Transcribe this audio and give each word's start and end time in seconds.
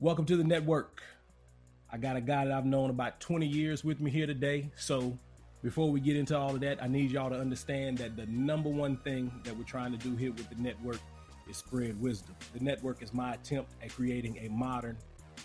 Welcome 0.00 0.26
to 0.26 0.36
the 0.36 0.44
network. 0.44 1.02
I 1.90 1.96
got 1.96 2.14
a 2.14 2.20
guy 2.20 2.44
that 2.44 2.54
I've 2.54 2.64
known 2.64 2.88
about 2.88 3.18
20 3.18 3.44
years 3.48 3.82
with 3.82 3.98
me 3.98 4.12
here 4.12 4.28
today. 4.28 4.70
So 4.76 5.18
before 5.60 5.90
we 5.90 5.98
get 5.98 6.16
into 6.16 6.38
all 6.38 6.54
of 6.54 6.60
that, 6.60 6.80
I 6.80 6.86
need 6.86 7.10
y'all 7.10 7.30
to 7.30 7.36
understand 7.36 7.98
that 7.98 8.14
the 8.14 8.24
number 8.26 8.68
one 8.68 8.98
thing 8.98 9.32
that 9.42 9.56
we're 9.56 9.64
trying 9.64 9.90
to 9.90 9.98
do 9.98 10.14
here 10.14 10.30
with 10.30 10.48
the 10.50 10.54
network 10.54 11.00
is 11.50 11.56
spread 11.56 12.00
wisdom. 12.00 12.36
The 12.54 12.62
network 12.62 13.02
is 13.02 13.12
my 13.12 13.34
attempt 13.34 13.72
at 13.82 13.92
creating 13.92 14.38
a 14.40 14.48
modern 14.50 14.96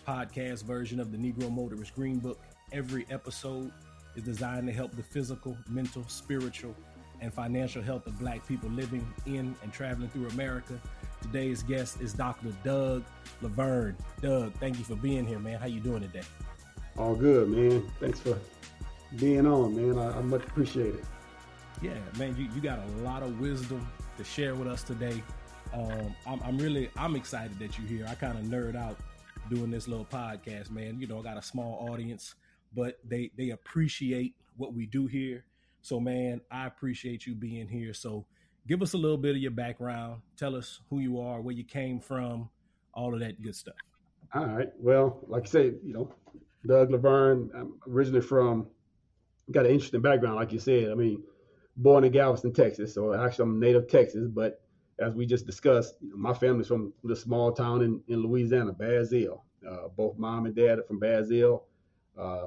podcast 0.07 0.65
version 0.65 0.99
of 0.99 1.11
the 1.11 1.17
Negro 1.17 1.51
Motorist 1.51 1.95
Green 1.95 2.19
Book. 2.19 2.39
Every 2.71 3.07
episode 3.09 3.71
is 4.15 4.21
designed 4.21 4.67
to 4.67 4.73
help 4.73 4.95
the 4.95 5.01
physical, 5.01 5.57
mental, 5.67 6.03
spiritual, 6.07 6.75
and 7.21 7.33
financial 7.33 7.81
health 7.81 8.07
of 8.07 8.17
black 8.19 8.45
people 8.47 8.69
living 8.69 9.05
in 9.25 9.55
and 9.63 9.71
traveling 9.71 10.09
through 10.09 10.27
America. 10.29 10.79
Today's 11.21 11.63
guest 11.63 12.01
is 12.01 12.13
Dr. 12.13 12.49
Doug 12.63 13.03
Laverne. 13.41 13.95
Doug, 14.21 14.53
thank 14.55 14.77
you 14.77 14.83
for 14.83 14.95
being 14.95 15.25
here, 15.25 15.39
man. 15.39 15.59
How 15.59 15.67
you 15.67 15.79
doing 15.79 16.01
today? 16.01 16.23
All 16.97 17.15
good, 17.15 17.49
man. 17.49 17.89
Thanks 17.99 18.19
for 18.19 18.37
being 19.17 19.45
on, 19.45 19.75
man. 19.75 19.97
I, 19.97 20.17
I 20.17 20.21
much 20.21 20.43
appreciate 20.43 20.95
it. 20.95 21.05
Yeah, 21.81 21.97
man, 22.17 22.35
you, 22.37 22.49
you 22.53 22.61
got 22.61 22.79
a 22.79 23.01
lot 23.01 23.23
of 23.23 23.39
wisdom 23.39 23.87
to 24.17 24.23
share 24.23 24.55
with 24.55 24.67
us 24.67 24.83
today. 24.83 25.23
Um, 25.73 26.15
I'm, 26.27 26.41
I'm 26.43 26.57
really 26.57 26.89
I'm 26.95 27.15
excited 27.15 27.57
that 27.59 27.77
you're 27.77 27.87
here. 27.87 28.05
I 28.07 28.15
kind 28.15 28.37
of 28.37 28.45
nerd 28.45 28.75
out 28.75 28.97
doing 29.49 29.71
this 29.71 29.87
little 29.87 30.05
podcast, 30.05 30.69
man. 30.71 30.99
You 30.99 31.07
know, 31.07 31.19
I 31.19 31.23
got 31.23 31.37
a 31.37 31.41
small 31.41 31.87
audience, 31.89 32.35
but 32.75 32.99
they 33.03 33.31
they 33.37 33.49
appreciate 33.49 34.35
what 34.57 34.73
we 34.73 34.85
do 34.85 35.07
here. 35.07 35.45
So, 35.83 35.99
man, 35.99 36.41
I 36.49 36.65
appreciate 36.65 37.27
you 37.27 37.35
being 37.35 37.67
here. 37.67 37.93
So, 37.93 38.25
give 38.67 38.81
us 38.81 38.93
a 38.93 38.97
little 38.97 39.17
bit 39.17 39.35
of 39.35 39.41
your 39.41 39.51
background. 39.51 40.21
Tell 40.37 40.55
us 40.55 40.81
who 40.89 40.99
you 40.99 41.19
are, 41.19 41.41
where 41.41 41.53
you 41.53 41.63
came 41.63 41.99
from, 41.99 42.49
all 42.93 43.13
of 43.13 43.19
that 43.19 43.41
good 43.41 43.55
stuff. 43.55 43.75
All 44.33 44.45
right. 44.45 44.69
Well, 44.79 45.19
like 45.27 45.43
I 45.43 45.47
said, 45.47 45.75
you 45.83 45.93
know, 45.93 46.11
Doug 46.65 46.89
Laverne. 46.89 47.51
I'm 47.55 47.73
originally 47.87 48.21
from, 48.21 48.67
got 49.51 49.65
an 49.65 49.71
interesting 49.73 50.01
background, 50.01 50.37
like 50.37 50.51
you 50.51 50.59
said. 50.59 50.89
I 50.89 50.95
mean, 50.95 51.21
born 51.77 52.03
in 52.03 52.11
Galveston, 52.11 52.53
Texas. 52.53 52.93
So 52.93 53.13
actually, 53.13 53.43
I'm 53.43 53.59
native 53.59 53.87
Texas, 53.87 54.27
but 54.27 54.61
as 54.99 55.13
we 55.13 55.25
just 55.25 55.45
discussed, 55.45 55.95
my 56.01 56.33
family's 56.33 56.67
from 56.67 56.93
the 57.03 57.15
small 57.15 57.51
town 57.51 57.81
in, 57.81 58.01
in 58.07 58.23
Louisiana, 58.23 58.71
Basile. 58.71 59.43
Uh, 59.69 59.87
both 59.95 60.17
mom 60.17 60.45
and 60.45 60.55
dad 60.55 60.79
are 60.79 60.83
from 60.83 60.99
Basile. 60.99 61.65
Uh, 62.17 62.45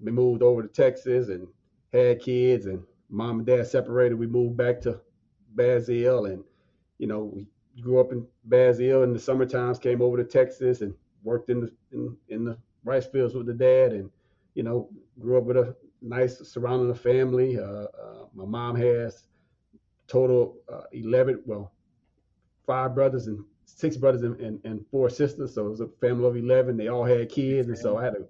we 0.00 0.10
moved 0.10 0.42
over 0.42 0.62
to 0.62 0.68
Texas 0.68 1.28
and 1.28 1.46
had 1.92 2.20
kids, 2.20 2.66
and 2.66 2.82
mom 3.08 3.38
and 3.38 3.46
dad 3.46 3.66
separated. 3.66 4.18
We 4.18 4.26
moved 4.26 4.56
back 4.56 4.80
to 4.82 5.00
Basile, 5.54 6.26
and 6.26 6.44
you 6.98 7.06
know 7.06 7.24
we 7.24 7.46
grew 7.80 8.00
up 8.00 8.12
in 8.12 8.26
Basile 8.44 9.02
in 9.02 9.12
the 9.12 9.18
summer 9.18 9.46
times. 9.46 9.78
Came 9.78 10.02
over 10.02 10.16
to 10.16 10.24
Texas 10.24 10.80
and 10.80 10.94
worked 11.22 11.50
in 11.50 11.60
the 11.60 11.72
in, 11.92 12.16
in 12.28 12.44
the 12.44 12.58
rice 12.84 13.06
fields 13.06 13.34
with 13.34 13.46
the 13.46 13.54
dad, 13.54 13.92
and 13.92 14.10
you 14.54 14.62
know 14.62 14.88
grew 15.18 15.38
up 15.38 15.44
with 15.44 15.56
a 15.56 15.76
nice 16.02 16.38
surrounding 16.38 16.90
a 16.90 16.94
family. 16.94 17.58
Uh, 17.58 17.86
uh, 18.02 18.26
my 18.34 18.44
mom 18.44 18.76
has 18.76 19.24
total 20.06 20.56
uh, 20.72 20.82
11, 20.92 21.42
well, 21.46 21.72
five 22.66 22.94
brothers 22.94 23.26
and 23.26 23.44
six 23.64 23.96
brothers 23.96 24.22
and, 24.22 24.40
and, 24.40 24.60
and, 24.64 24.84
four 24.90 25.10
sisters. 25.10 25.54
So 25.54 25.66
it 25.66 25.70
was 25.70 25.80
a 25.80 25.88
family 26.00 26.28
of 26.28 26.36
11. 26.36 26.76
They 26.76 26.88
all 26.88 27.04
had 27.04 27.28
kids. 27.28 27.68
And 27.68 27.78
so 27.78 27.96
I 27.98 28.04
had 28.04 28.14
a, 28.14 28.24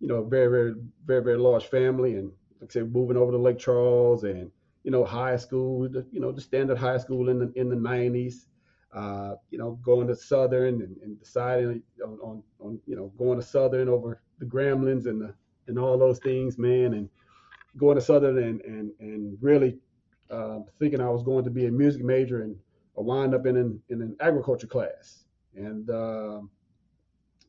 you 0.00 0.08
know, 0.08 0.24
very, 0.24 0.48
very, 0.48 0.74
very, 1.06 1.22
very 1.22 1.38
large 1.38 1.66
family. 1.66 2.14
And 2.16 2.30
like 2.60 2.70
I 2.70 2.72
said, 2.72 2.92
moving 2.92 3.16
over 3.16 3.32
to 3.32 3.38
Lake 3.38 3.58
Charles 3.58 4.24
and, 4.24 4.50
you 4.84 4.90
know, 4.90 5.04
high 5.04 5.36
school, 5.36 5.88
you 6.10 6.20
know, 6.20 6.32
the 6.32 6.40
standard 6.40 6.78
high 6.78 6.98
school 6.98 7.28
in 7.28 7.38
the, 7.38 7.52
in 7.54 7.68
the 7.68 7.76
90s. 7.76 8.46
Uh, 8.90 9.34
you 9.50 9.58
know, 9.58 9.78
going 9.82 10.06
to 10.08 10.16
Southern 10.16 10.80
and, 10.80 10.96
and 11.02 11.20
deciding 11.20 11.82
on, 12.02 12.18
on, 12.22 12.42
on, 12.58 12.80
you 12.86 12.96
know, 12.96 13.12
going 13.18 13.38
to 13.38 13.44
Southern 13.44 13.86
over 13.86 14.22
the 14.38 14.46
Gramblings 14.46 15.04
and 15.06 15.20
the, 15.20 15.34
and 15.66 15.78
all 15.78 15.98
those 15.98 16.18
things, 16.20 16.56
man. 16.56 16.94
And 16.94 17.08
going 17.76 17.96
to 17.96 18.00
Southern 18.00 18.38
and, 18.38 18.60
and, 18.62 18.90
and 18.98 19.36
really 19.42 19.76
uh, 20.30 20.60
thinking 20.78 21.02
I 21.02 21.10
was 21.10 21.22
going 21.22 21.44
to 21.44 21.50
be 21.50 21.66
a 21.66 21.70
music 21.70 22.02
major 22.02 22.42
and 22.42 22.56
I 22.96 23.02
wound 23.02 23.34
up 23.34 23.46
in 23.46 23.56
an, 23.58 23.80
in 23.90 24.00
an 24.00 24.16
agriculture 24.20 24.66
class. 24.66 25.24
And, 25.54 25.88
uh, 25.90 26.40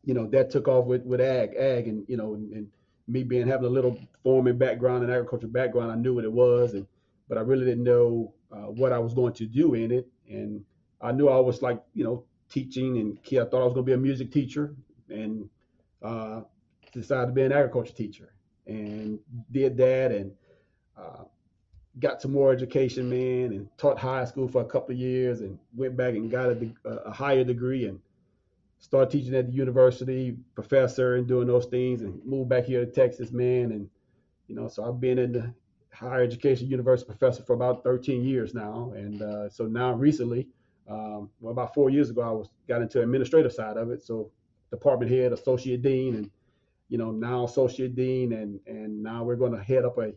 you 0.03 0.14
know, 0.14 0.28
that 0.28 0.50
took 0.50 0.68
off 0.68 0.86
with, 0.86 1.03
with 1.03 1.22
ag, 1.22 1.56
ag 1.58 1.88
and, 1.88 2.03
you 2.08 2.18
know, 2.18 2.34
and, 2.34 2.52
and 2.52 2.68
me 3.09 3.24
being 3.24 3.47
having 3.47 3.66
a 3.66 3.70
little 3.70 3.97
farming 4.24 4.58
background 4.58 5.03
and 5.03 5.12
agriculture 5.12 5.47
background, 5.47 5.92
I 5.92 5.96
knew 5.96 6.14
what 6.16 6.24
it 6.24 6.31
was. 6.31 6.74
And, 6.74 6.88
but 7.28 7.38
I 7.38 7.42
really 7.42 7.66
didn't 7.66 7.84
know 7.84 8.34
uh, 8.52 8.72
what 8.72 8.94
I 8.94 9.00
was 9.00 9.14
going 9.14 9.34
to 9.34 9.46
do 9.46 9.74
in 9.74 9.92
it. 9.92 10.08
And 10.30 10.64
I 11.02 11.12
knew 11.12 11.28
I 11.28 11.40
was 11.40 11.62
like, 11.62 11.81
you 11.94 12.03
know, 12.03 12.24
teaching 12.50 12.97
and 12.97 13.18
I 13.40 13.46
thought 13.46 13.62
I 13.62 13.66
was 13.66 13.74
going 13.74 13.86
to 13.86 13.92
be 13.92 13.94
a 13.94 13.97
music 13.97 14.31
teacher 14.31 14.75
and 15.09 15.50
uh, 16.02 16.42
decided 16.94 17.28
to 17.28 17.31
be 17.34 17.44
an 17.44 17.52
agriculture 17.52 17.94
teacher 17.94 18.34
and 18.68 19.20
did 19.52 19.78
that. 19.78 20.12
And, 20.12 20.31
uh, 20.97 21.24
got 22.00 22.22
some 22.22 22.31
more 22.31 22.52
education, 22.52 23.09
man, 23.09 23.52
and 23.52 23.68
taught 23.78 23.97
high 23.97 24.26
school 24.26 24.47
for 24.47 24.62
a 24.62 24.66
couple 24.66 24.94
of 24.94 25.00
years, 25.00 25.41
and 25.41 25.58
went 25.76 25.97
back 25.97 26.14
and 26.14 26.31
got 26.31 26.50
a, 26.50 26.72
a 27.06 27.12
higher 27.12 27.44
degree, 27.44 27.86
and 27.86 28.00
started 28.79 29.12
teaching 29.12 29.35
at 29.35 29.47
the 29.47 29.53
university, 29.53 30.38
professor, 30.56 31.16
and 31.16 31.28
doing 31.28 31.47
those 31.47 31.66
things, 31.66 32.01
and 32.01 32.23
moved 32.25 32.50
back 32.50 32.66
here 32.66 32.85
to 32.85 32.91
Texas, 32.91 33.31
man, 33.31 33.72
and 33.72 33.90
you 34.47 34.56
know, 34.56 34.67
so 34.67 34.84
I've 34.84 35.00
been 35.00 35.19
in 35.19 35.31
the 35.31 35.53
higher 35.94 36.23
education 36.23 36.67
university 36.67 37.07
professor 37.07 37.44
for 37.44 37.53
about 37.53 37.84
13 37.84 38.23
years 38.23 38.53
now, 38.53 38.94
and 38.95 39.22
uh, 39.22 39.50
so 39.50 39.66
now 39.66 39.94
recently, 39.94 40.47
um, 40.90 41.29
well, 41.40 41.51
about 41.51 41.73
four 41.73 41.90
years 41.90 42.09
ago, 42.09 42.22
I 42.22 42.31
was 42.31 42.50
got 42.67 42.81
into 42.81 42.97
the 42.97 43.03
administrative 43.03 43.53
side 43.53 43.78
of 43.78 43.91
it, 43.91 44.03
so 44.03 44.31
department 44.72 45.11
head, 45.11 45.34
associate 45.34 45.81
dean, 45.81 46.16
and 46.16 46.31
you 46.88 46.97
know 46.97 47.11
now 47.11 47.46
associate 47.46 47.96
dean, 47.96 48.34
and 48.34 48.59
and 48.66 49.03
now 49.03 49.23
we're 49.23 49.35
going 49.35 49.51
to 49.51 49.63
head 49.63 49.85
up 49.85 49.97
a 49.97 50.13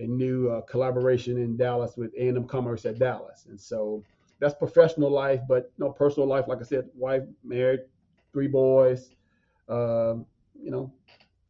a 0.00 0.06
new 0.06 0.50
uh, 0.50 0.62
collaboration 0.62 1.36
in 1.36 1.56
Dallas 1.56 1.96
with 1.96 2.12
A&M 2.14 2.44
Commerce 2.46 2.86
at 2.86 2.98
Dallas. 2.98 3.46
And 3.48 3.60
so 3.60 4.02
that's 4.40 4.54
professional 4.54 5.10
life, 5.10 5.40
but 5.46 5.72
no 5.78 5.90
personal 5.90 6.28
life. 6.28 6.46
Like 6.48 6.58
I 6.60 6.64
said, 6.64 6.88
wife, 6.94 7.22
married, 7.44 7.80
three 8.32 8.48
boys. 8.48 9.10
Um, 9.68 10.26
you 10.60 10.70
know, 10.70 10.92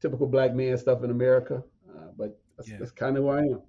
typical 0.00 0.26
black 0.26 0.54
man 0.54 0.76
stuff 0.76 1.02
in 1.02 1.10
America. 1.10 1.62
Uh, 1.88 2.08
but 2.16 2.38
that's, 2.56 2.68
yeah. 2.68 2.76
that's 2.78 2.90
kind 2.90 3.16
of 3.16 3.24
who 3.24 3.28
I 3.30 3.40
am. 3.40 3.62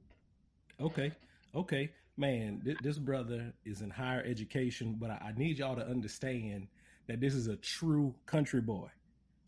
Okay, 0.81 1.11
okay, 1.55 1.91
man. 2.17 2.61
Th- 2.63 2.77
this 2.81 2.97
brother 2.97 3.53
is 3.65 3.81
in 3.81 3.89
higher 3.89 4.23
education, 4.25 4.97
but 4.99 5.11
I-, 5.11 5.27
I 5.29 5.33
need 5.37 5.59
y'all 5.59 5.75
to 5.75 5.85
understand 5.85 6.67
that 7.07 7.19
this 7.19 7.33
is 7.33 7.47
a 7.47 7.55
true 7.57 8.13
country 8.25 8.61
boy. 8.61 8.87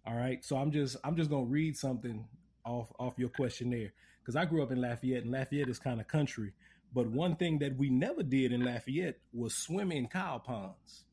All 0.06 0.16
right, 0.16 0.44
so 0.44 0.58
I'm 0.58 0.72
just 0.72 0.98
I'm 1.04 1.16
just 1.16 1.30
gonna 1.30 1.46
read 1.46 1.78
something 1.78 2.26
off 2.66 2.92
off 3.00 3.14
your 3.18 3.30
questionnaire 3.30 3.94
because 4.22 4.36
I 4.36 4.46
grew 4.46 4.62
up 4.62 4.72
in 4.72 4.82
Lafayette, 4.82 5.24
and 5.24 5.32
Lafayette 5.32 5.70
is 5.70 5.80
kind 5.80 6.00
of 6.00 6.08
country. 6.08 6.54
But 6.94 7.08
one 7.08 7.36
thing 7.36 7.60
that 7.60 7.78
we 7.78 7.90
never 7.90 8.24
did 8.24 8.52
in 8.52 8.64
Lafayette 8.64 9.20
was 9.34 9.56
swim 9.56 9.92
in 9.92 10.08
cow 10.08 10.40
ponds. 10.44 11.06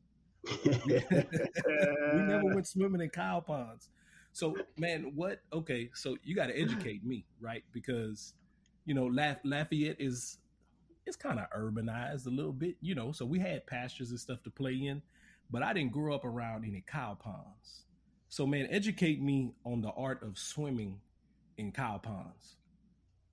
we 0.65 2.23
never 2.23 2.45
went 2.45 2.67
swimming 2.67 3.01
in 3.01 3.11
cow 3.11 3.41
ponds. 3.41 3.89
So, 4.33 4.57
man, 4.77 5.13
what? 5.15 5.41
Okay, 5.53 5.91
so 5.95 6.17
you 6.23 6.35
got 6.35 6.47
to 6.47 6.59
educate 6.59 7.05
me, 7.05 7.25
right? 7.41 7.65
Because 7.73 8.35
you 8.85 8.95
know, 8.95 9.07
Laf- 9.07 9.45
Lafayette 9.45 10.01
is 10.01 10.39
it's 11.07 11.17
kind 11.17 11.39
of 11.39 11.47
urbanized 11.51 12.27
a 12.27 12.31
little 12.31 12.53
bit, 12.53 12.77
you 12.81 12.95
know. 12.95 13.13
So 13.13 13.25
we 13.25 13.39
had 13.39 13.67
pastures 13.67 14.11
and 14.11 14.21
stuff 14.21 14.43
to 14.45 14.51
play 14.51 14.75
in, 14.75 15.03
but 15.51 15.63
I 15.63 15.73
didn't 15.73 15.93
grow 15.93 16.15
up 16.15 16.25
around 16.25 16.65
any 16.65 16.85
cow 16.87 17.17
ponds. 17.19 17.85
So, 18.29 18.47
man, 18.47 18.69
educate 18.71 19.21
me 19.21 19.53
on 19.65 19.81
the 19.81 19.91
art 19.91 20.23
of 20.23 20.39
swimming 20.39 21.01
in 21.57 21.73
cow 21.73 21.99
ponds. 21.99 22.57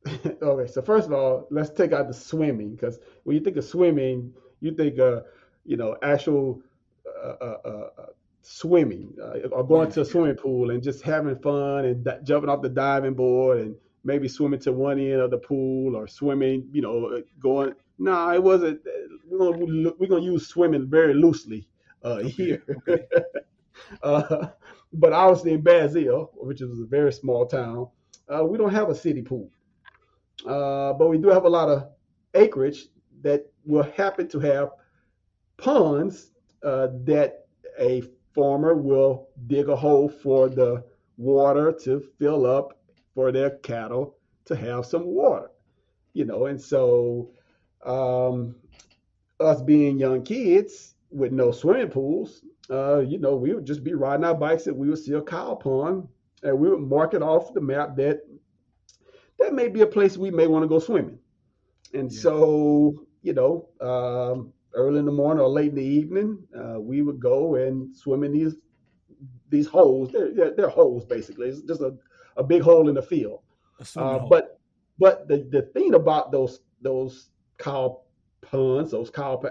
okay, 0.41 0.71
so 0.71 0.81
first 0.81 1.07
of 1.07 1.13
all, 1.13 1.47
let's 1.49 1.69
take 1.69 1.91
out 1.91 2.07
the 2.07 2.13
swimming 2.13 2.75
because 2.75 2.99
when 3.23 3.35
you 3.35 3.41
think 3.41 3.57
of 3.57 3.65
swimming, 3.65 4.33
you 4.61 4.71
think 4.71 4.97
of 4.99 5.25
you 5.65 5.77
know 5.77 5.97
actual 6.01 6.61
uh, 7.23 7.35
uh, 7.41 7.57
uh, 7.65 7.89
uh 7.97 8.05
swimming 8.41 9.13
uh, 9.21 9.47
or 9.49 9.63
going 9.63 9.91
to 9.91 10.01
a 10.01 10.05
swimming 10.05 10.35
pool 10.35 10.71
and 10.71 10.81
just 10.81 11.01
having 11.01 11.37
fun 11.39 11.83
and 11.83 12.07
jumping 12.23 12.49
off 12.49 12.61
the 12.61 12.69
diving 12.69 13.13
board 13.13 13.59
and 13.59 13.75
maybe 14.05 14.27
swimming 14.27 14.59
to 14.59 14.71
one 14.71 14.97
end 14.99 15.19
of 15.19 15.31
the 15.31 15.37
pool 15.37 15.97
or 15.97 16.07
swimming, 16.07 16.67
you 16.71 16.81
know, 16.81 17.07
uh, 17.07 17.21
going. 17.39 17.73
No, 17.99 18.11
nah, 18.11 18.33
it 18.33 18.41
wasn't. 18.41 18.79
We're 19.29 19.51
gonna 19.51 19.91
we're 19.99 20.07
gonna 20.07 20.21
use 20.21 20.47
swimming 20.47 20.87
very 20.87 21.13
loosely 21.13 21.67
okay. 22.03 22.29
here. 22.29 22.63
Okay. 22.87 23.03
but 24.93 25.13
obviously 25.13 25.53
in 25.53 25.61
Basile, 25.61 26.31
which 26.35 26.61
is 26.61 26.79
a 26.79 26.85
very 26.85 27.11
small 27.11 27.45
town, 27.45 27.87
we 28.43 28.57
don't 28.57 28.73
have 28.73 28.89
a 28.89 28.95
city 28.95 29.21
pool. 29.21 29.49
Uh, 30.45 30.93
but 30.93 31.09
we 31.09 31.17
do 31.17 31.29
have 31.29 31.45
a 31.45 31.49
lot 31.49 31.69
of 31.69 31.89
acreage 32.33 32.87
that 33.21 33.51
will 33.65 33.83
happen 33.95 34.27
to 34.27 34.39
have 34.39 34.71
ponds 35.57 36.31
uh, 36.63 36.87
that 37.03 37.47
a 37.79 38.03
farmer 38.33 38.75
will 38.75 39.29
dig 39.47 39.69
a 39.69 39.75
hole 39.75 40.09
for 40.09 40.49
the 40.49 40.83
water 41.17 41.71
to 41.71 41.99
fill 42.19 42.45
up 42.45 42.79
for 43.15 43.31
their 43.31 43.51
cattle 43.57 44.15
to 44.45 44.55
have 44.55 44.85
some 44.85 45.05
water, 45.05 45.49
you 46.13 46.25
know. 46.25 46.45
And 46.45 46.61
so, 46.61 47.31
um, 47.83 48.55
us 49.39 49.61
being 49.61 49.99
young 49.99 50.23
kids 50.23 50.95
with 51.09 51.31
no 51.31 51.51
swimming 51.51 51.89
pools, 51.89 52.43
uh, 52.69 52.99
you 52.99 53.17
know, 53.17 53.35
we 53.35 53.53
would 53.53 53.65
just 53.65 53.83
be 53.83 53.93
riding 53.93 54.25
our 54.25 54.35
bikes 54.35 54.67
and 54.67 54.77
we 54.77 54.89
would 54.89 54.99
see 54.99 55.13
a 55.13 55.21
cow 55.21 55.55
pond 55.55 56.07
and 56.43 56.57
we 56.59 56.69
would 56.69 56.81
mark 56.81 57.13
it 57.13 57.21
off 57.21 57.53
the 57.53 57.61
map 57.61 57.95
that 57.95 58.21
that 59.39 59.53
may 59.53 59.67
be 59.67 59.81
a 59.81 59.87
place 59.87 60.17
we 60.17 60.31
may 60.31 60.47
want 60.47 60.63
to 60.63 60.67
go 60.67 60.79
swimming. 60.79 61.19
And 61.93 62.11
yeah. 62.11 62.19
so, 62.19 63.05
you 63.21 63.33
know, 63.33 63.69
um, 63.81 64.53
early 64.73 64.99
in 64.99 65.05
the 65.05 65.11
morning 65.11 65.41
or 65.41 65.49
late 65.49 65.69
in 65.69 65.75
the 65.75 65.83
evening, 65.83 66.39
uh, 66.57 66.79
we 66.79 67.01
would 67.01 67.19
go 67.19 67.55
and 67.55 67.95
swim 67.95 68.23
in 68.23 68.31
these 68.31 68.55
these 69.49 69.67
holes. 69.67 70.11
They're, 70.11 70.33
they're, 70.33 70.55
they're 70.55 70.69
holes 70.69 71.05
basically. 71.05 71.49
It's 71.49 71.61
just 71.61 71.81
a, 71.81 71.95
a 72.35 72.43
big 72.43 72.61
hole 72.61 72.89
in 72.89 72.95
the 72.95 73.01
field. 73.01 73.41
Uh, 73.95 74.19
but 74.19 74.59
but 74.99 75.27
the, 75.27 75.47
the 75.51 75.63
thing 75.73 75.93
about 75.93 76.31
those 76.31 76.61
those 76.81 77.29
cow 77.57 78.01
ponds, 78.41 78.91
those 78.91 79.09
cow 79.09 79.41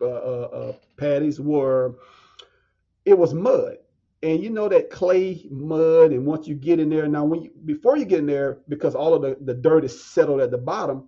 uh, 0.00 0.04
uh, 0.04 0.06
uh, 0.06 0.72
patties 0.96 1.40
were 1.40 1.96
it 3.04 3.16
was 3.16 3.32
mud 3.32 3.76
and 4.22 4.42
you 4.42 4.50
know 4.50 4.68
that 4.68 4.90
clay 4.90 5.46
mud 5.50 6.12
and 6.12 6.24
once 6.24 6.46
you 6.46 6.54
get 6.54 6.80
in 6.80 6.88
there 6.88 7.06
now 7.06 7.24
when 7.24 7.42
you 7.42 7.50
before 7.64 7.96
you 7.96 8.04
get 8.04 8.20
in 8.20 8.26
there 8.26 8.58
because 8.68 8.94
all 8.94 9.14
of 9.14 9.22
the, 9.22 9.36
the 9.42 9.54
dirt 9.54 9.84
is 9.84 10.04
settled 10.04 10.40
at 10.40 10.50
the 10.50 10.58
bottom 10.58 11.06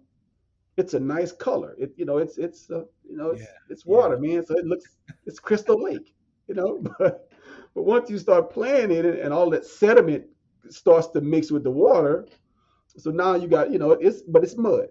it's 0.76 0.94
a 0.94 1.00
nice 1.00 1.32
color 1.32 1.74
it 1.78 1.92
you 1.96 2.04
know 2.04 2.18
it's 2.18 2.38
it's 2.38 2.70
uh, 2.70 2.84
you 3.08 3.16
know 3.16 3.30
it's, 3.30 3.42
yeah. 3.42 3.48
it's 3.70 3.86
water 3.86 4.18
yeah. 4.22 4.34
man 4.34 4.46
so 4.46 4.54
it 4.56 4.66
looks 4.66 4.96
it's 5.26 5.38
crystal 5.38 5.82
lake 5.82 6.14
you 6.46 6.54
know 6.54 6.78
but 6.98 7.30
but 7.74 7.82
once 7.82 8.10
you 8.10 8.18
start 8.18 8.50
playing 8.50 8.90
in 8.90 9.04
it 9.04 9.20
and 9.20 9.32
all 9.32 9.50
that 9.50 9.64
sediment 9.64 10.24
starts 10.68 11.08
to 11.08 11.20
mix 11.20 11.50
with 11.50 11.64
the 11.64 11.70
water 11.70 12.26
so 12.96 13.10
now 13.10 13.34
you 13.34 13.48
got 13.48 13.70
you 13.70 13.78
know 13.78 13.92
it's 13.92 14.22
but 14.22 14.42
it's 14.44 14.56
mud 14.56 14.88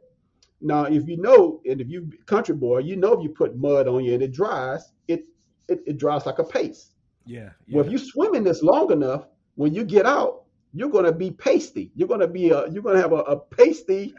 now 0.59 0.85
if 0.85 1.07
you 1.07 1.17
know 1.17 1.61
and 1.69 1.79
if 1.79 1.87
you 1.87 2.09
country 2.25 2.55
boy 2.55 2.79
you 2.79 2.95
know 2.95 3.13
if 3.13 3.21
you 3.21 3.29
put 3.29 3.55
mud 3.55 3.87
on 3.87 4.03
you 4.03 4.13
and 4.13 4.23
it 4.23 4.31
dries 4.31 4.91
it 5.07 5.25
it, 5.67 5.81
it 5.85 5.97
dries 5.97 6.25
like 6.25 6.39
a 6.39 6.43
paste 6.43 6.96
yeah, 7.27 7.49
yeah. 7.67 7.75
Well, 7.75 7.85
if 7.85 7.91
you 7.91 7.97
swim 7.97 8.35
in 8.35 8.43
this 8.43 8.63
long 8.63 8.91
enough, 8.91 9.27
when 9.55 9.73
you 9.73 9.83
get 9.83 10.05
out, 10.05 10.43
you're 10.73 10.89
going 10.89 11.05
to 11.05 11.11
be 11.11 11.31
pasty. 11.31 11.91
You're 11.95 12.07
going 12.07 12.19
to 12.19 12.27
be 12.27 12.49
a, 12.51 12.69
you're 12.69 12.83
going 12.83 12.95
to 12.95 13.01
have 13.01 13.11
a, 13.11 13.17
a 13.17 13.39
pasty, 13.39 14.13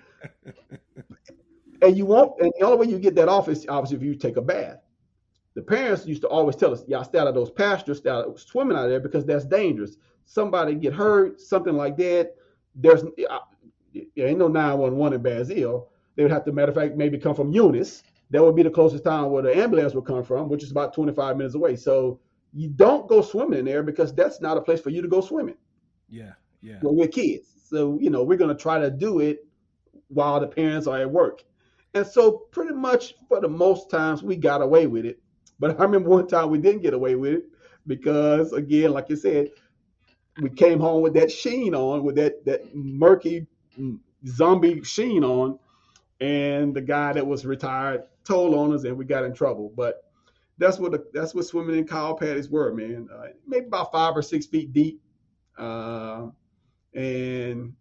and 1.82 1.96
you 1.96 2.06
won't. 2.06 2.40
And 2.40 2.52
the 2.58 2.66
only 2.66 2.86
way 2.86 2.92
you 2.92 2.98
get 2.98 3.14
that 3.16 3.28
off 3.28 3.48
is 3.48 3.66
obviously 3.68 3.96
if 3.96 4.02
you 4.02 4.14
take 4.14 4.36
a 4.36 4.42
bath. 4.42 4.78
The 5.54 5.62
parents 5.62 6.06
used 6.06 6.22
to 6.22 6.28
always 6.28 6.56
tell 6.56 6.72
us, 6.72 6.84
"Y'all 6.86 7.04
stay 7.04 7.18
out 7.18 7.26
of 7.26 7.34
those 7.34 7.50
pastures, 7.50 7.98
stay 7.98 8.10
out 8.10 8.38
swimming 8.38 8.76
out 8.76 8.88
there 8.88 9.00
because 9.00 9.24
that's 9.24 9.44
dangerous. 9.44 9.96
Somebody 10.24 10.74
get 10.74 10.92
hurt, 10.92 11.40
something 11.40 11.74
like 11.74 11.96
that. 11.96 12.34
There's 12.74 13.02
uh, 13.02 13.38
there 14.16 14.28
ain't 14.28 14.38
no 14.38 14.48
911 14.48 15.16
in 15.16 15.22
Basile. 15.22 15.88
They 16.16 16.22
would 16.22 16.32
have 16.32 16.44
to, 16.44 16.52
matter 16.52 16.70
of 16.70 16.74
fact, 16.76 16.96
maybe 16.96 17.18
come 17.18 17.34
from 17.34 17.52
Eunice. 17.52 18.02
That 18.30 18.42
would 18.42 18.56
be 18.56 18.62
the 18.62 18.70
closest 18.70 19.04
town 19.04 19.30
where 19.30 19.42
the 19.42 19.56
ambulance 19.56 19.94
would 19.94 20.04
come 20.04 20.22
from, 20.22 20.48
which 20.48 20.62
is 20.62 20.70
about 20.70 20.92
25 20.92 21.36
minutes 21.36 21.54
away. 21.54 21.76
So 21.76 22.20
you 22.52 22.68
don't 22.68 23.08
go 23.08 23.22
swimming 23.22 23.60
in 23.60 23.64
there 23.64 23.82
because 23.82 24.14
that's 24.14 24.40
not 24.40 24.56
a 24.56 24.60
place 24.60 24.80
for 24.80 24.90
you 24.90 25.02
to 25.02 25.08
go 25.08 25.20
swimming. 25.20 25.56
Yeah, 26.08 26.32
yeah. 26.60 26.78
We're 26.82 27.08
kids, 27.08 27.48
so 27.68 27.98
you 28.00 28.10
know 28.10 28.22
we're 28.22 28.38
gonna 28.38 28.54
try 28.54 28.78
to 28.78 28.90
do 28.90 29.20
it 29.20 29.46
while 30.08 30.40
the 30.40 30.46
parents 30.46 30.86
are 30.86 30.98
at 30.98 31.10
work, 31.10 31.42
and 31.94 32.06
so 32.06 32.30
pretty 32.50 32.74
much 32.74 33.14
for 33.28 33.40
the 33.40 33.48
most 33.48 33.90
times 33.90 34.22
we 34.22 34.36
got 34.36 34.62
away 34.62 34.86
with 34.86 35.04
it. 35.04 35.20
But 35.58 35.78
I 35.78 35.82
remember 35.82 36.08
one 36.08 36.28
time 36.28 36.50
we 36.50 36.58
didn't 36.58 36.82
get 36.82 36.94
away 36.94 37.14
with 37.14 37.34
it 37.34 37.44
because 37.86 38.52
again, 38.52 38.92
like 38.92 39.08
you 39.08 39.16
said, 39.16 39.50
we 40.40 40.50
came 40.50 40.80
home 40.80 41.02
with 41.02 41.14
that 41.14 41.30
sheen 41.30 41.74
on, 41.74 42.04
with 42.04 42.16
that 42.16 42.44
that 42.46 42.74
murky 42.74 43.46
mm, 43.78 43.98
zombie 44.26 44.82
sheen 44.84 45.24
on, 45.24 45.58
and 46.20 46.74
the 46.74 46.80
guy 46.80 47.12
that 47.12 47.26
was 47.26 47.44
retired 47.44 48.04
told 48.24 48.54
on 48.54 48.72
us, 48.72 48.84
and 48.84 48.96
we 48.96 49.04
got 49.04 49.24
in 49.24 49.34
trouble. 49.34 49.72
But 49.76 50.07
that's 50.58 50.78
what 50.78 50.92
the, 50.92 51.06
that's 51.12 51.34
what 51.34 51.46
swimming 51.46 51.78
in 51.78 51.86
cow 51.86 52.12
patties 52.14 52.50
were, 52.50 52.72
man. 52.74 53.08
Uh, 53.12 53.28
maybe 53.46 53.66
about 53.66 53.92
five 53.92 54.16
or 54.16 54.22
six 54.22 54.46
feet 54.46 54.72
deep, 54.72 55.00
uh, 55.56 56.26
and 56.94 57.74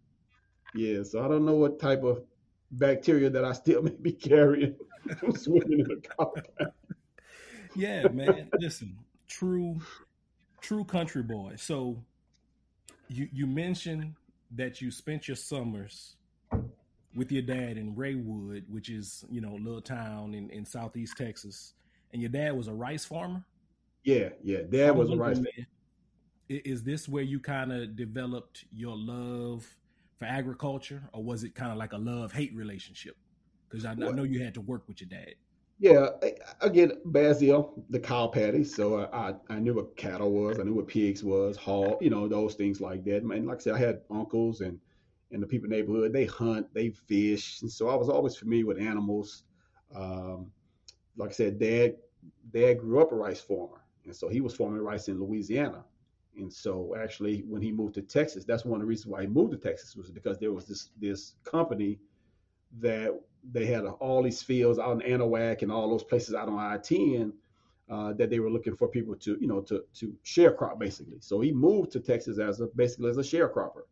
yeah. 0.74 1.02
So 1.02 1.24
I 1.24 1.28
don't 1.28 1.44
know 1.44 1.56
what 1.56 1.80
type 1.80 2.04
of 2.04 2.22
bacteria 2.70 3.30
that 3.30 3.44
I 3.44 3.52
still 3.52 3.82
may 3.82 3.96
be 4.00 4.12
carrying 4.12 4.76
from 5.18 5.34
swimming 5.34 5.80
in 5.80 5.90
a 5.90 5.96
cow 5.96 6.32
patty. 6.34 6.70
Yeah, 7.74 8.08
man. 8.08 8.48
Listen, 8.58 8.96
true, 9.26 9.80
true 10.60 10.84
country 10.84 11.22
boy. 11.22 11.54
So 11.56 12.02
you 13.08 13.28
you 13.32 13.46
mentioned 13.46 14.14
that 14.52 14.80
you 14.80 14.92
spent 14.92 15.26
your 15.26 15.36
summers 15.36 16.14
with 17.14 17.32
your 17.32 17.42
dad 17.42 17.76
in 17.76 17.94
Raywood, 17.96 18.68
which 18.68 18.88
is 18.88 19.24
you 19.28 19.40
know 19.40 19.54
a 19.54 19.62
little 19.62 19.82
town 19.82 20.34
in, 20.34 20.48
in 20.50 20.64
southeast 20.64 21.16
Texas 21.16 21.74
and 22.12 22.22
your 22.22 22.30
dad 22.30 22.56
was 22.56 22.68
a 22.68 22.72
rice 22.72 23.04
farmer. 23.04 23.44
Yeah, 24.04 24.30
yeah, 24.42 24.62
dad 24.68 24.96
was 24.96 25.10
a 25.10 25.16
rice. 25.16 25.36
farmer. 25.36 25.48
Is 26.48 26.82
this 26.82 27.08
where 27.08 27.22
you 27.22 27.40
kind 27.40 27.72
of 27.72 27.94
developed 27.94 28.64
your 28.72 28.96
love 28.96 29.66
for 30.18 30.24
agriculture, 30.24 31.02
or 31.12 31.22
was 31.22 31.44
it 31.44 31.54
kind 31.54 31.70
of 31.70 31.78
like 31.78 31.92
a 31.92 31.98
love 31.98 32.32
hate 32.32 32.54
relationship? 32.54 33.16
Because 33.68 33.84
I, 33.84 33.90
I, 33.90 33.94
know 33.94 34.22
you 34.22 34.42
had 34.42 34.54
to 34.54 34.62
work 34.62 34.88
with 34.88 35.00
your 35.02 35.10
dad. 35.10 35.34
Yeah, 35.78 36.08
again, 36.60 36.92
Basile, 37.04 37.84
the 37.90 38.00
cow 38.00 38.26
patty. 38.26 38.64
So 38.64 39.08
I, 39.12 39.34
I 39.48 39.58
knew 39.58 39.74
what 39.74 39.96
cattle 39.96 40.32
was, 40.32 40.58
I 40.58 40.62
knew 40.62 40.74
what 40.74 40.88
pigs 40.88 41.22
was, 41.22 41.56
hog, 41.56 41.98
you 42.00 42.10
know, 42.10 42.26
those 42.26 42.54
things 42.54 42.80
like 42.80 43.04
that. 43.04 43.22
And 43.22 43.46
like 43.46 43.58
I 43.58 43.60
said, 43.60 43.74
I 43.74 43.78
had 43.78 44.00
uncles 44.10 44.60
and 44.60 44.80
and 45.30 45.42
the 45.42 45.46
people 45.46 45.66
in 45.66 45.70
the 45.70 45.76
neighborhood. 45.76 46.12
They 46.12 46.24
hunt, 46.24 46.72
they 46.74 46.90
fish, 46.90 47.60
and 47.62 47.70
so 47.70 47.88
I 47.88 47.94
was 47.94 48.08
always 48.08 48.36
familiar 48.36 48.66
with 48.66 48.78
animals. 48.78 49.44
Um, 49.94 50.50
like 51.18 51.30
I 51.30 51.34
said, 51.34 51.58
dad 51.58 51.96
dad 52.52 52.74
grew 52.74 53.00
up 53.00 53.12
a 53.12 53.16
rice 53.16 53.40
farmer, 53.40 53.82
and 54.04 54.16
so 54.16 54.28
he 54.28 54.40
was 54.40 54.54
farming 54.54 54.80
rice 54.82 55.08
in 55.08 55.20
Louisiana. 55.20 55.84
And 56.36 56.52
so 56.52 56.94
actually, 56.96 57.40
when 57.48 57.60
he 57.60 57.72
moved 57.72 57.94
to 57.96 58.02
Texas, 58.02 58.44
that's 58.44 58.64
one 58.64 58.80
of 58.80 58.82
the 58.82 58.88
reasons 58.88 59.08
why 59.08 59.22
he 59.22 59.26
moved 59.26 59.52
to 59.52 59.58
Texas 59.58 59.96
was 59.96 60.10
because 60.10 60.38
there 60.38 60.52
was 60.52 60.66
this 60.66 60.90
this 61.00 61.34
company 61.44 61.98
that 62.80 63.12
they 63.52 63.66
had 63.66 63.84
all 63.84 64.22
these 64.22 64.42
fields 64.42 64.78
out 64.78 65.02
in 65.02 65.20
Anahuac 65.20 65.62
and 65.62 65.72
all 65.72 65.88
those 65.88 66.04
places 66.04 66.34
out 66.34 66.48
on 66.48 66.58
I-10 66.58 67.32
uh, 67.90 68.12
that 68.14 68.30
they 68.30 68.38
were 68.40 68.50
looking 68.50 68.76
for 68.76 68.88
people 68.88 69.16
to, 69.16 69.38
you 69.40 69.48
know, 69.48 69.60
to 69.62 69.84
to 69.94 70.14
sharecrop 70.24 70.78
basically. 70.78 71.18
So 71.20 71.40
he 71.40 71.52
moved 71.52 71.90
to 71.92 72.00
Texas 72.00 72.38
as 72.38 72.60
a 72.60 72.66
basically 72.66 73.10
as 73.10 73.18
a 73.18 73.22
sharecropper, 73.22 73.82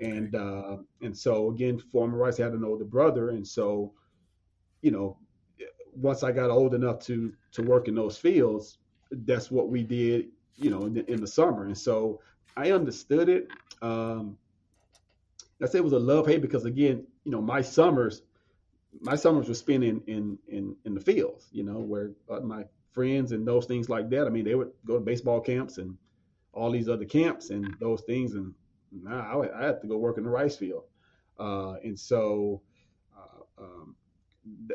and 0.00 0.34
uh, 0.34 0.76
and 1.02 1.16
so 1.16 1.50
again, 1.50 1.78
farmer 1.78 2.16
rice 2.16 2.36
had 2.36 2.52
an 2.52 2.64
older 2.64 2.84
brother, 2.84 3.30
and 3.30 3.46
so, 3.46 3.92
you 4.80 4.92
know, 4.92 5.18
once 5.94 6.22
I 6.22 6.32
got 6.32 6.50
old 6.50 6.74
enough 6.74 6.98
to 7.00 7.32
to 7.52 7.62
work 7.62 7.88
in 7.88 7.94
those 7.94 8.16
fields, 8.16 8.78
that's 9.10 9.50
what 9.50 9.68
we 9.68 9.82
did, 9.82 10.26
you 10.56 10.70
know, 10.70 10.86
in 10.86 10.94
the, 10.94 11.10
in 11.10 11.20
the 11.20 11.26
summer. 11.26 11.64
And 11.66 11.76
so 11.76 12.20
I 12.56 12.72
understood 12.72 13.28
it. 13.28 13.48
Um, 13.80 14.38
I 15.62 15.66
say 15.66 15.78
it 15.78 15.84
was 15.84 15.92
a 15.92 15.98
love 15.98 16.26
hate 16.26 16.42
because 16.42 16.64
again, 16.64 17.06
you 17.24 17.30
know, 17.30 17.40
my 17.40 17.62
summers, 17.62 18.22
my 19.00 19.14
summers 19.14 19.48
were 19.48 19.54
spent 19.54 19.84
in 19.84 20.02
in 20.06 20.38
in, 20.48 20.76
in 20.84 20.94
the 20.94 21.00
fields, 21.00 21.48
you 21.52 21.62
know, 21.62 21.78
where 21.78 22.12
uh, 22.30 22.40
my 22.40 22.64
friends 22.92 23.32
and 23.32 23.46
those 23.46 23.66
things 23.66 23.88
like 23.88 24.10
that. 24.10 24.26
I 24.26 24.30
mean, 24.30 24.44
they 24.44 24.54
would 24.54 24.72
go 24.84 24.94
to 24.94 25.00
baseball 25.00 25.40
camps 25.40 25.78
and 25.78 25.96
all 26.52 26.70
these 26.70 26.88
other 26.88 27.04
camps 27.04 27.50
and 27.50 27.74
those 27.80 28.02
things, 28.02 28.34
and 28.34 28.54
now 28.92 29.42
I, 29.42 29.62
I 29.62 29.66
had 29.66 29.80
to 29.82 29.86
go 29.86 29.96
work 29.96 30.18
in 30.18 30.24
the 30.24 30.30
rice 30.30 30.56
field. 30.56 30.84
Uh, 31.38 31.74
and 31.82 31.98
so, 31.98 32.60
uh, 33.16 33.62
um, 33.62 33.96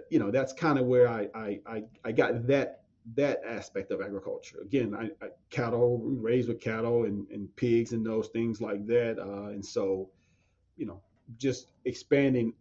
you 0.09 0.19
know 0.19 0.31
that's 0.31 0.53
kind 0.53 0.79
of 0.79 0.85
where 0.85 1.07
I, 1.07 1.27
I 1.33 1.59
I 1.65 1.83
I 2.05 2.11
got 2.11 2.47
that 2.47 2.83
that 3.15 3.41
aspect 3.45 3.91
of 3.91 4.01
agriculture. 4.01 4.59
Again, 4.61 4.93
I, 4.93 5.25
I 5.25 5.29
cattle 5.49 5.99
raised 5.99 6.49
with 6.49 6.59
cattle 6.59 7.05
and, 7.05 7.25
and 7.29 7.53
pigs 7.55 7.93
and 7.93 8.05
those 8.05 8.27
things 8.27 8.59
like 8.59 8.85
that, 8.87 9.17
uh, 9.19 9.49
and 9.49 9.65
so 9.65 10.09
you 10.75 10.85
know 10.85 11.01
just 11.37 11.67
expanding 11.85 12.53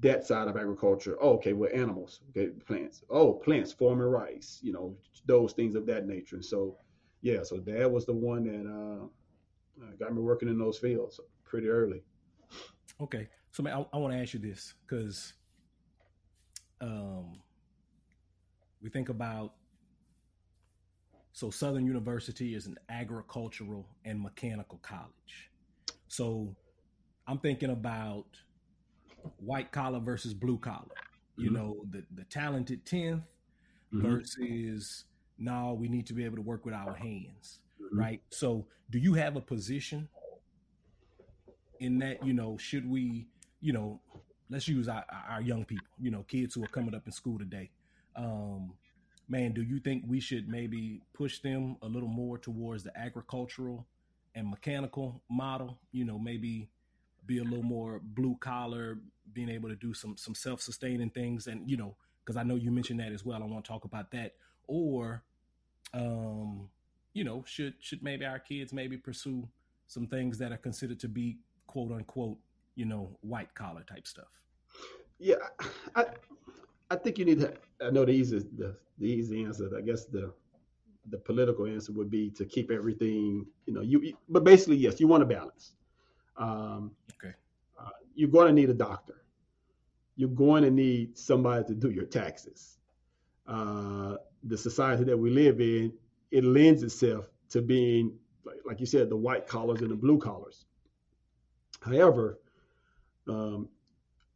that 0.00 0.26
side 0.26 0.48
of 0.48 0.56
agriculture. 0.56 1.16
Oh, 1.20 1.34
okay, 1.34 1.52
well, 1.52 1.70
animals, 1.72 2.20
okay, 2.30 2.48
plants. 2.66 3.02
Oh, 3.10 3.32
plants, 3.32 3.72
farming 3.72 4.06
rice, 4.06 4.58
you 4.62 4.72
know, 4.72 4.96
those 5.26 5.52
things 5.52 5.74
of 5.74 5.86
that 5.86 6.06
nature. 6.06 6.36
And 6.36 6.44
so, 6.44 6.76
yeah, 7.22 7.42
so 7.42 7.58
dad 7.58 7.86
was 7.86 8.04
the 8.04 8.12
one 8.12 8.44
that 8.44 8.68
uh, 8.68 9.84
uh 9.84 9.90
got 9.98 10.14
me 10.14 10.20
working 10.20 10.48
in 10.48 10.58
those 10.58 10.78
fields 10.78 11.20
pretty 11.44 11.68
early. 11.68 12.02
Okay, 13.00 13.28
so 13.52 13.62
man, 13.62 13.74
I, 13.74 13.96
I 13.96 13.98
want 13.98 14.12
to 14.12 14.20
ask 14.20 14.34
you 14.34 14.40
this 14.40 14.74
because 14.84 15.34
um, 16.80 17.40
we 18.82 18.90
think 18.90 19.08
about 19.08 19.54
so 21.32 21.50
Southern 21.50 21.86
University 21.86 22.54
is 22.54 22.66
an 22.66 22.76
agricultural 22.88 23.86
and 24.04 24.20
mechanical 24.20 24.78
college. 24.82 25.50
So 26.08 26.56
I'm 27.26 27.38
thinking 27.38 27.70
about 27.70 28.26
white 29.36 29.70
collar 29.70 30.00
versus 30.00 30.34
blue 30.34 30.58
collar. 30.58 30.86
You 31.36 31.50
mm-hmm. 31.50 31.54
know, 31.54 31.76
the 31.90 32.04
the 32.14 32.24
talented 32.24 32.84
10th 32.84 33.22
mm-hmm. 33.92 34.02
versus 34.02 35.04
no, 35.38 35.76
we 35.78 35.88
need 35.88 36.06
to 36.06 36.14
be 36.14 36.24
able 36.24 36.36
to 36.36 36.42
work 36.42 36.64
with 36.64 36.74
our 36.74 36.94
hands, 36.94 37.60
mm-hmm. 37.80 37.98
right? 37.98 38.20
So, 38.30 38.66
do 38.90 38.98
you 38.98 39.14
have 39.14 39.36
a 39.36 39.40
position 39.40 40.08
in 41.78 41.98
that, 41.98 42.24
you 42.26 42.32
know, 42.32 42.56
should 42.56 42.88
we, 42.88 43.28
you 43.60 43.72
know, 43.72 44.00
let's 44.50 44.68
use 44.68 44.88
our, 44.88 45.04
our 45.28 45.40
young 45.40 45.64
people, 45.64 45.86
you 46.00 46.10
know, 46.10 46.24
kids 46.28 46.54
who 46.54 46.64
are 46.64 46.68
coming 46.68 46.94
up 46.94 47.06
in 47.06 47.12
school 47.12 47.38
today. 47.38 47.70
Um, 48.16 48.72
man, 49.28 49.52
do 49.52 49.62
you 49.62 49.78
think 49.78 50.04
we 50.06 50.20
should 50.20 50.48
maybe 50.48 51.02
push 51.12 51.40
them 51.40 51.76
a 51.82 51.86
little 51.86 52.08
more 52.08 52.38
towards 52.38 52.82
the 52.82 52.96
agricultural 52.98 53.86
and 54.34 54.48
mechanical 54.48 55.22
model? 55.28 55.78
You 55.92 56.04
know, 56.04 56.18
maybe 56.18 56.68
be 57.26 57.38
a 57.38 57.44
little 57.44 57.62
more 57.64 58.00
blue 58.02 58.36
collar, 58.40 58.98
being 59.32 59.50
able 59.50 59.68
to 59.68 59.76
do 59.76 59.92
some 59.92 60.16
some 60.16 60.34
self 60.34 60.60
sustaining 60.62 61.10
things, 61.10 61.46
and 61.46 61.68
you 61.68 61.76
know, 61.76 61.94
because 62.24 62.36
I 62.36 62.42
know 62.42 62.56
you 62.56 62.70
mentioned 62.70 63.00
that 63.00 63.12
as 63.12 63.24
well. 63.24 63.42
I 63.42 63.46
want 63.46 63.64
to 63.64 63.68
talk 63.68 63.84
about 63.84 64.10
that, 64.12 64.34
or, 64.66 65.22
um, 65.92 66.68
you 67.12 67.24
know, 67.24 67.44
should 67.46 67.74
should 67.80 68.02
maybe 68.02 68.24
our 68.24 68.38
kids 68.38 68.72
maybe 68.72 68.96
pursue 68.96 69.46
some 69.86 70.06
things 70.06 70.38
that 70.38 70.52
are 70.52 70.58
considered 70.58 71.00
to 71.00 71.08
be 71.08 71.38
quote 71.66 71.92
unquote, 71.92 72.38
you 72.78 72.84
know, 72.84 73.10
white 73.22 73.52
collar 73.54 73.82
type 73.82 74.06
stuff? 74.06 74.30
Yeah, 75.18 75.34
I 75.96 76.06
I 76.90 76.96
think 76.96 77.18
you 77.18 77.24
need 77.24 77.40
to. 77.40 77.52
I 77.82 77.90
know 77.90 78.04
the 78.04 78.12
easy 78.12 78.38
the, 78.38 78.76
the 78.98 79.06
easy 79.06 79.44
answer. 79.44 79.68
I 79.76 79.80
guess 79.80 80.04
the 80.04 80.32
the 81.10 81.18
political 81.18 81.66
answer 81.66 81.92
would 81.92 82.08
be 82.08 82.30
to 82.30 82.44
keep 82.44 82.70
everything. 82.70 83.44
You 83.66 83.74
know, 83.74 83.80
you. 83.80 84.14
But 84.28 84.44
basically, 84.44 84.76
yes, 84.76 85.00
you 85.00 85.08
want 85.08 85.24
a 85.24 85.26
balance. 85.26 85.72
Um, 86.36 86.92
okay. 87.14 87.34
Uh, 87.78 87.90
you're 88.14 88.30
going 88.30 88.46
to 88.46 88.52
need 88.52 88.70
a 88.70 88.74
doctor. 88.74 89.24
You're 90.14 90.28
going 90.28 90.62
to 90.62 90.70
need 90.70 91.18
somebody 91.18 91.64
to 91.66 91.74
do 91.74 91.90
your 91.90 92.04
taxes. 92.04 92.78
Uh, 93.46 94.16
the 94.44 94.56
society 94.56 95.02
that 95.04 95.16
we 95.16 95.30
live 95.30 95.60
in, 95.60 95.92
it 96.30 96.44
lends 96.44 96.84
itself 96.84 97.28
to 97.50 97.60
being, 97.60 98.12
like, 98.44 98.58
like 98.64 98.78
you 98.78 98.86
said, 98.86 99.08
the 99.08 99.16
white 99.16 99.48
collars 99.48 99.80
and 99.80 99.90
the 99.90 99.96
blue 99.96 100.18
collars. 100.18 100.66
However, 101.80 102.38
um, 103.28 103.68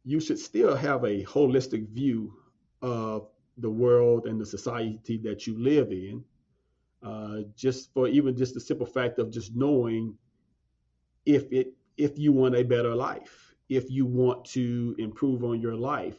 you 0.03 0.19
should 0.19 0.39
still 0.39 0.75
have 0.75 1.03
a 1.03 1.23
holistic 1.23 1.87
view 1.89 2.33
of 2.81 3.27
the 3.57 3.69
world 3.69 4.25
and 4.25 4.39
the 4.39 4.45
society 4.45 5.17
that 5.23 5.47
you 5.47 5.57
live 5.57 5.91
in. 5.91 6.23
Uh, 7.01 7.41
just 7.55 7.93
for 7.93 8.07
even 8.07 8.35
just 8.35 8.53
the 8.53 8.59
simple 8.59 8.85
fact 8.85 9.19
of 9.19 9.29
just 9.29 9.53
knowing 9.55 10.15
if 11.25 11.51
it 11.51 11.73
if 11.97 12.17
you 12.17 12.31
want 12.31 12.55
a 12.55 12.63
better 12.63 12.95
life, 12.95 13.53
if 13.69 13.89
you 13.89 14.05
want 14.05 14.45
to 14.45 14.95
improve 14.97 15.43
on 15.43 15.61
your 15.61 15.75
life, 15.75 16.17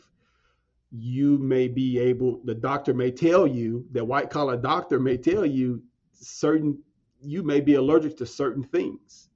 you 0.90 1.38
may 1.38 1.68
be 1.68 1.98
able. 1.98 2.40
The 2.44 2.54
doctor 2.54 2.94
may 2.94 3.10
tell 3.10 3.46
you, 3.46 3.86
the 3.92 4.04
white 4.04 4.30
collar 4.30 4.56
doctor 4.56 5.00
may 5.00 5.16
tell 5.16 5.44
you 5.46 5.82
certain. 6.12 6.78
You 7.20 7.42
may 7.42 7.60
be 7.60 7.74
allergic 7.74 8.18
to 8.18 8.26
certain 8.26 8.62
things. 8.62 9.30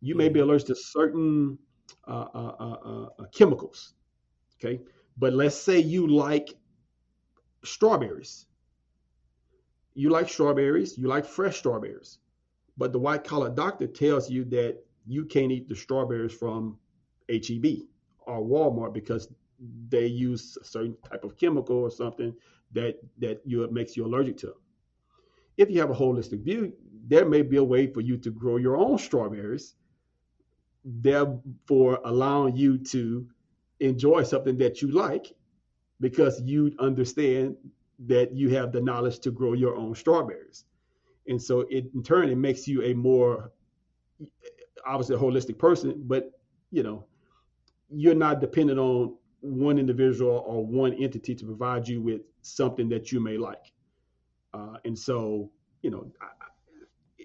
You 0.00 0.14
may 0.14 0.28
be 0.28 0.38
mm-hmm. 0.38 0.50
allergic 0.50 0.68
to 0.68 0.76
certain 0.76 1.58
Uh, 2.06 2.26
uh, 2.34 3.08
uh, 3.18 3.24
chemicals. 3.32 3.94
Okay, 4.56 4.80
but 5.18 5.32
let's 5.32 5.56
say 5.56 5.78
you 5.78 6.06
like 6.06 6.54
strawberries. 7.64 8.46
You 9.94 10.10
like 10.10 10.28
strawberries, 10.28 10.96
you 10.96 11.08
like 11.08 11.26
fresh 11.26 11.58
strawberries. 11.58 12.18
But 12.76 12.92
the 12.92 12.98
white 12.98 13.24
collar 13.24 13.50
doctor 13.50 13.86
tells 13.86 14.30
you 14.30 14.44
that 14.46 14.78
you 15.06 15.24
can't 15.24 15.50
eat 15.50 15.68
the 15.68 15.74
strawberries 15.74 16.32
from 16.32 16.78
HEB 17.28 17.66
or 18.26 18.40
Walmart 18.40 18.94
because 18.94 19.28
they 19.88 20.06
use 20.06 20.56
a 20.60 20.64
certain 20.64 20.96
type 21.10 21.24
of 21.24 21.36
chemical 21.36 21.76
or 21.76 21.90
something 21.90 22.34
that 22.72 22.96
that 23.18 23.40
you 23.44 23.68
makes 23.70 23.96
you 23.96 24.06
allergic 24.06 24.36
to. 24.38 24.54
If 25.56 25.70
you 25.70 25.80
have 25.80 25.90
a 25.90 25.94
holistic 25.94 26.44
view, 26.44 26.72
there 27.06 27.24
may 27.24 27.42
be 27.42 27.56
a 27.56 27.64
way 27.64 27.86
for 27.86 28.00
you 28.00 28.16
to 28.18 28.30
grow 28.30 28.56
your 28.56 28.76
own 28.76 28.98
strawberries, 28.98 29.74
therefore 30.84 32.00
allowing 32.04 32.56
you 32.56 32.78
to 32.78 33.26
enjoy 33.80 34.22
something 34.22 34.56
that 34.58 34.82
you 34.82 34.90
like 34.90 35.32
because 36.00 36.40
you 36.42 36.74
understand 36.78 37.56
that 38.06 38.32
you 38.32 38.48
have 38.50 38.72
the 38.72 38.80
knowledge 38.80 39.18
to 39.20 39.30
grow 39.30 39.52
your 39.52 39.76
own 39.76 39.94
strawberries. 39.94 40.64
And 41.26 41.40
so 41.40 41.60
it 41.70 41.90
in 41.94 42.02
turn 42.02 42.30
it 42.30 42.36
makes 42.36 42.66
you 42.66 42.82
a 42.82 42.94
more 42.94 43.52
obviously 44.86 45.16
a 45.16 45.18
holistic 45.18 45.58
person, 45.58 46.02
but 46.06 46.30
you 46.70 46.82
know, 46.82 47.04
you're 47.90 48.14
not 48.14 48.40
dependent 48.40 48.78
on 48.78 49.14
one 49.40 49.78
individual 49.78 50.42
or 50.46 50.64
one 50.64 50.94
entity 50.94 51.34
to 51.34 51.44
provide 51.44 51.86
you 51.86 52.00
with 52.00 52.22
something 52.42 52.88
that 52.88 53.12
you 53.12 53.20
may 53.20 53.36
like. 53.36 53.72
Uh, 54.54 54.76
and 54.84 54.98
so, 54.98 55.50
you 55.82 55.90
know, 55.90 56.10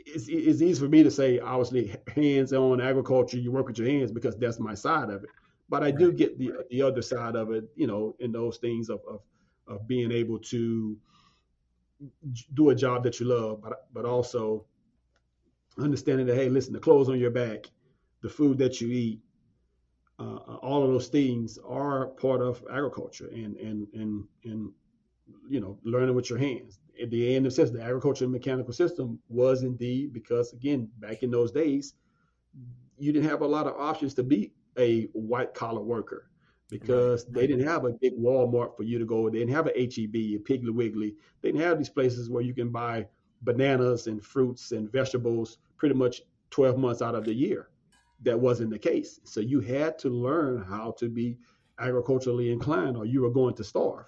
it's, 0.06 0.28
it's 0.28 0.62
easy 0.62 0.80
for 0.80 0.90
me 0.90 1.04
to 1.04 1.12
say, 1.12 1.40
obviously, 1.40 1.96
hands-on 2.16 2.82
agriculture, 2.82 3.38
you 3.38 3.52
work 3.52 3.68
with 3.68 3.78
your 3.78 3.88
hands 3.88 4.12
because 4.12 4.38
that's 4.38 4.60
my 4.60 4.74
side 4.74 5.10
of 5.10 5.24
it. 5.24 5.30
But 5.70 5.84
I 5.84 5.92
do 5.92 6.12
get 6.12 6.38
the 6.38 6.52
the 6.70 6.82
other 6.82 7.02
side 7.02 7.36
of 7.36 7.52
it, 7.52 7.66
you 7.76 7.88
know, 7.88 8.16
in 8.20 8.32
those 8.32 8.58
things 8.58 8.90
of 8.90 9.00
of, 9.08 9.22
of 9.68 9.88
being 9.88 10.12
able 10.12 10.40
to 10.40 10.98
do 12.54 12.70
a 12.70 12.76
job 12.76 13.04
that 13.04 13.20
you 13.20 13.26
love, 13.28 13.62
but 13.62 13.88
but 13.94 14.06
also 14.06 14.66
understanding 15.78 16.28
that 16.28 16.36
hey, 16.36 16.50
listen, 16.50 16.74
the 16.74 16.80
clothes 16.80 17.10
on 17.10 17.20
your 17.20 17.32
back, 17.32 17.70
the 18.22 18.30
food 18.30 18.58
that 18.58 18.82
you 18.82 18.90
eat, 18.90 19.20
uh, 20.20 20.36
uh 20.36 20.56
all 20.58 20.84
of 20.84 20.90
those 20.90 21.08
things 21.08 21.58
are 21.66 22.08
part 22.08 22.42
of 22.42 22.64
agriculture, 22.70 23.30
and 23.34 23.56
and 23.58 23.88
and 23.94 24.26
and 24.44 24.72
you 25.50 25.60
know, 25.60 25.78
learning 25.84 26.16
with 26.16 26.30
your 26.30 26.40
hands. 26.40 26.80
At 27.02 27.10
the 27.10 27.36
end 27.36 27.46
of 27.48 27.56
the 27.56 27.66
the 27.66 27.84
agriculture 27.84 28.26
and 28.26 28.32
mechanical 28.32 28.74
system 28.74 29.20
was 29.28 29.64
indeed 29.64 30.14
because 30.14 30.54
again, 30.54 30.90
back 31.00 31.24
in 31.24 31.32
those 31.32 31.52
days, 31.52 31.96
you 32.98 33.12
didn't 33.12 33.30
have 33.30 33.42
a 33.42 33.48
lot 33.48 33.68
of 33.68 33.76
options 33.80 34.14
to 34.16 34.24
be 34.24 34.54
a 34.78 35.04
white 35.14 35.54
collar 35.54 35.82
worker 35.82 36.30
because 36.70 37.26
right. 37.26 37.34
they 37.36 37.48
didn't 37.48 37.68
have 37.68 37.86
a 37.86 37.92
big 37.92 38.18
Walmart 38.18 38.76
for 38.76 38.84
you 38.84 38.98
to 39.00 39.06
go. 39.06 39.30
They 39.30 39.40
didn't 39.40 39.54
have 39.54 39.68
a 39.68 39.80
HEB, 39.80 40.16
a 40.16 40.40
Piggly 40.40 40.74
Wiggly. 40.74 41.16
They 41.42 41.52
didn't 41.52 41.62
have 41.62 41.78
these 41.78 41.90
places 41.90 42.30
where 42.30 42.44
you 42.44 42.54
can 42.54 42.70
buy 42.70 43.08
bananas 43.42 44.08
and 44.08 44.24
fruits 44.24 44.72
and 44.72 44.92
vegetables 44.92 45.58
pretty 45.78 45.96
much 45.96 46.22
12 46.50 46.78
months 46.78 47.02
out 47.02 47.16
of 47.16 47.26
the 47.26 47.34
year. 47.34 47.70
That 48.22 48.40
wasn't 48.40 48.72
the 48.72 48.80
case. 48.80 49.20
So 49.24 49.40
you 49.40 49.60
had 49.60 50.00
to 50.00 50.10
learn 50.10 50.64
how 50.64 50.96
to 50.98 51.10
be 51.10 51.38
agriculturally 51.80 52.52
inclined 52.52 52.96
or 52.96 53.06
you 53.06 53.22
were 53.22 53.30
going 53.30 53.56
to 53.56 53.64
starve. 53.64 54.06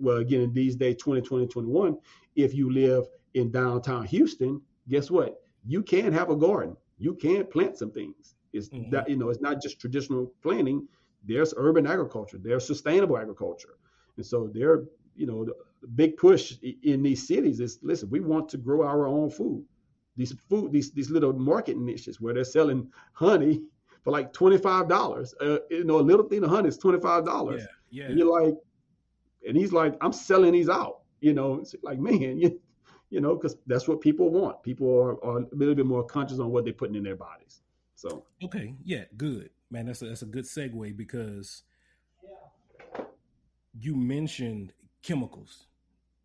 Well, 0.00 0.16
again, 0.16 0.40
in 0.40 0.52
these 0.52 0.76
days, 0.76 0.96
2020, 0.96 1.46
21, 1.46 1.98
if 2.36 2.54
you 2.54 2.72
live 2.72 3.06
in 3.34 3.50
downtown 3.50 4.04
Houston, 4.06 4.60
guess 4.88 5.10
what? 5.10 5.42
You 5.66 5.82
can 5.82 6.12
have 6.12 6.30
a 6.30 6.36
garden. 6.36 6.76
You 6.98 7.14
can 7.14 7.46
plant 7.46 7.76
some 7.76 7.90
things. 7.90 8.34
It's 8.52 8.68
mm-hmm. 8.68 8.90
that 8.90 9.08
you 9.08 9.16
know, 9.16 9.28
it's 9.28 9.40
not 9.40 9.62
just 9.62 9.80
traditional 9.80 10.32
planting. 10.42 10.86
There's 11.24 11.54
urban 11.56 11.86
agriculture. 11.86 12.38
There's 12.38 12.66
sustainable 12.66 13.18
agriculture, 13.18 13.76
and 14.16 14.24
so 14.24 14.50
there, 14.52 14.84
you 15.14 15.26
know, 15.26 15.44
the, 15.44 15.54
the 15.82 15.86
big 15.86 16.16
push 16.16 16.54
in 16.82 17.02
these 17.02 17.26
cities 17.26 17.60
is 17.60 17.78
listen. 17.82 18.10
We 18.10 18.20
want 18.20 18.48
to 18.50 18.58
grow 18.58 18.82
our 18.82 19.06
own 19.06 19.30
food. 19.30 19.64
These 20.16 20.32
food, 20.48 20.72
these 20.72 20.90
these 20.92 21.10
little 21.10 21.32
market 21.32 21.76
niches 21.76 22.20
where 22.20 22.34
they're 22.34 22.44
selling 22.44 22.90
honey 23.12 23.62
for 24.02 24.10
like 24.10 24.32
twenty 24.32 24.58
five 24.58 24.88
dollars. 24.88 25.34
Uh, 25.40 25.58
you 25.70 25.84
know, 25.84 26.00
a 26.00 26.02
little 26.02 26.26
thing 26.26 26.42
of 26.42 26.50
honey 26.50 26.68
is 26.68 26.78
twenty 26.78 27.00
five 27.00 27.24
dollars. 27.24 27.62
Yeah, 27.90 28.02
yeah. 28.02 28.10
And 28.10 28.18
you're 28.18 28.42
like, 28.44 28.54
and 29.46 29.56
he's 29.56 29.72
like, 29.72 29.96
I'm 30.00 30.12
selling 30.12 30.52
these 30.52 30.68
out. 30.68 31.00
You 31.20 31.34
know, 31.34 31.60
it's 31.60 31.74
like 31.82 31.98
man, 31.98 32.20
you, 32.38 32.60
you 33.10 33.20
know, 33.20 33.34
because 33.34 33.56
that's 33.66 33.88
what 33.88 34.00
people 34.00 34.30
want. 34.30 34.62
People 34.62 34.88
are, 34.88 35.24
are 35.24 35.38
a 35.38 35.54
little 35.54 35.74
bit 35.74 35.86
more 35.86 36.04
conscious 36.04 36.38
on 36.38 36.50
what 36.50 36.64
they're 36.64 36.72
putting 36.72 36.96
in 36.96 37.02
their 37.02 37.16
bodies. 37.16 37.62
So 37.94 38.24
okay, 38.42 38.74
yeah, 38.84 39.04
good 39.16 39.50
man. 39.70 39.86
That's 39.86 40.02
a, 40.02 40.06
that's 40.06 40.22
a 40.22 40.26
good 40.26 40.44
segue 40.44 40.96
because 40.96 41.62
yeah. 42.24 43.04
you 43.78 43.94
mentioned 43.94 44.72
chemicals, 45.02 45.66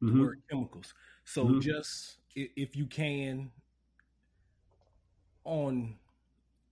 mm-hmm. 0.02 0.18
the 0.18 0.24
word 0.24 0.42
chemicals. 0.50 0.94
So 1.26 1.46
mm-hmm. 1.46 1.60
just 1.60 2.18
if 2.36 2.76
you 2.76 2.86
can, 2.86 3.52
on 5.44 5.96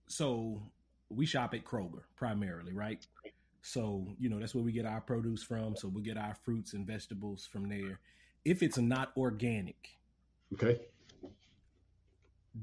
so 0.06 0.62
we 1.08 1.26
shop 1.26 1.54
at 1.54 1.64
Kroger 1.64 2.02
primarily, 2.16 2.72
right? 2.72 3.06
So 3.66 4.06
you 4.18 4.28
know 4.28 4.38
that's 4.38 4.54
where 4.54 4.62
we 4.62 4.72
get 4.72 4.84
our 4.84 5.00
produce 5.00 5.42
from. 5.42 5.74
So 5.74 5.88
we 5.88 6.02
get 6.02 6.18
our 6.18 6.34
fruits 6.34 6.74
and 6.74 6.86
vegetables 6.86 7.48
from 7.50 7.70
there. 7.70 7.98
If 8.44 8.62
it's 8.62 8.76
not 8.76 9.12
organic, 9.16 9.88
okay, 10.52 10.82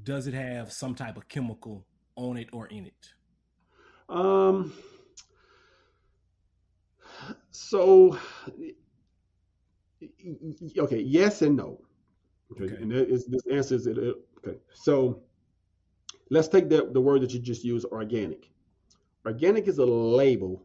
does 0.04 0.28
it 0.28 0.36
have 0.36 0.72
some 0.72 0.94
type 0.94 1.18
of 1.18 1.28
chemical 1.28 1.84
on 2.16 2.38
it 2.38 2.50
or 2.54 2.68
in 2.68 2.86
it? 2.86 3.14
Um. 4.10 4.74
So, 7.50 8.18
okay, 10.78 11.02
yes 11.02 11.42
and 11.42 11.58
no. 11.58 11.82
Okay, 12.52 12.66
okay. 12.66 12.76
and 12.76 12.94
is, 12.94 13.26
this 13.26 13.42
answers 13.52 13.88
it. 13.88 13.98
Okay, 13.98 14.58
so 14.72 15.24
let's 16.30 16.48
take 16.48 16.70
the 16.70 16.92
the 16.94 17.02
word 17.02 17.22
that 17.24 17.34
you 17.34 17.40
just 17.40 17.64
used, 17.64 17.88
organic. 17.88 18.52
Organic 19.26 19.68
is 19.68 19.80
a 19.80 19.86
label 19.86 20.64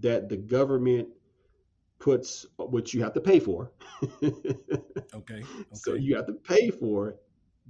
that 0.00 0.28
the 0.28 0.36
government 0.36 1.08
puts, 1.98 2.46
which 2.58 2.94
you 2.94 3.02
have 3.02 3.12
to 3.14 3.20
pay 3.20 3.40
for. 3.40 3.72
okay. 4.22 4.32
okay. 5.14 5.42
So 5.72 5.94
you 5.94 6.16
have 6.16 6.26
to 6.26 6.34
pay 6.34 6.70
for 6.70 7.16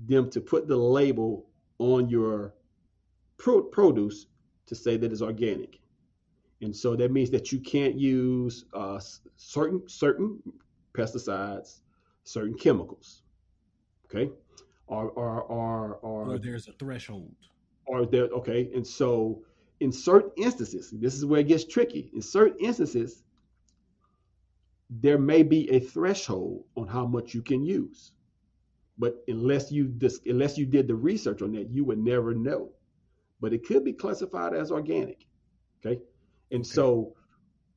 them 0.07 0.31
to 0.31 0.41
put 0.41 0.69
the 0.69 0.77
label 0.77 1.47
on 1.79 2.09
your 2.09 2.55
pro- 3.39 3.63
produce 3.63 4.27
to 4.67 4.75
say 4.75 4.97
that 4.97 5.13
it's 5.13 5.23
organic. 5.23 5.79
And 6.63 6.75
so 6.75 6.97
that 6.97 7.13
means 7.13 7.31
that 7.31 7.53
you 7.53 7.61
can't 7.61 7.99
use 7.99 8.65
uh, 8.73 8.99
certain 9.37 9.83
certain 9.87 10.41
pesticides, 10.95 11.81
certain 12.25 12.55
chemicals. 12.55 13.23
Okay, 14.07 14.31
or 14.87 15.11
or 15.11 15.43
or, 15.43 15.95
or, 15.97 16.25
or 16.31 16.39
there's 16.39 16.69
a 16.69 16.73
threshold. 16.73 17.35
Or 17.87 18.07
there, 18.07 18.25
okay, 18.25 18.71
and 18.75 18.87
so 18.87 19.43
in 19.81 19.93
certain 19.93 20.31
instances, 20.37 20.91
this 20.91 21.15
is 21.15 21.25
where 21.25 21.41
it 21.41 21.49
gets 21.49 21.65
tricky. 21.65 22.11
In 22.15 22.23
certain 22.23 22.59
instances, 22.59 23.23
there 24.89 25.19
may 25.19 25.43
be 25.43 25.71
a 25.71 25.81
threshold 25.81 26.65
on 26.77 26.87
how 26.87 27.07
much 27.07 27.35
you 27.35 27.43
can 27.43 27.65
use. 27.65 28.13
But 28.99 29.23
unless 29.29 29.71
you 29.71 29.93
unless 30.27 30.57
you 30.57 30.65
did 30.65 30.89
the 30.89 30.95
research 30.95 31.43
on 31.43 31.53
that, 31.53 31.71
you 31.71 31.85
would 31.85 31.99
never 31.99 32.35
know. 32.35 32.71
But 33.41 33.53
it 33.53 33.67
could 33.67 33.85
be 33.85 33.93
classified 33.93 34.55
as 34.55 34.71
organic. 34.71 35.27
Okay. 35.85 36.01
And 36.51 36.61
okay. 36.61 36.69
so, 36.69 37.15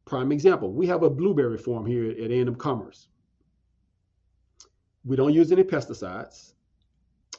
prime 0.05 0.31
example, 0.31 0.71
we 0.71 0.87
have 0.87 1.03
a 1.03 1.09
blueberry 1.09 1.57
farm 1.57 1.85
here 1.85 2.11
at 2.11 2.31
A&M 2.31 2.55
Commerce. 2.55 3.09
We 5.03 5.17
don't 5.17 5.33
use 5.33 5.51
any 5.51 5.63
pesticides. 5.63 6.53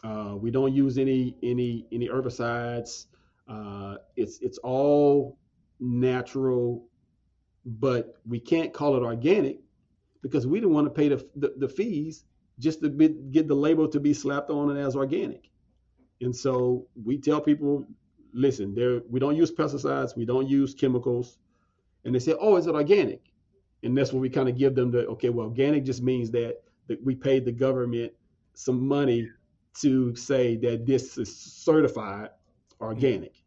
Uh, 0.02 0.34
we 0.36 0.50
don't 0.50 0.74
use 0.74 0.98
any 0.98 1.36
any 1.42 1.86
any 1.92 2.08
herbicides. 2.08 3.06
Uh, 3.50 3.96
it's 4.16 4.38
it's 4.40 4.58
all 4.58 5.36
natural, 5.80 6.86
but 7.66 8.14
we 8.26 8.38
can't 8.38 8.72
call 8.72 8.96
it 8.96 9.02
organic 9.02 9.58
because 10.22 10.46
we 10.46 10.60
didn't 10.60 10.74
want 10.74 10.86
to 10.86 10.90
pay 10.90 11.08
the, 11.08 11.26
the, 11.36 11.54
the 11.56 11.68
fees 11.68 12.24
just 12.58 12.82
to 12.82 12.90
be, 12.90 13.08
get 13.32 13.48
the 13.48 13.54
label 13.54 13.88
to 13.88 13.98
be 13.98 14.12
slapped 14.14 14.50
on 14.50 14.76
it 14.76 14.80
as 14.80 14.94
organic. 14.94 15.50
And 16.20 16.36
so 16.36 16.86
we 17.02 17.18
tell 17.18 17.40
people, 17.40 17.86
listen, 18.32 18.74
there 18.74 19.00
we 19.10 19.18
don't 19.18 19.36
use 19.36 19.50
pesticides, 19.50 20.16
we 20.16 20.24
don't 20.24 20.48
use 20.48 20.74
chemicals, 20.74 21.38
and 22.04 22.14
they 22.14 22.18
say, 22.20 22.34
oh, 22.40 22.56
is 22.56 22.66
it 22.66 22.74
organic? 22.74 23.22
And 23.82 23.96
that's 23.96 24.12
what 24.12 24.20
we 24.20 24.28
kind 24.28 24.48
of 24.48 24.56
give 24.56 24.74
them 24.74 24.90
the 24.90 25.06
okay, 25.08 25.30
well, 25.30 25.46
organic 25.46 25.84
just 25.84 26.02
means 26.02 26.30
that, 26.32 26.62
that 26.86 27.02
we 27.04 27.14
paid 27.14 27.44
the 27.44 27.52
government 27.52 28.12
some 28.54 28.86
money 28.86 29.28
to 29.80 30.14
say 30.14 30.56
that 30.56 30.86
this 30.86 31.16
is 31.16 31.34
certified 31.34 32.28
organic. 32.80 33.39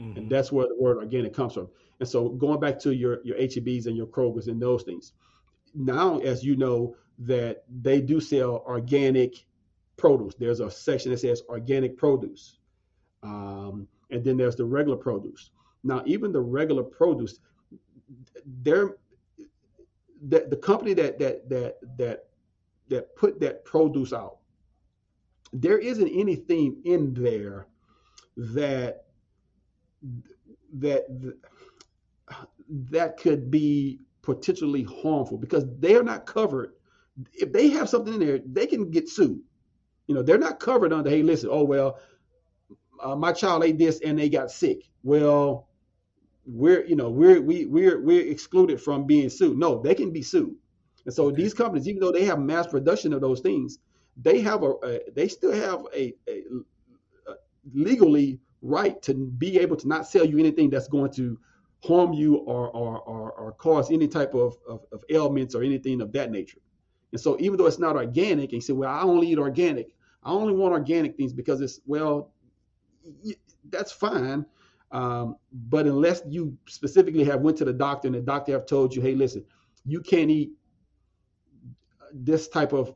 Mm-hmm. 0.00 0.18
And 0.18 0.30
that's 0.30 0.50
where 0.50 0.66
the 0.68 0.76
word 0.78 0.98
organic 0.98 1.34
comes 1.34 1.54
from. 1.54 1.68
And 2.00 2.08
so 2.08 2.30
going 2.30 2.60
back 2.60 2.78
to 2.80 2.94
your 2.94 3.20
your 3.24 3.36
HEBs 3.36 3.86
and 3.86 3.96
your 3.96 4.06
Krogers 4.06 4.48
and 4.48 4.60
those 4.60 4.82
things, 4.82 5.12
now 5.74 6.18
as 6.20 6.42
you 6.42 6.56
know 6.56 6.96
that 7.18 7.64
they 7.82 8.00
do 8.00 8.20
sell 8.20 8.64
organic 8.66 9.44
produce. 10.00 10.34
There's 10.34 10.60
a 10.60 10.70
section 10.70 11.12
that 11.12 11.18
says 11.18 11.42
organic 11.48 11.96
produce, 11.96 12.58
um, 13.22 13.86
and 14.10 14.24
then 14.24 14.36
there's 14.36 14.56
the 14.56 14.64
regular 14.64 14.96
produce. 14.96 15.50
Now, 15.84 16.02
even 16.06 16.32
the 16.32 16.40
regular 16.40 16.82
produce, 16.82 17.38
they're 18.62 18.96
the, 20.28 20.46
the 20.48 20.56
company 20.56 20.94
that 20.94 21.18
that 21.18 21.48
that 21.50 21.76
that 21.98 22.24
that 22.88 23.14
put 23.16 23.38
that 23.40 23.64
produce 23.64 24.12
out. 24.12 24.38
There 25.52 25.78
isn't 25.78 26.08
anything 26.08 26.80
in 26.84 27.12
there 27.12 27.66
that 28.36 29.04
that 30.74 31.34
that 32.68 33.16
could 33.16 33.50
be 33.50 34.00
potentially 34.22 34.82
harmful 34.82 35.38
because 35.38 35.64
they're 35.78 36.04
not 36.04 36.26
covered 36.26 36.72
if 37.34 37.52
they 37.52 37.68
have 37.68 37.88
something 37.88 38.14
in 38.14 38.20
there, 38.20 38.40
they 38.44 38.66
can 38.66 38.90
get 38.90 39.08
sued. 39.08 39.40
You 40.06 40.14
know, 40.14 40.22
they're 40.22 40.38
not 40.38 40.60
covered 40.60 40.92
under, 40.92 41.10
hey, 41.10 41.22
listen, 41.22 41.48
oh, 41.52 41.64
well, 41.64 41.98
uh, 43.02 43.16
my 43.16 43.32
child 43.32 43.64
ate 43.64 43.78
this 43.78 44.00
and 44.00 44.18
they 44.18 44.28
got 44.28 44.50
sick. 44.50 44.88
Well, 45.02 45.68
we're, 46.46 46.84
you 46.84 46.96
know, 46.96 47.10
we're, 47.10 47.40
we, 47.40 47.66
we're, 47.66 48.00
we're 48.00 48.26
excluded 48.26 48.80
from 48.80 49.06
being 49.06 49.28
sued. 49.28 49.58
No, 49.58 49.80
they 49.80 49.94
can 49.94 50.12
be 50.12 50.22
sued. 50.22 50.54
And 51.04 51.14
so 51.14 51.26
okay. 51.26 51.36
these 51.42 51.54
companies, 51.54 51.88
even 51.88 52.00
though 52.00 52.12
they 52.12 52.24
have 52.24 52.38
mass 52.38 52.66
production 52.66 53.12
of 53.12 53.20
those 53.20 53.40
things, 53.40 53.78
they 54.16 54.40
have 54.40 54.62
a, 54.62 54.72
a 54.84 55.00
they 55.14 55.28
still 55.28 55.52
have 55.52 55.86
a, 55.94 56.14
a, 56.28 56.42
a 57.26 57.34
legally 57.72 58.38
right 58.62 59.00
to 59.02 59.14
be 59.14 59.58
able 59.58 59.76
to 59.76 59.88
not 59.88 60.06
sell 60.06 60.24
you 60.24 60.38
anything 60.38 60.70
that's 60.70 60.88
going 60.88 61.12
to 61.12 61.38
harm 61.82 62.12
you 62.12 62.36
or, 62.36 62.68
or, 62.70 63.00
or, 63.00 63.32
or 63.32 63.52
cause 63.52 63.90
any 63.90 64.06
type 64.06 64.34
of, 64.34 64.56
of, 64.68 64.84
of, 64.92 65.02
ailments 65.08 65.54
or 65.54 65.62
anything 65.62 66.02
of 66.02 66.12
that 66.12 66.30
nature. 66.30 66.58
And 67.12 67.20
so 67.20 67.36
even 67.40 67.56
though 67.56 67.66
it's 67.66 67.78
not 67.78 67.96
organic, 67.96 68.52
and 68.52 68.54
you 68.54 68.60
say, 68.60 68.74
well, 68.74 68.90
I 68.90 69.02
only 69.02 69.28
eat 69.28 69.38
organic. 69.38 69.94
I 70.22 70.30
only 70.30 70.52
want 70.52 70.72
organic 70.72 71.16
things 71.16 71.32
because 71.32 71.60
it's, 71.62 71.80
well, 71.86 72.32
that's 73.70 73.92
fine. 73.92 74.44
Um, 74.92 75.36
but 75.52 75.86
unless 75.86 76.22
you 76.28 76.56
specifically 76.68 77.24
have 77.24 77.40
went 77.40 77.56
to 77.58 77.64
the 77.64 77.72
doctor 77.72 78.08
and 78.08 78.14
the 78.14 78.20
doctor 78.20 78.52
have 78.52 78.66
told 78.66 78.94
you, 78.94 79.00
hey, 79.00 79.14
listen, 79.14 79.44
you 79.86 80.00
can't 80.00 80.30
eat 80.30 80.52
this 82.12 82.48
type 82.48 82.72
of 82.72 82.94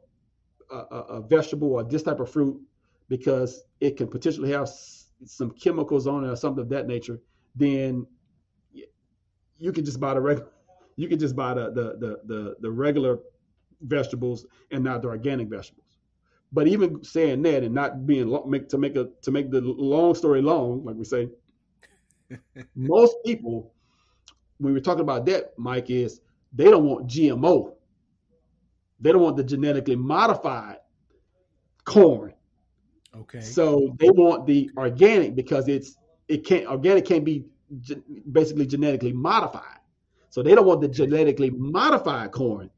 uh, 0.70 0.84
a 0.90 1.20
vegetable 1.20 1.72
or 1.72 1.84
this 1.84 2.02
type 2.02 2.20
of 2.20 2.30
fruit 2.30 2.60
because 3.08 3.62
it 3.80 3.96
can 3.96 4.08
potentially 4.08 4.50
have 4.50 4.68
some 5.26 5.50
chemicals 5.52 6.06
on 6.06 6.24
it 6.24 6.28
or 6.30 6.36
something 6.36 6.62
of 6.62 6.68
that 6.70 6.86
nature, 6.86 7.20
then 7.54 8.06
you 9.58 9.72
can 9.72 9.84
just 9.84 10.00
buy 10.00 10.14
the 10.14 10.20
regular, 10.20 10.50
you 10.96 11.08
can 11.08 11.18
just 11.18 11.36
buy 11.36 11.54
the 11.54 11.70
the 11.70 11.96
the 11.98 12.20
the, 12.24 12.56
the 12.60 12.70
regular 12.70 13.18
vegetables 13.82 14.46
and 14.70 14.84
not 14.84 15.02
the 15.02 15.08
organic 15.08 15.48
vegetables. 15.48 15.98
But 16.52 16.68
even 16.68 17.02
saying 17.02 17.42
that 17.42 17.64
and 17.64 17.74
not 17.74 18.06
being 18.06 18.38
make, 18.48 18.68
to 18.68 18.78
make 18.78 18.96
a 18.96 19.08
to 19.22 19.30
make 19.30 19.50
the 19.50 19.60
long 19.60 20.14
story 20.14 20.40
long, 20.40 20.84
like 20.84 20.96
we 20.96 21.04
say, 21.04 21.28
most 22.76 23.16
people 23.24 23.74
when 24.58 24.72
we're 24.72 24.80
talking 24.80 25.02
about 25.02 25.26
that, 25.26 25.52
Mike, 25.58 25.90
is 25.90 26.20
they 26.52 26.64
don't 26.64 26.84
want 26.84 27.06
GMO. 27.08 27.74
They 29.00 29.12
don't 29.12 29.22
want 29.22 29.36
the 29.36 29.44
genetically 29.44 29.96
modified 29.96 30.78
corn. 31.84 32.32
Okay. 33.16 33.40
So 33.40 33.94
they 33.98 34.10
want 34.10 34.46
the 34.46 34.70
organic 34.76 35.34
because 35.34 35.68
it's 35.68 35.96
it 36.28 36.44
can't 36.44 36.66
organic 36.66 37.04
can't 37.04 37.24
be 37.24 37.44
ge- 37.80 38.02
basically 38.32 38.66
genetically 38.66 39.12
modified. 39.12 39.78
So 40.30 40.42
they 40.42 40.54
don't 40.54 40.66
want 40.66 40.80
the 40.80 40.88
genetically 40.88 41.50
modified 41.50 42.32
corn. 42.32 42.70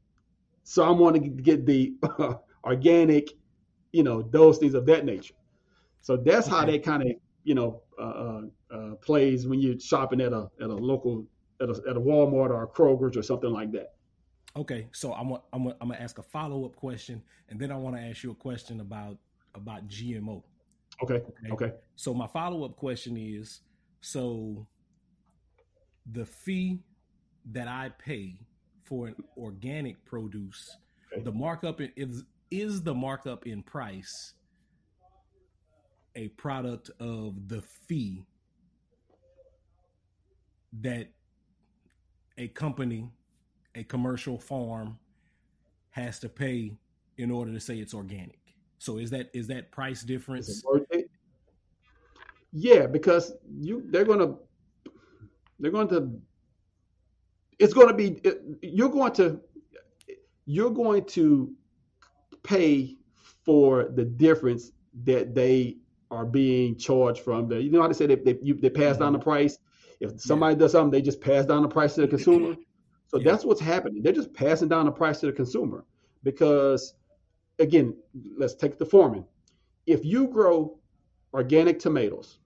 So 0.63 0.83
I'm 0.83 0.99
wanting 0.99 1.35
to 1.35 1.41
get 1.41 1.65
the 1.65 1.93
uh, 2.03 2.35
organic, 2.63 3.29
you 3.91 4.03
know, 4.03 4.21
those 4.21 4.57
things 4.57 4.73
of 4.73 4.85
that 4.85 5.05
nature. 5.05 5.33
So 6.01 6.17
that's 6.17 6.47
okay. 6.47 6.55
how 6.55 6.65
that 6.65 6.83
kind 6.83 7.03
of, 7.03 7.09
you 7.43 7.55
know, 7.55 7.81
uh, 7.99 8.01
uh, 8.01 8.41
uh, 8.71 8.95
plays 8.95 9.47
when 9.47 9.59
you're 9.59 9.79
shopping 9.79 10.21
at 10.21 10.33
a 10.33 10.49
at 10.61 10.69
a 10.69 10.75
local 10.75 11.25
at 11.61 11.69
a, 11.69 11.81
at 11.89 11.97
a 11.97 11.99
Walmart 11.99 12.51
or 12.51 12.63
a 12.63 12.67
Kroger's 12.67 13.17
or 13.17 13.23
something 13.23 13.49
like 13.49 13.71
that. 13.71 13.93
Okay, 14.55 14.87
so 14.91 15.13
I'm 15.13 15.31
I'm 15.53 15.67
I'm 15.81 15.89
gonna 15.89 15.95
ask 15.95 16.17
a 16.19 16.23
follow 16.23 16.65
up 16.65 16.75
question, 16.75 17.21
and 17.49 17.59
then 17.59 17.71
I 17.71 17.75
want 17.77 17.95
to 17.95 18.01
ask 18.01 18.23
you 18.23 18.31
a 18.31 18.35
question 18.35 18.81
about 18.81 19.17
about 19.57 19.87
GMO. 19.87 20.43
Okay. 21.03 21.15
Okay. 21.15 21.51
okay. 21.51 21.73
So 21.95 22.13
my 22.13 22.27
follow 22.27 22.63
up 22.63 22.75
question 22.75 23.17
is, 23.17 23.61
so 24.01 24.65
the 26.11 26.25
fee 26.25 26.79
that 27.51 27.67
I 27.67 27.91
pay 27.99 28.39
for 28.83 29.07
an 29.07 29.15
organic 29.37 30.03
produce, 30.05 30.77
okay. 31.13 31.23
the 31.23 31.31
markup 31.31 31.81
is 31.95 32.23
is 32.49 32.81
the 32.81 32.95
markup 32.95 33.45
in 33.45 33.61
price 33.61 34.33
a 36.17 36.29
product 36.29 36.89
of 36.99 37.47
the 37.47 37.61
fee 37.61 38.25
that 40.81 41.07
a 42.37 42.47
company, 42.49 43.11
a 43.75 43.83
commercial 43.83 44.39
farm 44.39 44.97
has 45.91 46.19
to 46.19 46.29
pay 46.29 46.75
in 47.17 47.29
order 47.31 47.53
to 47.53 47.59
say 47.59 47.77
it's 47.77 47.93
organic. 47.93 48.39
So 48.77 48.97
is 48.97 49.09
that 49.11 49.29
is 49.33 49.47
that 49.47 49.71
price 49.71 50.03
difference? 50.03 50.63
Yeah, 52.51 52.87
because 52.87 53.33
you 53.59 53.83
they're 53.89 54.05
going 54.05 54.19
to 54.19 54.37
they're 55.59 55.71
going 55.71 55.89
to 55.89 56.19
it's 57.59 57.73
going 57.73 57.87
to 57.87 57.93
be 57.93 58.21
you're 58.61 58.89
going 58.89 59.13
to 59.13 59.41
you're 60.45 60.71
going 60.71 61.05
to 61.05 61.53
pay 62.43 62.97
for 63.43 63.85
the 63.95 64.05
difference 64.05 64.71
that 65.03 65.35
they 65.35 65.77
are 66.09 66.25
being 66.25 66.75
charged 66.77 67.19
from 67.19 67.47
the 67.47 67.61
you 67.61 67.69
know 67.69 67.81
how 67.81 67.87
they 67.87 67.93
say 67.93 68.05
they, 68.07 68.15
they, 68.15 68.37
you, 68.41 68.53
they 68.53 68.69
pass 68.69 68.97
down 68.97 69.11
the 69.11 69.19
mm-hmm. 69.19 69.29
price 69.29 69.57
if 69.99 70.19
somebody 70.21 70.53
yeah. 70.55 70.59
does 70.59 70.71
something 70.71 70.91
they 70.91 71.01
just 71.01 71.19
pass 71.19 71.45
down 71.45 71.61
the 71.61 71.67
price 71.67 71.95
to 71.95 72.01
the 72.01 72.07
consumer 72.07 72.55
so 73.07 73.17
yeah. 73.17 73.29
that's 73.29 73.43
what's 73.43 73.59
happening 73.59 74.01
they're 74.01 74.13
just 74.13 74.33
passing 74.33 74.69
down 74.69 74.85
the 74.85 74.91
price 74.91 75.19
to 75.19 75.25
the 75.25 75.31
consumer 75.31 75.83
because 76.23 76.93
again 77.59 77.95
let's 78.37 78.55
take 78.55 78.77
the 78.77 78.85
foreman 78.85 79.25
if 79.85 80.03
you 80.03 80.27
grow 80.27 80.77
organic 81.33 81.79
tomatoes 81.79 82.39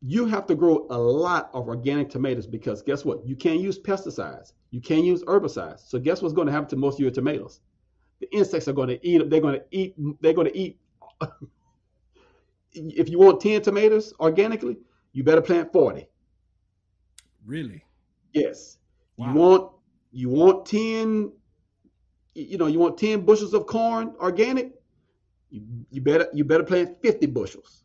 you 0.00 0.26
have 0.26 0.46
to 0.46 0.54
grow 0.54 0.86
a 0.90 0.98
lot 0.98 1.50
of 1.52 1.68
organic 1.68 2.08
tomatoes 2.08 2.46
because 2.46 2.82
guess 2.82 3.04
what? 3.04 3.26
You 3.26 3.34
can't 3.34 3.60
use 3.60 3.78
pesticides. 3.78 4.52
You 4.70 4.80
can't 4.80 5.04
use 5.04 5.22
herbicides. 5.24 5.88
So 5.88 5.98
guess 5.98 6.22
what's 6.22 6.34
going 6.34 6.46
to 6.46 6.52
happen 6.52 6.68
to 6.70 6.76
most 6.76 6.94
of 6.94 7.00
your 7.00 7.10
tomatoes? 7.10 7.60
The 8.20 8.32
insects 8.32 8.68
are 8.68 8.72
going 8.72 8.88
to 8.88 9.06
eat 9.06 9.18
them. 9.18 9.28
They're 9.28 9.40
going 9.40 9.58
to 9.58 9.64
eat. 9.70 9.94
They're 10.20 10.34
going 10.34 10.46
to 10.46 10.56
eat. 10.56 10.78
if 12.72 13.08
you 13.08 13.18
want 13.18 13.40
10 13.40 13.62
tomatoes 13.62 14.12
organically, 14.20 14.76
you 15.12 15.24
better 15.24 15.42
plant 15.42 15.72
40. 15.72 16.06
Really? 17.44 17.84
Yes. 18.32 18.78
Wow. 19.16 19.26
You 19.26 19.34
want 19.34 19.72
you 20.12 20.28
want 20.28 20.66
10 20.66 21.32
you 22.42 22.58
know 22.58 22.66
you 22.66 22.78
want 22.78 22.98
10 22.98 23.22
bushels 23.22 23.54
of 23.54 23.66
corn 23.66 24.14
organic 24.20 24.72
you, 25.50 25.62
you 25.90 26.00
better 26.00 26.28
you 26.32 26.44
better 26.44 26.64
plant 26.64 27.00
50 27.02 27.26
bushels. 27.26 27.84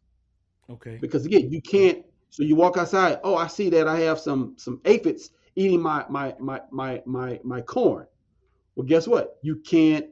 Okay. 0.70 0.98
because 1.02 1.26
again 1.26 1.52
you 1.52 1.62
can't 1.62 2.06
so 2.30 2.42
you 2.44 2.56
walk 2.56 2.78
outside 2.78 3.20
oh 3.24 3.36
i 3.36 3.48
see 3.48 3.70
that 3.70 3.88
i 3.88 4.00
have 4.00 4.20
some 4.20 4.56
some 4.58 4.80
aphids 4.86 5.32
eating 5.56 5.82
my 5.82 6.06
my 6.10 6.36
my 6.40 6.62
my 6.72 7.02
my, 7.06 7.40
my 7.44 7.62
corn. 7.62 8.06
Well 8.76 8.86
guess 8.86 9.08
what? 9.08 9.38
You 9.42 9.58
can't 9.58 10.08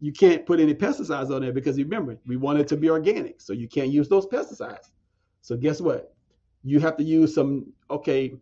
you 0.00 0.12
can't 0.12 0.46
put 0.46 0.60
any 0.60 0.74
pesticides 0.74 1.34
on 1.34 1.42
there 1.42 1.52
because 1.52 1.76
remember 1.76 2.18
we 2.26 2.36
want 2.36 2.58
it 2.58 2.68
to 2.68 2.76
be 2.76 2.88
organic 2.88 3.40
so 3.40 3.52
you 3.52 3.68
can't 3.68 3.88
use 3.88 4.08
those 4.08 4.26
pesticides. 4.26 4.90
So 5.42 5.56
guess 5.56 5.80
what? 5.80 6.14
You 6.64 6.80
have 6.80 6.96
to 6.96 7.04
use 7.04 7.34
some 7.34 7.72
okay 7.90 8.34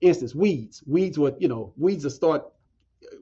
instance 0.00 0.34
weeds. 0.34 0.82
Weeds 0.86 1.18
will 1.18 1.36
you 1.38 1.48
know 1.48 1.72
weeds 1.76 2.04
will 2.04 2.10
start 2.10 2.44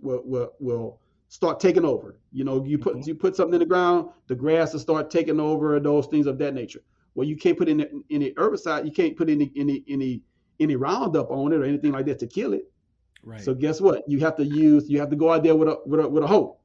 will 0.00 0.22
will, 0.24 0.52
will 0.60 0.98
start 1.32 1.58
taking 1.58 1.82
over 1.82 2.18
you 2.30 2.44
know 2.44 2.62
you 2.62 2.76
put 2.78 2.94
Mhm. 2.94 3.06
you 3.06 3.14
put 3.14 3.34
something 3.34 3.54
in 3.54 3.60
the 3.60 3.64
ground 3.74 4.10
the 4.26 4.34
grass 4.34 4.74
will 4.74 4.80
start 4.80 5.08
taking 5.10 5.40
over 5.40 5.80
those 5.80 6.06
things 6.08 6.26
of 6.26 6.36
that 6.36 6.52
nature 6.52 6.82
well 7.14 7.26
you 7.26 7.36
can't 7.36 7.56
put 7.56 7.70
any 7.70 7.86
any 8.10 8.32
herbicide 8.34 8.84
you 8.84 8.92
can't 8.92 9.16
put 9.16 9.30
any 9.30 9.50
any 9.56 9.82
any 9.88 10.20
any 10.60 10.76
roundup 10.76 11.30
on 11.30 11.54
it 11.54 11.56
or 11.56 11.64
anything 11.64 11.90
like 11.92 12.04
that 12.04 12.18
to 12.18 12.26
kill 12.26 12.52
it 12.52 12.70
Right. 13.24 13.40
so 13.40 13.54
guess 13.54 13.80
what 13.80 14.02
you 14.06 14.18
have 14.20 14.36
to 14.36 14.44
use 14.44 14.90
you 14.90 15.00
have 15.00 15.08
to 15.08 15.16
go 15.16 15.32
out 15.32 15.42
there 15.42 15.56
with 15.56 15.68
a 15.68 15.78
with 15.86 16.00
a, 16.00 16.08
with 16.08 16.22
a 16.22 16.26
hoe 16.26 16.58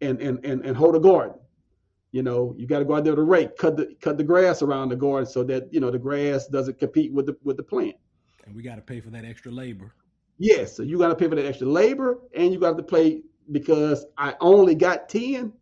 and 0.00 0.20
and 0.20 0.44
and, 0.44 0.64
and 0.66 0.76
hold 0.76 0.96
a 0.96 1.00
garden 1.00 1.36
you 2.10 2.24
know 2.24 2.52
you 2.58 2.66
got 2.66 2.80
to 2.80 2.84
go 2.84 2.96
out 2.96 3.04
there 3.04 3.12
with 3.12 3.20
a 3.20 3.30
rake 3.36 3.56
cut 3.58 3.76
the 3.76 3.94
cut 4.00 4.18
the 4.18 4.24
grass 4.24 4.60
around 4.60 4.88
the 4.88 4.96
garden 4.96 5.24
so 5.24 5.44
that 5.44 5.72
you 5.72 5.78
know 5.78 5.90
the 5.92 5.98
grass 6.08 6.48
doesn't 6.48 6.80
compete 6.80 7.12
with 7.12 7.26
the 7.26 7.36
with 7.44 7.56
the 7.56 7.62
plant 7.62 7.94
and 8.44 8.56
we 8.56 8.62
got 8.64 8.74
to 8.74 8.82
pay 8.82 8.98
for 8.98 9.10
that 9.10 9.24
extra 9.24 9.52
labor. 9.52 9.94
Yes, 10.38 10.74
so 10.76 10.82
you 10.82 10.98
got 10.98 11.08
to 11.10 11.14
pay 11.14 11.28
for 11.28 11.34
that 11.36 11.44
extra 11.46 11.68
labor, 11.68 12.18
and 12.34 12.50
you 12.52 12.58
got 12.58 12.76
to 12.78 12.82
pay 12.82 13.22
because 13.52 14.04
I 14.16 14.34
only 14.40 14.74
got 14.74 15.08
ten. 15.08 15.52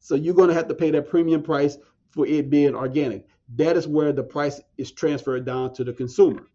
So 0.00 0.14
you're 0.14 0.34
going 0.34 0.48
to 0.48 0.54
have 0.54 0.68
to 0.68 0.74
pay 0.74 0.90
that 0.92 1.08
premium 1.08 1.42
price 1.42 1.78
for 2.10 2.26
it 2.26 2.48
being 2.48 2.74
organic. 2.74 3.26
That 3.56 3.76
is 3.76 3.86
where 3.86 4.12
the 4.12 4.22
price 4.22 4.60
is 4.78 4.92
transferred 4.92 5.44
down 5.44 5.74
to 5.74 5.84
the 5.84 5.92
consumer. 5.92 6.46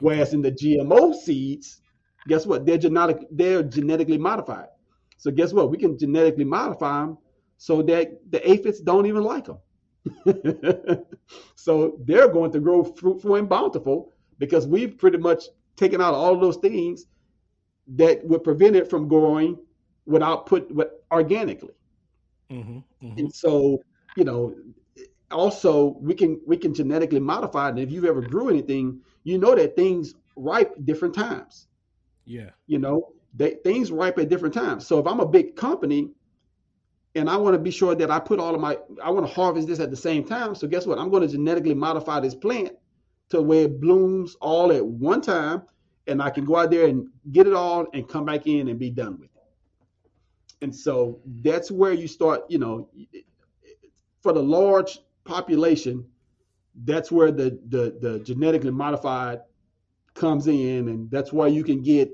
Whereas 0.00 0.34
in 0.34 0.42
the 0.42 0.52
GMO 0.52 1.14
seeds, 1.14 1.80
guess 2.28 2.46
what? 2.46 2.66
They're 2.66 2.78
genetic. 2.78 3.26
They're 3.30 3.62
genetically 3.62 4.18
modified. 4.18 4.68
So 5.18 5.30
guess 5.30 5.52
what? 5.52 5.70
We 5.70 5.78
can 5.78 5.98
genetically 5.98 6.44
modify 6.44 7.00
them 7.00 7.18
so 7.58 7.82
that 7.82 8.20
the 8.30 8.50
aphids 8.50 8.80
don't 8.80 9.06
even 9.06 9.22
like 9.22 9.46
them. 9.46 9.58
so 11.56 11.98
they're 12.06 12.28
going 12.28 12.50
to 12.52 12.60
grow 12.60 12.82
fruitful 12.82 13.34
and 13.34 13.48
bountiful 13.48 14.12
because 14.38 14.66
we've 14.66 14.96
pretty 14.96 15.18
much 15.18 15.44
taken 15.76 16.00
out 16.00 16.14
all 16.14 16.38
those 16.38 16.56
things 16.56 17.04
that 17.96 18.24
would 18.24 18.44
prevent 18.44 18.76
it 18.76 18.88
from 18.88 19.08
growing 19.08 19.58
without 20.06 20.46
put 20.46 20.72
with, 20.74 20.88
organically. 21.12 21.74
Mm-hmm. 22.50 22.78
Mm-hmm. 23.06 23.18
And 23.18 23.34
so, 23.34 23.82
you 24.16 24.24
know, 24.24 24.54
also 25.30 25.96
we 26.00 26.14
can 26.14 26.40
we 26.46 26.56
can 26.56 26.74
genetically 26.74 27.20
modify 27.20 27.68
it. 27.68 27.70
And 27.70 27.78
if 27.78 27.90
you've 27.90 28.04
ever 28.04 28.20
grew 28.20 28.48
anything, 28.48 29.00
you 29.24 29.38
know 29.38 29.54
that 29.54 29.76
things 29.76 30.14
ripe 30.36 30.74
different 30.84 31.14
times. 31.14 31.66
Yeah. 32.24 32.50
You 32.66 32.78
know, 32.78 33.12
they, 33.34 33.54
things 33.64 33.90
ripe 33.90 34.18
at 34.18 34.28
different 34.28 34.54
times. 34.54 34.86
So 34.86 34.98
if 34.98 35.06
I'm 35.06 35.20
a 35.20 35.26
big 35.26 35.56
company 35.56 36.10
and 37.14 37.28
I 37.28 37.36
want 37.36 37.54
to 37.54 37.58
be 37.58 37.70
sure 37.70 37.94
that 37.94 38.10
I 38.10 38.20
put 38.20 38.40
all 38.40 38.54
of 38.54 38.60
my 38.60 38.78
I 39.02 39.10
want 39.10 39.26
to 39.26 39.32
harvest 39.32 39.68
this 39.68 39.80
at 39.80 39.90
the 39.90 39.96
same 39.96 40.24
time. 40.24 40.54
So 40.54 40.66
guess 40.66 40.86
what? 40.86 40.98
I'm 40.98 41.10
going 41.10 41.22
to 41.22 41.28
genetically 41.28 41.74
modify 41.74 42.20
this 42.20 42.34
plant 42.34 42.72
to 43.30 43.40
where 43.42 43.64
it 43.64 43.80
blooms 43.80 44.36
all 44.40 44.72
at 44.72 44.84
one 44.84 45.20
time 45.20 45.62
and 46.10 46.20
I 46.20 46.28
can 46.28 46.44
go 46.44 46.56
out 46.56 46.70
there 46.70 46.86
and 46.86 47.08
get 47.30 47.46
it 47.46 47.54
all 47.54 47.86
and 47.94 48.06
come 48.08 48.24
back 48.24 48.46
in 48.46 48.68
and 48.68 48.78
be 48.78 48.90
done 48.90 49.18
with 49.18 49.30
it. 49.34 50.62
And 50.62 50.74
so 50.74 51.20
that's 51.42 51.70
where 51.70 51.92
you 51.92 52.08
start, 52.08 52.42
you 52.48 52.58
know, 52.58 52.90
for 54.20 54.32
the 54.32 54.42
large 54.42 54.98
population, 55.24 56.04
that's 56.84 57.10
where 57.10 57.30
the 57.30 57.58
the, 57.68 57.96
the 58.00 58.18
genetically 58.20 58.70
modified 58.70 59.40
comes 60.14 60.48
in, 60.48 60.88
and 60.88 61.10
that's 61.10 61.32
why 61.32 61.46
you 61.46 61.64
can 61.64 61.82
get 61.82 62.10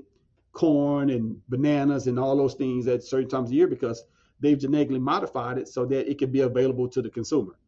corn 0.52 1.10
and 1.10 1.40
bananas 1.48 2.06
and 2.06 2.18
all 2.18 2.36
those 2.36 2.54
things 2.54 2.86
at 2.86 3.02
certain 3.02 3.28
times 3.28 3.50
of 3.50 3.54
year 3.54 3.66
because 3.66 4.04
they've 4.40 4.58
genetically 4.58 4.98
modified 4.98 5.58
it 5.58 5.68
so 5.68 5.84
that 5.84 6.08
it 6.08 6.18
can 6.18 6.30
be 6.30 6.40
available 6.40 6.88
to 6.88 7.02
the 7.02 7.10
consumer. 7.10 7.58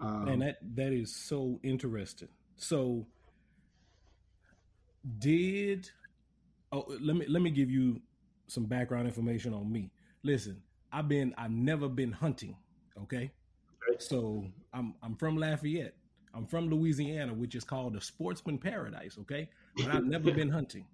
Um, 0.00 0.28
and 0.28 0.42
that 0.42 0.56
that 0.74 0.92
is 0.92 1.14
so 1.14 1.60
interesting. 1.62 2.28
So 2.56 3.06
did 5.18 5.90
oh 6.72 6.84
let 7.00 7.16
me 7.16 7.26
let 7.28 7.42
me 7.42 7.50
give 7.50 7.70
you 7.70 8.00
some 8.48 8.64
background 8.64 9.06
information 9.06 9.52
on 9.52 9.70
me. 9.70 9.90
Listen, 10.22 10.62
I've 10.92 11.08
been 11.08 11.34
I've 11.36 11.50
never 11.50 11.88
been 11.88 12.12
hunting, 12.12 12.56
okay? 13.02 13.30
So 13.98 14.44
I'm 14.72 14.94
I'm 15.02 15.16
from 15.16 15.36
Lafayette. 15.36 15.94
I'm 16.34 16.46
from 16.46 16.68
Louisiana, 16.68 17.32
which 17.32 17.54
is 17.54 17.64
called 17.64 17.94
the 17.94 18.00
sportsman 18.00 18.58
paradise, 18.58 19.16
okay? 19.20 19.48
But 19.76 19.94
I've 19.94 20.04
never 20.04 20.30
been 20.32 20.50
hunting. 20.50 20.84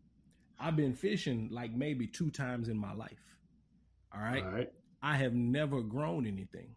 I've 0.61 0.77
been 0.77 0.95
fishing 0.95 1.49
like 1.51 1.73
maybe 1.75 2.07
two 2.07 2.31
times 2.31 2.69
in 2.69 2.79
my 2.79 2.95
life. 2.95 3.37
All 4.15 4.21
right. 4.21 4.45
all 4.45 4.51
right. 4.51 4.73
I 5.03 5.17
have 5.17 5.35
never 5.35 5.83
grown 5.83 6.27
anything. 6.27 6.69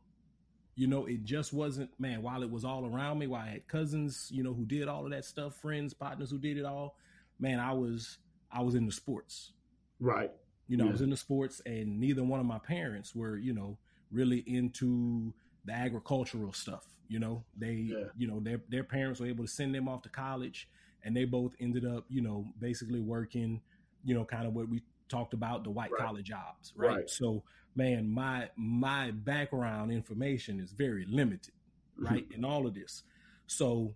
You 0.76 0.88
know, 0.88 1.06
it 1.06 1.24
just 1.24 1.54
wasn't, 1.54 1.92
man, 2.00 2.24
while 2.24 2.42
it 2.42 2.50
was 2.50 2.66
all 2.66 2.86
around 2.86 3.20
me, 3.20 3.28
while 3.28 3.44
I 3.44 3.50
had 3.50 3.68
cousins, 3.68 4.30
you 4.32 4.44
know, 4.44 4.54
who 4.54 4.66
did 4.66 4.88
all 4.88 5.06
of 5.06 5.12
that 5.12 5.26
stuff, 5.26 5.56
friends, 5.56 5.94
partners 5.94 6.32
who 6.32 6.40
did 6.40 6.58
it 6.58 6.66
all, 6.66 6.98
man, 7.40 7.60
I 7.60 7.74
was 7.74 8.18
I 8.52 8.62
was 8.62 8.76
in 8.76 8.86
the 8.86 8.92
sports. 8.92 9.52
Right. 10.00 10.32
You 10.68 10.78
know, 10.78 10.88
I 10.88 10.92
was 10.92 11.02
in 11.02 11.10
the 11.12 11.18
sports 11.18 11.62
and 11.66 12.00
neither 12.00 12.24
one 12.24 12.40
of 12.40 12.46
my 12.46 12.58
parents 12.58 13.14
were, 13.14 13.38
you 13.38 13.54
know, 13.54 13.78
really 14.12 14.40
into 14.48 15.34
the 15.66 15.74
agricultural 15.74 16.54
stuff. 16.54 16.86
You 17.08 17.20
know, 17.20 17.44
they 17.56 17.74
Yeah. 17.74 18.06
you 18.18 18.28
know, 18.28 18.40
their 18.40 18.62
their 18.70 18.84
parents 18.84 19.20
were 19.20 19.28
able 19.28 19.44
to 19.44 19.52
send 19.52 19.76
them 19.76 19.88
off 19.88 20.02
to 20.04 20.10
college 20.10 20.68
and 21.04 21.16
they 21.16 21.26
both 21.26 21.54
ended 21.60 21.86
up, 21.86 22.06
you 22.10 22.22
know, 22.22 22.46
basically 22.60 23.00
working, 23.00 23.62
you 24.04 24.16
know, 24.16 24.26
kind 24.26 24.48
of 24.48 24.54
what 24.54 24.68
we 24.70 24.82
talked 25.08 25.34
about, 25.34 25.64
the 25.64 25.70
white 25.70 25.92
Right. 25.92 26.02
collar 26.02 26.22
jobs, 26.22 26.74
right? 26.76 26.96
Right. 26.98 27.10
So 27.10 27.44
man, 27.76 28.10
my 28.10 28.50
my 28.56 29.12
background 29.12 29.92
information 29.92 30.60
is 30.60 30.72
very 30.72 31.06
limited, 31.06 31.54
mm-hmm. 32.00 32.06
right? 32.06 32.32
In 32.32 32.44
all 32.44 32.66
of 32.66 32.74
this. 32.74 33.04
So 33.48 33.96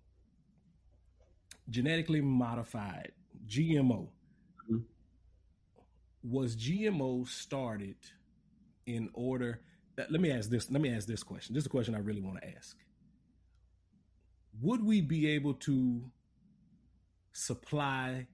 genetically 1.68 2.20
modified 2.20 3.12
GMO 3.50 4.08
Mhm. 4.70 4.84
was 6.22 6.54
GMO 6.56 7.24
started 7.26 7.96
in 8.86 9.10
order 9.12 9.60
that, 9.96 10.10
let 10.12 10.20
me 10.20 10.30
ask 10.30 10.48
this 10.48 10.70
let 10.70 10.80
me 10.80 10.90
ask 10.94 11.06
this 11.06 11.22
question. 11.24 11.54
This 11.54 11.62
is 11.62 11.66
a 11.66 11.70
question 11.70 11.94
I 11.94 11.98
really 11.98 12.20
want 12.22 12.40
to 12.40 12.56
ask. 12.56 12.76
Would 14.60 14.82
we 14.84 15.00
be 15.00 15.26
able 15.28 15.54
to 15.54 16.10
supply 17.32 18.26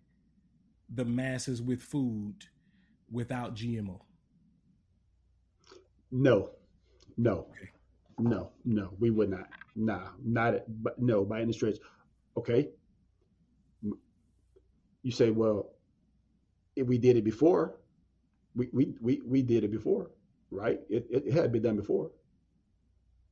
the 0.95 1.05
masses 1.05 1.63
with 1.63 1.83
food 1.83 2.45
without 3.11 3.55
GMO? 3.55 4.01
No, 6.11 6.51
no, 7.17 7.39
Okay. 7.51 7.71
no, 8.19 8.53
no. 8.65 8.95
We 9.01 9.11
would 9.11 9.31
not. 9.31 9.49
Nah, 9.75 10.13
not 10.23 10.55
it. 10.55 10.65
But 10.83 10.99
no, 11.01 11.25
by 11.25 11.41
any 11.43 11.53
stretch. 11.53 11.79
Okay. 12.37 12.71
You 15.07 15.13
say, 15.13 15.31
well, 15.31 15.71
if 16.77 16.87
we 16.87 16.99
did 16.99 17.17
it 17.17 17.25
before, 17.25 17.77
we 18.55 18.69
we 18.73 18.95
we, 19.01 19.21
we 19.25 19.43
did 19.43 19.65
it 19.65 19.71
before, 19.71 20.11
right? 20.51 20.81
It, 20.89 21.07
it 21.11 21.33
had 21.33 21.53
been 21.53 21.63
done 21.63 21.77
before. 21.77 22.11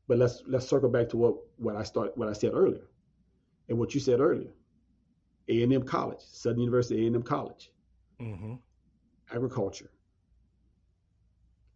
But 0.09 0.19
let's 0.19 0.43
let's 0.47 0.67
circle 0.69 0.89
back 0.89 1.09
to 1.11 1.17
what 1.19 1.37
what 1.57 1.77
I 1.77 1.83
start 1.85 2.17
what 2.17 2.29
I 2.29 2.33
said 2.33 2.53
earlier, 2.55 2.89
and 3.69 3.79
what 3.79 3.95
you 3.95 4.01
said 4.01 4.21
earlier. 4.21 4.53
A 5.49 5.63
and 5.63 5.73
M 5.73 5.83
College, 5.83 6.21
Southern 6.21 6.61
University 6.61 7.05
A 7.05 7.07
and 7.07 7.17
M 7.17 7.23
College, 7.23 7.71
Mm-hmm. 8.21 8.55
agriculture. 9.33 9.91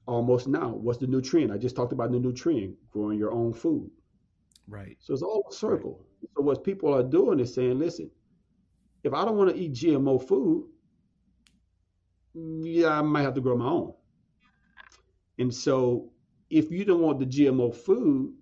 Almost 0.06 0.48
now, 0.48 0.70
what's 0.74 0.98
the 0.98 1.06
new 1.06 1.20
trend? 1.20 1.52
I 1.52 1.58
just 1.58 1.76
talked 1.76 1.92
about 1.92 2.10
the 2.12 2.18
new 2.20 2.32
trend, 2.32 2.76
growing 2.90 3.18
your 3.18 3.32
own 3.32 3.52
food. 3.52 3.90
Right. 4.68 4.98
So 5.00 5.12
it's 5.12 5.22
all 5.22 5.46
a 5.50 5.52
circle. 5.52 6.06
So 6.36 6.42
what 6.42 6.64
people 6.64 6.92
are 6.94 7.02
doing 7.02 7.40
is 7.40 7.54
saying, 7.54 7.78
listen, 7.78 8.10
if 9.04 9.12
I 9.12 9.24
don't 9.24 9.36
want 9.36 9.50
to 9.50 9.56
eat 9.56 9.72
GMO 9.72 10.26
food, 10.26 10.66
yeah, 12.34 12.98
I 12.98 13.02
might 13.02 13.22
have 13.22 13.34
to 13.34 13.40
grow 13.40 13.56
my 13.56 13.66
own. 13.66 13.94
And 15.38 15.54
so 15.54 16.10
if 16.50 16.70
you 16.70 16.84
don't 16.84 17.00
want 17.00 17.18
the 17.18 17.26
GMO 17.26 17.74
food, 17.74 18.34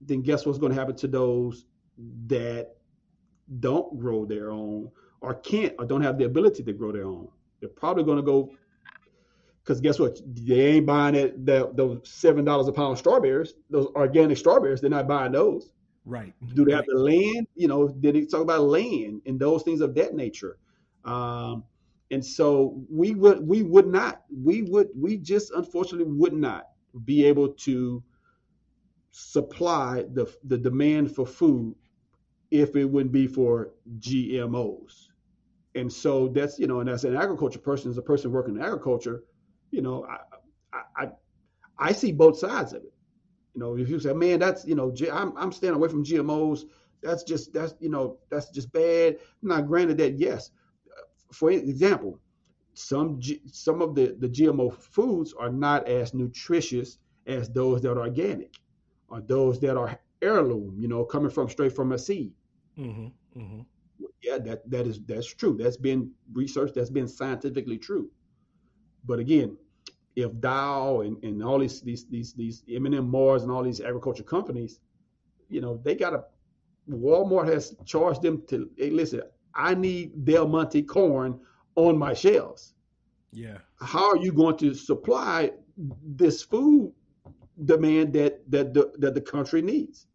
then 0.00 0.22
guess 0.22 0.46
what's 0.46 0.58
going 0.58 0.72
to 0.72 0.78
happen 0.78 0.96
to 0.96 1.08
those 1.08 1.64
that 2.26 2.76
don't 3.58 3.98
grow 3.98 4.24
their 4.24 4.50
own 4.50 4.90
or 5.20 5.34
can't 5.34 5.74
or 5.78 5.84
don't 5.84 6.02
have 6.02 6.18
the 6.18 6.24
ability 6.24 6.62
to 6.62 6.72
grow 6.72 6.92
their 6.92 7.04
own? 7.04 7.28
They're 7.60 7.68
probably 7.68 8.04
going 8.04 8.16
to 8.16 8.22
go 8.22 8.52
because 9.62 9.80
guess 9.80 9.98
what? 9.98 10.18
They 10.26 10.76
ain't 10.76 10.86
buying 10.86 11.14
it. 11.14 11.44
The, 11.44 11.70
those 11.74 12.00
seven 12.04 12.44
dollars 12.44 12.66
a 12.68 12.72
pound 12.72 12.98
strawberries, 12.98 13.54
those 13.68 13.86
organic 13.94 14.38
strawberries. 14.38 14.80
They're 14.80 14.90
not 14.90 15.06
buying 15.06 15.32
those. 15.32 15.72
Right. 16.04 16.34
Do 16.54 16.64
they 16.64 16.72
have 16.72 16.86
the 16.86 16.98
land? 16.98 17.46
You 17.54 17.68
know, 17.68 17.88
did 17.88 18.14
he 18.14 18.26
talk 18.26 18.40
about 18.42 18.62
land 18.62 19.22
and 19.26 19.38
those 19.38 19.62
things 19.62 19.80
of 19.80 19.94
that 19.94 20.14
nature? 20.14 20.58
Um, 21.04 21.64
And 22.10 22.24
so 22.24 22.82
we 22.90 23.14
would 23.14 23.46
we 23.46 23.62
would 23.62 23.86
not 23.86 24.24
we 24.44 24.62
would 24.62 24.88
we 24.96 25.16
just 25.16 25.52
unfortunately 25.52 26.12
would 26.12 26.32
not 26.34 26.64
be 27.04 27.24
able 27.24 27.48
to 27.66 28.02
supply 29.10 30.04
the 30.12 30.26
the 30.44 30.58
demand 30.58 31.14
for 31.14 31.26
food 31.26 31.74
if 32.50 32.76
it 32.76 32.84
wouldn't 32.84 33.12
be 33.12 33.26
for 33.26 33.70
GMOs. 33.98 35.08
And 35.74 35.92
so 35.92 36.28
that's 36.28 36.58
you 36.58 36.66
know, 36.66 36.80
and 36.80 36.88
as 36.88 37.04
an 37.04 37.16
agriculture 37.16 37.58
person, 37.60 37.90
as 37.90 37.98
a 37.98 38.02
person 38.02 38.32
working 38.32 38.56
in 38.56 38.62
agriculture, 38.62 39.24
you 39.70 39.82
know, 39.82 40.06
I 40.72 40.82
I 41.04 41.08
I 41.78 41.92
see 41.92 42.12
both 42.12 42.38
sides 42.38 42.72
of 42.72 42.84
it. 42.84 42.92
You 43.54 43.60
know, 43.60 43.76
if 43.76 43.88
you 43.88 43.98
say, 43.98 44.12
man, 44.12 44.40
that's 44.40 44.64
you 44.66 44.74
know, 44.74 44.94
I'm 45.12 45.36
I'm 45.36 45.52
staying 45.52 45.74
away 45.74 45.88
from 45.88 46.04
GMOs. 46.04 46.64
That's 47.02 47.22
just 47.22 47.52
that's 47.52 47.74
you 47.80 47.88
know 47.90 48.18
that's 48.30 48.50
just 48.50 48.72
bad. 48.72 49.18
Now, 49.42 49.60
granted 49.60 49.98
that 49.98 50.18
yes, 50.18 50.50
for 51.32 51.50
example, 51.50 52.18
some 52.74 53.20
G, 53.20 53.40
some 53.46 53.82
of 53.82 53.94
the 53.94 54.16
the 54.18 54.28
GMO 54.28 54.72
foods 54.72 55.34
are 55.38 55.50
not 55.50 55.86
as 55.88 56.14
nutritious 56.14 56.98
as 57.26 57.48
those 57.50 57.82
that 57.82 57.92
are 57.92 58.00
organic, 58.00 58.54
or 59.08 59.20
those 59.20 59.60
that 59.60 59.76
are 59.76 59.98
heirloom. 60.22 60.76
You 60.78 60.88
know, 60.88 61.04
coming 61.04 61.30
from 61.30 61.48
straight 61.48 61.72
from 61.72 61.92
a 61.92 61.98
seed. 61.98 62.32
Mm-hmm, 62.78 63.40
mm-hmm. 63.40 63.60
Yeah, 64.22 64.38
that 64.38 64.68
that 64.70 64.86
is 64.86 65.00
that's 65.04 65.26
true. 65.32 65.56
That's 65.56 65.76
been 65.76 66.10
researched. 66.32 66.74
That's 66.74 66.90
been 66.90 67.08
scientifically 67.08 67.78
true. 67.78 68.10
But 69.04 69.18
again, 69.18 69.56
if 70.22 70.38
Dow 70.40 71.00
and, 71.00 71.22
and 71.24 71.42
all 71.42 71.58
these 71.58 71.80
these 71.80 72.06
these 72.06 72.32
these 72.34 72.62
M&M 72.70 73.08
Mars 73.08 73.42
and 73.42 73.50
all 73.50 73.62
these 73.62 73.80
agriculture 73.80 74.22
companies, 74.22 74.80
you 75.48 75.60
know, 75.60 75.80
they 75.84 75.94
got 75.94 76.14
a 76.14 76.24
Walmart 76.88 77.52
has 77.52 77.76
charged 77.84 78.22
them 78.22 78.42
to 78.48 78.70
hey, 78.76 78.90
listen. 78.90 79.22
I 79.54 79.74
need 79.74 80.24
Del 80.24 80.46
Monte 80.46 80.82
corn 80.82 81.40
on 81.74 81.98
my 81.98 82.14
shelves. 82.14 82.74
Yeah. 83.32 83.58
How 83.80 84.10
are 84.10 84.16
you 84.16 84.32
going 84.32 84.56
to 84.58 84.74
supply 84.74 85.52
this 86.04 86.42
food 86.42 86.92
demand 87.64 88.12
that 88.14 88.50
that 88.50 88.74
the, 88.74 88.92
that 88.98 89.14
the 89.14 89.20
country 89.20 89.62
needs? 89.62 90.06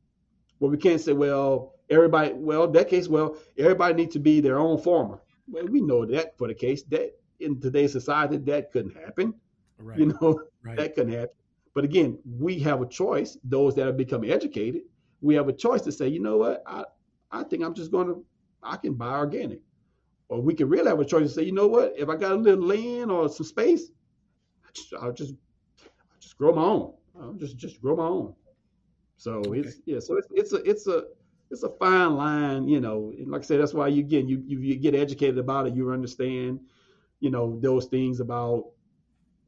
Well, 0.59 0.71
we 0.71 0.77
can't 0.77 1.01
say, 1.01 1.13
well, 1.13 1.73
everybody. 1.89 2.33
Well, 2.33 2.67
that 2.71 2.89
case, 2.89 3.07
well, 3.07 3.37
everybody 3.57 3.93
needs 3.93 4.13
to 4.13 4.19
be 4.19 4.39
their 4.39 4.57
own 4.57 4.77
farmer. 4.77 5.21
Well, 5.47 5.67
we 5.67 5.81
know 5.81 6.05
that 6.05 6.37
for 6.37 6.47
the 6.47 6.53
case 6.53 6.83
that 6.83 7.11
in 7.39 7.59
today's 7.59 7.91
society 7.91 8.37
that 8.37 8.71
couldn't 8.71 8.95
happen. 8.95 9.33
Right. 9.77 9.99
You 9.99 10.05
know, 10.21 10.39
right. 10.63 10.77
that 10.77 10.95
couldn't 10.95 11.13
happen. 11.13 11.35
But 11.73 11.83
again, 11.83 12.17
we 12.39 12.59
have 12.59 12.81
a 12.81 12.87
choice. 12.87 13.37
Those 13.43 13.75
that 13.75 13.85
have 13.85 13.97
become 13.97 14.23
educated, 14.23 14.83
we 15.21 15.35
have 15.35 15.49
a 15.49 15.53
choice 15.53 15.81
to 15.81 15.91
say, 15.91 16.07
you 16.07 16.21
know 16.21 16.37
what, 16.37 16.63
I 16.65 16.85
I 17.31 17.43
think 17.43 17.63
I'm 17.63 17.73
just 17.73 17.91
going 17.91 18.07
to 18.07 18.25
I 18.63 18.77
can 18.77 18.93
buy 18.93 19.17
organic, 19.17 19.59
or 20.29 20.41
we 20.41 20.53
can 20.53 20.69
really 20.69 20.87
have 20.87 20.99
a 20.99 21.05
choice 21.05 21.27
to 21.27 21.33
say, 21.33 21.43
you 21.43 21.51
know 21.51 21.67
what, 21.67 21.93
if 21.97 22.09
I 22.09 22.15
got 22.15 22.31
a 22.31 22.35
little 22.35 22.65
land 22.65 23.11
or 23.11 23.27
some 23.29 23.45
space, 23.45 23.91
I'll 24.63 24.71
just 24.71 24.93
I'll 25.01 25.11
just 25.11 26.37
grow 26.37 26.53
my 26.53 26.63
own. 26.63 26.93
I'll 27.19 27.33
just 27.33 27.57
just 27.57 27.81
grow 27.81 27.95
my 27.95 28.05
own. 28.05 28.33
So 29.17 29.39
okay. 29.39 29.59
it's 29.59 29.77
yeah, 29.85 29.99
so 29.99 30.17
it's 30.17 30.27
it's 30.31 30.53
a 30.53 30.69
it's 30.69 30.87
a 30.87 31.05
it's 31.51 31.63
a 31.63 31.69
fine 31.69 32.15
line, 32.15 32.67
you 32.67 32.81
know. 32.81 33.13
And 33.17 33.29
like 33.29 33.41
I 33.41 33.45
said, 33.45 33.61
that's 33.61 33.73
why 33.73 33.87
you 33.87 34.03
get 34.03 34.25
you 34.25 34.43
you 34.45 34.75
get 34.75 34.95
educated 34.95 35.37
about 35.37 35.67
it. 35.67 35.75
You 35.75 35.91
understand, 35.91 36.59
you 37.19 37.29
know, 37.29 37.59
those 37.61 37.85
things 37.85 38.19
about 38.19 38.65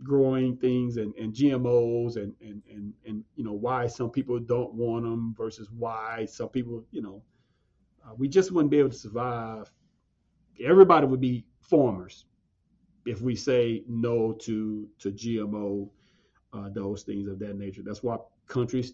growing 0.03 0.57
things 0.57 0.97
and, 0.97 1.13
and 1.15 1.33
GMOs 1.33 2.17
and, 2.17 2.33
and 2.41 2.61
and 2.71 2.93
and 3.05 3.23
you 3.35 3.43
know 3.43 3.53
why 3.53 3.87
some 3.87 4.09
people 4.09 4.39
don't 4.39 4.73
want 4.73 5.03
them 5.03 5.33
versus 5.37 5.69
why 5.71 6.25
some 6.25 6.49
people 6.49 6.83
you 6.91 7.01
know 7.01 7.21
uh, 8.05 8.13
we 8.17 8.27
just 8.27 8.51
wouldn't 8.51 8.71
be 8.71 8.79
able 8.79 8.89
to 8.89 8.95
survive. 8.95 9.71
Everybody 10.63 11.07
would 11.07 11.21
be 11.21 11.45
farmers 11.61 12.25
if 13.05 13.21
we 13.21 13.35
say 13.35 13.83
no 13.87 14.33
to 14.33 14.87
to 14.99 15.11
GMO, 15.11 15.89
uh, 16.53 16.69
those 16.69 17.03
things 17.03 17.27
of 17.27 17.39
that 17.39 17.57
nature. 17.57 17.81
That's 17.83 18.03
why 18.03 18.17
countries 18.47 18.93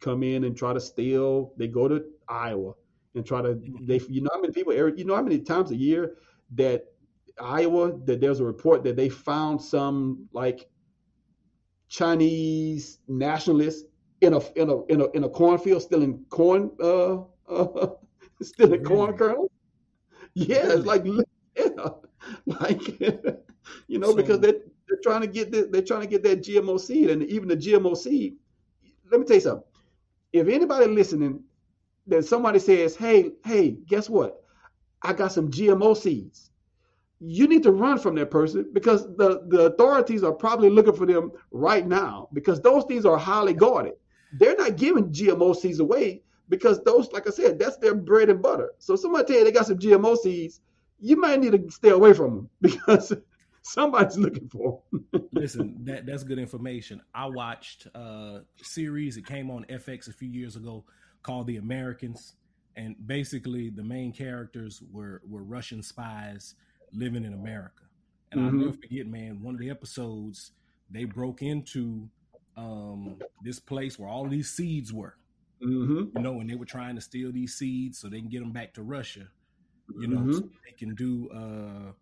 come 0.00 0.22
in 0.22 0.44
and 0.44 0.56
try 0.56 0.72
to 0.72 0.80
steal. 0.80 1.52
They 1.56 1.68
go 1.68 1.88
to 1.88 2.04
Iowa 2.28 2.74
and 3.14 3.24
try 3.24 3.42
to 3.42 3.60
they 3.82 4.00
you 4.08 4.22
know 4.22 4.30
how 4.34 4.40
many 4.40 4.52
people 4.52 4.74
you 4.74 5.04
know 5.04 5.14
how 5.14 5.22
many 5.22 5.38
times 5.38 5.70
a 5.70 5.76
year 5.76 6.14
that 6.54 6.91
Iowa 7.40 7.98
that 8.04 8.20
there's 8.20 8.40
a 8.40 8.44
report 8.44 8.84
that 8.84 8.96
they 8.96 9.08
found 9.08 9.60
some 9.60 10.28
like 10.32 10.68
Chinese 11.88 12.98
nationalists 13.08 13.84
in 14.20 14.34
a 14.34 14.40
in 14.56 14.70
a 14.70 14.84
in 14.86 15.00
a 15.00 15.10
in 15.10 15.24
a 15.24 15.28
cornfield 15.28 15.82
stealing 15.82 16.24
corn 16.28 16.70
uh, 16.80 17.18
uh 17.48 17.88
stealing 18.42 18.82
really? 18.82 18.84
corn 18.84 19.16
kernels. 19.16 19.50
Yeah, 20.34 20.62
really? 20.62 20.76
it's 20.76 20.86
like 20.86 21.04
yeah, 21.56 21.88
like 22.46 23.00
you 23.88 23.98
know 23.98 24.10
so, 24.10 24.16
because 24.16 24.40
they 24.40 24.52
they're 24.88 25.00
trying 25.02 25.22
to 25.22 25.26
get 25.26 25.50
the, 25.50 25.68
they're 25.70 25.82
trying 25.82 26.02
to 26.02 26.06
get 26.06 26.22
that 26.22 26.42
GMO 26.42 26.80
seed 26.80 27.10
and 27.10 27.22
even 27.24 27.48
the 27.48 27.56
GMO 27.56 27.96
seed. 27.96 28.36
Let 29.10 29.20
me 29.20 29.26
tell 29.26 29.36
you 29.36 29.40
something 29.40 29.64
if 30.32 30.48
anybody 30.48 30.86
listening, 30.86 31.44
that 32.06 32.24
somebody 32.24 32.58
says, 32.58 32.96
"Hey, 32.96 33.32
hey, 33.44 33.72
guess 33.86 34.08
what? 34.08 34.42
I 35.02 35.12
got 35.12 35.32
some 35.32 35.50
GMO 35.50 35.96
seeds." 35.96 36.50
You 37.24 37.46
need 37.46 37.62
to 37.62 37.72
run 37.72 37.98
from 37.98 38.16
that 38.16 38.30
person 38.30 38.68
because 38.72 39.04
the, 39.16 39.44
the 39.48 39.66
authorities 39.66 40.24
are 40.24 40.32
probably 40.32 40.70
looking 40.70 40.94
for 40.94 41.06
them 41.06 41.30
right 41.52 41.86
now 41.86 42.28
because 42.32 42.60
those 42.60 42.84
things 42.84 43.04
are 43.06 43.16
highly 43.16 43.54
guarded. 43.54 43.92
They're 44.32 44.56
not 44.56 44.76
giving 44.76 45.12
GMO 45.12 45.54
seeds 45.54 45.78
away 45.78 46.22
because 46.48 46.82
those, 46.82 47.12
like 47.12 47.26
I 47.26 47.30
said, 47.30 47.58
that's 47.58 47.76
their 47.76 47.94
bread 47.94 48.28
and 48.28 48.42
butter. 48.42 48.72
So 48.78 48.96
somebody 48.96 49.24
tell 49.24 49.38
you 49.38 49.44
they 49.44 49.52
got 49.52 49.66
some 49.66 49.78
GMO 49.78 50.16
seeds, 50.16 50.60
you 51.00 51.16
might 51.16 51.40
need 51.40 51.52
to 51.52 51.70
stay 51.70 51.90
away 51.90 52.12
from 52.12 52.34
them 52.34 52.50
because 52.60 53.12
somebody's 53.62 54.18
looking 54.18 54.48
for. 54.48 54.80
them. 54.90 55.28
Listen, 55.32 55.76
that 55.84 56.06
that's 56.06 56.24
good 56.24 56.38
information. 56.38 57.00
I 57.14 57.26
watched 57.26 57.86
a 57.94 58.40
series. 58.62 59.14
that 59.14 59.26
came 59.26 59.50
on 59.50 59.64
FX 59.70 60.08
a 60.08 60.12
few 60.12 60.28
years 60.28 60.56
ago 60.56 60.84
called 61.22 61.46
The 61.46 61.56
Americans, 61.56 62.34
and 62.76 62.96
basically 63.06 63.70
the 63.70 63.82
main 63.82 64.12
characters 64.12 64.82
were 64.90 65.22
were 65.28 65.42
Russian 65.42 65.82
spies 65.82 66.54
living 66.92 67.24
in 67.24 67.34
America. 67.34 67.82
And 68.30 68.40
mm-hmm. 68.40 68.48
I'll 68.48 68.66
never 68.66 68.78
forget, 68.78 69.06
man. 69.06 69.42
One 69.42 69.54
of 69.54 69.60
the 69.60 69.70
episodes 69.70 70.52
they 70.90 71.04
broke 71.04 71.42
into 71.42 72.08
um, 72.56 73.16
this 73.42 73.58
place 73.58 73.98
where 73.98 74.08
all 74.08 74.28
these 74.28 74.50
seeds 74.50 74.92
were. 74.92 75.16
Mm-hmm. 75.62 76.16
You 76.16 76.22
know, 76.22 76.40
and 76.40 76.50
they 76.50 76.54
were 76.54 76.64
trying 76.64 76.96
to 76.96 77.00
steal 77.00 77.30
these 77.30 77.54
seeds 77.54 77.98
so 77.98 78.08
they 78.08 78.18
can 78.18 78.28
get 78.28 78.40
them 78.40 78.52
back 78.52 78.74
to 78.74 78.82
Russia. 78.82 79.28
You 79.98 80.08
know, 80.08 80.18
mm-hmm. 80.18 80.32
so 80.32 80.40
they 80.40 80.72
can 80.78 80.94
do 80.94 81.28
uh, 81.30 81.92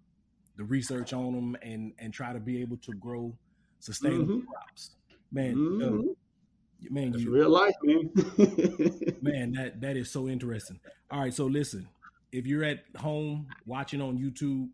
the 0.57 0.65
research 0.65 1.13
on 1.13 1.35
them 1.35 1.57
and 1.63 1.93
and 1.99 2.13
try 2.13 2.33
to 2.33 2.41
be 2.41 2.61
able 2.61 2.77
to 2.79 2.93
grow 2.93 3.35
sustainable 3.81 4.37
mm-hmm. 4.37 4.47
crops. 4.47 4.97
Man, 5.33 5.81
uh, 5.83 6.91
man, 6.91 7.13
That's 7.13 7.25
you, 7.25 7.33
real 7.33 7.51
life, 7.51 7.75
man. 7.83 8.11
man, 9.23 9.53
that 9.53 9.81
that 9.81 9.97
is 9.97 10.11
so 10.11 10.29
interesting. 10.29 10.81
All 11.11 11.21
right, 11.21 11.35
so 11.35 11.47
listen, 11.47 11.89
if 12.33 12.47
you're 12.47 12.65
at 12.65 12.85
home 12.97 13.49
watching 13.67 14.01
on 14.01 14.19
YouTube, 14.19 14.69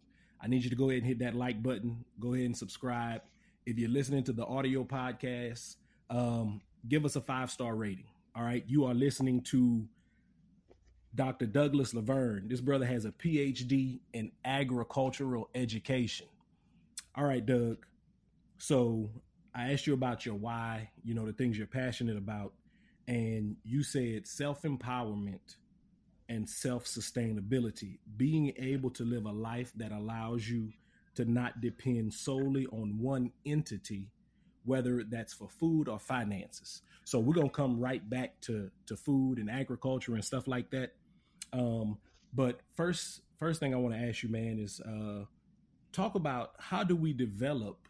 I 0.47 0.49
need 0.49 0.63
you 0.63 0.71
to 0.71 0.77
go 0.77 0.91
ahead 0.91 0.99
and 1.03 1.09
hit 1.09 1.19
that 1.19 1.35
like 1.35 1.61
button. 1.61 2.05
Go 2.21 2.35
ahead 2.35 2.47
and 2.47 2.57
subscribe. 2.57 3.21
If 3.67 3.81
you're 3.81 3.91
listening 3.91 4.23
to 4.25 4.33
the 4.33 4.47
audio 4.47 4.85
podcast, 4.85 5.75
um, 6.09 6.61
give 6.89 7.05
us 7.05 7.17
a 7.17 7.21
five 7.21 7.51
star 7.51 7.75
rating. 7.75 8.05
All 8.37 8.45
right, 8.45 8.63
you 8.69 8.85
are 8.85 8.95
listening 8.95 9.41
to 9.47 9.89
Dr. 11.17 11.47
Douglas 11.47 11.95
Laverne. 11.95 12.47
This 12.47 12.61
brother 12.61 12.87
has 12.87 13.05
a 13.05 13.11
PhD 13.11 13.99
in 14.13 14.31
agricultural 14.45 15.51
education. 15.53 16.29
All 17.17 17.25
right, 17.25 17.45
Doug. 17.45 17.85
So 18.59 19.11
I 19.53 19.73
asked 19.73 19.89
you 19.89 19.95
about 19.95 20.25
your 20.25 20.37
why, 20.37 20.91
you 21.03 21.15
know, 21.15 21.27
the 21.27 21.33
things 21.33 21.59
you're 21.59 21.67
passionate 21.67 22.17
about, 22.19 22.53
and 23.09 23.57
you 23.65 23.83
said 23.83 24.29
self 24.29 24.63
empowerment 24.63 25.57
and 26.29 26.49
self 26.49 26.85
sustainability, 26.85 27.99
being 28.17 28.53
able 28.57 28.91
to 28.91 29.05
live 29.05 29.27
a 29.27 29.33
life 29.33 29.73
that 29.77 29.93
allows 29.93 30.49
you 30.49 30.73
to 31.15 31.25
not 31.25 31.61
depend 31.61 32.13
solely 32.13 32.67
on 32.67 32.99
one 32.99 33.33
entity, 33.45 34.11
whether 34.65 35.03
that's 35.05 35.33
for 35.33 35.49
food 35.49 35.89
or 35.89 35.99
finances. 35.99 36.83
So 37.05 37.19
we're 37.21 37.35
gonna 37.35 37.49
come 37.51 37.81
right 37.81 38.09
back 38.09 38.41
to 38.43 38.71
to 38.87 38.97
food 38.97 39.39
and 39.39 39.51
agriculture 39.51 40.15
and 40.15 40.25
stuff 40.25 40.47
like 40.47 40.71
that. 40.71 40.95
Um, 41.53 41.99
but 42.35 42.61
first, 42.75 43.23
first 43.39 43.61
thing 43.61 43.75
I 43.75 43.79
want 43.79 43.95
to 43.95 44.01
ask 44.01 44.23
you, 44.23 44.29
man, 44.29 44.59
is 44.59 44.81
uh, 44.81 45.25
talk 45.93 46.15
about 46.15 46.53
how 46.59 46.85
do 46.85 46.97
we 46.97 47.13
develop 47.13 47.89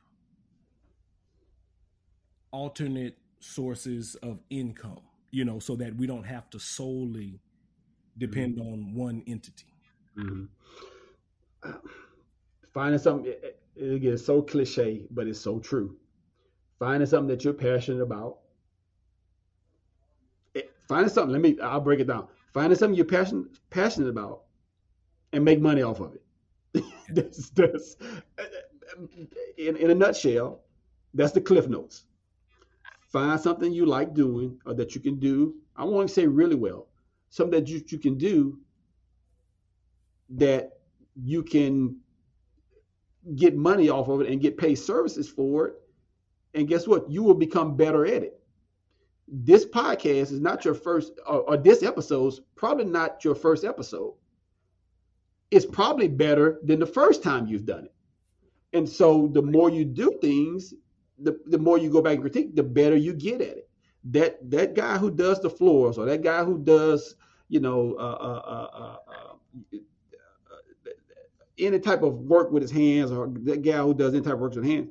alternate 2.52 3.18
sources 3.40 4.14
of 4.16 4.38
income, 4.50 5.00
you 5.30 5.44
know, 5.44 5.58
so 5.58 5.76
that 5.76 5.96
we 5.96 6.06
don't 6.06 6.24
have 6.24 6.48
to 6.50 6.58
solely 6.58 7.40
depend 8.18 8.56
mm-hmm. 8.56 8.72
on 8.72 8.94
one 8.94 9.22
entity. 9.26 9.66
Mm-hmm. 10.18 10.44
Finding 12.72 12.98
something, 12.98 13.32
it, 13.32 13.60
it 13.74 14.02
gets 14.02 14.24
so 14.24 14.42
cliche, 14.42 15.06
but 15.10 15.26
it's 15.26 15.40
so 15.40 15.58
true. 15.58 15.96
Finding 16.78 17.06
something 17.06 17.28
that 17.28 17.44
you're 17.44 17.54
passionate 17.54 18.02
about. 18.02 18.38
It, 20.54 20.70
finding 20.88 21.10
something, 21.10 21.32
let 21.32 21.40
me, 21.40 21.58
I'll 21.60 21.80
break 21.80 22.00
it 22.00 22.06
down. 22.06 22.28
Finding 22.52 22.78
something 22.78 22.96
you're 22.96 23.04
passionate 23.04 23.58
passionate 23.70 24.08
about 24.08 24.42
and 25.32 25.44
make 25.44 25.60
money 25.60 25.82
off 25.82 26.00
of 26.00 26.14
it. 26.14 26.84
that's, 27.10 27.50
that's, 27.50 27.96
in, 29.58 29.76
in 29.76 29.90
a 29.90 29.94
nutshell, 29.94 30.60
that's 31.14 31.32
the 31.32 31.40
cliff 31.40 31.68
notes. 31.68 32.04
Find 33.08 33.40
something 33.40 33.72
you 33.72 33.86
like 33.86 34.14
doing 34.14 34.58
or 34.66 34.74
that 34.74 34.94
you 34.94 35.00
can 35.00 35.18
do. 35.18 35.54
I 35.76 35.84
want 35.84 36.08
to 36.08 36.14
say 36.14 36.26
really 36.26 36.56
well, 36.56 36.88
something 37.36 37.60
that 37.60 37.68
you, 37.68 37.82
you 37.86 37.98
can 37.98 38.16
do 38.16 38.58
that 40.30 40.78
you 41.14 41.42
can 41.42 41.96
get 43.36 43.56
money 43.56 43.90
off 43.90 44.08
of 44.08 44.22
it 44.22 44.28
and 44.28 44.40
get 44.40 44.56
paid 44.56 44.76
services 44.76 45.28
for 45.28 45.68
it. 45.68 45.74
And 46.54 46.66
guess 46.66 46.86
what? 46.86 47.10
You 47.10 47.22
will 47.22 47.34
become 47.34 47.76
better 47.76 48.06
at 48.06 48.22
it. 48.22 48.40
This 49.28 49.66
podcast 49.66 50.32
is 50.32 50.40
not 50.40 50.64
your 50.64 50.74
first, 50.74 51.12
or, 51.26 51.40
or 51.40 51.56
this 51.58 51.82
episode's 51.82 52.40
probably 52.54 52.84
not 52.84 53.22
your 53.24 53.34
first 53.34 53.64
episode. 53.64 54.14
It's 55.50 55.66
probably 55.66 56.08
better 56.08 56.58
than 56.62 56.78
the 56.80 56.86
first 56.86 57.22
time 57.22 57.46
you've 57.46 57.66
done 57.66 57.84
it. 57.84 57.94
And 58.72 58.88
so 58.88 59.28
the 59.32 59.42
more 59.42 59.68
you 59.68 59.84
do 59.84 60.18
things, 60.22 60.72
the, 61.18 61.38
the 61.46 61.58
more 61.58 61.76
you 61.76 61.90
go 61.90 62.00
back 62.00 62.14
and 62.14 62.22
critique, 62.22 62.56
the 62.56 62.62
better 62.62 62.96
you 62.96 63.12
get 63.12 63.40
at 63.42 63.58
it. 63.58 63.68
That 64.08 64.50
that 64.50 64.74
guy 64.74 64.98
who 64.98 65.10
does 65.10 65.40
the 65.40 65.50
floors 65.50 65.98
or 65.98 66.04
that 66.06 66.22
guy 66.22 66.44
who 66.44 66.58
does, 66.58 67.16
you 67.48 67.60
know, 67.60 67.94
uh, 67.98 68.02
uh, 68.02 68.68
uh, 68.74 68.96
uh 69.10 69.78
any 71.58 71.78
type 71.78 72.02
of 72.02 72.14
work 72.14 72.50
with 72.50 72.62
his 72.62 72.70
hands 72.70 73.10
or 73.10 73.28
that 73.28 73.62
guy 73.62 73.78
who 73.78 73.94
does 73.94 74.14
any 74.14 74.22
type 74.22 74.34
of 74.34 74.40
work 74.40 74.54
with 74.54 74.64
hands, 74.64 74.90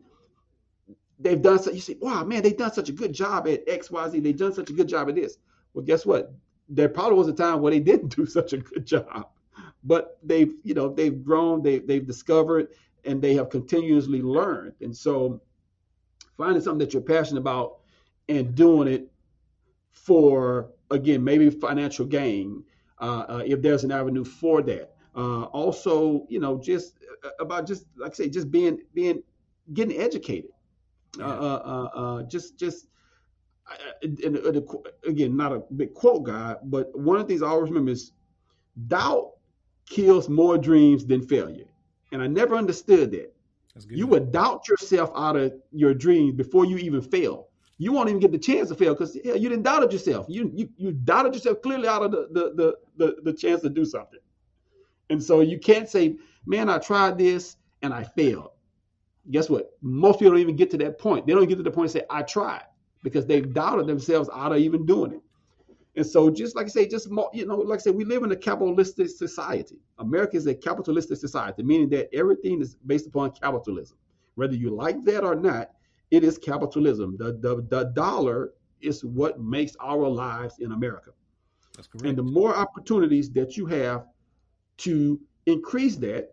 they've 1.20 1.42
done 1.42 1.60
so 1.60 1.72
you 1.72 1.80
say, 1.80 1.96
wow, 2.00 2.24
man, 2.24 2.42
they've 2.42 2.58
done 2.58 2.74
such 2.74 2.90
a 2.90 2.94
good 2.94 3.14
job 3.14 3.48
at 3.48 3.66
XYZ. 3.68 4.24
They've 4.24 4.38
done 4.38 4.54
such 4.54 4.70
a 4.70 4.74
good 4.74 4.88
job 4.88 5.10
at 5.10 5.16
this. 5.16 5.38
Well, 5.74 5.86
guess 5.86 6.06
what? 6.06 6.34
There 6.68 6.90
probably 6.90 7.18
was 7.18 7.28
a 7.28 7.34
time 7.34 7.62
where 7.62 7.72
they 7.72 7.80
didn't 7.80 8.10
do 8.16 8.26
such 8.26 8.54
a 8.54 8.58
good 8.58 8.86
job. 8.86 9.30
But 9.84 10.18
they've, 10.24 10.54
you 10.64 10.74
know, 10.74 10.90
they've 10.90 11.24
grown, 11.24 11.62
they 11.62 11.80
they've 11.80 12.06
discovered, 12.06 12.70
and 13.06 13.22
they 13.22 13.36
have 13.36 13.50
continuously 13.50 14.22
learned. 14.22 14.74
And 14.82 14.96
so 14.96 15.42
finding 16.38 16.62
something 16.62 16.80
that 16.80 16.94
you're 16.94 17.02
passionate 17.02 17.40
about 17.40 17.78
and 18.28 18.56
doing 18.56 18.88
it 18.88 19.12
for 19.92 20.72
again, 20.92 21.24
maybe 21.24 21.50
financial 21.50 22.06
gain, 22.06 22.64
uh, 23.00 23.26
uh, 23.28 23.44
if 23.46 23.62
there's 23.62 23.84
an 23.84 23.92
avenue 23.92 24.24
for 24.24 24.62
that 24.64 24.96
uh, 25.16 25.44
also, 25.44 26.26
you 26.30 26.40
know, 26.40 26.60
just 26.60 26.96
uh, 27.24 27.30
about 27.40 27.66
just 27.66 27.86
like 27.98 28.12
I 28.12 28.16
say, 28.16 28.30
just 28.30 28.52
being 28.52 28.80
being 28.94 29.24
getting 29.74 29.98
educated. 29.98 30.52
Yeah. 31.18 31.28
Uh, 31.28 31.30
uh, 31.30 32.00
uh, 32.00 32.24
just 32.24 32.60
just 32.60 32.88
and, 34.04 34.48
again, 35.08 35.36
not 35.36 35.52
a 35.52 35.64
big 35.76 35.94
quote 35.94 36.26
guy, 36.26 36.56
but 36.66 36.98
one 36.98 37.18
of 37.18 37.24
the 37.24 37.28
things 37.28 37.42
I 37.42 37.48
always 37.48 37.70
remember 37.70 37.92
is 37.92 38.12
doubt 38.88 39.32
kills 39.88 40.30
more 40.30 40.58
dreams 40.58 41.06
than 41.06 41.26
failure. 41.26 41.66
And 42.12 42.22
I 42.22 42.28
never 42.28 42.56
understood 42.56 43.12
that. 43.12 43.34
You 43.90 44.08
would 44.08 44.32
doubt 44.32 44.68
yourself 44.68 45.12
out 45.16 45.36
of 45.36 45.54
your 45.72 45.94
dreams 45.94 46.36
before 46.36 46.66
you 46.66 46.78
even 46.78 47.02
fail. 47.02 47.48
You 47.78 47.92
won't 47.92 48.10
even 48.10 48.22
get 48.22 48.32
the 48.32 48.38
chance 48.38 48.70
to 48.70 48.76
fail 48.76 48.94
because 48.94 49.16
you 49.16 49.50
didn't 49.50 49.64
doubt 49.64 49.92
yourself. 49.92 50.28
You, 50.30 50.50
you 50.54 50.70
you 50.78 50.92
doubted 50.94 51.34
yourself 51.34 51.62
clearly 51.62 51.88
out 51.88 52.04
of 52.04 52.12
the 52.12 52.28
the, 52.32 52.54
the 52.56 52.76
the 52.98 53.16
the 53.24 53.34
chance 53.34 53.62
to 53.62 53.70
do 53.70 53.84
something. 53.84 54.20
And 55.10 55.22
so 55.22 55.42
you 55.42 55.60
can't 55.60 55.90
say, 55.90 56.16
man, 56.46 56.70
I 56.70 56.78
tried 56.78 57.18
this 57.18 57.58
and 57.82 57.94
I 57.94 58.04
failed. 58.04 58.52
Guess 59.30 59.50
what? 59.50 59.72
Most 59.82 60.20
people 60.20 60.32
don't 60.34 60.42
even 60.42 60.56
get 60.56 60.72
to 60.72 60.78
that 60.78 61.00
point. 61.00 61.28
They 61.28 61.34
don't 61.34 61.48
get 61.48 61.58
to 61.58 61.64
the 61.64 61.72
point 61.72 61.94
and 61.96 62.02
say, 62.02 62.06
I 62.10 62.22
tried 62.22 62.64
because 63.04 63.26
they've 63.26 63.54
doubted 63.54 63.88
themselves 63.88 64.30
out 64.34 64.52
of 64.52 64.60
even 64.60 64.86
doing 64.86 65.14
it. 65.14 65.22
And 65.98 66.06
so, 66.06 66.30
just 66.30 66.56
like 66.56 66.66
I 66.66 66.70
say, 66.70 66.88
just 66.88 67.08
you 67.34 67.46
know, 67.46 67.56
like 67.56 67.80
I 67.80 67.82
said, 67.82 67.96
we 67.96 68.04
live 68.04 68.24
in 68.24 68.32
a 68.32 68.36
capitalistic 68.36 69.10
society. 69.10 69.78
America 69.98 70.36
is 70.36 70.46
a 70.48 70.54
capitalistic 70.54 71.18
society, 71.18 71.64
meaning 71.64 71.90
that 71.90 72.14
everything 72.14 72.62
is 72.62 72.76
based 72.86 73.08
upon 73.08 73.32
capitalism. 73.32 73.98
Whether 74.36 74.56
you 74.56 74.72
like 74.72 75.06
that 75.06 75.24
or 75.24 75.36
not, 75.36 75.72
it 76.16 76.24
is 76.24 76.38
capitalism. 76.38 77.18
The 77.18 77.34
the, 77.34 77.66
the 77.70 77.92
dollar 77.94 78.54
is 78.82 79.04
what 79.04 79.40
makes 79.40 79.76
our 79.82 80.08
lives 80.08 80.56
in 80.60 80.72
America. 80.72 81.12
That's 81.76 81.88
correct. 81.88 82.06
And 82.08 82.18
the 82.18 82.24
more 82.24 82.56
opportunities 82.56 83.32
that 83.32 83.58
you 83.58 83.66
have 83.66 84.06
to 84.78 85.20
increase 85.46 85.98
that, 85.98 86.30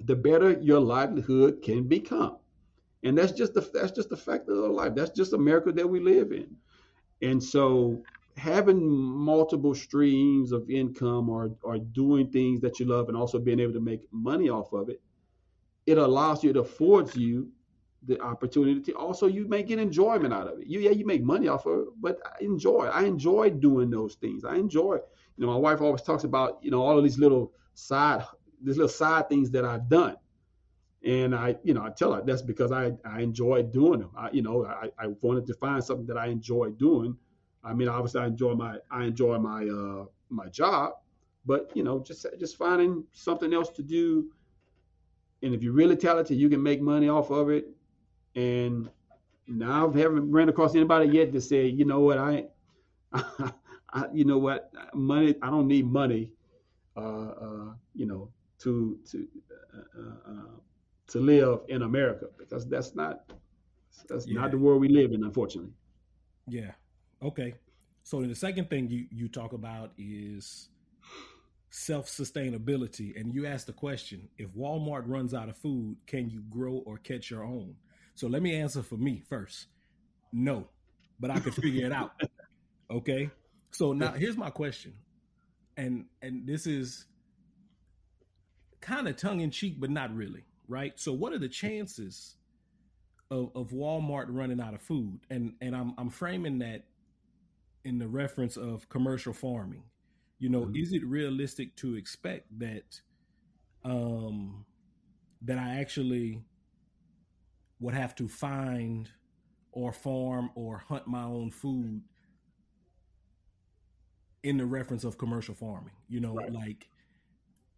the 0.00 0.16
better 0.16 0.52
your 0.60 0.80
livelihood 0.80 1.62
can 1.62 1.84
become. 1.84 2.36
And 3.02 3.16
that's 3.16 3.32
just 3.32 3.54
the 3.54 3.62
that's 3.72 3.92
just 3.92 4.10
the 4.10 4.16
fact 4.16 4.48
of 4.48 4.56
life. 4.70 4.94
That's 4.94 5.10
just 5.10 5.32
America 5.32 5.72
that 5.72 5.88
we 5.88 6.00
live 6.00 6.32
in. 6.32 6.48
And 7.22 7.42
so 7.42 8.02
having 8.36 8.86
multiple 8.86 9.74
streams 9.74 10.52
of 10.52 10.68
income 10.68 11.30
or 11.30 11.52
or 11.62 11.78
doing 11.78 12.28
things 12.30 12.60
that 12.60 12.78
you 12.78 12.86
love 12.86 13.08
and 13.08 13.16
also 13.16 13.38
being 13.38 13.60
able 13.60 13.72
to 13.72 13.80
make 13.80 14.02
money 14.12 14.50
off 14.50 14.72
of 14.72 14.90
it, 14.90 15.00
it 15.86 15.96
allows 15.96 16.44
you, 16.44 16.50
it 16.50 16.56
affords 16.56 17.16
you 17.16 17.48
the 18.06 18.20
opportunity 18.20 18.80
to 18.80 18.92
also 18.92 19.26
you 19.26 19.48
may 19.48 19.62
get 19.62 19.78
enjoyment 19.78 20.32
out 20.32 20.46
of 20.46 20.60
it. 20.60 20.66
You 20.66 20.80
yeah, 20.80 20.90
you 20.90 21.04
make 21.06 21.22
money 21.22 21.48
off 21.48 21.66
of 21.66 21.80
it, 21.80 21.88
but 22.00 22.18
I 22.24 22.44
enjoy. 22.44 22.86
I 22.86 23.02
enjoy 23.02 23.50
doing 23.50 23.90
those 23.90 24.14
things. 24.14 24.44
I 24.44 24.56
enjoy 24.56 24.98
you 25.36 25.44
know, 25.44 25.52
my 25.52 25.58
wife 25.58 25.80
always 25.80 26.02
talks 26.02 26.24
about, 26.24 26.58
you 26.62 26.70
know, 26.70 26.82
all 26.82 26.96
of 26.96 27.04
these 27.04 27.18
little 27.18 27.52
side, 27.74 28.24
these 28.62 28.76
little 28.76 28.88
side 28.88 29.28
things 29.28 29.50
that 29.50 29.64
I've 29.64 29.88
done. 29.88 30.16
And 31.04 31.34
I, 31.34 31.56
you 31.62 31.74
know, 31.74 31.84
I 31.84 31.90
tell 31.90 32.14
her 32.14 32.22
that's 32.22 32.42
because 32.42 32.72
I, 32.72 32.92
I 33.04 33.20
enjoy 33.20 33.62
doing 33.62 34.00
them. 34.00 34.10
I, 34.16 34.30
you 34.30 34.42
know, 34.42 34.64
I, 34.64 34.90
I 34.98 35.08
wanted 35.20 35.46
to 35.46 35.54
find 35.54 35.84
something 35.84 36.06
that 36.06 36.16
I 36.16 36.26
enjoy 36.26 36.70
doing. 36.70 37.16
I 37.62 37.74
mean, 37.74 37.88
obviously 37.88 38.22
I 38.22 38.26
enjoy 38.26 38.54
my, 38.54 38.78
I 38.90 39.04
enjoy 39.04 39.38
my, 39.38 39.66
uh, 39.66 40.06
my 40.30 40.48
job, 40.48 40.94
but 41.44 41.70
you 41.74 41.84
know, 41.84 42.00
just, 42.00 42.26
just 42.40 42.56
finding 42.56 43.04
something 43.12 43.52
else 43.52 43.70
to 43.70 43.82
do. 43.82 44.30
And 45.42 45.54
if 45.54 45.62
you're 45.62 45.74
really 45.74 45.96
talented, 45.96 46.38
you 46.38 46.48
can 46.48 46.62
make 46.62 46.80
money 46.80 47.08
off 47.08 47.30
of 47.30 47.50
it. 47.50 47.68
And 48.36 48.90
now 49.48 49.92
I 49.92 49.98
haven't 49.98 50.30
ran 50.30 50.48
across 50.48 50.74
anybody 50.74 51.08
yet 51.08 51.32
to 51.32 51.40
say, 51.40 51.66
you 51.66 51.84
know 51.84 52.00
what, 52.00 52.18
I, 52.18 52.44
I, 53.12 54.04
you 54.12 54.24
know 54.24 54.38
what, 54.38 54.70
money. 54.94 55.34
I 55.42 55.50
don't 55.50 55.66
need 55.66 55.86
money, 55.86 56.30
uh, 56.96 57.00
uh, 57.00 57.72
you 57.94 58.06
know, 58.06 58.28
to 58.60 58.98
to 59.10 59.26
uh, 59.74 60.00
uh, 60.00 60.32
uh, 60.32 60.50
to 61.08 61.18
live 61.18 61.60
in 61.68 61.82
America 61.82 62.26
because 62.38 62.66
that's 62.66 62.94
not 62.94 63.32
that's 64.08 64.26
yeah. 64.26 64.40
not 64.40 64.50
the 64.50 64.58
world 64.58 64.80
we 64.80 64.88
live 64.88 65.12
in, 65.12 65.24
unfortunately. 65.24 65.72
Yeah. 66.46 66.72
Okay. 67.22 67.54
So 68.02 68.22
the 68.22 68.34
second 68.34 68.68
thing 68.68 68.90
you 68.90 69.06
you 69.10 69.28
talk 69.28 69.52
about 69.52 69.92
is 69.96 70.68
self 71.70 72.06
sustainability, 72.06 73.18
and 73.18 73.32
you 73.32 73.46
ask 73.46 73.66
the 73.66 73.72
question: 73.72 74.28
If 74.36 74.50
Walmart 74.50 75.04
runs 75.06 75.32
out 75.32 75.48
of 75.48 75.56
food, 75.56 75.96
can 76.06 76.28
you 76.28 76.42
grow 76.50 76.82
or 76.84 76.98
catch 76.98 77.30
your 77.30 77.44
own? 77.44 77.74
So 78.16 78.26
let 78.28 78.42
me 78.42 78.54
answer 78.54 78.82
for 78.82 78.96
me 78.96 79.22
first. 79.28 79.66
No, 80.32 80.68
but 81.20 81.30
I 81.30 81.38
could 81.38 81.54
figure 81.54 81.86
it 81.86 81.92
out. 81.92 82.12
Okay. 82.90 83.30
So 83.70 83.92
now 83.92 84.12
here's 84.12 84.36
my 84.36 84.50
question, 84.50 84.94
and 85.76 86.06
and 86.22 86.46
this 86.46 86.66
is 86.66 87.04
kind 88.80 89.06
of 89.06 89.16
tongue 89.16 89.40
in 89.40 89.50
cheek, 89.50 89.78
but 89.78 89.90
not 89.90 90.14
really, 90.14 90.44
right? 90.66 90.92
So 90.96 91.12
what 91.12 91.32
are 91.32 91.38
the 91.38 91.48
chances 91.48 92.36
of, 93.30 93.50
of 93.54 93.70
Walmart 93.70 94.26
running 94.28 94.60
out 94.60 94.72
of 94.72 94.80
food? 94.80 95.20
And 95.28 95.52
and 95.60 95.76
I'm 95.76 95.94
I'm 95.98 96.08
framing 96.08 96.58
that 96.60 96.84
in 97.84 97.98
the 97.98 98.08
reference 98.08 98.56
of 98.56 98.88
commercial 98.88 99.34
farming. 99.34 99.82
You 100.38 100.48
know, 100.48 100.62
mm-hmm. 100.62 100.76
is 100.76 100.92
it 100.92 101.04
realistic 101.04 101.76
to 101.76 101.96
expect 101.96 102.46
that 102.58 103.00
um 103.84 104.64
that 105.42 105.58
I 105.58 105.80
actually 105.80 106.40
would 107.80 107.94
have 107.94 108.14
to 108.16 108.28
find 108.28 109.10
or 109.72 109.92
farm 109.92 110.50
or 110.54 110.78
hunt 110.78 111.06
my 111.06 111.22
own 111.22 111.50
food 111.50 112.02
in 114.42 114.56
the 114.56 114.64
reference 114.64 115.04
of 115.04 115.18
commercial 115.18 115.54
farming. 115.54 115.92
You 116.08 116.20
know, 116.20 116.34
right. 116.34 116.52
like 116.52 116.88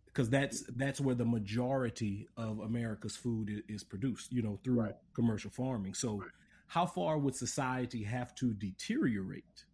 because 0.06 0.30
that's 0.30 0.64
that's 0.76 1.00
where 1.00 1.14
the 1.14 1.24
majority 1.24 2.28
of 2.36 2.60
America's 2.60 3.16
food 3.16 3.62
is, 3.68 3.84
produced. 3.84 4.32
You 4.32 4.42
know, 4.42 4.58
through 4.62 4.82
right. 4.82 4.94
commercial 5.14 5.50
farming. 5.50 5.94
So, 5.94 6.18
right. 6.18 6.30
how 6.66 6.86
far 6.86 7.18
would 7.18 7.34
society 7.34 8.04
have 8.04 8.34
to 8.36 8.52
deteriorate 8.54 9.64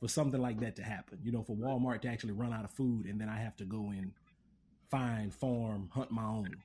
for 0.00 0.08
something 0.08 0.40
like 0.40 0.60
that 0.60 0.76
to 0.76 0.82
happen? 0.82 1.18
You 1.22 1.32
know, 1.32 1.42
for 1.42 1.54
Walmart 1.54 2.02
to 2.02 2.08
actually 2.08 2.32
run 2.32 2.52
out 2.52 2.64
of 2.64 2.70
food, 2.72 3.06
and 3.06 3.20
then 3.20 3.28
I 3.28 3.36
have 3.36 3.56
to 3.56 3.64
go 3.64 3.90
and 3.90 4.12
find, 4.90 5.32
farm, 5.32 5.90
hunt 5.92 6.10
my 6.10 6.24
own. 6.24 6.56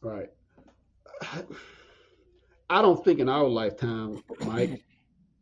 Right. 0.00 0.30
I 2.70 2.82
don't 2.82 3.02
think 3.02 3.18
in 3.18 3.28
our 3.28 3.48
lifetime, 3.48 4.22
Mike, 4.44 4.84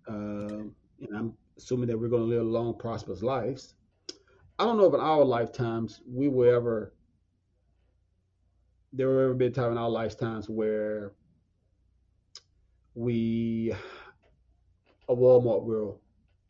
uh, 0.08 0.12
and 0.12 1.16
I'm 1.16 1.34
assuming 1.58 1.88
that 1.88 1.98
we're 1.98 2.08
going 2.08 2.22
to 2.22 2.36
live 2.36 2.46
long, 2.46 2.78
prosperous 2.78 3.22
lives. 3.22 3.74
I 4.58 4.64
don't 4.64 4.78
know 4.78 4.86
if 4.86 4.94
in 4.94 5.00
our 5.00 5.24
lifetimes 5.24 6.00
we 6.08 6.28
will 6.28 6.54
ever, 6.54 6.94
there 8.92 9.08
will 9.08 9.20
ever 9.20 9.34
be 9.34 9.46
a 9.46 9.50
time 9.50 9.72
in 9.72 9.78
our 9.78 9.90
lifetimes 9.90 10.48
where 10.48 11.14
we, 12.94 13.74
a 15.08 15.14
Walmart 15.14 15.64
will 15.64 16.00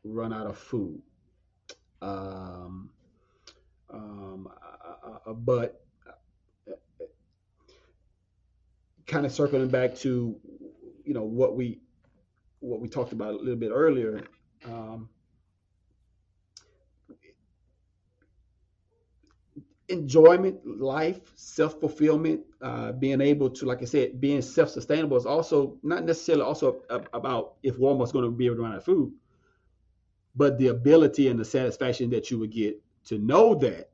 run 0.04 0.32
out 0.32 0.46
of 0.46 0.58
food. 0.58 1.00
Um, 2.02 2.90
um, 3.90 4.48
uh, 4.62 5.08
uh, 5.08 5.30
uh 5.30 5.32
but 5.32 5.80
kind 9.06 9.24
of 9.24 9.32
circling 9.32 9.68
back 9.68 9.94
to, 9.94 10.36
you 11.07 11.14
know, 11.14 11.24
what 11.24 11.57
we 11.57 11.80
what 12.61 12.80
we 12.80 12.88
talked 12.88 13.12
about 13.12 13.34
a 13.34 13.38
little 13.38 13.57
bit 13.57 13.70
earlier. 13.72 14.22
Um, 14.64 15.09
enjoyment, 19.88 20.66
life, 20.66 21.20
self 21.36 21.80
fulfillment, 21.80 22.40
uh, 22.62 22.92
being 22.92 23.20
able 23.20 23.50
to, 23.50 23.66
like 23.66 23.82
I 23.82 23.84
said, 23.84 24.20
being 24.20 24.42
self 24.42 24.70
sustainable 24.70 25.16
is 25.16 25.26
also 25.26 25.78
not 25.82 26.04
necessarily 26.04 26.44
also 26.44 26.82
about 27.12 27.54
if 27.62 27.76
Walmart's 27.78 28.12
going 28.12 28.24
to 28.24 28.30
be 28.30 28.46
able 28.46 28.57
to 28.57 28.62
run 28.62 28.72
out 28.72 28.78
of 28.78 28.84
food, 28.84 29.12
but 30.34 30.59
the 30.59 30.68
ability 30.68 31.28
and 31.28 31.38
the 31.38 31.44
satisfaction 31.44 32.11
that 32.11 32.30
you 32.30 32.38
would 32.38 32.52
get 32.52 32.80
to 33.07 33.18
know 33.18 33.54
that 33.57 33.90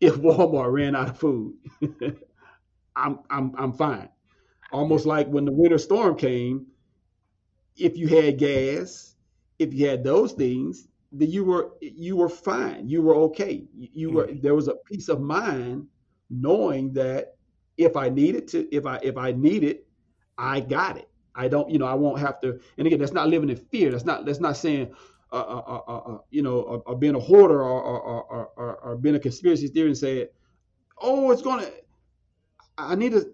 if 0.00 0.14
Walmart 0.16 0.72
ran 0.72 0.96
out 0.96 1.10
of 1.10 1.18
food, 1.18 1.54
I'm 2.96 3.20
I'm 3.30 3.54
I'm 3.56 3.72
fine. 3.72 4.08
Almost 4.72 5.06
like 5.06 5.28
when 5.28 5.44
the 5.44 5.52
winter 5.52 5.78
storm 5.78 6.16
came, 6.16 6.66
if 7.76 7.96
you 7.96 8.08
had 8.08 8.38
gas, 8.38 9.14
if 9.58 9.72
you 9.72 9.88
had 9.88 10.02
those 10.02 10.32
things, 10.32 10.88
that 11.12 11.26
you 11.26 11.44
were 11.44 11.72
you 11.80 12.16
were 12.16 12.28
fine. 12.28 12.88
You 12.88 13.02
were 13.02 13.14
okay. 13.14 13.64
You 13.74 14.10
were 14.10 14.26
mm-hmm. 14.26 14.40
there 14.40 14.54
was 14.54 14.68
a 14.68 14.74
peace 14.86 15.08
of 15.08 15.20
mind 15.20 15.86
knowing 16.30 16.92
that 16.94 17.36
if 17.78 17.96
I 17.96 18.08
needed 18.08 18.48
to, 18.48 18.74
if 18.74 18.86
I 18.86 18.98
if 19.02 19.16
I 19.16 19.32
need 19.32 19.64
it, 19.64 19.86
I 20.36 20.60
got 20.60 20.96
it. 20.96 21.08
I 21.34 21.48
don't, 21.48 21.70
you 21.70 21.78
know, 21.78 21.86
I 21.86 21.94
won't 21.94 22.18
have 22.18 22.40
to. 22.40 22.58
And 22.78 22.86
again, 22.86 22.98
that's 22.98 23.12
not 23.12 23.28
living 23.28 23.50
in 23.50 23.56
fear. 23.56 23.90
That's 23.90 24.04
not 24.04 24.24
that's 24.24 24.40
not 24.40 24.56
saying, 24.56 24.94
uh, 25.32 25.36
uh, 25.36 25.62
uh, 25.66 25.80
uh, 25.86 25.96
uh 25.96 26.18
you 26.30 26.42
know, 26.42 26.60
or, 26.60 26.82
or, 26.86 26.96
being 26.96 27.14
a 27.14 27.20
hoarder 27.20 27.62
or 27.62 27.80
or, 27.82 28.50
or 28.56 28.76
or 28.76 28.96
being 28.96 29.16
a 29.16 29.20
conspiracy 29.20 29.68
theory 29.68 29.88
and 29.88 29.98
say, 29.98 30.28
oh, 30.98 31.30
it's 31.30 31.42
gonna. 31.42 31.68
I 32.78 32.94
need 32.94 33.12
to 33.12 33.32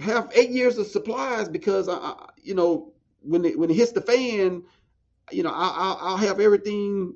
have 0.00 0.30
eight 0.34 0.50
years 0.50 0.78
of 0.78 0.86
supplies 0.86 1.48
because 1.48 1.88
I, 1.88 1.94
I 1.94 2.28
you 2.42 2.54
know, 2.54 2.92
when 3.22 3.44
it 3.44 3.58
when 3.58 3.70
it 3.70 3.74
hits 3.76 3.92
the 3.92 4.00
fan, 4.00 4.62
you 5.30 5.42
know, 5.42 5.52
I'll, 5.52 5.98
I'll 6.00 6.16
have 6.16 6.40
everything. 6.40 7.14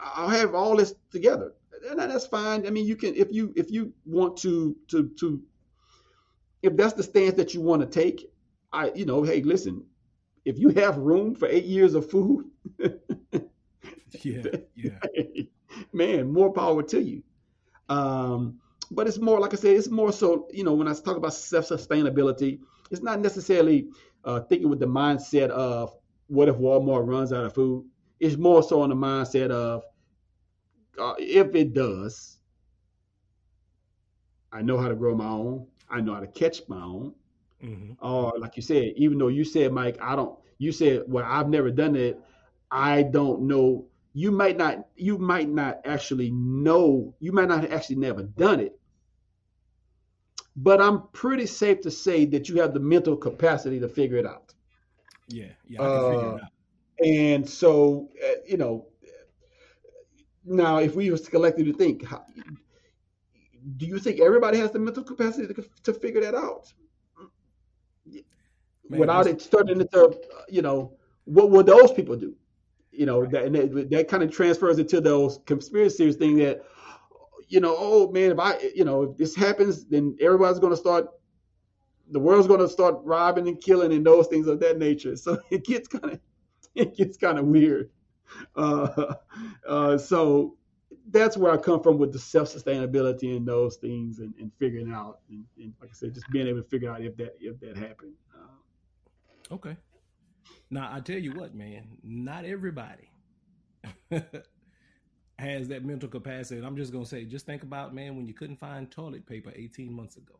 I'll 0.00 0.28
have 0.28 0.54
all 0.54 0.76
this 0.76 0.94
together, 1.10 1.52
and 1.88 1.98
that's 1.98 2.26
fine. 2.26 2.66
I 2.66 2.70
mean, 2.70 2.86
you 2.86 2.96
can 2.96 3.14
if 3.14 3.32
you 3.32 3.52
if 3.56 3.70
you 3.70 3.92
want 4.04 4.36
to 4.38 4.76
to 4.88 5.08
to 5.20 5.42
if 6.62 6.76
that's 6.76 6.94
the 6.94 7.02
stance 7.02 7.34
that 7.34 7.54
you 7.54 7.60
want 7.60 7.82
to 7.82 7.88
take, 7.88 8.30
I 8.72 8.92
you 8.94 9.04
know, 9.04 9.22
hey, 9.22 9.42
listen, 9.42 9.84
if 10.44 10.58
you 10.58 10.70
have 10.70 10.98
room 10.98 11.34
for 11.34 11.48
eight 11.48 11.64
years 11.64 11.94
of 11.94 12.10
food, 12.10 12.46
yeah, 14.22 14.42
yeah, 14.74 14.98
man, 15.92 16.32
more 16.32 16.52
power 16.52 16.82
to 16.84 17.02
you. 17.02 17.22
Um, 17.88 18.60
but 18.94 19.06
it's 19.06 19.18
more 19.18 19.40
like 19.40 19.52
I 19.52 19.56
said, 19.56 19.76
it's 19.76 19.90
more 19.90 20.12
so 20.12 20.48
you 20.52 20.64
know 20.64 20.74
when 20.74 20.88
I 20.88 20.94
talk 20.94 21.16
about 21.16 21.34
self 21.34 21.68
sustainability, 21.68 22.60
it's 22.90 23.02
not 23.02 23.20
necessarily 23.20 23.88
uh, 24.24 24.40
thinking 24.40 24.68
with 24.68 24.80
the 24.80 24.86
mindset 24.86 25.50
of 25.50 25.94
what 26.28 26.48
if 26.48 26.56
Walmart 26.56 27.06
runs 27.06 27.32
out 27.32 27.44
of 27.44 27.54
food? 27.54 27.84
It's 28.20 28.36
more 28.36 28.62
so 28.62 28.80
on 28.82 28.90
the 28.90 28.94
mindset 28.94 29.50
of 29.50 29.82
uh, 30.98 31.14
if 31.18 31.54
it 31.54 31.74
does, 31.74 32.38
I 34.52 34.62
know 34.62 34.78
how 34.78 34.88
to 34.88 34.94
grow 34.94 35.14
my 35.14 35.28
own. 35.28 35.66
I 35.90 36.00
know 36.00 36.14
how 36.14 36.20
to 36.20 36.26
catch 36.26 36.60
my 36.68 36.82
own. 36.82 37.14
Mm-hmm. 37.62 38.04
Or 38.04 38.32
like 38.38 38.56
you 38.56 38.62
said, 38.62 38.92
even 38.96 39.18
though 39.18 39.28
you 39.28 39.44
said, 39.44 39.72
Mike, 39.72 39.98
I 40.00 40.16
don't. 40.16 40.38
You 40.58 40.72
said, 40.72 41.04
well, 41.06 41.24
I've 41.26 41.48
never 41.48 41.70
done 41.70 41.96
it. 41.96 42.20
I 42.70 43.02
don't 43.02 43.42
know. 43.42 43.86
You 44.14 44.30
might 44.30 44.56
not. 44.56 44.86
You 44.96 45.18
might 45.18 45.48
not 45.48 45.80
actually 45.84 46.30
know. 46.30 47.14
You 47.20 47.32
might 47.32 47.48
not 47.48 47.70
actually 47.70 47.96
never 47.96 48.22
done 48.22 48.60
it. 48.60 48.78
But 50.56 50.80
I'm 50.82 51.04
pretty 51.12 51.46
safe 51.46 51.80
to 51.82 51.90
say 51.90 52.24
that 52.26 52.48
you 52.48 52.60
have 52.60 52.74
the 52.74 52.80
mental 52.80 53.16
capacity 53.16 53.80
to 53.80 53.88
figure 53.88 54.18
it 54.18 54.26
out. 54.26 54.52
Yeah, 55.28 55.46
yeah, 55.66 55.82
I 55.82 55.84
can 55.84 55.94
uh, 55.94 56.08
uh, 56.08 56.34
out. 56.34 56.40
And 57.04 57.48
so, 57.48 58.10
uh, 58.24 58.34
you 58.46 58.58
know, 58.58 58.86
now 60.44 60.78
if 60.78 60.94
we 60.94 61.10
was 61.10 61.28
collectively 61.28 61.72
think, 61.72 62.04
how, 62.04 62.24
do 63.76 63.86
you 63.86 63.98
think 63.98 64.20
everybody 64.20 64.58
has 64.58 64.70
the 64.72 64.78
mental 64.78 65.02
capacity 65.02 65.52
to, 65.52 65.64
to 65.84 65.94
figure 65.94 66.20
that 66.20 66.34
out? 66.34 66.72
Man, 68.88 69.00
Without 69.00 69.26
it 69.26 69.48
turning 69.50 69.80
into, 69.80 70.20
you 70.48 70.60
know, 70.62 70.92
what 71.24 71.50
would 71.50 71.66
those 71.66 71.92
people 71.92 72.16
do? 72.16 72.34
You 72.90 73.06
know, 73.06 73.20
right. 73.20 73.30
that, 73.30 73.44
and 73.44 73.54
that, 73.54 73.90
that 73.90 74.08
kind 74.08 74.22
of 74.22 74.30
transfers 74.30 74.78
into 74.78 75.00
those 75.00 75.38
conspiracy 75.46 75.96
theories 75.96 76.16
thing 76.16 76.36
that, 76.38 76.64
you 77.52 77.60
know, 77.60 77.76
oh 77.78 78.10
man, 78.10 78.32
if 78.32 78.38
I, 78.38 78.58
you 78.74 78.84
know, 78.84 79.02
if 79.02 79.18
this 79.18 79.36
happens, 79.36 79.84
then 79.84 80.16
everybody's 80.22 80.58
going 80.58 80.72
to 80.72 80.76
start 80.76 81.08
the 82.10 82.18
world's 82.18 82.48
going 82.48 82.60
to 82.60 82.68
start 82.68 82.96
robbing 83.04 83.46
and 83.46 83.60
killing 83.60 83.92
and 83.92 84.04
those 84.04 84.26
things 84.26 84.46
of 84.46 84.58
that 84.60 84.78
nature. 84.78 85.16
So 85.16 85.38
it 85.50 85.64
gets 85.64 85.86
kind 85.86 86.14
of 86.14 86.20
it 86.74 86.96
gets 86.96 87.18
kind 87.18 87.38
of 87.38 87.44
weird. 87.44 87.90
Uh, 88.56 89.14
uh, 89.68 89.98
so 89.98 90.56
that's 91.10 91.36
where 91.36 91.52
I 91.52 91.58
come 91.58 91.82
from 91.82 91.98
with 91.98 92.10
the 92.14 92.18
self 92.18 92.48
sustainability 92.48 93.36
and 93.36 93.46
those 93.46 93.76
things 93.76 94.20
and, 94.20 94.32
and 94.40 94.50
figuring 94.58 94.90
out 94.90 95.18
and, 95.28 95.44
and, 95.58 95.74
like 95.78 95.90
I 95.90 95.94
said, 95.94 96.14
just 96.14 96.30
being 96.30 96.46
able 96.46 96.62
to 96.62 96.68
figure 96.68 96.90
out 96.90 97.02
if 97.02 97.18
that 97.18 97.36
if 97.38 97.60
that 97.60 97.76
happened. 97.76 98.14
Uh, 98.34 99.54
okay. 99.54 99.76
Now 100.70 100.88
I 100.90 101.00
tell 101.00 101.18
you 101.18 101.32
what, 101.32 101.54
man, 101.54 101.84
not 102.02 102.46
everybody 102.46 103.10
has 105.42 105.68
that 105.68 105.84
mental 105.84 106.08
capacity. 106.08 106.56
And 106.58 106.66
I'm 106.66 106.76
just 106.76 106.92
gonna 106.92 107.06
say, 107.06 107.24
just 107.24 107.46
think 107.46 107.62
about 107.62 107.94
man 107.94 108.16
when 108.16 108.26
you 108.26 108.34
couldn't 108.34 108.56
find 108.56 108.90
toilet 108.90 109.26
paper 109.26 109.52
18 109.54 109.92
months 109.92 110.16
ago. 110.16 110.34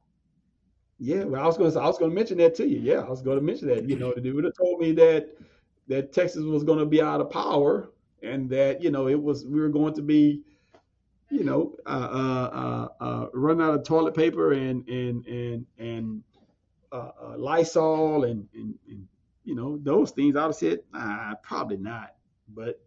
Yeah, 0.98 1.24
well, 1.24 1.42
I 1.42 1.46
was 1.46 1.57
to 1.57 1.80
I 1.80 1.86
was 1.86 1.98
to 1.98 2.09
mention 2.09 2.38
that 2.38 2.55
to 2.57 2.68
you. 2.68 2.78
Yeah, 2.78 3.00
I 3.00 3.11
was 3.11 3.22
to 3.22 3.40
mention 3.40 3.68
that. 3.68 3.88
You 3.88 3.98
know, 3.98 4.14
they 4.16 4.30
would 4.30 4.44
have 4.44 4.57
told 4.57 4.80
me 4.80 4.92
that 4.92 5.36
that 5.88 6.12
Texas 6.12 6.44
was 6.44 6.64
going 6.64 6.78
to 6.78 6.86
be 6.86 7.03
out 7.03 7.20
of 7.20 7.28
power 7.30 7.90
and 8.22 8.48
that 8.50 8.82
you 8.82 8.90
know 8.90 9.09
it 9.09 9.20
was 9.20 9.44
we 9.44 9.61
were 9.61 9.68
going 9.68 9.94
to 9.94 10.03
be, 10.03 10.42
you 11.30 11.44
know, 11.44 11.74
uh, 11.86 11.90
uh, 11.90 12.88
uh, 13.00 13.05
uh 13.05 13.26
run 13.34 13.61
out 13.61 13.74
of 13.74 13.84
toilet 13.84 14.14
paper 14.14 14.53
and 14.53 14.88
and 14.88 15.26
and 15.26 15.66
and 15.78 16.22
uh, 16.92 17.11
uh, 17.20 17.34
Lysol 17.36 18.24
and, 18.24 18.46
and, 18.55 18.78
and 18.88 19.09
you 19.44 19.55
know 19.55 19.78
those 19.82 20.12
things. 20.12 20.36
I 20.36 20.42
would 20.42 20.48
have 20.48 20.57
said, 20.57 20.80
nah, 20.92 21.34
probably 21.42 21.78
not. 21.78 22.14
But 22.55 22.80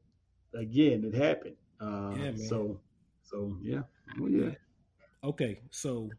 again, 0.54 1.04
it 1.04 1.14
happened. 1.14 1.56
Uh, 1.80 2.12
yeah, 2.16 2.24
man. 2.32 2.38
So 2.38 2.80
so 3.24 3.58
yeah, 3.62 3.82
well, 4.20 4.30
yeah. 4.30 4.52
Okay, 5.24 5.60
so 5.72 6.10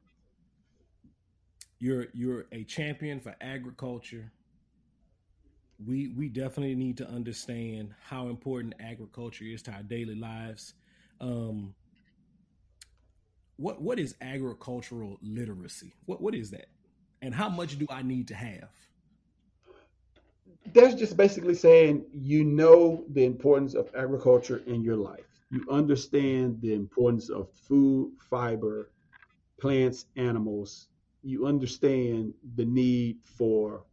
you're 1.78 2.06
you're 2.12 2.46
a 2.52 2.64
champion 2.64 3.20
for 3.20 3.34
agriculture. 3.40 4.32
We 5.84 6.08
we 6.08 6.28
definitely 6.28 6.74
need 6.74 6.96
to 6.98 7.08
understand 7.08 7.94
how 8.02 8.28
important 8.28 8.74
agriculture 8.80 9.44
is 9.44 9.62
to 9.62 9.72
our 9.72 9.82
daily 9.82 10.14
lives. 10.14 10.74
Um, 11.20 11.74
what 13.56 13.80
what 13.80 13.98
is 13.98 14.14
agricultural 14.20 15.18
literacy? 15.22 15.94
What 16.06 16.20
what 16.20 16.34
is 16.34 16.50
that, 16.50 16.66
and 17.22 17.34
how 17.34 17.48
much 17.48 17.78
do 17.78 17.86
I 17.90 18.02
need 18.02 18.28
to 18.28 18.34
have? 18.34 18.70
That's 20.72 20.94
just 20.94 21.16
basically 21.16 21.54
saying 21.54 22.04
you 22.12 22.44
know 22.44 23.04
the 23.10 23.24
importance 23.24 23.74
of 23.74 23.90
agriculture 23.94 24.62
in 24.66 24.82
your 24.82 24.96
life. 24.96 25.35
You 25.50 25.64
understand 25.70 26.60
the 26.60 26.74
importance 26.74 27.30
of 27.30 27.50
food, 27.50 28.12
fiber, 28.18 28.90
plants, 29.60 30.06
animals, 30.16 30.88
you 31.22 31.46
understand 31.46 32.34
the 32.56 32.64
need 32.64 33.18
for 33.22 33.84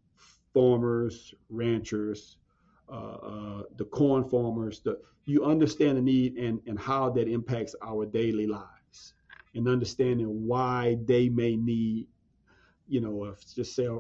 farmers, 0.53 1.33
ranchers, 1.49 2.37
uh, 2.91 2.95
uh, 2.95 3.63
the 3.77 3.85
corn 3.85 4.23
farmers. 4.23 4.81
The, 4.81 4.99
you 5.25 5.45
understand 5.45 5.97
the 5.97 6.01
need 6.01 6.37
and, 6.37 6.59
and 6.67 6.77
how 6.77 7.09
that 7.11 7.27
impacts 7.27 7.75
our 7.81 8.05
daily 8.05 8.47
lives, 8.47 9.13
and 9.55 9.67
understanding 9.67 10.47
why 10.47 10.97
they 11.05 11.29
may 11.29 11.55
need, 11.55 12.07
you 12.87 13.01
know, 13.01 13.35
just 13.55 13.75
say, 13.75 13.87
uh, 13.87 13.99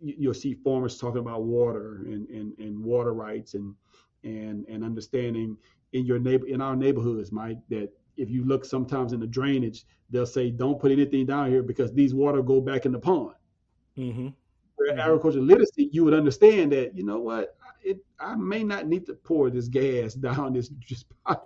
you'll 0.00 0.34
see 0.34 0.54
farmers 0.54 0.98
talking 0.98 1.20
about 1.20 1.44
water 1.44 2.02
and, 2.06 2.28
and, 2.28 2.58
and 2.58 2.78
water 2.82 3.14
rights 3.14 3.54
and 3.54 3.74
and 4.24 4.64
and 4.68 4.82
understanding 4.82 5.56
in 5.94 6.04
your 6.04 6.18
neighbor 6.18 6.46
in 6.46 6.60
our 6.60 6.76
neighborhoods, 6.76 7.32
Mike, 7.32 7.58
that 7.70 7.88
if 8.16 8.28
you 8.28 8.44
look 8.44 8.64
sometimes 8.64 9.12
in 9.12 9.20
the 9.20 9.26
drainage, 9.26 9.86
they'll 10.10 10.26
say, 10.26 10.50
don't 10.50 10.78
put 10.78 10.92
anything 10.92 11.24
down 11.24 11.48
here 11.50 11.62
because 11.62 11.92
these 11.92 12.14
water 12.14 12.42
go 12.42 12.60
back 12.60 12.84
in 12.84 12.92
the 12.92 12.98
pond. 12.98 13.34
Mm-hmm. 13.96 14.28
Where 14.76 14.90
mm-hmm. 14.90 15.00
agriculture 15.00 15.40
literacy, 15.40 15.88
you 15.92 16.04
would 16.04 16.14
understand 16.14 16.72
that, 16.72 16.96
you 16.96 17.04
know 17.04 17.20
what, 17.20 17.56
it, 17.82 17.98
I 18.18 18.34
may 18.34 18.64
not 18.64 18.86
need 18.86 19.06
to 19.06 19.14
pour 19.14 19.50
this 19.50 19.68
gas 19.68 20.14
down 20.28 20.52
this 20.52 20.68
just 20.80 21.06
pipe 21.24 21.40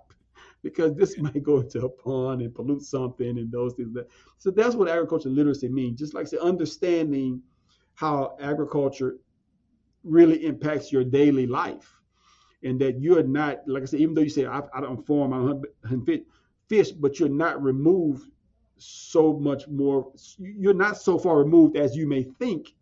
because 0.63 0.95
this 0.97 1.17
might 1.19 1.43
go 1.43 1.61
into 1.61 1.85
a 1.85 1.89
pond 1.89 2.43
and 2.43 2.55
pollute 2.55 2.83
something 2.83 3.39
and 3.39 3.53
those 3.53 3.75
things. 3.75 3.93
That, 3.93 4.09
so 4.39 4.51
that's 4.51 4.75
what 4.75 4.89
agriculture 4.89 5.29
literacy 5.29 5.69
means. 5.69 5.99
Just 5.99 6.15
like 6.15 6.27
said, 6.27 6.41
understanding 6.41 7.43
how 7.95 8.37
agriculture 8.41 9.19
really 10.05 10.45
impacts 10.45 10.91
your 10.91 11.05
daily 11.05 11.47
life. 11.47 11.98
And 12.63 12.81
that 12.81 13.01
you're 13.01 13.23
not, 13.23 13.61
like 13.69 13.83
I 13.83 13.87
said, 13.87 14.01
even 14.01 14.15
though 14.15 14.23
you 14.23 14.31
say 14.31 14.47
I, 14.47 14.61
I 14.75 14.81
don't 14.81 15.07
farm, 15.07 15.33
I'm 15.85 16.05
fit, 16.05 16.27
fish, 16.69 16.91
but 16.91 17.21
you're 17.21 17.29
not 17.29 17.63
removed 17.63 18.31
so 18.77 19.35
much 19.35 19.69
more. 19.69 20.13
You're 20.39 20.75
not 20.75 20.97
so 20.97 21.19
far 21.19 21.39
removed 21.39 21.77
as 21.77 21.97
you 21.97 22.07
may 22.09 22.25
think 22.25 22.75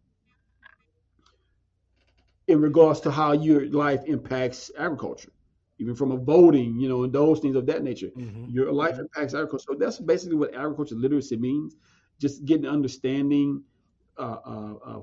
in 2.49 2.61
regards 2.61 3.01
to 3.01 3.11
how 3.11 3.33
your 3.33 3.69
life 3.71 4.05
impacts 4.07 4.71
agriculture, 4.79 5.33
even 5.79 5.95
from 5.95 6.13
a 6.13 6.17
voting, 6.17 6.79
you 6.79 6.89
know, 6.89 7.05
and 7.05 7.13
those 7.13 7.41
things 7.41 7.57
of 7.57 7.67
that 7.67 7.83
nature. 7.83 8.11
Mm-hmm. 8.17 8.47
Your 8.51 8.73
life 8.73 8.99
impacts 8.99 9.35
agriculture. 9.35 9.67
So 9.71 9.75
that's 9.79 9.99
basically 9.99 10.37
what 10.37 10.55
agriculture 10.55 10.95
literacy 10.95 11.37
means. 11.37 11.77
Just 12.19 12.45
getting 12.45 12.67
understanding 12.67 13.63
uh, 14.17 14.37
uh, 14.47 14.75
uh, 14.87 15.01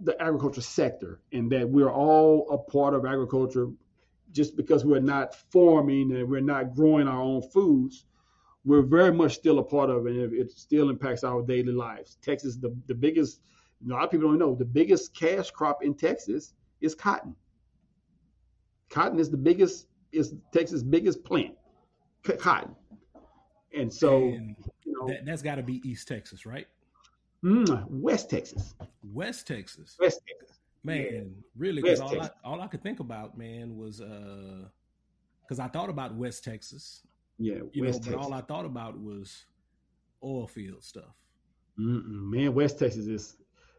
the 0.00 0.20
agriculture 0.22 0.60
sector 0.60 1.20
and 1.32 1.50
that 1.50 1.68
we're 1.68 1.90
all 1.90 2.48
a 2.50 2.70
part 2.70 2.94
of 2.94 3.04
agriculture 3.04 3.68
just 4.32 4.56
because 4.56 4.84
we're 4.84 5.00
not 5.00 5.34
farming 5.50 6.12
and 6.14 6.28
we're 6.28 6.40
not 6.40 6.74
growing 6.74 7.08
our 7.08 7.20
own 7.20 7.42
foods 7.42 8.04
we're 8.68 8.82
very 8.82 9.12
much 9.12 9.34
still 9.34 9.58
a 9.58 9.62
part 9.62 9.88
of 9.88 10.06
it 10.06 10.14
and 10.14 10.32
it 10.34 10.50
still 10.50 10.90
impacts 10.90 11.24
our 11.24 11.42
daily 11.42 11.72
lives. 11.72 12.18
Texas 12.22 12.56
the, 12.56 12.76
the 12.86 12.94
biggest 12.94 13.40
a 13.84 13.90
lot 13.90 14.04
of 14.04 14.10
people 14.10 14.28
don't 14.28 14.38
know 14.38 14.54
the 14.54 14.64
biggest 14.64 15.14
cash 15.14 15.50
crop 15.50 15.82
in 15.82 15.94
texas 15.94 16.52
is 16.80 16.94
cotton. 16.94 17.34
Cotton 18.90 19.18
is 19.18 19.30
the 19.30 19.36
biggest 19.36 19.86
is 20.12 20.34
texas 20.52 20.82
biggest 20.82 21.24
plant 21.24 21.54
cotton. 22.38 22.74
And 23.74 23.92
so 23.92 24.18
and 24.18 24.54
you 24.84 24.92
know, 24.92 25.08
that, 25.08 25.26
has 25.26 25.42
got 25.42 25.54
to 25.54 25.62
be 25.62 25.80
east 25.88 26.06
texas 26.06 26.44
right 26.44 26.66
Mm, 27.44 27.86
West 27.88 28.30
Texas. 28.30 28.74
West 29.12 29.46
Texas. 29.46 29.96
West 30.00 30.20
Texas. 30.28 30.58
Man, 30.84 31.06
yeah. 31.12 31.20
really? 31.56 31.82
Because 31.82 32.00
all 32.00 32.20
I, 32.20 32.30
all 32.44 32.60
I 32.60 32.66
could 32.66 32.82
think 32.82 33.00
about, 33.00 33.36
man, 33.36 33.76
was 33.76 34.00
uh, 34.00 34.64
because 35.42 35.58
I 35.58 35.68
thought 35.68 35.90
about 35.90 36.14
West 36.14 36.44
Texas. 36.44 37.02
Yeah, 37.38 37.58
you 37.72 37.84
West 37.84 38.06
know, 38.06 38.16
but 38.16 38.20
all 38.20 38.34
I 38.34 38.40
thought 38.40 38.64
about 38.64 38.98
was 38.98 39.44
oil 40.22 40.46
field 40.46 40.82
stuff. 40.82 41.14
Mm-mm, 41.78 42.30
man, 42.30 42.54
West 42.54 42.78
Texas 42.78 43.06
is 43.06 43.36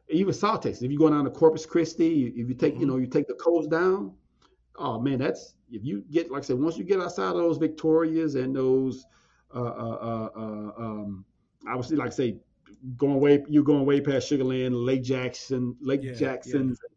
even 0.10 0.34
South 0.34 0.62
Texas. 0.62 0.82
If 0.82 0.92
you 0.92 0.98
go 0.98 1.10
down 1.10 1.26
to 1.26 1.30
Corpus 1.30 1.66
Christi, 1.66 2.34
if 2.36 2.48
you 2.48 2.54
take, 2.54 2.74
mm-hmm. 2.74 2.82
you 2.82 2.88
know, 2.88 2.98
you 2.98 3.08
take 3.08 3.28
the 3.28 3.34
coast 3.36 3.70
down. 3.70 4.14
Oh 4.78 5.00
man, 5.00 5.20
that's 5.20 5.56
if 5.72 5.84
you 5.84 6.04
get 6.10 6.32
like 6.32 6.44
I 6.44 6.46
said, 6.46 6.60
once 6.60 6.78
you 6.78 6.84
get 6.84 7.02
outside 7.02 7.32
of 7.32 7.38
those 7.38 7.58
Victorias 7.58 8.36
and 8.36 8.56
those, 8.56 9.06
uh, 9.54 9.60
uh, 9.60 9.98
uh, 10.02 10.30
uh 10.36 10.72
um, 10.78 11.26
obviously, 11.68 11.98
like 11.98 12.08
I 12.08 12.12
say, 12.12 12.38
going 12.98 13.20
way 13.20 13.44
you're 13.48 13.64
going 13.64 13.86
way 13.86 14.02
past 14.02 14.30
Sugarland, 14.30 14.86
Lake 14.86 15.04
Jackson, 15.04 15.76
Lake 15.82 16.02
yeah, 16.04 16.14
Jackson, 16.14 16.70
yeah. 16.70 16.88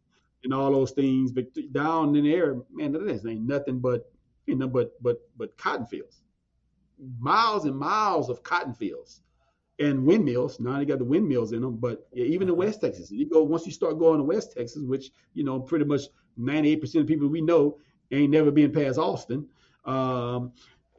and 0.45 0.55
all 0.55 0.71
those 0.73 0.93
things. 0.93 1.33
But 1.33 1.47
down 1.73 2.15
in 2.17 2.25
there, 2.25 2.57
man, 2.71 2.93
that 2.93 3.23
ain't 3.27 3.47
nothing 3.47 3.81
but 3.81 4.11
you 4.47 4.57
know, 4.57 4.69
but 4.69 5.01
but 5.03 5.21
but 5.37 5.57
cotton 5.57 5.87
fields, 5.87 6.23
miles 7.19 7.65
and 7.65 7.77
miles 7.77 8.29
of 8.29 8.43
cotton 8.43 8.75
fields, 8.75 9.23
and 9.79 10.05
windmills. 10.05 10.61
Now 10.61 10.79
they 10.79 10.85
got 10.85 10.99
the 10.99 11.05
windmills 11.05 11.53
in 11.53 11.63
them, 11.63 11.77
but 11.77 12.07
yeah, 12.13 12.25
even 12.25 12.49
in 12.49 12.55
uh-huh. 12.55 12.67
West 12.67 12.81
Texas, 12.81 13.11
you 13.11 13.29
go 13.29 13.43
once 13.43 13.67
you 13.67 13.73
start 13.73 13.99
going 13.99 14.19
to 14.19 14.25
West 14.25 14.55
Texas, 14.57 14.83
which 14.83 15.11
you 15.35 15.45
know 15.45 15.61
pretty 15.61 15.85
much 15.85 16.03
98 16.37 16.81
percent 16.81 17.03
of 17.03 17.09
people 17.09 17.29
we 17.29 17.41
know 17.41 17.79
ain't 18.11 18.31
never 18.31 18.51
been 18.51 18.73
past 18.73 18.99
Austin. 18.99 19.47
Um, 19.85 20.53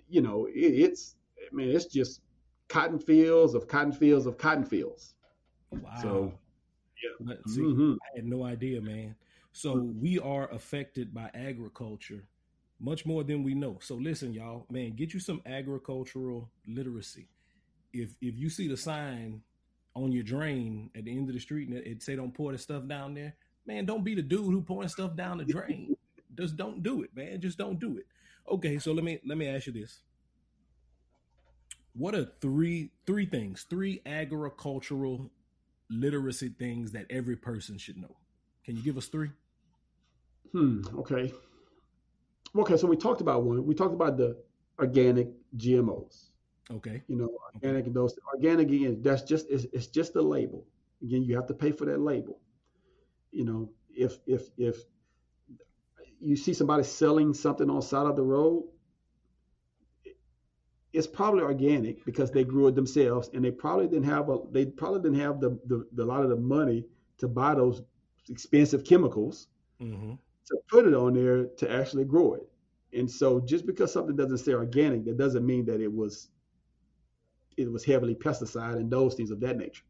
you 0.10 0.22
know, 0.22 0.48
it, 0.48 0.60
it's 0.60 1.16
I 1.40 1.56
mean, 1.56 1.70
it's 1.70 1.86
just 1.86 2.22
cotton 2.70 3.00
fields 3.00 3.54
of 3.54 3.68
cotton 3.68 3.92
fields 3.92 4.26
of 4.26 4.38
cotton 4.38 4.64
fields. 4.64 5.14
Wow. 5.72 5.90
So, 6.02 6.34
yeah. 7.04 7.36
See, 7.48 7.62
mm-hmm. 7.62 7.94
I 7.94 8.18
had 8.18 8.26
no 8.26 8.44
idea, 8.44 8.82
man. 8.82 9.16
So 9.52 9.92
we 10.00 10.20
are 10.20 10.52
affected 10.52 11.14
by 11.14 11.30
agriculture 11.34 12.24
much 12.80 13.06
more 13.06 13.24
than 13.24 13.44
we 13.44 13.54
know. 13.54 13.78
So 13.82 13.96
listen, 13.96 14.34
y'all, 14.34 14.66
man, 14.70 14.96
get 14.96 15.14
you 15.14 15.20
some 15.20 15.42
agricultural 15.46 16.50
literacy. 16.68 17.30
If 17.94 18.16
if 18.22 18.38
you 18.38 18.50
see 18.50 18.68
the 18.68 18.76
sign 18.76 19.42
on 19.96 20.12
your 20.12 20.24
drain 20.24 20.90
at 20.96 21.06
the 21.06 21.12
end 21.12 21.30
of 21.30 21.36
the 21.36 21.40
street 21.40 21.70
and 21.70 21.78
it 21.78 22.02
say 22.02 22.16
don't 22.16 22.34
pour 22.34 22.52
the 22.52 22.58
stuff 22.58 22.88
down 22.88 23.14
there, 23.14 23.36
man, 23.66 23.86
don't 23.86 24.04
be 24.04 24.16
the 24.16 24.22
dude 24.22 24.52
who 24.52 24.62
pouring 24.62 24.90
stuff 24.90 25.16
down 25.16 25.38
the 25.38 25.46
drain. 25.46 25.96
Just 26.36 26.58
don't 26.58 26.82
do 26.82 27.04
it, 27.04 27.16
man. 27.16 27.40
Just 27.40 27.60
don't 27.60 27.80
do 27.80 27.98
it. 27.98 28.08
Okay, 28.50 28.80
so 28.80 28.92
let 28.92 29.04
me 29.04 29.20
let 29.26 29.38
me 29.38 29.48
ask 29.48 29.68
you 29.68 29.74
this 29.74 30.02
what 31.94 32.16
are 32.16 32.26
three 32.42 32.92
three 33.06 33.26
things, 33.26 33.66
three 33.70 34.02
agricultural 34.06 35.32
literacy 35.90 36.50
things 36.50 36.92
that 36.92 37.06
every 37.10 37.36
person 37.36 37.78
should 37.78 37.98
know? 37.98 38.16
Can 38.66 38.76
you 38.76 38.84
give 38.84 38.98
us 38.98 39.08
three? 39.08 39.30
Hmm. 40.52 40.82
Okay. 40.98 41.34
Okay. 42.56 42.78
So 42.78 42.88
we 42.88 42.96
talked 42.96 43.22
about 43.22 43.44
one. 43.44 43.66
We 43.66 43.76
talked 43.76 43.94
about 43.94 44.18
the 44.18 44.38
organic 44.80 45.30
GMOs. 45.58 46.26
Okay. 46.72 47.02
You 47.08 47.18
know, 47.18 47.30
organic 47.54 47.84
okay. 47.84 47.92
those 47.94 48.18
organic 48.34 48.68
again. 48.68 49.02
That's 49.02 49.24
just 49.24 49.50
it's, 49.50 49.66
it's 49.74 49.88
just 49.88 50.16
a 50.16 50.22
label. 50.22 50.66
Again, 51.02 51.24
you 51.24 51.36
have 51.36 51.48
to 51.48 51.54
pay 51.54 51.72
for 51.72 51.86
that 51.86 52.00
label. 52.00 52.40
You 53.32 53.46
know, 53.46 53.70
if 53.96 54.18
if 54.26 54.50
if 54.58 54.78
you 56.20 56.36
see 56.36 56.54
somebody 56.54 56.84
selling 56.84 57.34
something 57.34 57.70
on 57.70 57.78
the 57.78 57.82
side 57.82 58.06
of 58.06 58.16
the 58.16 58.24
road, 58.24 58.64
it's 60.94 61.08
probably 61.08 61.42
organic 61.42 62.06
because 62.06 62.32
they 62.32 62.44
grew 62.44 62.68
it 62.68 62.76
themselves 62.76 63.30
and 63.34 63.44
they 63.44 63.52
probably 63.52 63.88
didn't 63.88 64.06
have 64.06 64.30
a 64.30 64.38
they 64.52 64.66
probably 64.66 65.02
didn't 65.02 65.20
have 65.20 65.42
the, 65.42 65.60
the, 65.66 65.86
the 65.94 66.04
a 66.04 66.06
lot 66.06 66.22
of 66.22 66.30
the 66.30 66.36
money 66.36 66.86
to 67.18 67.28
buy 67.28 67.56
those 67.56 67.82
expensive 68.30 68.86
chemicals 68.86 69.48
mm-hmm. 69.82 70.14
to 70.46 70.58
put 70.70 70.86
it 70.86 70.94
on 70.94 71.14
there 71.14 71.46
to 71.46 71.72
actually 71.72 72.06
grow 72.06 72.36
it. 72.36 72.48
And 72.98 73.10
so 73.10 73.40
just 73.40 73.66
because 73.66 73.92
something 73.92 74.16
doesn't 74.16 74.38
say 74.38 74.54
organic 74.54 75.04
that 75.06 75.18
doesn't 75.18 75.46
mean 75.46 75.66
that 75.66 75.82
it 75.82 75.92
was 75.92 76.30
it 77.58 77.72
was 77.72 77.84
heavily 77.84 78.16
pesticide 78.16 78.76
and 78.76 78.90
those 78.90 79.16
things 79.16 79.32
of 79.32 79.40
that 79.40 79.58
nature. 79.58 79.84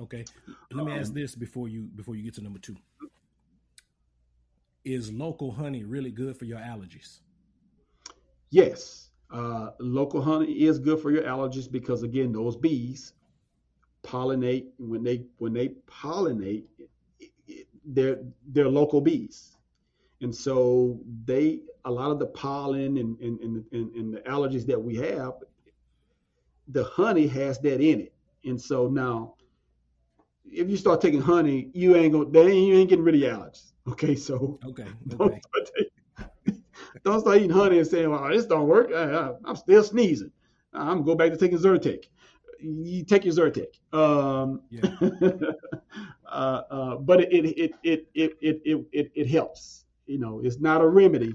Okay. 0.00 0.24
Let 0.72 0.86
me 0.86 0.92
um, 0.92 0.98
ask 1.00 1.12
this 1.12 1.34
before 1.34 1.68
you 1.68 1.90
before 1.96 2.14
you 2.14 2.22
get 2.22 2.34
to 2.34 2.42
number 2.42 2.60
two. 2.60 2.76
Is 4.84 5.12
local 5.12 5.50
honey 5.50 5.82
really 5.82 6.12
good 6.12 6.36
for 6.36 6.44
your 6.44 6.58
allergies? 6.58 7.18
Yes 8.50 9.07
uh, 9.30 9.70
local 9.78 10.22
honey 10.22 10.52
is 10.52 10.78
good 10.78 11.00
for 11.00 11.10
your 11.10 11.22
allergies 11.24 11.70
because 11.70 12.02
again, 12.02 12.32
those 12.32 12.56
bees 12.56 13.12
pollinate 14.02 14.66
when 14.78 15.02
they 15.02 15.24
when 15.38 15.52
they 15.52 15.68
pollinate, 15.86 16.64
they're 17.84 18.18
they're 18.48 18.68
local 18.68 19.00
bees, 19.00 19.56
and 20.20 20.34
so 20.34 20.98
they 21.24 21.60
a 21.84 21.90
lot 21.90 22.10
of 22.10 22.18
the 22.18 22.26
pollen 22.26 22.96
and 22.98 23.18
and, 23.20 23.40
and, 23.40 23.64
and, 23.72 23.94
and 23.94 24.14
the 24.14 24.20
allergies 24.20 24.66
that 24.66 24.80
we 24.80 24.96
have, 24.96 25.34
the 26.68 26.84
honey 26.84 27.26
has 27.26 27.58
that 27.60 27.80
in 27.80 28.00
it, 28.00 28.12
and 28.44 28.60
so 28.60 28.88
now 28.88 29.34
if 30.50 30.70
you 30.70 30.76
start 30.76 31.00
taking 31.00 31.20
honey, 31.20 31.70
you 31.74 31.96
ain't 31.96 32.12
gonna 32.12 32.30
they 32.30 32.46
ain't, 32.46 32.68
you 32.68 32.74
ain't 32.76 32.88
getting 32.88 33.04
rid 33.04 33.14
of 33.14 33.20
your 33.20 33.34
allergies. 33.34 33.64
Okay, 33.88 34.16
so 34.16 34.58
okay, 34.66 34.82
okay. 35.12 35.16
don't 35.16 35.42
start 35.44 35.87
eating 37.08 37.50
honey 37.50 37.78
and 37.78 37.86
saying, 37.86 38.10
"Well, 38.10 38.28
this 38.28 38.46
don't 38.46 38.68
work. 38.68 38.92
I, 38.92 39.32
am 39.48 39.56
still 39.56 39.82
sneezing. 39.82 40.30
I'm 40.72 40.88
gonna 40.88 41.02
go 41.02 41.14
back 41.14 41.30
to 41.32 41.36
taking 41.36 41.58
Zyrtec." 41.58 42.04
You 42.60 43.04
take 43.04 43.24
your 43.24 43.34
Zyrtec. 43.34 43.68
Um, 43.92 44.62
yeah. 44.70 44.90
uh, 46.26 46.62
uh, 46.70 46.96
but 46.96 47.20
it 47.20 47.32
it, 47.32 47.72
it 47.82 48.08
it 48.14 48.38
it 48.40 48.60
it 48.64 48.86
it 48.92 49.12
it 49.14 49.28
helps. 49.28 49.84
You 50.06 50.18
know, 50.18 50.40
it's 50.42 50.58
not 50.58 50.80
a 50.80 50.86
remedy. 50.86 51.34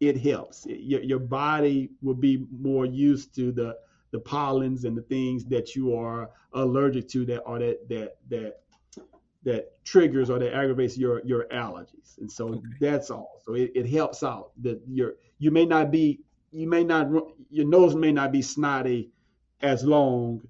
It 0.00 0.16
helps. 0.16 0.66
It, 0.66 0.80
your 0.80 1.02
your 1.02 1.18
body 1.18 1.90
will 2.02 2.14
be 2.14 2.46
more 2.50 2.86
used 2.86 3.34
to 3.36 3.52
the 3.52 3.76
the 4.10 4.18
pollens 4.18 4.84
and 4.84 4.96
the 4.96 5.02
things 5.02 5.44
that 5.46 5.76
you 5.76 5.94
are 5.94 6.30
allergic 6.54 7.08
to 7.08 7.24
that 7.26 7.44
are 7.44 7.58
that 7.58 7.88
that 7.88 8.16
that 8.28 8.60
that 9.44 9.84
triggers 9.84 10.30
or 10.30 10.38
that 10.38 10.54
aggravates 10.54 10.96
your 10.98 11.24
your 11.24 11.46
allergies. 11.46 12.18
And 12.18 12.30
so 12.30 12.48
okay. 12.48 12.60
that's 12.80 13.10
all. 13.10 13.40
So 13.44 13.54
it, 13.54 13.72
it 13.74 13.88
helps 13.88 14.22
out 14.22 14.50
that 14.62 14.80
your 14.86 15.14
you 15.38 15.50
may 15.50 15.64
not 15.64 15.90
be 15.90 16.20
you 16.52 16.68
may 16.68 16.84
not 16.84 17.08
your 17.50 17.66
nose 17.66 17.94
may 17.94 18.12
not 18.12 18.32
be 18.32 18.42
snotty 18.42 19.10
as 19.62 19.84
long 19.84 20.42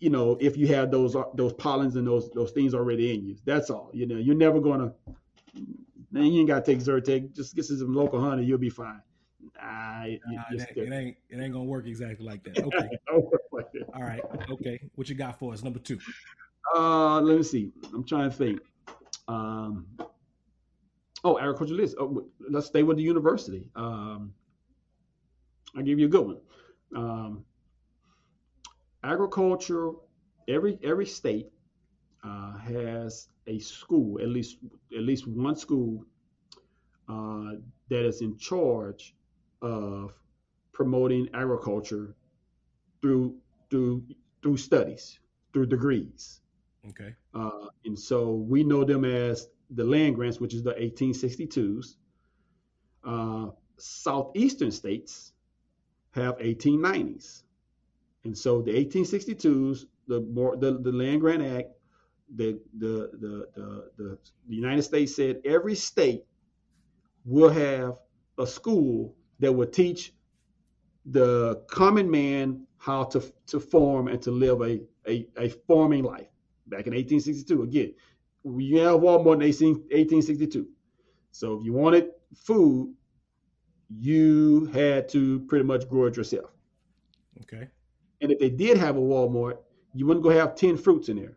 you 0.00 0.10
know 0.10 0.36
if 0.40 0.56
you 0.56 0.66
have 0.68 0.90
those 0.90 1.16
those 1.34 1.52
pollens 1.54 1.96
and 1.96 2.06
those 2.06 2.30
those 2.32 2.50
things 2.50 2.74
already 2.74 3.14
in 3.14 3.24
you. 3.24 3.36
That's 3.44 3.70
all. 3.70 3.90
You 3.92 4.06
know 4.06 4.16
you're 4.16 4.34
never 4.34 4.60
gonna 4.60 4.92
man 6.10 6.24
you 6.26 6.40
ain't 6.40 6.48
gotta 6.48 6.64
take 6.64 6.80
Zyrtec. 6.80 7.34
Just 7.34 7.54
get 7.54 7.64
some 7.64 7.94
local 7.94 8.20
honey 8.20 8.44
you'll 8.44 8.58
be 8.58 8.70
fine. 8.70 9.00
Nah, 9.62 10.04
it, 10.04 10.20
it, 10.50 10.76
it, 10.76 10.92
ain't 10.92 11.16
it 11.30 11.38
ain't 11.38 11.52
gonna 11.52 11.64
work 11.64 11.86
exactly 11.86 12.26
like 12.26 12.42
that. 12.44 12.58
Okay. 13.54 13.84
All 13.94 14.02
right. 14.02 14.20
Okay. 14.50 14.80
What 14.96 15.08
you 15.08 15.14
got 15.14 15.38
for 15.38 15.52
us? 15.52 15.62
Number 15.62 15.78
two 15.78 15.98
uh, 16.74 17.20
let 17.20 17.36
me 17.36 17.42
see. 17.42 17.72
I'm 17.92 18.04
trying 18.04 18.30
to 18.30 18.36
think. 18.36 18.60
Um, 19.28 19.86
oh, 21.22 21.38
agriculture 21.38 21.74
list. 21.74 21.96
Oh, 21.98 22.26
let's 22.50 22.66
stay 22.66 22.82
with 22.82 22.96
the 22.96 23.02
university. 23.02 23.68
Um, 23.76 24.32
I'll 25.76 25.82
give 25.82 25.98
you 25.98 26.06
a 26.06 26.10
good 26.10 26.26
one. 26.26 26.40
Um, 26.96 27.44
agriculture. 29.02 29.90
Every 30.46 30.78
every 30.84 31.06
state 31.06 31.50
uh, 32.22 32.58
has 32.58 33.28
a 33.46 33.58
school, 33.58 34.20
at 34.20 34.28
least 34.28 34.58
at 34.94 35.02
least 35.02 35.26
one 35.26 35.56
school 35.56 36.04
uh, 37.08 37.52
that 37.88 38.06
is 38.06 38.20
in 38.20 38.36
charge 38.36 39.14
of 39.62 40.12
promoting 40.72 41.28
agriculture 41.34 42.14
through 43.00 43.36
through 43.70 44.02
through 44.42 44.56
studies, 44.56 45.18
through 45.52 45.66
degrees. 45.66 46.40
Okay. 46.90 47.14
Uh, 47.34 47.68
and 47.84 47.98
so 47.98 48.32
we 48.32 48.62
know 48.62 48.84
them 48.84 49.04
as 49.04 49.48
the 49.70 49.84
land 49.84 50.16
grants, 50.16 50.40
which 50.40 50.54
is 50.54 50.62
the 50.62 50.74
1862s. 50.74 51.96
Uh, 53.04 53.46
southeastern 53.78 54.70
states 54.70 55.32
have 56.12 56.38
1890s. 56.38 57.42
And 58.24 58.36
so 58.36 58.62
the 58.62 58.72
1862s, 58.72 59.86
the 60.06 60.20
more 60.20 60.56
the, 60.56 60.78
the 60.78 60.92
Land 60.92 61.20
Grant 61.20 61.42
Act, 61.42 61.68
the, 62.34 62.58
the 62.78 63.10
the 63.20 63.48
the 63.54 63.90
the 63.96 64.18
the 64.48 64.54
United 64.54 64.82
States 64.82 65.14
said 65.14 65.40
every 65.44 65.74
state 65.74 66.24
will 67.24 67.50
have 67.50 67.98
a 68.38 68.46
school 68.46 69.14
that 69.40 69.52
will 69.52 69.66
teach 69.66 70.14
the 71.06 71.62
common 71.68 72.10
man 72.10 72.66
how 72.78 73.04
to 73.04 73.22
to 73.46 73.60
form 73.60 74.08
and 74.08 74.22
to 74.22 74.30
live 74.30 74.62
a 74.62 74.80
a, 75.06 75.26
a 75.36 75.48
farming 75.50 76.04
life. 76.04 76.28
Back 76.66 76.86
in 76.86 76.94
1862, 76.94 77.62
again, 77.62 77.94
we 78.42 78.72
have 78.72 79.00
Walmart 79.00 79.34
in 79.34 79.74
1862. 79.74 80.66
So 81.32 81.58
if 81.58 81.64
you 81.64 81.72
wanted 81.72 82.10
food, 82.34 82.94
you 83.90 84.66
had 84.66 85.08
to 85.10 85.40
pretty 85.40 85.64
much 85.64 85.88
grow 85.88 86.06
it 86.06 86.16
yourself. 86.16 86.50
Okay. 87.42 87.68
And 88.20 88.32
if 88.32 88.38
they 88.38 88.50
did 88.50 88.78
have 88.78 88.96
a 88.96 89.00
Walmart, 89.00 89.58
you 89.94 90.06
wouldn't 90.06 90.24
go 90.24 90.30
have 90.30 90.54
10 90.54 90.76
fruits 90.76 91.08
in 91.08 91.16
there. 91.16 91.36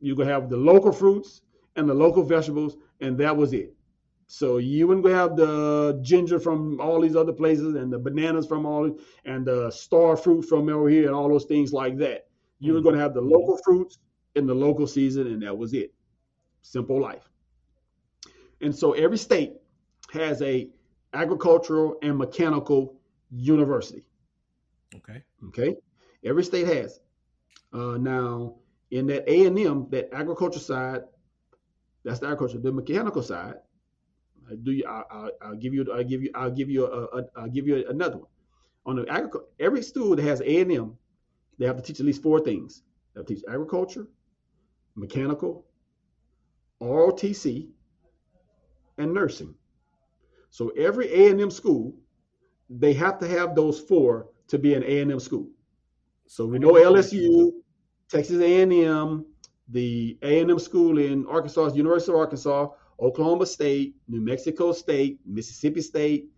You 0.00 0.14
go 0.14 0.24
have 0.24 0.50
the 0.50 0.56
local 0.56 0.92
fruits 0.92 1.42
and 1.76 1.88
the 1.88 1.94
local 1.94 2.22
vegetables, 2.22 2.76
and 3.00 3.16
that 3.18 3.36
was 3.36 3.52
it. 3.52 3.74
So 4.26 4.58
you 4.58 4.86
wouldn't 4.86 5.04
go 5.04 5.14
have 5.14 5.36
the 5.36 5.98
ginger 6.02 6.38
from 6.38 6.80
all 6.80 7.00
these 7.00 7.16
other 7.16 7.32
places 7.32 7.74
and 7.74 7.92
the 7.92 7.98
bananas 7.98 8.46
from 8.46 8.64
all 8.64 8.98
and 9.24 9.46
the 9.46 9.70
star 9.70 10.16
fruit 10.16 10.42
from 10.42 10.68
over 10.68 10.88
here 10.88 11.06
and 11.06 11.14
all 11.14 11.28
those 11.28 11.44
things 11.44 11.72
like 11.72 11.96
that. 11.98 12.26
You 12.58 12.72
were 12.72 12.78
hmm. 12.78 12.84
going 12.84 12.94
to 12.96 13.00
have 13.00 13.14
the 13.14 13.20
local 13.20 13.58
fruits 13.64 13.98
in 14.34 14.46
the 14.46 14.54
local 14.54 14.86
season, 14.86 15.26
and 15.28 15.42
that 15.42 15.56
was 15.56 15.74
it. 15.74 15.92
Simple 16.62 17.00
life. 17.00 17.28
And 18.60 18.74
so 18.74 18.92
every 18.92 19.18
state 19.18 19.52
has 20.12 20.40
a 20.42 20.68
agricultural 21.12 21.96
and 22.02 22.16
mechanical 22.16 22.96
university. 23.30 24.04
Okay. 24.94 25.22
Okay. 25.48 25.76
Every 26.24 26.44
state 26.44 26.66
has. 26.66 27.00
Uh, 27.72 27.98
now, 27.98 28.54
in 28.90 29.06
that 29.08 29.30
A 29.30 29.46
and 29.46 29.58
M, 29.58 29.86
that 29.90 30.08
agriculture 30.12 30.60
side, 30.60 31.02
that's 32.04 32.20
the 32.20 32.26
agriculture. 32.26 32.58
The 32.58 32.72
mechanical 32.72 33.22
side, 33.22 33.56
I 34.50 34.54
do 34.62 34.72
you? 34.72 34.84
I, 34.86 35.28
will 35.48 35.56
give 35.56 35.74
you. 35.74 35.86
I'll 35.92 36.04
give 36.04 36.22
you. 36.22 36.30
I'll 36.34 36.50
give 36.50 36.70
you. 36.70 36.86
A, 36.86 37.18
a, 37.18 37.24
I'll 37.36 37.48
give 37.48 37.66
you 37.66 37.84
another 37.88 38.18
one. 38.18 38.28
On 38.86 38.96
the 38.96 39.08
agriculture, 39.08 39.46
every 39.58 39.82
school 39.82 40.14
that 40.14 40.22
has 40.22 40.40
A 40.42 40.60
and 40.60 40.70
M, 40.70 40.96
they 41.58 41.66
have 41.66 41.76
to 41.76 41.82
teach 41.82 42.00
at 42.00 42.06
least 42.06 42.22
four 42.22 42.40
things. 42.40 42.82
They 43.14 43.20
have 43.20 43.26
to 43.26 43.34
teach 43.34 43.44
agriculture, 43.48 44.06
mechanical, 44.96 45.66
ROTC, 46.80 47.68
and 48.98 49.12
nursing. 49.12 49.54
So 50.50 50.68
every 50.70 51.12
A&M 51.12 51.50
school, 51.50 51.94
they 52.70 52.92
have 52.94 53.18
to 53.18 53.28
have 53.28 53.54
those 53.54 53.80
four 53.80 54.28
to 54.48 54.58
be 54.58 54.74
an 54.74 54.84
A&M 54.84 55.18
school. 55.20 55.48
So 56.26 56.46
we 56.46 56.58
know 56.58 56.72
LSU, 56.72 57.50
Texas 58.08 58.40
A&M, 58.40 59.26
the 59.68 60.18
A&M 60.22 60.58
school 60.58 60.98
in 60.98 61.26
Arkansas, 61.26 61.72
University 61.74 62.12
of 62.12 62.18
Arkansas, 62.18 62.68
Oklahoma 63.00 63.46
State, 63.46 63.96
New 64.08 64.20
Mexico 64.20 64.72
State, 64.72 65.18
Mississippi 65.26 65.80
State, 65.80 66.28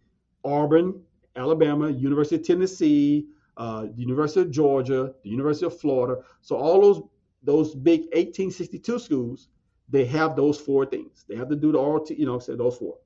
Auburn, 0.44 1.00
Alabama, 1.36 1.90
University 1.90 2.36
of 2.36 2.46
Tennessee, 2.46 3.26
uh, 3.56 3.82
the 3.82 3.94
University 3.96 4.40
of 4.40 4.50
Georgia, 4.50 5.12
the 5.22 5.30
University 5.30 5.66
of 5.66 5.78
Florida. 5.78 6.22
So 6.40 6.56
all 6.56 6.80
those 6.80 7.02
those 7.46 7.74
big 7.74 8.00
1862 8.12 8.98
schools, 8.98 9.48
they 9.88 10.04
have 10.04 10.36
those 10.36 10.58
four 10.60 10.84
things. 10.84 11.24
They 11.28 11.36
have 11.36 11.48
to 11.48 11.56
do 11.56 11.72
the 11.72 11.78
ROT, 11.78 12.10
you 12.10 12.26
know, 12.26 12.38
say 12.38 12.56
those 12.56 12.76
four. 12.76 12.98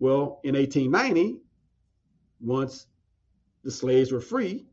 Well, 0.00 0.40
in 0.42 0.56
1890, 0.56 1.38
once 2.40 2.86
the 3.62 3.70
slaves 3.70 4.10
were 4.10 4.20
free, 4.20 4.66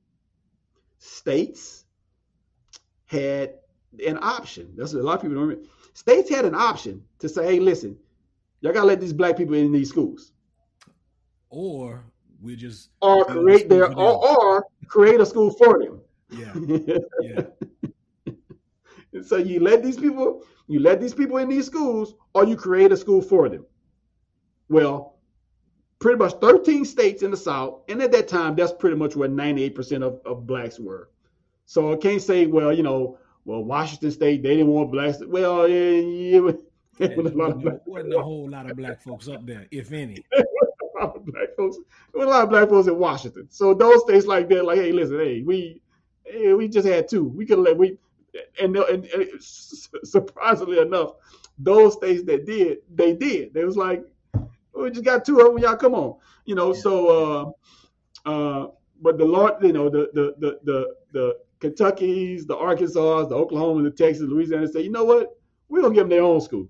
states 0.97 1.86
had 3.05 3.55
an 4.05 4.17
option. 4.21 4.73
That's 4.75 4.93
a 4.93 4.97
lot 4.97 5.15
of 5.15 5.21
people 5.21 5.36
don't 5.36 5.47
remember. 5.49 5.69
States 5.93 6.30
had 6.30 6.45
an 6.45 6.55
option 6.55 7.03
to 7.19 7.27
say, 7.27 7.45
hey, 7.45 7.59
listen, 7.59 7.97
y'all 8.61 8.73
gotta 8.73 8.88
let 8.88 9.01
these 9.01 9.13
black 9.13 9.36
people 9.36 9.55
in 9.55 9.71
these 9.73 9.89
schools. 9.89 10.32
Or 11.49 12.05
we 12.41 12.55
just 12.55 12.91
or 13.01 13.25
create 13.25 13.67
their 13.67 13.91
or, 13.93 14.27
or 14.27 14.65
create 14.88 15.19
a 15.19 15.25
school 15.25 15.51
for 15.51 15.80
them. 15.80 16.01
Yeah. 16.32 16.97
Yeah. 17.21 17.41
So 19.24 19.38
you 19.38 19.59
let 19.59 19.84
these 19.84 19.97
people, 19.97 20.43
you 20.67 20.80
let 20.80 20.99
these 20.99 21.13
people 21.13 21.38
in 21.38 21.49
these 21.49 21.65
schools, 21.65 22.15
or 22.34 22.45
you 22.45 22.55
create 22.55 22.91
a 22.91 22.97
school 22.97 23.22
for 23.22 23.49
them. 23.49 23.65
Well, 24.70 25.17
pretty 25.99 26.17
much 26.17 26.34
13 26.34 26.86
states 26.86 27.24
in 27.24 27.32
the 27.32 27.38
South, 27.38 27.82
and 27.89 28.01
at 28.01 28.11
that 28.11 28.28
time, 28.28 28.55
that's 28.55 28.72
pretty 28.72 28.95
much 28.95 29.15
where 29.15 29.30
98% 29.30 30.03
of, 30.03 30.22
of 30.26 30.45
blacks 30.45 30.80
were. 30.80 31.09
So 31.65 31.93
I 31.93 31.97
can't 31.97 32.22
say, 32.22 32.45
well, 32.45 32.74
you 32.74 32.84
know, 32.84 33.17
well, 33.45 33.63
Washington 33.63 34.11
State, 34.11 34.43
they 34.43 34.57
didn't 34.57 34.67
want 34.67 34.91
blacks. 34.91 35.17
Well, 35.26 35.67
yeah, 35.67 35.99
yeah 36.38 36.51
there 36.99 37.15
was 37.17 37.32
a 37.32 37.36
lot 37.36 37.51
of 37.51 37.61
black 37.61 37.88
wasn't 37.88 38.13
a 38.13 38.22
whole 38.22 38.49
lot 38.49 38.70
of 38.70 38.78
black 38.78 39.01
folks 39.01 39.28
up 39.28 39.45
there, 39.45 39.65
if 39.72 39.91
any. 39.91 40.17
black 41.26 41.55
folks. 41.55 41.78
There 42.13 42.20
was 42.20 42.28
a 42.28 42.30
lot 42.30 42.43
of 42.43 42.49
black 42.49 42.70
folks 42.70 42.88
in 42.88 42.97
Washington. 42.97 43.47
So 43.49 43.74
those 43.74 44.01
states 44.01 44.26
like 44.26 44.49
that, 44.49 44.65
like, 44.65 44.78
hey, 44.78 44.91
listen, 44.91 45.20
hey, 45.20 45.41
we 45.41 45.82
hey, 46.26 46.53
we 46.53 46.67
just 46.67 46.88
had 46.88 47.07
two. 47.07 47.24
We 47.24 47.45
could 47.45 47.59
let 47.59 47.78
we 47.78 47.97
and, 48.61 48.75
and, 48.75 49.05
and 49.05 49.30
surprisingly 49.41 50.80
enough, 50.80 51.13
those 51.57 51.93
states 51.93 52.23
that 52.23 52.45
did, 52.45 52.80
they 52.93 53.13
did. 53.13 53.53
They 53.53 53.65
was 53.65 53.77
like, 53.77 54.05
we 54.73 54.89
just 54.91 55.03
got 55.03 55.25
two 55.25 55.39
of 55.39 55.47
them. 55.47 55.57
Y'all 55.57 55.75
come 55.75 55.93
on, 55.93 56.15
you 56.45 56.55
know. 56.55 56.73
Yeah. 56.73 56.80
So, 56.80 57.55
uh, 58.25 58.30
uh, 58.30 58.67
but 59.01 59.17
the 59.17 59.25
Lord, 59.25 59.53
you 59.61 59.73
know, 59.73 59.89
the 59.89 60.09
the 60.13 60.36
the 60.39 60.59
the 60.63 60.95
the 61.11 61.38
Kentucky's, 61.59 62.45
the 62.45 62.55
Arkansas, 62.55 63.25
the 63.25 63.36
Oklahoma, 63.36 63.84
the 63.84 63.91
Texas, 63.91 64.23
Louisiana 64.23 64.67
say, 64.67 64.82
you 64.82 64.91
know 64.91 65.03
what? 65.03 65.38
We're 65.67 65.82
gonna 65.82 65.93
give 65.93 66.03
them 66.03 66.09
their 66.09 66.23
own 66.23 66.41
school. 66.41 66.67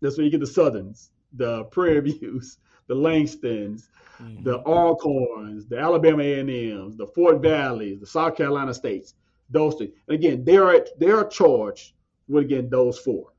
That's 0.00 0.16
where 0.16 0.24
you 0.24 0.30
get 0.30 0.40
the 0.40 0.46
Southerns, 0.46 1.10
the 1.34 1.64
Prairie 1.64 2.00
Views, 2.12 2.58
the 2.86 2.94
Langstons, 2.94 3.88
mm-hmm. 4.20 4.42
the 4.42 4.60
Alcorns, 4.60 5.68
the 5.68 5.78
Alabama 5.78 6.22
A&Ms, 6.22 6.96
the 6.96 7.06
Fort 7.06 7.40
Valleys, 7.40 8.00
the 8.00 8.06
South 8.06 8.36
Carolina 8.36 8.74
states. 8.74 9.14
Those 9.50 9.74
things. 9.76 9.92
And 10.08 10.14
again, 10.14 10.44
they 10.44 10.56
are 10.56 10.84
they 10.98 11.10
are 11.10 11.26
charged 11.26 11.92
with 12.28 12.44
again 12.44 12.68
those 12.70 12.98
four: 12.98 13.32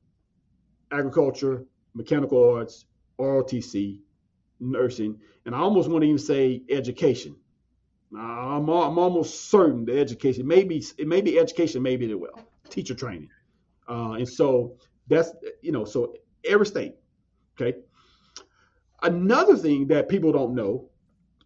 agriculture, 0.91 1.65
mechanical 1.93 2.53
arts, 2.53 2.85
ROTC, 3.19 3.99
nursing, 4.59 5.19
and 5.45 5.55
I 5.55 5.59
almost 5.59 5.89
want 5.89 6.03
to 6.03 6.07
even 6.07 6.19
say 6.19 6.63
education. 6.69 7.35
I'm, 8.13 8.69
I'm 8.69 8.99
almost 8.99 9.49
certain 9.49 9.85
the 9.85 9.97
education, 9.97 10.45
maybe 10.45 10.83
it 10.97 11.07
may 11.07 11.21
be 11.21 11.39
education, 11.39 11.81
maybe 11.81 12.11
it 12.11 12.19
will 12.19 12.39
teacher 12.69 12.93
training, 12.93 13.29
uh, 13.89 14.13
and 14.13 14.27
so 14.27 14.77
that's 15.07 15.31
you 15.61 15.71
know 15.71 15.85
so 15.85 16.15
every 16.45 16.65
state, 16.65 16.95
okay. 17.59 17.77
Another 19.01 19.55
thing 19.57 19.87
that 19.87 20.09
people 20.09 20.31
don't 20.31 20.53
know, 20.53 20.89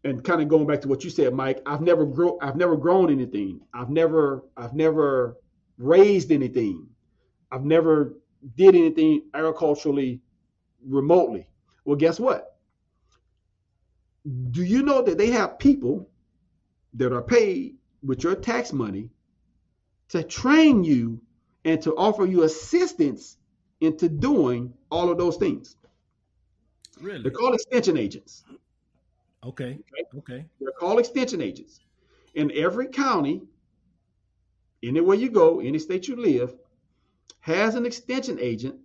and 0.05 0.23
kind 0.23 0.39
of 0.39 0.47
going 0.47 0.67
back 0.67 0.81
to 0.81 0.87
what 0.87 1.03
you 1.03 1.09
said, 1.09 1.33
Mike, 1.33 1.61
I've 1.65 1.81
never 1.81 2.05
grow, 2.05 2.37
I've 2.39 2.55
never 2.55 2.77
grown 2.77 3.11
anything. 3.11 3.59
I've 3.73 3.89
never, 3.89 4.43
I've 4.55 4.73
never 4.73 5.37
raised 5.79 6.31
anything. 6.31 6.87
I've 7.51 7.65
never 7.65 8.13
did 8.55 8.75
anything 8.75 9.23
agriculturally 9.33 10.21
remotely. 10.87 11.47
Well, 11.85 11.95
guess 11.95 12.19
what? 12.19 12.55
Do 14.51 14.63
you 14.63 14.83
know 14.83 15.01
that 15.01 15.17
they 15.17 15.31
have 15.31 15.57
people 15.57 16.07
that 16.93 17.11
are 17.11 17.23
paid 17.23 17.75
with 18.03 18.23
your 18.23 18.35
tax 18.35 18.71
money 18.71 19.09
to 20.09 20.21
train 20.23 20.83
you 20.83 21.19
and 21.63 21.81
to 21.81 21.95
offer 21.95 22.25
you 22.25 22.43
assistance 22.43 23.37
into 23.81 24.07
doing 24.07 24.71
all 24.91 25.09
of 25.09 25.17
those 25.17 25.37
things? 25.37 25.75
Really? 27.01 27.23
They're 27.23 27.31
called 27.31 27.55
extension 27.55 27.97
agents. 27.97 28.43
Okay. 29.45 29.77
Okay. 29.93 30.17
okay. 30.17 30.45
They're 30.59 30.71
called 30.71 30.99
extension 30.99 31.41
agents. 31.41 31.79
In 32.33 32.51
every 32.55 32.87
county, 32.87 33.43
anywhere 34.83 35.15
you 35.15 35.29
go, 35.29 35.59
any 35.59 35.79
state 35.79 36.07
you 36.07 36.15
live, 36.15 36.55
has 37.41 37.75
an 37.75 37.85
extension 37.85 38.39
agent 38.39 38.75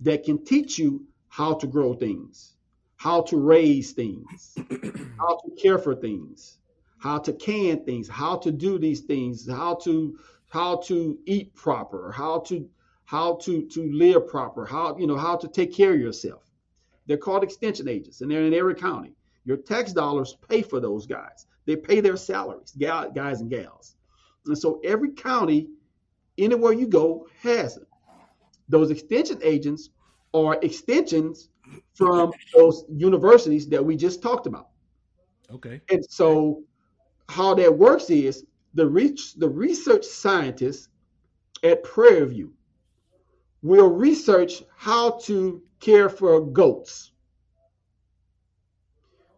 that 0.00 0.24
can 0.24 0.44
teach 0.44 0.78
you 0.78 1.04
how 1.28 1.54
to 1.54 1.66
grow 1.66 1.94
things, 1.94 2.54
how 2.96 3.22
to 3.22 3.36
raise 3.36 3.92
things, 3.92 4.54
how 5.18 5.40
to 5.44 5.50
care 5.60 5.78
for 5.78 5.94
things, 5.94 6.58
how 6.98 7.18
to 7.18 7.32
can 7.32 7.84
things, 7.84 8.08
how 8.08 8.36
to 8.36 8.52
do 8.52 8.78
these 8.78 9.00
things, 9.00 9.48
how 9.48 9.74
to 9.74 10.16
how 10.50 10.76
to 10.76 11.18
eat 11.26 11.54
proper, 11.54 12.12
how 12.12 12.38
to 12.40 12.68
how 13.04 13.34
to 13.36 13.66
to 13.66 13.92
live 13.92 14.28
proper, 14.28 14.64
how 14.64 14.96
you 14.96 15.06
know 15.06 15.16
how 15.16 15.36
to 15.36 15.48
take 15.48 15.74
care 15.74 15.94
of 15.94 16.00
yourself. 16.00 16.42
They're 17.06 17.16
called 17.16 17.42
extension 17.42 17.88
agents, 17.88 18.20
and 18.20 18.30
they're 18.30 18.44
in 18.44 18.54
every 18.54 18.76
county. 18.76 19.14
Your 19.44 19.56
tax 19.56 19.92
dollars 19.92 20.36
pay 20.48 20.62
for 20.62 20.80
those 20.80 21.06
guys. 21.06 21.46
They 21.66 21.76
pay 21.76 22.00
their 22.00 22.16
salaries, 22.16 22.74
guys 22.78 23.40
and 23.40 23.50
gals. 23.50 23.96
And 24.46 24.56
so 24.56 24.80
every 24.84 25.10
county, 25.12 25.68
anywhere 26.38 26.72
you 26.72 26.86
go, 26.86 27.26
has 27.42 27.76
it. 27.76 27.86
Those 28.68 28.90
extension 28.90 29.38
agents 29.42 29.90
are 30.32 30.58
extensions 30.62 31.48
from 31.94 32.32
those 32.54 32.84
universities 32.88 33.68
that 33.68 33.84
we 33.84 33.96
just 33.96 34.22
talked 34.22 34.46
about. 34.46 34.68
Okay. 35.52 35.80
And 35.90 36.04
so 36.08 36.62
how 37.28 37.54
that 37.54 37.76
works 37.76 38.10
is 38.10 38.44
the 38.74 38.86
reach 38.86 39.34
the 39.34 39.48
research 39.48 40.04
scientists 40.04 40.88
at 41.62 41.82
Prairie 41.82 42.26
View 42.26 42.52
will 43.62 43.90
research 43.90 44.62
how 44.76 45.10
to 45.24 45.62
care 45.80 46.08
for 46.08 46.40
goats. 46.40 47.09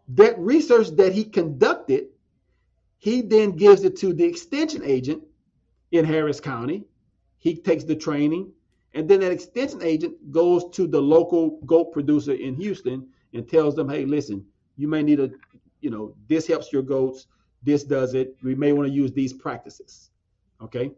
That 0.08 0.38
research 0.38 0.88
that 0.96 1.12
he 1.12 1.24
conducted, 1.24 2.06
he 2.98 3.22
then 3.22 3.52
gives 3.52 3.84
it 3.84 3.96
to 3.98 4.12
the 4.12 4.24
extension 4.24 4.82
agent 4.84 5.22
in 5.90 6.04
Harris 6.04 6.40
County. 6.40 6.84
He 7.38 7.56
takes 7.56 7.84
the 7.84 7.96
training, 7.96 8.52
and 8.94 9.08
then 9.08 9.20
that 9.20 9.32
extension 9.32 9.82
agent 9.82 10.30
goes 10.30 10.68
to 10.70 10.86
the 10.86 11.00
local 11.00 11.60
goat 11.66 11.92
producer 11.92 12.32
in 12.32 12.54
Houston 12.54 13.08
and 13.34 13.48
tells 13.48 13.74
them, 13.74 13.88
hey, 13.88 14.04
listen, 14.04 14.44
you 14.76 14.86
may 14.86 15.02
need 15.02 15.20
a, 15.20 15.30
you 15.80 15.90
know, 15.90 16.14
this 16.28 16.46
helps 16.46 16.72
your 16.72 16.82
goats, 16.82 17.26
this 17.62 17.84
does 17.84 18.14
it. 18.14 18.36
We 18.42 18.54
may 18.54 18.72
want 18.72 18.88
to 18.88 18.94
use 18.94 19.12
these 19.12 19.32
practices. 19.32 20.10
Okay. 20.62 20.92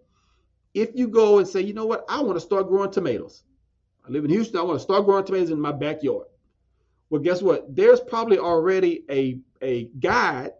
If 0.75 0.91
you 0.95 1.09
go 1.09 1.39
and 1.39 1.47
say, 1.47 1.61
you 1.61 1.73
know 1.73 1.87
what, 1.87 2.05
I 2.09 2.21
want 2.21 2.37
to 2.37 2.41
start 2.41 2.69
growing 2.69 2.91
tomatoes. 2.91 3.45
I 4.07 4.11
live 4.11 4.25
in 4.25 4.31
Houston, 4.31 4.59
I 4.59 4.63
want 4.63 4.79
to 4.79 4.83
start 4.83 5.07
growing 5.07 5.25
tomatoes 5.25 5.51
in 5.51 5.61
my 5.61 5.73
backyard. 5.73 6.27
Well, 7.11 7.21
guess 7.21 7.43
what? 7.43 7.75
There's 7.75 8.01
probably 8.01 8.39
already 8.39 9.05
a, 9.11 9.39
a 9.63 9.85
guide 10.01 10.53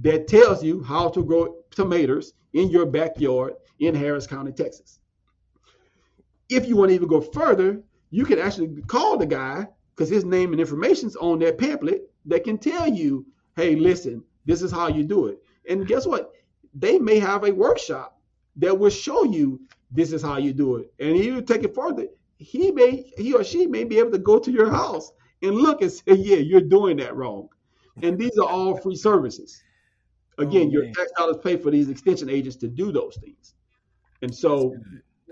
that 0.00 0.28
tells 0.28 0.62
you 0.62 0.82
how 0.82 1.08
to 1.10 1.24
grow 1.24 1.56
tomatoes 1.70 2.32
in 2.52 2.70
your 2.70 2.86
backyard 2.86 3.54
in 3.80 3.94
Harris 3.94 4.26
County, 4.26 4.52
Texas. 4.52 5.00
If 6.48 6.66
you 6.66 6.76
want 6.76 6.90
to 6.90 6.94
even 6.94 7.08
go 7.08 7.20
further, 7.20 7.82
you 8.10 8.24
can 8.24 8.38
actually 8.38 8.82
call 8.82 9.18
the 9.18 9.26
guy 9.26 9.66
because 9.94 10.08
his 10.08 10.24
name 10.24 10.52
and 10.52 10.60
information's 10.60 11.16
on 11.16 11.38
that 11.40 11.58
pamphlet 11.58 12.10
that 12.26 12.44
can 12.44 12.58
tell 12.58 12.88
you, 12.88 13.26
hey, 13.56 13.74
listen, 13.74 14.22
this 14.46 14.62
is 14.62 14.70
how 14.70 14.88
you 14.88 15.04
do 15.04 15.26
it. 15.26 15.42
And 15.68 15.86
guess 15.86 16.06
what? 16.06 16.32
They 16.74 16.98
may 16.98 17.18
have 17.18 17.44
a 17.44 17.52
workshop 17.52 18.18
that 18.56 18.78
will 18.78 18.90
show 18.90 19.24
you 19.24 19.60
this 19.90 20.12
is 20.12 20.22
how 20.22 20.38
you 20.38 20.52
do 20.52 20.76
it. 20.76 20.92
And 21.00 21.16
you 21.16 21.42
take 21.42 21.64
it 21.64 21.74
further. 21.74 22.06
He 22.38 22.70
may, 22.70 23.10
he 23.16 23.34
or 23.34 23.42
she 23.42 23.66
may 23.66 23.84
be 23.84 23.98
able 23.98 24.12
to 24.12 24.18
go 24.18 24.38
to 24.38 24.50
your 24.50 24.70
house 24.70 25.10
and 25.42 25.54
look 25.54 25.82
and 25.82 25.90
say, 25.92 26.14
yeah, 26.14 26.36
you're 26.36 26.60
doing 26.60 26.96
that 26.98 27.14
wrong. 27.16 27.48
And 28.02 28.18
these 28.18 28.36
are 28.38 28.48
all 28.48 28.76
free 28.76 28.96
services. 28.96 29.62
Again, 30.38 30.68
oh, 30.68 30.70
your 30.70 30.84
tax 30.92 31.10
dollars 31.16 31.38
pay 31.42 31.56
for 31.56 31.70
these 31.70 31.88
extension 31.88 32.30
agents 32.30 32.56
to 32.58 32.68
do 32.68 32.92
those 32.92 33.18
things. 33.20 33.54
And 34.22 34.34
so, 34.34 34.74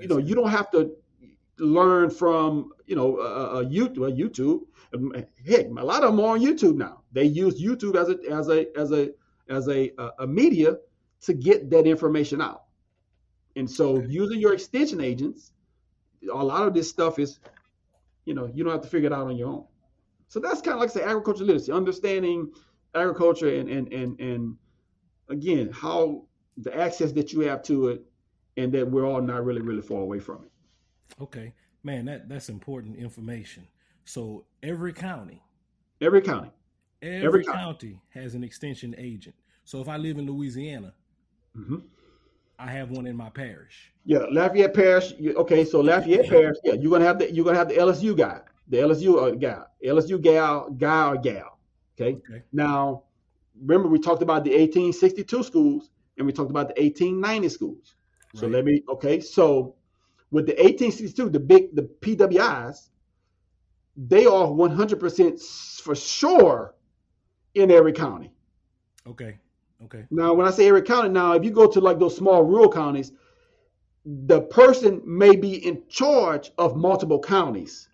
you 0.01 0.09
know, 0.09 0.19
you 0.19 0.35
don't 0.35 0.51
have 0.51 0.71
to 0.73 0.97
learn 1.59 2.11
from 2.11 2.73
you 2.87 2.97
know 2.97 3.19
a, 3.19 3.61
a 3.61 3.65
YouTube, 3.65 4.09
a 4.09 4.13
YouTube. 4.13 4.63
Heck, 5.47 5.67
a 5.67 5.85
lot 5.85 6.03
of 6.03 6.11
them 6.11 6.21
are 6.21 6.35
on 6.35 6.41
YouTube 6.41 6.77
now. 6.77 7.03
They 7.13 7.25
use 7.25 7.63
YouTube 7.63 7.97
as 7.97 8.09
a 8.09 8.19
as 8.31 8.49
a 8.49 8.79
as 8.79 8.93
a 8.93 9.11
as 9.49 9.69
a 9.69 9.93
uh, 10.01 10.11
a 10.21 10.27
media 10.27 10.77
to 11.23 11.35
get 11.35 11.71
that 11.71 11.87
information 11.87 12.41
out. 12.41 12.65
And 13.57 13.71
so, 13.71 13.97
okay. 13.97 14.07
using 14.09 14.39
your 14.39 14.53
extension 14.53 15.01
agents, 15.01 15.53
a 16.31 16.45
lot 16.45 16.67
of 16.67 16.75
this 16.75 16.89
stuff 16.89 17.19
is, 17.19 17.39
you 18.27 18.35
know, 18.35 18.51
you 18.53 18.63
don't 18.63 18.73
have 18.73 18.83
to 18.83 18.89
figure 18.89 19.07
it 19.07 19.13
out 19.13 19.27
on 19.27 19.37
your 19.37 19.49
own. 19.49 19.65
So 20.29 20.41
that's 20.41 20.61
kind 20.61 20.75
of 20.75 20.81
like 20.81 20.91
I 20.91 20.93
say 20.93 21.03
agriculture 21.03 21.45
literacy, 21.45 21.73
understanding 21.73 22.51
agriculture 22.95 23.55
and 23.55 23.69
and 23.69 23.93
and 23.93 24.19
and 24.21 24.57
again 25.29 25.71
how 25.73 26.25
the 26.57 26.77
access 26.77 27.13
that 27.13 27.33
you 27.33 27.41
have 27.41 27.63
to 27.65 27.89
it, 27.89 28.03
and 28.57 28.73
that 28.73 28.91
we're 28.91 29.07
all 29.07 29.21
not 29.21 29.45
really 29.45 29.61
really 29.61 29.83
far 29.83 30.01
away 30.01 30.19
from 30.19 30.45
it. 30.45 31.23
Okay, 31.23 31.53
man, 31.83 32.05
that 32.07 32.29
that's 32.29 32.49
important 32.49 32.97
information. 32.97 33.67
So 34.05 34.45
every 34.63 34.93
county, 34.93 35.43
every 36.01 36.23
county, 36.23 36.51
every, 37.03 37.27
every 37.27 37.45
county. 37.45 37.59
county. 37.59 38.01
has 38.11 38.35
an 38.35 38.43
extension 38.43 38.95
agent. 38.99 39.35
So 39.65 39.81
if 39.81 39.89
I 39.89 39.97
live 39.97 40.19
in 40.19 40.27
Louisiana, 40.27 40.95
mm-hmm. 41.57 41.79
I 42.59 42.71
have 42.71 42.91
one 42.91 43.07
in 43.07 43.17
my 43.17 43.31
parish. 43.31 43.93
Yeah, 44.05 44.25
Lafayette 44.31 44.75
Parish. 44.75 45.13
Okay, 45.13 45.65
so 45.65 45.81
Lafayette 45.81 46.29
Parish. 46.29 46.57
Yeah, 46.65 46.75
you're 46.75 46.91
gonna 46.91 47.05
have 47.05 47.19
the 47.19 47.33
you're 47.33 47.45
gonna 47.45 47.59
have 47.59 47.69
the 47.69 47.77
LSU 47.77 48.17
guy, 48.17 48.41
the 48.69 48.79
LSU 48.79 49.23
uh, 49.23 49.31
guy, 49.33 49.63
LSU 49.85 50.21
gal, 50.21 50.71
guy 50.71 51.11
or 51.11 51.17
gal. 51.17 51.59
Okay? 51.99 52.17
okay. 52.17 52.43
Now, 52.53 53.05
remember 53.61 53.89
we 53.89 53.99
talked 53.99 54.23
about 54.23 54.45
the 54.45 54.51
1862 54.51 55.43
schools 55.43 55.91
and 56.19 56.27
we 56.27 56.33
talked 56.33 56.51
about 56.51 56.75
the 56.75 56.83
1890 56.83 57.49
schools. 57.49 57.95
So 58.35 58.47
let 58.47 58.67
me. 58.67 58.83
Okay, 58.89 59.21
so 59.21 59.77
with 60.31 60.47
the 60.47 60.53
1862, 60.53 61.31
the 61.31 61.41
big 61.41 61.75
the 61.75 61.83
PWIs, 62.01 62.91
they 63.97 64.27
are 64.27 64.47
100% 64.47 65.81
for 65.81 65.95
sure 65.95 66.75
in 67.55 67.71
every 67.71 67.93
county. 67.93 68.31
Okay. 69.07 69.39
Okay. 69.85 70.05
Now, 70.11 70.35
when 70.35 70.47
I 70.47 70.51
say 70.51 70.69
every 70.69 70.83
county, 70.83 71.09
now 71.09 71.33
if 71.33 71.45
you 71.45 71.51
go 71.51 71.67
to 71.67 71.81
like 71.81 71.99
those 71.99 72.17
small 72.17 72.43
rural 72.43 72.71
counties, 72.71 73.13
the 74.05 74.43
person 74.43 75.03
may 75.05 75.35
be 75.35 75.67
in 75.67 75.83
charge 75.89 76.53
of 76.59 76.77
multiple 76.77 77.19
counties. 77.19 77.89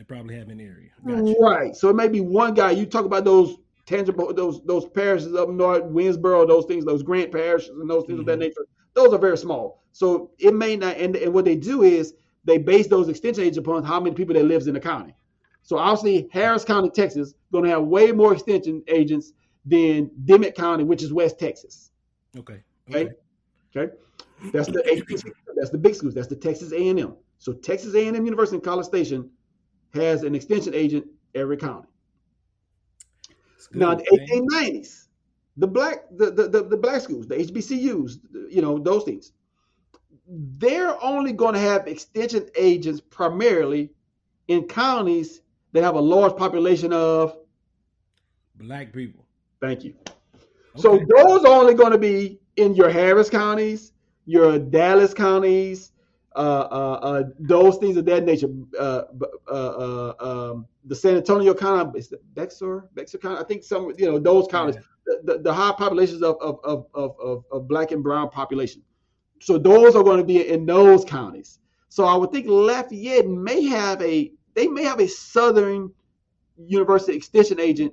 They 0.00 0.04
probably 0.04 0.34
have 0.38 0.48
an 0.48 0.60
area. 0.60 0.88
Gotcha. 1.06 1.34
Right. 1.38 1.76
So 1.76 1.90
it 1.90 1.94
may 1.94 2.08
be 2.08 2.22
one 2.22 2.54
guy. 2.54 2.70
You 2.70 2.86
talk 2.86 3.04
about 3.04 3.22
those 3.22 3.58
tangible, 3.84 4.32
those 4.32 4.62
those 4.64 4.86
parishes 4.86 5.34
up 5.34 5.50
north, 5.50 5.82
Winsboro, 5.82 6.48
those 6.48 6.64
things, 6.64 6.86
those 6.86 7.02
Grant 7.02 7.30
parishes, 7.30 7.68
and 7.68 7.90
those 7.90 8.06
things 8.06 8.18
mm-hmm. 8.18 8.20
of 8.20 8.26
that 8.26 8.32
mm-hmm. 8.32 8.40
nature. 8.40 8.66
Those 8.94 9.12
are 9.12 9.18
very 9.18 9.36
small. 9.36 9.84
So 9.92 10.30
it 10.38 10.54
may 10.54 10.74
not, 10.74 10.96
and, 10.96 11.14
and 11.16 11.34
what 11.34 11.44
they 11.44 11.54
do 11.54 11.82
is 11.82 12.14
they 12.44 12.56
base 12.56 12.86
those 12.86 13.10
extension 13.10 13.42
agents 13.42 13.58
upon 13.58 13.84
how 13.84 14.00
many 14.00 14.16
people 14.16 14.34
that 14.36 14.44
lives 14.44 14.68
in 14.68 14.72
the 14.72 14.80
county. 14.80 15.14
So 15.64 15.76
obviously 15.76 16.30
Harris 16.32 16.64
County, 16.64 16.88
Texas, 16.88 17.34
going 17.52 17.64
to 17.64 17.70
have 17.70 17.82
way 17.82 18.10
more 18.10 18.32
extension 18.32 18.82
agents 18.88 19.34
than 19.66 20.10
Dimmitt 20.24 20.54
County, 20.54 20.82
which 20.82 21.02
is 21.02 21.12
West 21.12 21.38
Texas. 21.38 21.90
Okay. 22.38 22.62
Okay. 22.88 23.10
Okay. 23.76 23.92
That's 24.50 24.68
the 24.68 25.34
that's 25.56 25.70
the 25.70 25.76
big 25.76 25.94
schools. 25.94 26.14
That's 26.14 26.28
the 26.28 26.36
Texas 26.36 26.72
A&M. 26.72 27.16
So 27.36 27.52
Texas 27.52 27.94
A&M 27.94 28.14
University 28.24 28.56
in 28.56 28.62
College 28.62 28.86
Station 28.86 29.28
has 29.94 30.22
an 30.22 30.34
extension 30.34 30.74
agent 30.74 31.06
every 31.34 31.56
county. 31.56 31.88
Now 33.72 33.94
the 33.94 34.04
1890s, 34.50 35.06
the 35.56 35.66
black 35.66 36.04
the, 36.16 36.30
the, 36.30 36.48
the, 36.48 36.62
the 36.64 36.76
black 36.76 37.00
schools, 37.02 37.28
the 37.28 37.36
HBCUs, 37.36 38.18
you 38.50 38.62
know, 38.62 38.78
those 38.78 39.04
things 39.04 39.32
they're 40.30 41.02
only 41.02 41.32
going 41.32 41.54
to 41.54 41.60
have 41.60 41.88
extension 41.88 42.48
agents 42.56 43.00
primarily 43.00 43.90
in 44.48 44.62
counties 44.64 45.40
that 45.72 45.82
have 45.82 45.96
a 45.96 46.00
large 46.00 46.36
population 46.36 46.92
of 46.92 47.36
black 48.56 48.92
people. 48.92 49.26
Thank 49.60 49.84
you. 49.84 49.94
Okay. 50.04 50.14
So 50.76 51.00
those 51.16 51.44
are 51.44 51.60
only 51.60 51.74
going 51.74 51.92
to 51.92 51.98
be 51.98 52.40
in 52.56 52.74
your 52.74 52.90
Harris 52.90 53.28
counties, 53.28 53.92
your 54.24 54.58
Dallas 54.58 55.12
counties, 55.12 55.92
those 56.36 57.78
things 57.78 57.96
of 57.96 58.04
that 58.06 58.24
nature. 58.24 58.48
Uh, 58.78 59.02
uh, 59.50 59.52
uh, 59.52 60.14
um, 60.20 60.66
the 60.84 60.94
San 60.94 61.16
Antonio 61.16 61.54
County, 61.54 61.98
is 61.98 62.12
it 62.12 62.22
Bexar, 62.34 62.88
Bexar 62.94 63.18
County? 63.18 63.38
I 63.38 63.44
think 63.44 63.62
some, 63.64 63.92
you 63.98 64.06
know, 64.06 64.18
those 64.18 64.48
counties, 64.48 64.76
yeah. 64.76 64.82
the, 65.06 65.32
the, 65.34 65.42
the, 65.42 65.52
high 65.52 65.72
populations 65.72 66.22
of, 66.22 66.36
of, 66.40 66.58
of, 66.64 66.86
of, 66.94 67.44
of 67.50 67.68
black 67.68 67.90
and 67.90 68.02
brown 68.02 68.30
population. 68.30 68.82
So 69.40 69.58
those 69.58 69.94
are 69.94 70.02
going 70.02 70.18
to 70.18 70.24
be 70.24 70.48
in 70.48 70.66
those 70.66 71.04
counties. 71.04 71.58
So 71.88 72.04
I 72.04 72.14
would 72.14 72.30
think 72.30 72.46
Lafayette 72.46 73.28
may 73.28 73.64
have 73.64 74.00
a 74.00 74.32
they 74.54 74.66
may 74.68 74.84
have 74.84 75.00
a 75.00 75.08
Southern 75.08 75.92
University 76.56 77.16
extension 77.16 77.60
agent 77.60 77.92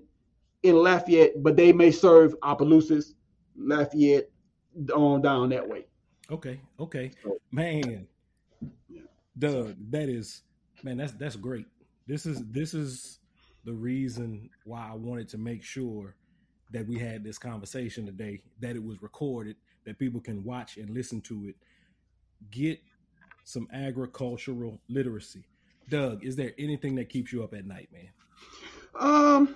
in 0.64 0.76
Lafayette, 0.76 1.42
but 1.44 1.56
they 1.56 1.72
may 1.72 1.92
serve 1.92 2.36
Opelousas, 2.44 3.14
Lafayette, 3.56 4.30
on 4.94 5.22
down 5.22 5.50
that 5.50 5.68
way. 5.68 5.86
Okay, 6.30 6.60
okay, 6.80 7.12
man. 7.52 8.08
Doug, 9.38 9.76
that 9.92 10.10
is 10.10 10.44
man, 10.84 10.98
that's 10.98 11.14
that's 11.14 11.36
great. 11.36 11.66
This 12.08 12.26
is 12.26 12.44
this 12.52 12.74
is 12.74 13.20
the 13.66 13.74
reason 13.74 14.50
why 14.66 14.88
I 14.90 14.96
wanted 14.96 15.28
to 15.30 15.38
make 15.38 15.64
sure 15.64 16.16
that 16.72 16.88
we 16.88 16.98
had 16.98 17.24
this 17.24 17.38
conversation 17.38 18.06
today, 18.06 18.42
that 18.60 18.76
it 18.76 18.84
was 18.84 19.02
recorded, 19.02 19.56
that 19.86 19.98
people 20.00 20.20
can 20.20 20.44
watch 20.44 20.78
and 20.78 20.90
listen 20.90 21.22
to 21.22 21.48
it. 21.48 21.56
Get 22.52 22.80
some 23.44 23.68
agricultural 23.74 24.80
literacy. 24.90 25.46
Doug, 25.90 26.24
is 26.26 26.36
there 26.36 26.52
anything 26.58 26.96
that 26.96 27.10
keeps 27.10 27.32
you 27.32 27.44
up 27.44 27.54
at 27.54 27.66
night, 27.66 27.90
man? 27.94 28.10
Um, 29.00 29.56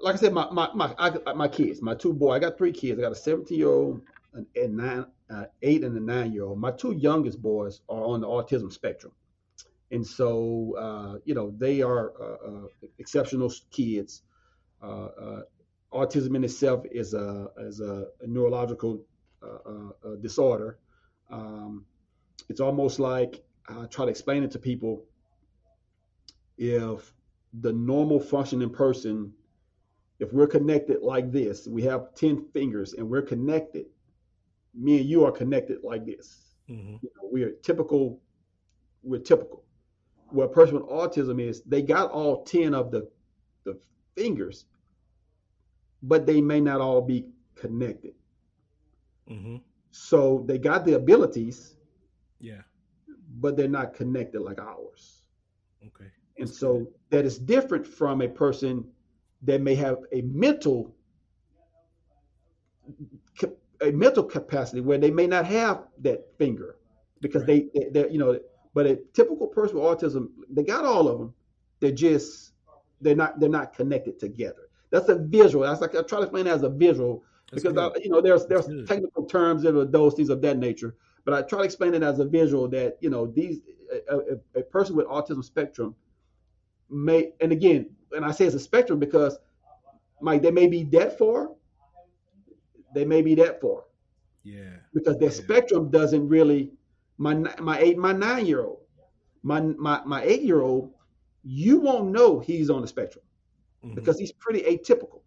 like 0.00 0.14
I 0.14 0.18
said, 0.18 0.32
my 0.32 0.48
my 0.50 0.68
my 0.74 0.94
I, 0.98 1.32
my 1.32 1.48
kids, 1.48 1.82
my 1.82 1.94
two 1.94 2.12
boys. 2.12 2.36
I 2.36 2.38
got 2.38 2.58
three 2.58 2.72
kids. 2.72 2.98
I 2.98 3.02
got 3.02 3.12
a 3.12 3.16
17 3.16 3.58
year 3.58 3.68
old, 3.68 4.02
and 4.54 4.76
nine, 4.76 5.06
uh, 5.32 5.44
eight, 5.62 5.84
and 5.84 5.96
a 5.96 6.00
nine 6.00 6.32
year 6.32 6.44
old. 6.44 6.58
My 6.58 6.70
two 6.72 6.92
youngest 6.92 7.40
boys 7.40 7.80
are 7.88 8.04
on 8.04 8.20
the 8.20 8.26
autism 8.26 8.72
spectrum, 8.72 9.12
and 9.90 10.06
so 10.06 10.74
uh, 10.78 11.18
you 11.24 11.34
know 11.34 11.54
they 11.58 11.82
are 11.82 12.12
uh, 12.20 12.48
uh, 12.48 12.68
exceptional 12.98 13.52
kids. 13.70 14.22
Uh, 14.82 15.06
uh, 15.06 15.42
autism 15.92 16.34
in 16.36 16.44
itself 16.44 16.84
is 16.90 17.14
a 17.14 17.48
is 17.58 17.80
a, 17.80 18.06
a 18.20 18.26
neurological 18.26 19.04
disorder. 20.20 20.78
Um, 21.30 21.84
it's 22.48 22.60
almost 22.60 23.00
like 23.00 23.42
I 23.68 23.86
try 23.86 24.04
to 24.04 24.10
explain 24.10 24.42
it 24.42 24.50
to 24.52 24.58
people. 24.58 25.04
If 26.58 27.12
the 27.60 27.72
normal 27.72 28.20
functioning 28.20 28.70
person, 28.70 29.32
if 30.18 30.32
we're 30.32 30.46
connected 30.46 31.02
like 31.02 31.32
this, 31.32 31.66
we 31.66 31.82
have 31.82 32.14
ten 32.14 32.44
fingers 32.52 32.94
and 32.94 33.08
we're 33.08 33.22
connected. 33.22 33.86
Me 34.74 35.00
and 35.00 35.08
you 35.08 35.24
are 35.24 35.32
connected 35.32 35.78
like 35.82 36.06
this. 36.06 36.54
Mm-hmm. 36.68 36.96
You 37.02 37.10
know, 37.16 37.28
we 37.30 37.42
are 37.42 37.52
typical. 37.62 38.20
We're 39.02 39.20
typical 39.20 39.64
what 40.32 40.44
a 40.44 40.48
person 40.48 40.74
with 40.74 40.88
autism 40.88 41.40
is, 41.40 41.62
they 41.62 41.82
got 41.82 42.10
all 42.10 42.42
10 42.44 42.74
of 42.74 42.90
the, 42.90 43.08
the 43.64 43.78
fingers, 44.16 44.64
but 46.02 46.26
they 46.26 46.40
may 46.40 46.60
not 46.60 46.80
all 46.80 47.00
be 47.00 47.26
connected. 47.54 48.14
Mm-hmm. 49.30 49.56
So 49.90 50.44
they 50.46 50.58
got 50.58 50.84
the 50.84 50.94
abilities, 50.94 51.76
yeah, 52.40 52.62
but 53.40 53.56
they're 53.56 53.68
not 53.68 53.94
connected 53.94 54.40
like 54.40 54.58
ours. 54.58 55.22
Okay. 55.86 56.10
And 56.38 56.48
so 56.48 56.88
that 57.10 57.24
is 57.24 57.38
different 57.38 57.86
from 57.86 58.22
a 58.22 58.28
person 58.28 58.84
that 59.42 59.60
may 59.60 59.74
have 59.74 59.98
a 60.12 60.22
mental 60.22 60.94
a 63.82 63.92
mental 63.92 64.24
capacity 64.24 64.80
where 64.80 64.98
they 64.98 65.10
may 65.10 65.26
not 65.26 65.46
have 65.46 65.84
that 65.98 66.26
finger 66.38 66.76
because 67.20 67.42
right. 67.46 67.68
they, 67.74 67.88
they 67.90 68.10
you 68.10 68.18
know 68.18 68.38
but 68.74 68.86
a 68.86 68.96
typical 69.12 69.46
person 69.46 69.76
with 69.76 69.84
autism, 69.84 70.28
they 70.48 70.62
got 70.62 70.84
all 70.84 71.08
of 71.08 71.18
them. 71.18 71.34
They're 71.80 71.92
just 71.92 72.52
they're 73.00 73.16
not 73.16 73.38
they're 73.40 73.48
not 73.48 73.74
connected 73.74 74.18
together. 74.18 74.68
That's 74.90 75.08
a 75.08 75.16
visual. 75.16 75.64
That's 75.64 75.80
like 75.80 75.94
I 75.94 76.02
try 76.02 76.18
to 76.18 76.24
explain 76.24 76.44
that 76.44 76.54
as 76.54 76.62
a 76.62 76.68
visual 76.68 77.24
That's 77.50 77.62
because 77.62 77.76
I, 77.76 77.98
you 77.98 78.08
know 78.08 78.20
there's 78.20 78.46
there's 78.46 78.66
technical 78.86 79.24
terms 79.24 79.64
of 79.64 79.92
those 79.92 80.14
things 80.14 80.30
of 80.30 80.40
that 80.42 80.58
nature. 80.58 80.96
But 81.24 81.34
I 81.34 81.42
try 81.42 81.60
to 81.60 81.64
explain 81.64 81.94
it 81.94 82.02
as 82.02 82.18
a 82.18 82.24
visual 82.24 82.68
that 82.68 82.96
you 83.00 83.10
know 83.10 83.26
these 83.26 83.60
a, 84.08 84.16
a, 84.16 84.60
a 84.60 84.62
person 84.62 84.96
with 84.96 85.06
autism 85.06 85.44
spectrum 85.44 85.94
may 86.88 87.32
and 87.40 87.52
again 87.52 87.90
and 88.12 88.24
I 88.24 88.30
say 88.30 88.44
it's 88.46 88.54
a 88.54 88.60
spectrum 88.60 88.98
because 88.98 89.38
Mike 90.20 90.42
they 90.42 90.50
may 90.50 90.66
be 90.66 90.84
that 90.84 91.18
far, 91.18 91.50
they 92.94 93.04
may 93.04 93.22
be 93.22 93.34
that 93.36 93.60
far. 93.60 93.84
Yeah. 94.44 94.76
Because 94.92 95.18
their 95.18 95.30
yeah. 95.30 95.36
spectrum 95.36 95.90
doesn't 95.90 96.28
really 96.28 96.72
my 97.18 97.34
my 97.34 97.78
eight 97.78 97.98
my 97.98 98.12
nine 98.12 98.46
year 98.46 98.62
old 98.62 98.80
my 99.42 99.60
my, 99.60 100.00
my 100.04 100.22
eight 100.24 100.42
year 100.42 100.60
old 100.62 100.92
you 101.44 101.78
won't 101.78 102.10
know 102.10 102.40
he's 102.40 102.70
on 102.70 102.82
the 102.82 102.88
spectrum 102.88 103.24
mm-hmm. 103.84 103.94
because 103.94 104.18
he's 104.18 104.32
pretty 104.32 104.60
atypical 104.62 105.20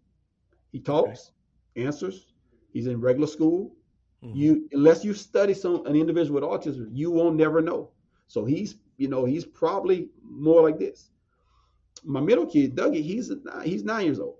he 0.72 0.80
talks 0.80 1.30
okay. 1.76 1.86
answers 1.86 2.26
he's 2.72 2.86
in 2.86 3.00
regular 3.00 3.26
school 3.26 3.74
mm-hmm. 4.22 4.36
you 4.36 4.68
unless 4.72 5.04
you 5.04 5.14
study 5.14 5.54
some 5.54 5.86
an 5.86 5.96
individual 5.96 6.40
with 6.40 6.44
autism 6.48 6.88
you 6.92 7.10
won't 7.10 7.36
never 7.36 7.60
know 7.60 7.90
so 8.28 8.44
he's 8.44 8.76
you 8.96 9.08
know 9.08 9.24
he's 9.24 9.44
probably 9.44 10.08
more 10.22 10.62
like 10.62 10.78
this 10.78 11.10
my 12.04 12.20
middle 12.20 12.46
kid 12.46 12.74
dougie 12.76 13.02
he's 13.02 13.32
he's 13.64 13.84
nine 13.84 14.04
years 14.04 14.20
old 14.20 14.36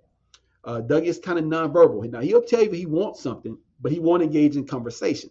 uh, 0.67 0.81
dougie 0.83 1.07
is 1.07 1.19
kind 1.19 1.39
of 1.39 1.45
nonverbal 1.45 2.11
now 2.11 2.21
he'll 2.21 2.43
tell 2.43 2.63
you 2.63 2.71
he 2.71 2.87
wants 2.87 3.21
something 3.21 3.57
but 3.81 3.93
he 3.93 4.01
won't 4.01 4.23
engage 4.23 4.57
in 4.57 4.67
conversation 4.67 5.31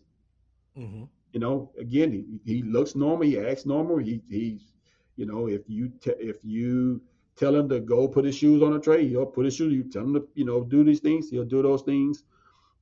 mm-hmm 0.78 1.04
you 1.36 1.42
know, 1.42 1.70
again, 1.78 2.14
he, 2.14 2.24
he 2.46 2.64
looks 2.64 2.96
normal. 2.96 3.28
He 3.28 3.38
acts 3.38 3.66
normal. 3.66 3.98
He 3.98 4.22
he's, 4.30 4.72
you 5.18 5.26
know, 5.26 5.50
if 5.50 5.64
you 5.68 5.92
te- 6.00 6.12
if 6.12 6.38
you 6.46 7.02
tell 7.36 7.54
him 7.54 7.68
to 7.68 7.82
go 7.82 8.08
put 8.08 8.24
his 8.24 8.38
shoes 8.38 8.64
on 8.64 8.72
a 8.72 8.80
tray, 8.80 9.06
he'll 9.06 9.26
put 9.26 9.44
his 9.44 9.54
shoes. 9.54 9.74
You 9.74 9.84
tell 9.84 10.04
him 10.04 10.14
to, 10.14 10.26
you 10.34 10.46
know, 10.46 10.64
do 10.64 10.86
these 10.86 11.02
things, 11.02 11.30
he'll 11.30 11.44
do 11.44 11.62
those 11.62 11.82
things. 11.82 12.24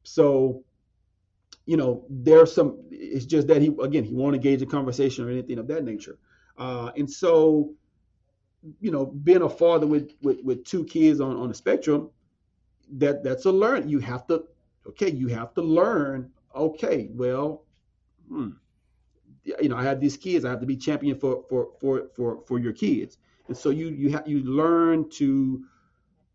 So, 0.04 0.64
you 1.66 1.78
know, 1.78 2.06
there's 2.12 2.54
some. 2.54 2.78
It's 2.92 3.26
just 3.26 3.48
that 3.48 3.60
he 3.60 3.76
again 3.82 4.04
he 4.04 4.14
won't 4.14 4.36
engage 4.36 4.62
in 4.62 4.70
conversation 4.70 5.26
or 5.28 5.32
anything 5.32 5.58
of 5.58 5.68
that 5.70 5.84
nature. 5.84 6.20
Uh, 6.56 6.92
and 6.96 7.10
so, 7.10 7.74
you 8.80 8.92
know, 8.92 9.08
being 9.08 9.42
a 9.42 9.50
father 9.50 9.88
with 9.88 10.12
with, 10.22 10.44
with 10.44 10.64
two 10.64 10.86
kids 10.86 11.20
on 11.20 11.38
on 11.38 11.48
the 11.50 11.56
spectrum, 11.56 12.12
that 12.98 13.24
that's 13.24 13.46
a 13.46 13.52
learn. 13.52 13.90
You 13.90 14.00
have 14.00 14.28
to, 14.28 14.44
okay, 14.88 15.12
you 15.12 15.28
have 15.28 15.54
to 15.56 15.62
learn. 15.62 16.32
Okay, 16.56 17.10
well, 17.14 17.66
hmm, 18.28 18.50
you 19.44 19.70
know, 19.70 19.76
I 19.76 19.84
have 19.84 20.00
these 20.00 20.18
kids. 20.18 20.46
I 20.46 20.50
have 20.50 20.60
to 20.62 20.66
be 20.66 20.78
champion 20.78 21.18
for 21.20 21.44
for 21.50 21.70
for 21.80 22.10
for 22.16 22.42
for 22.48 22.60
your 22.60 22.74
kids. 22.74 23.18
And 23.48 23.58
so 23.58 23.70
you 23.70 23.88
you 23.90 24.12
have 24.12 24.28
you 24.28 24.44
learn 24.44 25.10
to 25.12 25.64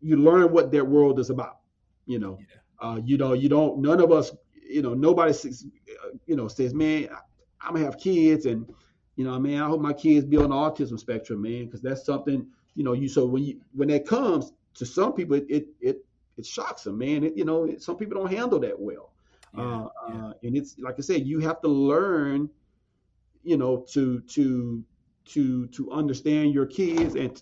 you 0.01 0.17
learn 0.17 0.51
what 0.51 0.71
their 0.71 0.85
world 0.85 1.19
is 1.19 1.29
about. 1.29 1.59
You 2.05 2.19
know, 2.19 2.39
yeah. 2.39 2.87
uh, 2.87 2.99
you 3.03 3.17
know, 3.17 3.33
you 3.33 3.49
don't. 3.49 3.79
None 3.79 4.01
of 4.01 4.11
us, 4.11 4.31
you 4.67 4.81
know, 4.81 4.93
nobody 4.93 5.33
says, 5.33 5.65
you 6.25 6.35
know, 6.35 6.47
says, 6.47 6.73
man, 6.73 7.09
I'm 7.61 7.73
gonna 7.73 7.85
have 7.85 7.97
kids, 7.97 8.45
and 8.45 8.67
you 9.15 9.25
know, 9.25 9.37
man, 9.39 9.61
I 9.61 9.67
hope 9.67 9.81
my 9.81 9.93
kids 9.93 10.25
be 10.25 10.37
on 10.37 10.49
the 10.49 10.55
autism 10.55 10.99
spectrum, 10.99 11.41
man, 11.41 11.65
because 11.65 11.81
that's 11.81 12.05
something, 12.05 12.47
you 12.75 12.83
know, 12.83 12.93
you. 12.93 13.09
So 13.09 13.25
when 13.25 13.43
you 13.43 13.59
when 13.73 13.89
that 13.89 14.07
comes 14.07 14.53
to 14.75 14.85
some 14.85 15.13
people, 15.13 15.35
it 15.35 15.45
it 15.49 15.67
it, 15.81 16.05
it 16.39 16.45
shocks 16.45 16.83
them, 16.83 16.97
man. 16.97 17.23
It, 17.23 17.37
you 17.37 17.45
know, 17.45 17.75
some 17.77 17.97
people 17.97 18.17
don't 18.19 18.31
handle 18.31 18.59
that 18.59 18.79
well. 18.79 19.11
Yeah, 19.55 19.63
uh, 19.63 19.89
yeah. 20.09 20.25
Uh, 20.27 20.33
and 20.43 20.57
it's 20.57 20.77
like 20.79 20.95
I 20.97 21.01
said, 21.01 21.27
you 21.27 21.39
have 21.39 21.61
to 21.61 21.67
learn, 21.67 22.49
you 23.43 23.57
know, 23.57 23.85
to 23.93 24.21
to 24.21 24.83
to 25.25 25.67
to 25.67 25.91
understand 25.91 26.53
your 26.53 26.65
kids 26.65 27.15
and 27.15 27.41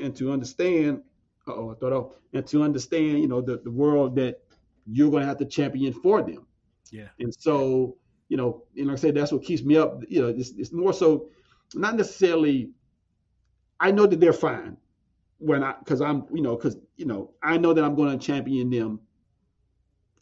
and 0.00 0.14
to 0.16 0.30
understand. 0.30 1.02
Oh, 1.46 1.72
I 1.72 1.74
thought 1.74 1.92
oh, 1.92 2.14
and 2.32 2.46
to 2.46 2.62
understand, 2.62 3.20
you 3.20 3.28
know, 3.28 3.40
the 3.40 3.58
the 3.58 3.70
world 3.70 4.16
that 4.16 4.40
you're 4.86 5.10
going 5.10 5.22
to 5.22 5.26
have 5.26 5.38
to 5.38 5.46
champion 5.46 5.92
for 5.92 6.22
them. 6.22 6.46
Yeah. 6.90 7.08
And 7.18 7.34
so, 7.34 7.96
you 8.28 8.36
know, 8.36 8.64
and 8.76 8.86
like 8.86 8.98
I 8.98 9.00
said, 9.00 9.14
that's 9.14 9.32
what 9.32 9.42
keeps 9.42 9.62
me 9.62 9.76
up. 9.76 10.02
You 10.08 10.22
know, 10.22 10.28
it's, 10.28 10.50
it's 10.50 10.72
more 10.72 10.92
so, 10.92 11.28
not 11.74 11.96
necessarily. 11.96 12.70
I 13.80 13.90
know 13.90 14.06
that 14.06 14.20
they're 14.20 14.32
fine 14.32 14.76
when 15.38 15.62
I, 15.62 15.74
because 15.78 16.00
I'm, 16.00 16.24
you 16.32 16.42
know, 16.42 16.56
because 16.56 16.76
you 16.96 17.06
know, 17.06 17.32
I 17.42 17.58
know 17.58 17.72
that 17.72 17.84
I'm 17.84 17.94
going 17.94 18.18
to 18.18 18.24
champion 18.24 18.70
them 18.70 19.00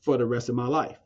for 0.00 0.16
the 0.16 0.26
rest 0.26 0.48
of 0.48 0.54
my 0.54 0.66
life 0.66 0.98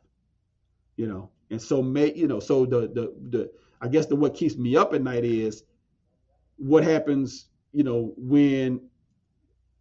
you 0.97 1.07
know. 1.07 1.29
And 1.49 1.61
so 1.61 1.81
may 1.81 2.13
you 2.13 2.27
know, 2.27 2.41
so 2.41 2.65
the 2.65 2.81
the 2.81 3.13
the 3.29 3.51
I 3.79 3.87
guess 3.87 4.07
the 4.07 4.15
what 4.17 4.33
keeps 4.33 4.57
me 4.57 4.75
up 4.75 4.93
at 4.93 5.01
night 5.01 5.23
is 5.23 5.63
what 6.57 6.83
happens, 6.83 7.45
you 7.71 7.83
know, 7.83 8.13
when 8.17 8.81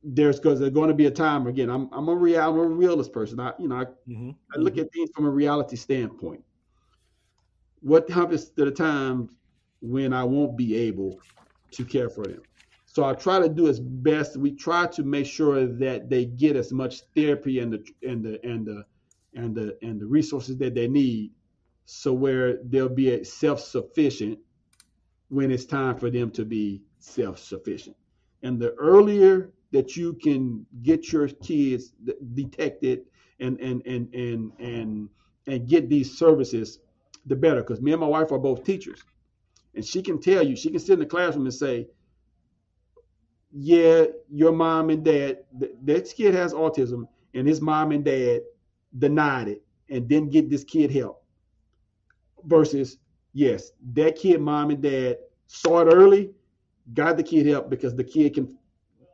there's 0.04 0.38
because 0.38 0.60
there's 0.60 0.72
going 0.72 0.88
to 0.88 0.94
be 0.94 1.06
a 1.06 1.10
time 1.10 1.48
again. 1.48 1.68
I'm 1.68 1.88
I'm 1.92 2.08
a 2.08 2.14
real 2.14 2.40
I'm 2.40 2.56
a 2.56 2.62
realist 2.62 3.12
person. 3.12 3.40
I 3.40 3.52
you 3.58 3.66
know 3.66 3.76
I, 3.76 3.84
mm-hmm. 4.08 4.30
I 4.54 4.58
look 4.58 4.74
mm-hmm. 4.74 4.82
at 4.82 4.92
things 4.92 5.10
from 5.12 5.26
a 5.26 5.30
reality 5.30 5.74
standpoint. 5.74 6.44
What 7.80 8.08
happens 8.08 8.50
to 8.50 8.64
the 8.64 8.70
times 8.70 9.32
when 9.80 10.12
I 10.12 10.22
won't 10.22 10.56
be 10.56 10.76
able 10.76 11.20
to 11.72 11.84
care 11.84 12.08
for 12.08 12.24
them? 12.24 12.42
So 12.96 13.04
I 13.04 13.12
try 13.12 13.38
to 13.40 13.48
do 13.50 13.68
as 13.68 13.78
best. 13.78 14.38
We 14.38 14.52
try 14.52 14.86
to 14.86 15.02
make 15.02 15.26
sure 15.26 15.66
that 15.66 16.08
they 16.08 16.24
get 16.24 16.56
as 16.56 16.72
much 16.72 17.02
therapy 17.14 17.58
and 17.58 17.70
the 17.70 17.84
and 18.02 18.24
the 18.24 18.42
and 18.42 18.64
the 18.64 18.86
and 19.34 19.54
the 19.54 19.76
and 19.82 20.00
the 20.00 20.06
resources 20.06 20.56
that 20.56 20.74
they 20.74 20.88
need. 20.88 21.32
So 21.84 22.14
where 22.14 22.56
they'll 22.64 22.88
be 22.88 23.22
self-sufficient 23.22 24.38
when 25.28 25.50
it's 25.50 25.66
time 25.66 25.98
for 25.98 26.08
them 26.08 26.30
to 26.30 26.46
be 26.46 26.80
self-sufficient. 27.00 27.96
And 28.42 28.58
the 28.58 28.72
earlier 28.76 29.52
that 29.72 29.94
you 29.98 30.14
can 30.14 30.64
get 30.82 31.12
your 31.12 31.28
kids 31.28 31.92
detected 32.32 33.02
and 33.40 33.60
and 33.60 33.82
and 33.84 34.14
and 34.14 34.52
and 34.58 35.10
and 35.46 35.68
get 35.68 35.90
these 35.90 36.16
services 36.16 36.78
the 37.26 37.36
better. 37.36 37.60
Because 37.60 37.82
me 37.82 37.92
and 37.92 38.00
my 38.00 38.06
wife 38.06 38.32
are 38.32 38.38
both 38.38 38.64
teachers. 38.64 39.02
And 39.74 39.84
she 39.84 40.00
can 40.00 40.18
tell 40.18 40.42
you 40.42 40.56
she 40.56 40.70
can 40.70 40.80
sit 40.80 40.94
in 40.94 41.00
the 41.00 41.04
classroom 41.04 41.44
and 41.44 41.54
say 41.54 41.88
yeah 43.58 44.04
your 44.30 44.52
mom 44.52 44.90
and 44.90 45.04
dad 45.04 45.38
that 45.84 46.12
kid 46.14 46.34
has 46.34 46.52
autism 46.52 47.06
and 47.34 47.46
his 47.46 47.60
mom 47.60 47.92
and 47.92 48.04
dad 48.04 48.40
denied 48.98 49.48
it 49.48 49.62
and 49.90 50.08
didn't 50.08 50.30
get 50.30 50.50
this 50.50 50.64
kid 50.64 50.90
help. 50.90 51.22
Versus, 52.44 52.98
yes, 53.32 53.72
that 53.92 54.16
kid, 54.16 54.40
mom 54.40 54.70
and 54.70 54.82
dad 54.82 55.18
saw 55.46 55.80
it 55.80 55.92
early, 55.92 56.30
got 56.94 57.16
the 57.16 57.22
kid 57.22 57.46
help 57.46 57.68
because 57.68 57.94
the 57.94 58.04
kid 58.04 58.34
can 58.34 58.56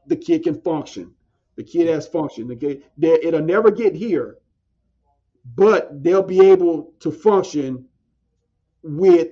the 0.06 0.16
kid 0.16 0.42
can 0.44 0.60
function. 0.60 1.12
The 1.56 1.62
kid 1.62 1.88
has 1.88 2.06
function. 2.06 2.48
The 2.48 2.56
kid, 2.56 2.82
it'll 3.00 3.40
never 3.40 3.70
get 3.70 3.94
here, 3.94 4.38
but 5.54 6.02
they'll 6.02 6.22
be 6.22 6.40
able 6.40 6.92
to 7.00 7.10
function 7.10 7.86
with 8.82 9.28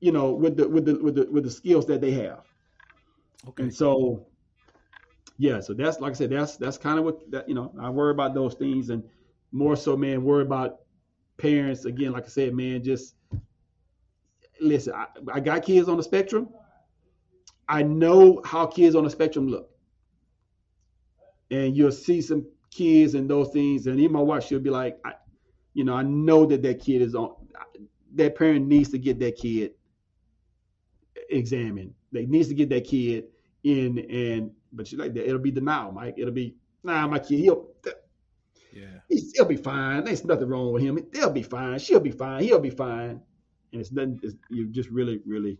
you 0.00 0.12
know 0.12 0.32
with 0.32 0.56
the 0.56 0.68
with 0.68 0.84
the 0.84 0.94
with 1.02 1.14
the 1.14 1.30
with 1.30 1.44
the 1.44 1.50
skills 1.50 1.86
that 1.86 2.00
they 2.00 2.12
have. 2.12 2.46
Okay. 3.48 3.64
And 3.64 3.74
so 3.74 4.26
yeah, 5.38 5.60
so 5.60 5.74
that's 5.74 6.00
like 6.00 6.12
I 6.12 6.14
said, 6.14 6.30
that's 6.30 6.56
that's 6.56 6.78
kind 6.78 6.98
of 6.98 7.04
what 7.04 7.30
that 7.30 7.48
you 7.48 7.54
know, 7.54 7.72
I 7.80 7.90
worry 7.90 8.12
about 8.12 8.34
those 8.34 8.54
things 8.54 8.90
and 8.90 9.02
more 9.50 9.76
so, 9.76 9.96
man, 9.96 10.24
worry 10.24 10.42
about 10.42 10.80
parents. 11.36 11.84
Again, 11.84 12.12
like 12.12 12.24
I 12.24 12.28
said, 12.28 12.54
man, 12.54 12.82
just 12.82 13.14
listen. 14.60 14.94
I, 14.94 15.06
I 15.32 15.40
got 15.40 15.64
kids 15.64 15.88
on 15.88 15.96
the 15.96 16.02
spectrum. 16.02 16.48
I 17.68 17.82
know 17.82 18.40
how 18.44 18.66
kids 18.66 18.94
on 18.94 19.04
the 19.04 19.10
spectrum 19.10 19.48
look. 19.48 19.70
And 21.50 21.76
you'll 21.76 21.92
see 21.92 22.22
some 22.22 22.46
kids 22.70 23.14
and 23.14 23.28
those 23.28 23.50
things, 23.50 23.86
and 23.86 24.00
even 24.00 24.12
my 24.12 24.20
wife, 24.20 24.44
she'll 24.44 24.58
be 24.58 24.70
like, 24.70 24.98
I, 25.04 25.12
you 25.74 25.84
know, 25.84 25.94
I 25.94 26.02
know 26.02 26.46
that 26.46 26.62
that 26.62 26.80
kid 26.80 27.02
is 27.02 27.14
on, 27.14 27.34
that 28.14 28.36
parent 28.36 28.66
needs 28.66 28.90
to 28.90 28.98
get 28.98 29.18
that 29.20 29.36
kid 29.36 29.72
examined. 31.30 31.94
They 32.10 32.26
needs 32.26 32.48
to 32.48 32.54
get 32.54 32.70
that 32.70 32.84
kid 32.84 33.24
in, 33.64 33.98
and 33.98 34.50
but 34.72 34.86
she's 34.86 34.98
like, 34.98 35.14
that. 35.14 35.26
it'll 35.26 35.38
be 35.38 35.50
denial, 35.50 35.92
Mike. 35.92 36.14
It'll 36.16 36.32
be, 36.32 36.56
nah, 36.82 37.06
my 37.06 37.18
kid, 37.18 37.40
he'll, 37.40 37.68
yeah, 38.72 39.00
he'll 39.34 39.44
be 39.44 39.56
fine. 39.56 40.04
There's 40.04 40.24
nothing 40.24 40.48
wrong 40.48 40.72
with 40.72 40.82
him. 40.82 40.98
They'll 41.12 41.30
be 41.30 41.42
fine. 41.42 41.78
She'll 41.78 42.00
be 42.00 42.10
fine. 42.10 42.42
He'll 42.42 42.58
be 42.58 42.70
fine. 42.70 43.20
And 43.72 43.80
it's 43.80 43.92
nothing. 43.92 44.18
It's, 44.22 44.34
you're 44.50 44.66
just 44.66 44.88
really, 44.90 45.20
really 45.26 45.58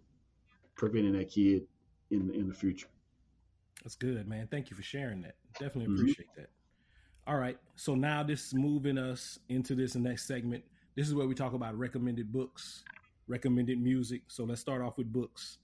preventing 0.76 1.12
that 1.12 1.30
kid 1.30 1.62
in 2.10 2.30
in 2.34 2.48
the 2.48 2.54
future. 2.54 2.88
That's 3.82 3.96
good, 3.96 4.28
man. 4.28 4.48
Thank 4.50 4.70
you 4.70 4.76
for 4.76 4.82
sharing 4.82 5.22
that. 5.22 5.34
Definitely 5.58 5.86
mm-hmm. 5.86 5.94
appreciate 5.94 6.28
mm-hmm. 6.30 6.42
that. 6.42 6.50
All 7.26 7.36
right. 7.36 7.58
So 7.76 7.94
now 7.94 8.22
this 8.22 8.46
is 8.46 8.54
moving 8.54 8.98
us 8.98 9.38
into 9.48 9.74
this 9.74 9.94
next 9.94 10.26
segment. 10.26 10.64
This 10.96 11.08
is 11.08 11.14
where 11.14 11.26
we 11.26 11.34
talk 11.34 11.52
about 11.52 11.76
recommended 11.78 12.32
books, 12.32 12.84
recommended 13.28 13.80
music. 13.80 14.22
So 14.28 14.44
let's 14.44 14.60
start 14.60 14.82
off 14.82 14.98
with 14.98 15.12
books. 15.12 15.58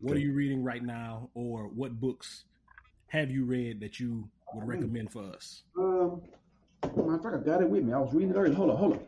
What 0.00 0.12
okay. 0.12 0.20
are 0.20 0.24
you 0.24 0.32
reading 0.32 0.64
right 0.64 0.82
now, 0.82 1.30
or 1.34 1.64
what 1.68 2.00
books 2.00 2.44
have 3.10 3.30
you 3.30 3.44
read 3.44 3.80
that 3.80 4.00
you 4.00 4.28
would 4.54 4.66
recommend 4.66 5.12
for 5.12 5.24
us? 5.24 5.64
Um, 5.76 6.22
matter 6.82 7.14
of 7.14 7.22
fact, 7.22 7.36
I 7.36 7.38
got 7.38 7.60
it 7.60 7.68
with 7.68 7.82
me. 7.82 7.92
I 7.92 7.98
was 7.98 8.14
reading 8.14 8.30
it 8.30 8.36
earlier. 8.36 8.54
Hold 8.54 8.70
on, 8.70 8.76
hold 8.76 8.92
on. 8.94 9.00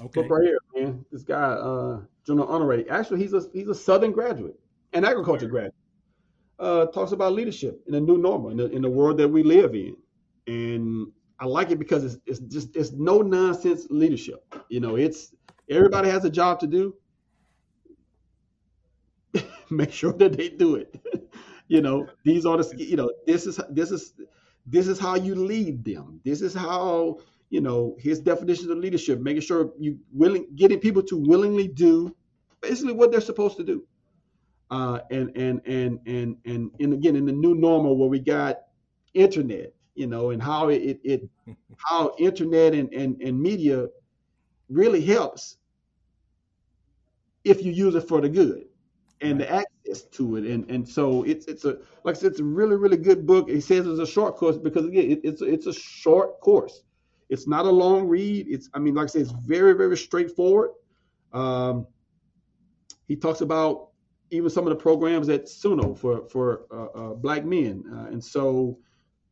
Okay. 0.00 0.20
Look 0.22 0.30
right 0.30 0.42
here, 0.42 0.58
man. 0.74 1.04
This 1.12 1.22
guy, 1.22 1.36
uh, 1.36 2.00
General 2.26 2.48
Honore. 2.48 2.84
Actually, 2.90 3.20
he's 3.20 3.34
a 3.34 3.42
he's 3.52 3.68
a 3.68 3.74
Southern 3.74 4.12
graduate, 4.12 4.58
an 4.92 5.04
agriculture 5.04 5.46
graduate. 5.46 5.74
Uh, 6.58 6.86
talks 6.86 7.12
about 7.12 7.32
leadership 7.32 7.82
in 7.88 7.94
a 7.94 8.00
new 8.00 8.18
normal 8.18 8.50
in 8.50 8.56
the, 8.56 8.70
in 8.70 8.82
the 8.82 8.90
world 8.90 9.18
that 9.18 9.28
we 9.28 9.42
live 9.42 9.74
in, 9.74 9.96
and 10.46 11.08
I 11.42 11.44
like 11.46 11.72
it 11.72 11.78
because 11.80 12.04
it's 12.04 12.18
it's 12.24 12.38
just 12.38 12.76
it's 12.76 12.92
no 12.92 13.20
nonsense 13.20 13.88
leadership. 13.90 14.44
You 14.68 14.78
know, 14.78 14.94
it's 14.94 15.34
everybody 15.68 16.08
has 16.08 16.24
a 16.24 16.30
job 16.30 16.60
to 16.60 16.68
do. 16.68 16.94
Make 19.70 19.90
sure 19.90 20.12
that 20.12 20.36
they 20.36 20.50
do 20.50 20.76
it. 20.76 20.94
you 21.68 21.82
know, 21.82 22.06
these 22.22 22.46
are 22.46 22.56
the 22.56 22.76
you 22.78 22.94
know 22.94 23.10
this 23.26 23.46
is 23.46 23.58
this 23.70 23.90
is 23.90 24.14
this 24.66 24.86
is 24.86 25.00
how 25.00 25.16
you 25.16 25.34
lead 25.34 25.84
them. 25.84 26.20
This 26.24 26.42
is 26.42 26.54
how 26.54 27.18
you 27.50 27.60
know 27.60 27.96
his 27.98 28.20
definition 28.20 28.70
of 28.70 28.78
leadership, 28.78 29.18
making 29.18 29.42
sure 29.42 29.72
you 29.80 29.98
willing 30.12 30.46
getting 30.54 30.78
people 30.78 31.02
to 31.02 31.16
willingly 31.16 31.66
do 31.66 32.14
basically 32.60 32.92
what 32.92 33.10
they're 33.10 33.20
supposed 33.20 33.56
to 33.56 33.64
do. 33.64 33.82
Uh, 34.70 35.00
and 35.10 35.36
and 35.36 35.60
and 35.66 35.98
and 36.06 36.36
and 36.44 36.70
and 36.78 36.92
again 36.92 37.16
in 37.16 37.26
the 37.26 37.32
new 37.32 37.56
normal 37.56 37.96
where 37.96 38.08
we 38.08 38.20
got 38.20 38.60
internet, 39.12 39.74
you 39.94 40.06
know, 40.06 40.30
and 40.30 40.42
how 40.42 40.68
it 40.68 41.00
it 41.04 41.28
how 41.76 42.14
internet 42.18 42.74
and 42.74 42.92
and, 42.92 43.20
and 43.20 43.40
media 43.40 43.88
really 44.68 45.02
helps 45.02 45.58
if 47.44 47.64
you 47.64 47.72
use 47.72 47.94
it 47.94 48.08
for 48.08 48.20
the 48.20 48.28
good 48.28 48.66
and 49.20 49.40
right. 49.40 49.48
the 49.48 49.54
access 49.54 50.02
to 50.04 50.36
it. 50.36 50.44
And 50.44 50.68
and 50.70 50.88
so 50.88 51.22
it's 51.24 51.46
it's 51.46 51.64
a 51.64 51.78
like 52.04 52.16
I 52.16 52.18
said, 52.18 52.32
it's 52.32 52.40
a 52.40 52.44
really 52.44 52.76
really 52.76 52.96
good 52.96 53.26
book. 53.26 53.50
He 53.50 53.60
says 53.60 53.86
it's 53.86 54.00
a 54.00 54.06
short 54.06 54.36
course 54.36 54.56
because 54.56 54.86
again, 54.86 55.10
it, 55.10 55.20
it's 55.24 55.42
it's 55.42 55.66
a 55.66 55.72
short 55.72 56.40
course. 56.40 56.82
It's 57.32 57.48
not 57.48 57.64
a 57.64 57.70
long 57.70 58.08
read. 58.08 58.46
It's, 58.46 58.68
I 58.74 58.78
mean, 58.78 58.94
like 58.94 59.04
I 59.04 59.06
said, 59.06 59.22
it's 59.22 59.30
very, 59.30 59.72
very 59.72 59.96
straightforward. 59.96 60.72
Um, 61.32 61.86
he 63.08 63.16
talks 63.16 63.40
about 63.40 63.88
even 64.30 64.50
some 64.50 64.66
of 64.66 64.70
the 64.70 64.76
programs 64.76 65.30
at 65.30 65.48
SUNO 65.48 65.94
for 65.96 66.28
for 66.28 66.66
uh, 66.70 66.86
uh, 66.98 67.14
black 67.14 67.46
men, 67.46 67.84
uh, 67.90 68.10
and 68.10 68.22
so 68.22 68.78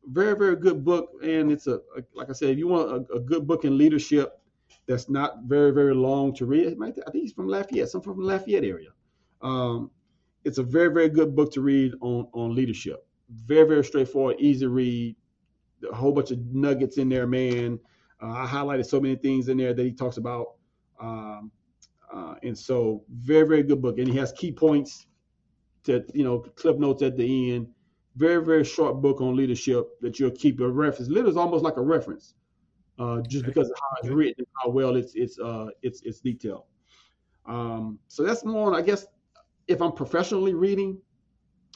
very, 0.06 0.36
very 0.36 0.56
good 0.56 0.84
book. 0.84 1.10
And 1.22 1.50
it's 1.50 1.66
a, 1.66 1.76
a 1.96 2.02
like 2.14 2.30
I 2.30 2.32
said, 2.32 2.50
if 2.50 2.58
you 2.58 2.68
want 2.68 2.90
a, 2.90 3.14
a, 3.14 3.20
good 3.20 3.46
book 3.46 3.64
in 3.64 3.76
leadership 3.76 4.40
that's 4.86 5.08
not 5.08 5.44
very, 5.44 5.72
very 5.72 5.94
long 5.94 6.34
to 6.36 6.46
read, 6.46 6.76
I 6.80 6.90
think 6.90 7.04
he's 7.12 7.32
from 7.32 7.48
Lafayette, 7.48 7.90
some 7.90 8.00
from 8.00 8.20
Lafayette 8.20 8.64
area. 8.64 8.90
Um, 9.42 9.90
it's 10.44 10.58
a 10.58 10.62
very, 10.62 10.92
very 10.92 11.08
good 11.08 11.36
book 11.36 11.52
to 11.52 11.60
read 11.60 11.92
on 12.00 12.26
on 12.32 12.54
leadership. 12.54 13.06
Very, 13.30 13.68
very 13.68 13.84
straightforward, 13.84 14.36
easy 14.38 14.66
read 14.66 15.16
a 15.90 15.94
whole 15.94 16.12
bunch 16.12 16.30
of 16.30 16.38
nuggets 16.46 16.98
in 16.98 17.08
there, 17.08 17.26
man. 17.26 17.78
Uh, 18.22 18.30
I 18.30 18.46
highlighted 18.46 18.86
so 18.86 19.00
many 19.00 19.16
things 19.16 19.48
in 19.48 19.56
there 19.56 19.74
that 19.74 19.82
he 19.82 19.92
talks 19.92 20.16
about. 20.16 20.54
Um, 21.00 21.50
uh, 22.12 22.34
and 22.42 22.56
so 22.56 23.04
very, 23.10 23.46
very 23.46 23.62
good 23.62 23.80
book. 23.80 23.98
And 23.98 24.08
he 24.08 24.16
has 24.18 24.32
key 24.32 24.52
points 24.52 25.06
to, 25.84 26.04
you 26.12 26.24
know, 26.24 26.40
clip 26.56 26.78
notes 26.78 27.02
at 27.02 27.16
the 27.16 27.54
end. 27.54 27.68
Very, 28.20 28.44
very 28.44 28.64
short 28.64 29.00
book 29.00 29.22
on 29.22 29.34
leadership 29.34 29.98
that 30.02 30.18
you'll 30.18 30.38
keep 30.42 30.60
a 30.60 30.68
reference. 30.68 31.08
Literally 31.08 31.38
almost 31.38 31.64
like 31.64 31.78
a 31.78 31.82
reference, 31.94 32.34
uh, 32.98 33.22
just 33.22 33.46
because 33.46 33.70
of 33.70 33.76
how 33.80 33.88
it's 34.00 34.10
written 34.10 34.44
how 34.62 34.68
well 34.68 34.94
it's 34.96 35.14
it's 35.14 35.38
uh, 35.38 35.68
it's 35.82 36.02
it's 36.02 36.20
detailed. 36.20 36.64
Um, 37.46 37.98
so 38.08 38.22
that's 38.22 38.44
more, 38.44 38.74
I 38.74 38.82
guess, 38.82 39.06
if 39.68 39.80
I'm 39.80 39.92
professionally 39.92 40.52
reading, 40.52 40.98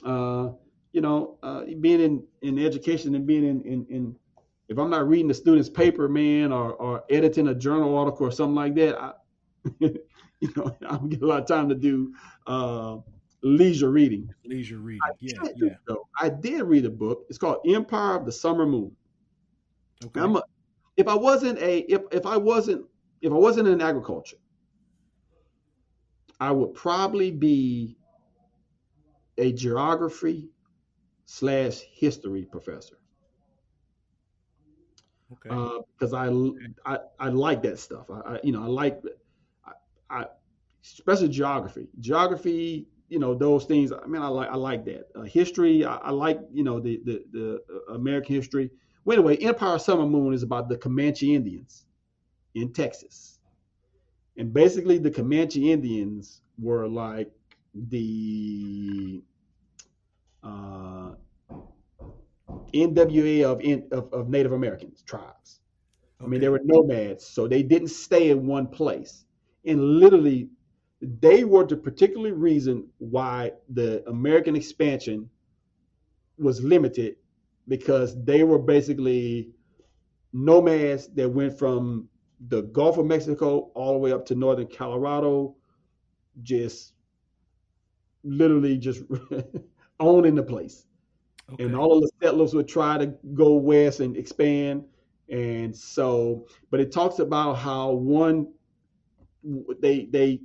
uh, 0.05 0.51
you 0.93 1.01
know, 1.01 1.39
uh, 1.43 1.65
being 1.81 2.01
in, 2.01 2.23
in 2.43 2.59
education 2.59 3.15
and 3.15 3.27
being 3.27 3.45
in, 3.45 3.63
in, 3.63 3.87
in, 3.89 4.17
if 4.69 4.79
I'm 4.79 4.91
not 4.91 5.09
reading 5.09 5.29
the 5.29 5.35
student's 5.35 5.71
paper, 5.71 6.09
man, 6.09 6.53
or, 6.53 6.75
or 6.75 7.05
editing 7.11 7.49
a 7.49 7.55
journal 7.55 7.97
article 7.97 8.27
or 8.27 8.31
something 8.31 8.55
like 8.55 8.75
that, 8.77 9.01
I, 9.01 9.13
you 9.81 10.53
know, 10.57 10.77
I 10.89 10.97
don't 10.97 11.09
get 11.09 11.23
a 11.23 11.27
lot 11.27 11.41
of 11.41 11.49
time 11.49 11.69
to 11.71 11.75
do 11.75 12.15
uh, 12.47 12.99
leisure 13.45 13.91
reading. 13.91 14.29
Leisure 14.45 14.79
reading, 14.79 15.01
I 15.05 15.13
yeah, 15.21 15.39
yeah. 15.57 15.75
Though, 15.87 16.09
I 16.19 16.31
did 16.31 16.63
read 16.63 16.87
a 16.87 16.91
book. 16.91 17.27
It's 17.29 17.39
called 17.39 17.59
Empire 17.67 18.17
of 18.17 18.27
the 18.27 18.33
Summer 18.33 18.67
Moon. 18.67 18.91
Okay. 20.05 20.21
A, 20.21 20.43
if 20.97 21.07
I 21.07 21.15
wasn't 21.15 21.59
a, 21.59 21.81
if 21.81 22.03
if 22.11 22.27
I 22.27 22.37
wasn't, 22.37 22.85
if 23.21 23.33
I 23.33 23.37
wasn't 23.37 23.69
in 23.69 23.81
agriculture, 23.81 24.39
I 26.41 26.51
would 26.51 26.75
probably 26.75 27.31
be 27.31 27.97
a 29.39 29.53
geography 29.53 30.49
slash 31.27 31.81
history 31.93 32.47
professor. 32.51 32.97
Okay. 35.33 35.49
Uh, 35.51 35.81
because 35.99 36.15
I, 36.15 36.31
I 36.87 36.99
I 37.19 37.29
like 37.29 37.63
that 37.63 37.79
stuff. 37.79 38.11
I, 38.11 38.35
I 38.35 38.41
you 38.43 38.53
know 38.53 38.63
I 38.63 38.67
like 38.67 39.03
I, 39.65 39.73
I, 40.11 40.27
especially 40.83 41.29
geography. 41.29 41.89
Geography, 41.99 42.87
you 43.15 43.21
know 43.21 43.33
those 43.33 43.65
things. 43.65 43.93
I 43.93 44.07
mean 44.09 44.21
I 44.21 44.27
like 44.27 44.49
I 44.49 44.57
like 44.57 44.85
that. 44.87 45.05
Uh, 45.15 45.23
history, 45.23 45.85
I, 45.85 45.95
I, 46.09 46.11
like 46.11 46.41
you 46.53 46.65
know 46.65 46.81
the 46.81 47.01
the, 47.05 47.25
the 47.31 47.63
uh, 47.73 47.95
American 47.95 48.35
history. 48.35 48.71
Well, 49.05 49.19
anyway, 49.19 49.37
Empire 49.37 49.79
Summer 49.79 50.05
Moon 50.05 50.35
is 50.35 50.43
about 50.43 50.69
the 50.69 50.77
Comanche 50.77 51.33
Indians 51.33 51.87
in 52.57 52.73
Texas, 52.73 53.39
and 54.37 54.53
basically 54.53 54.99
the 54.99 55.13
Comanche 55.13 55.71
Indians 55.71 56.43
were 56.59 56.89
like 56.89 57.31
the 57.73 59.23
uh, 60.43 61.13
NWA 62.75 63.45
of, 63.45 63.93
of, 63.97 64.13
of 64.13 64.29
Native 64.29 64.53
Americans 64.53 65.03
tribes. 65.03 65.61
Okay. 66.21 66.27
I 66.27 66.29
mean, 66.29 66.41
they 66.41 66.49
were 66.49 66.61
nomads, 66.65 67.25
so 67.25 67.47
they 67.47 67.63
didn't 67.63 67.89
stay 67.89 68.31
in 68.31 68.45
one 68.49 68.67
place. 68.67 69.25
And 69.65 69.81
literally, 70.01 70.49
they 71.21 71.45
were 71.45 71.65
the 71.65 71.77
particular 71.77 72.35
reason 72.35 72.89
why 72.99 73.53
the 73.69 74.05
American 74.09 74.57
expansion 74.57 75.29
was 76.39 76.63
limited 76.63 77.17
because 77.69 78.23
they 78.25 78.43
were 78.45 78.59
basically 78.59 79.51
nomads 80.33 81.09
that 81.15 81.29
went 81.29 81.59
from 81.59 82.09
the 82.49 82.63
Gulf 82.63 82.99
of 82.99 83.07
Mexico 83.07 83.71
all 83.75 83.93
the 83.93 83.99
way 83.99 84.13
up 84.13 84.27
to 84.27 84.35
northern 84.35 84.67
Colorado, 84.67 85.55
just 86.43 86.93
literally 88.23 88.77
just 88.77 89.03
owning 90.01 90.35
the 90.35 90.43
place. 90.43 90.87
Okay. 91.53 91.65
And 91.65 91.77
all 91.77 91.97
of 91.97 92.03
the 92.03 92.11
settlers 92.23 92.55
would 92.55 92.69
try 92.69 92.99
to 92.99 93.07
go 93.35 93.55
west 93.55 94.01
and 94.01 94.17
expand. 94.17 94.85
And 95.29 95.75
so, 95.75 96.47
but 96.71 96.81
it 96.81 96.91
talks 96.93 97.19
about 97.19 97.55
how 97.55 97.93
one, 97.93 98.49
they, 99.81 100.07
they, 100.07 100.41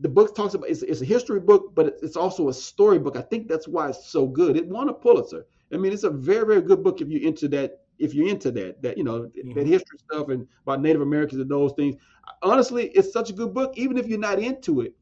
the 0.00 0.08
book 0.08 0.34
talks 0.34 0.54
about 0.54 0.68
it's, 0.68 0.82
it's 0.82 1.00
a 1.00 1.04
history 1.04 1.40
book, 1.40 1.74
but 1.74 1.98
it's 2.02 2.16
also 2.16 2.48
a 2.48 2.54
story 2.54 2.98
book. 2.98 3.16
I 3.16 3.22
think 3.22 3.48
that's 3.48 3.68
why 3.68 3.88
it's 3.90 4.06
so 4.06 4.26
good. 4.26 4.56
It 4.56 4.66
won 4.66 4.88
a 4.88 4.94
Pulitzer. 4.94 5.46
I 5.72 5.76
mean, 5.76 5.92
it's 5.92 6.04
a 6.04 6.10
very, 6.10 6.46
very 6.46 6.62
good 6.62 6.82
book 6.82 7.00
if 7.00 7.08
you're 7.08 7.26
into 7.26 7.48
that. 7.48 7.80
If 7.98 8.14
you're 8.14 8.28
into 8.28 8.50
that, 8.52 8.82
that 8.82 8.98
you 8.98 9.04
know 9.04 9.22
mm-hmm. 9.22 9.54
that 9.54 9.66
history 9.66 9.98
stuff 9.98 10.28
and 10.28 10.46
about 10.64 10.82
Native 10.82 11.00
Americans 11.00 11.40
and 11.40 11.50
those 11.50 11.72
things. 11.72 11.96
Honestly, 12.42 12.88
it's 12.88 13.12
such 13.12 13.30
a 13.30 13.32
good 13.32 13.54
book. 13.54 13.72
Even 13.76 13.96
if 13.96 14.06
you're 14.06 14.18
not 14.18 14.38
into 14.38 14.82
it, 14.82 14.94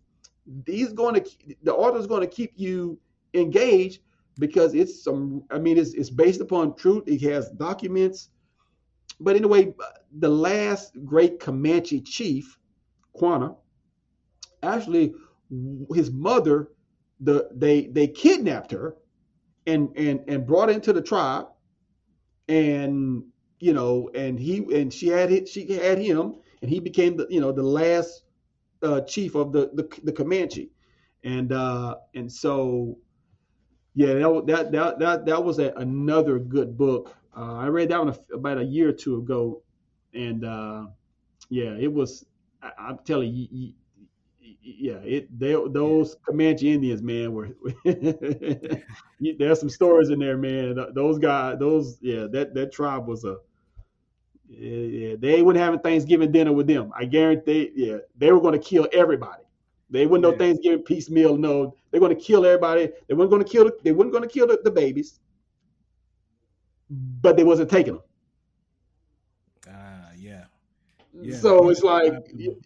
he's 0.67 0.93
going 0.93 1.15
to 1.15 1.31
the 1.65 1.75
author's 1.75 2.07
going 2.07 2.21
to 2.21 2.27
keep 2.27 2.53
you 2.55 2.99
engaged 3.35 4.01
because 4.39 4.75
it's 4.75 5.03
some. 5.03 5.43
I 5.51 5.59
mean, 5.59 5.77
it's 5.77 5.95
it's 5.95 6.11
based 6.11 6.41
upon 6.41 6.77
truth. 6.77 7.05
It 7.07 7.21
has 7.23 7.51
documents, 7.51 8.31
but 9.21 9.35
anyway, 9.37 9.75
the 10.19 10.29
last 10.29 10.93
great 11.05 11.41
Comanche 11.41 12.01
chief, 12.01 12.59
Quanah, 13.17 13.57
actually, 14.63 15.15
his 15.95 16.11
mother, 16.11 16.71
the 17.21 17.49
they 17.55 17.87
they 17.87 18.09
kidnapped 18.09 18.73
her, 18.73 18.97
and 19.67 19.91
and 19.97 20.21
and 20.29 20.47
brought 20.47 20.71
into 20.71 20.93
the 20.93 21.03
tribe, 21.03 21.47
and 22.49 23.25
you 23.61 23.73
know, 23.73 24.11
and 24.15 24.39
he 24.39 24.59
and 24.79 24.93
she 24.93 25.09
had 25.09 25.31
it, 25.33 25.49
she 25.49 25.73
had 25.73 25.99
him, 25.99 26.37
and 26.61 26.71
he 26.71 26.81
became 26.81 27.17
the 27.17 27.27
you 27.31 27.41
know 27.41 27.53
the 27.53 27.63
last 27.63 28.25
uh, 28.83 29.01
chief 29.03 29.35
of 29.35 29.53
the 29.53 29.71
the, 29.75 29.89
the 30.03 30.13
Comanche, 30.13 30.71
and 31.23 31.53
uh, 31.53 31.97
and 32.15 32.31
so 32.31 32.99
yeah, 33.95 34.15
that 34.15 34.45
that 34.47 34.73
that 34.73 34.99
that, 34.99 35.27
that 35.27 35.45
was 35.45 35.59
a, 35.59 35.73
another 35.77 36.39
good 36.39 36.77
book. 36.77 37.15
Uh, 37.37 37.55
I 37.55 37.69
read 37.69 37.91
that 37.91 38.05
one 38.05 38.15
about 38.33 38.59
a 38.59 38.65
year 38.65 38.89
or 38.89 38.93
two 38.93 39.19
ago, 39.19 39.63
and 40.13 40.45
uh, 40.45 40.87
yeah, 41.49 41.77
it 41.79 41.93
was. 41.93 42.25
I, 42.65 42.91
am 42.91 42.99
telling 43.05 43.35
you, 43.35 43.47
you, 43.51 43.73
yeah, 44.63 44.99
it 45.05 45.39
they 45.39 45.53
those 45.53 46.17
Comanche 46.27 46.73
Indians, 46.73 47.03
man, 47.03 47.33
were 47.33 47.51
there's 47.85 49.61
some 49.61 49.69
stories 49.69 50.11
in 50.11 50.19
there, 50.19 50.39
man. 50.39 50.79
Those 50.95 51.19
guys, 51.19 51.59
those 51.59 51.99
yeah, 52.01 52.27
that 52.33 52.55
that 52.55 52.73
tribe 52.73 53.07
was 53.07 53.25
a 53.25 53.37
yeah, 54.49 55.17
they 55.19 55.43
wouldn't 55.43 55.63
having 55.63 55.81
Thanksgiving 55.81 56.33
dinner 56.33 56.53
with 56.53 56.67
them. 56.67 56.93
I 56.97 57.05
guarantee, 57.05 57.73
yeah, 57.75 57.99
they 58.17 58.31
were 58.33 58.41
going 58.41 58.59
to 58.59 58.65
kill 58.65 58.89
everybody. 58.93 59.43
They 59.91 60.07
wouldn't 60.07 60.25
yeah. 60.25 60.31
know 60.33 60.39
Thanksgiving 60.39 60.83
piecemeal. 60.85 61.37
No, 61.37 61.77
they're 61.91 62.01
going 62.01 62.15
to 62.15 62.21
kill 62.21 62.45
everybody. 62.45 62.91
They 63.09 63.15
weren't 63.15 63.31
going 63.31 63.45
to 63.45 63.49
kill. 63.49 63.71
They 63.83 63.93
weren't 63.93 64.13
going 64.13 64.23
to 64.23 64.29
kill 64.29 64.47
the, 64.47 64.61
the, 64.63 64.71
babies, 64.71 65.21
but 66.91 67.37
they 67.37 67.45
wasn't 67.45 67.71
taking 67.71 67.95
them. 67.95 68.03
Ah, 69.69 69.73
uh, 69.73 70.11
yeah. 70.17 70.45
Yeah. 71.25 71.37
So 71.39 71.69
it's 71.71 71.83
like 71.83 72.13
you, 72.35 72.61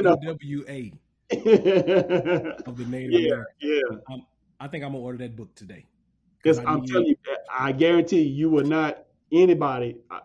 know, 0.00 0.16
WA 0.22 0.90
of 1.30 2.76
the 2.76 2.86
Native 2.88 3.20
yeah, 3.20 3.32
American. 3.32 3.44
Yeah. 3.60 4.16
I 4.60 4.66
think 4.68 4.84
I'm 4.84 4.92
gonna 4.92 5.04
order 5.04 5.18
that 5.18 5.36
book 5.36 5.54
today. 5.54 5.84
Because 6.42 6.58
I'm 6.58 6.84
telling 6.86 7.08
you, 7.08 7.16
I 7.52 7.72
guarantee 7.72 8.22
you 8.22 8.48
will 8.48 8.64
not 8.64 9.04
anybody 9.32 9.96
uh, 10.10 10.20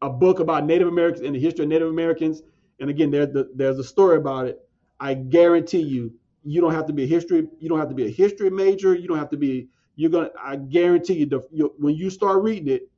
a 0.00 0.08
book 0.08 0.38
about 0.38 0.64
Native 0.64 0.88
Americans 0.88 1.26
and 1.26 1.34
the 1.34 1.40
history 1.40 1.64
of 1.64 1.68
Native 1.68 1.88
Americans. 1.88 2.42
And 2.80 2.90
again, 2.90 3.10
there, 3.10 3.26
the, 3.26 3.50
there's 3.54 3.78
a 3.78 3.84
story 3.84 4.16
about 4.16 4.46
it. 4.46 4.60
I 5.00 5.14
guarantee 5.14 5.80
you, 5.80 6.12
you 6.44 6.60
don't 6.60 6.72
have 6.72 6.86
to 6.86 6.92
be 6.92 7.04
a 7.04 7.06
history. 7.06 7.48
You 7.58 7.68
don't 7.68 7.78
have 7.78 7.88
to 7.88 7.94
be 7.94 8.06
a 8.06 8.10
history 8.10 8.50
major. 8.50 8.94
You 8.94 9.08
don't 9.08 9.18
have 9.18 9.30
to 9.30 9.36
be. 9.36 9.68
You're 9.96 10.10
gonna. 10.10 10.30
I 10.40 10.56
guarantee 10.56 11.14
you, 11.14 11.26
the, 11.26 11.40
you 11.50 11.74
when 11.78 11.94
you 11.94 12.10
start 12.10 12.42
reading 12.42 12.68
it, 12.68 12.90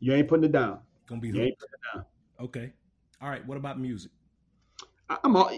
you 0.00 0.12
ain't 0.12 0.28
putting 0.28 0.44
it 0.44 0.52
down. 0.52 0.80
Gonna 1.06 1.20
be 1.20 1.56
ain't 2.40 2.52
putting 2.52 2.62
it 2.62 2.66
down. 2.66 2.68
Okay. 2.68 2.72
All 3.20 3.28
right. 3.30 3.46
What 3.46 3.56
about 3.56 3.80
music? 3.80 4.10
I'm 5.24 5.36
all 5.36 5.50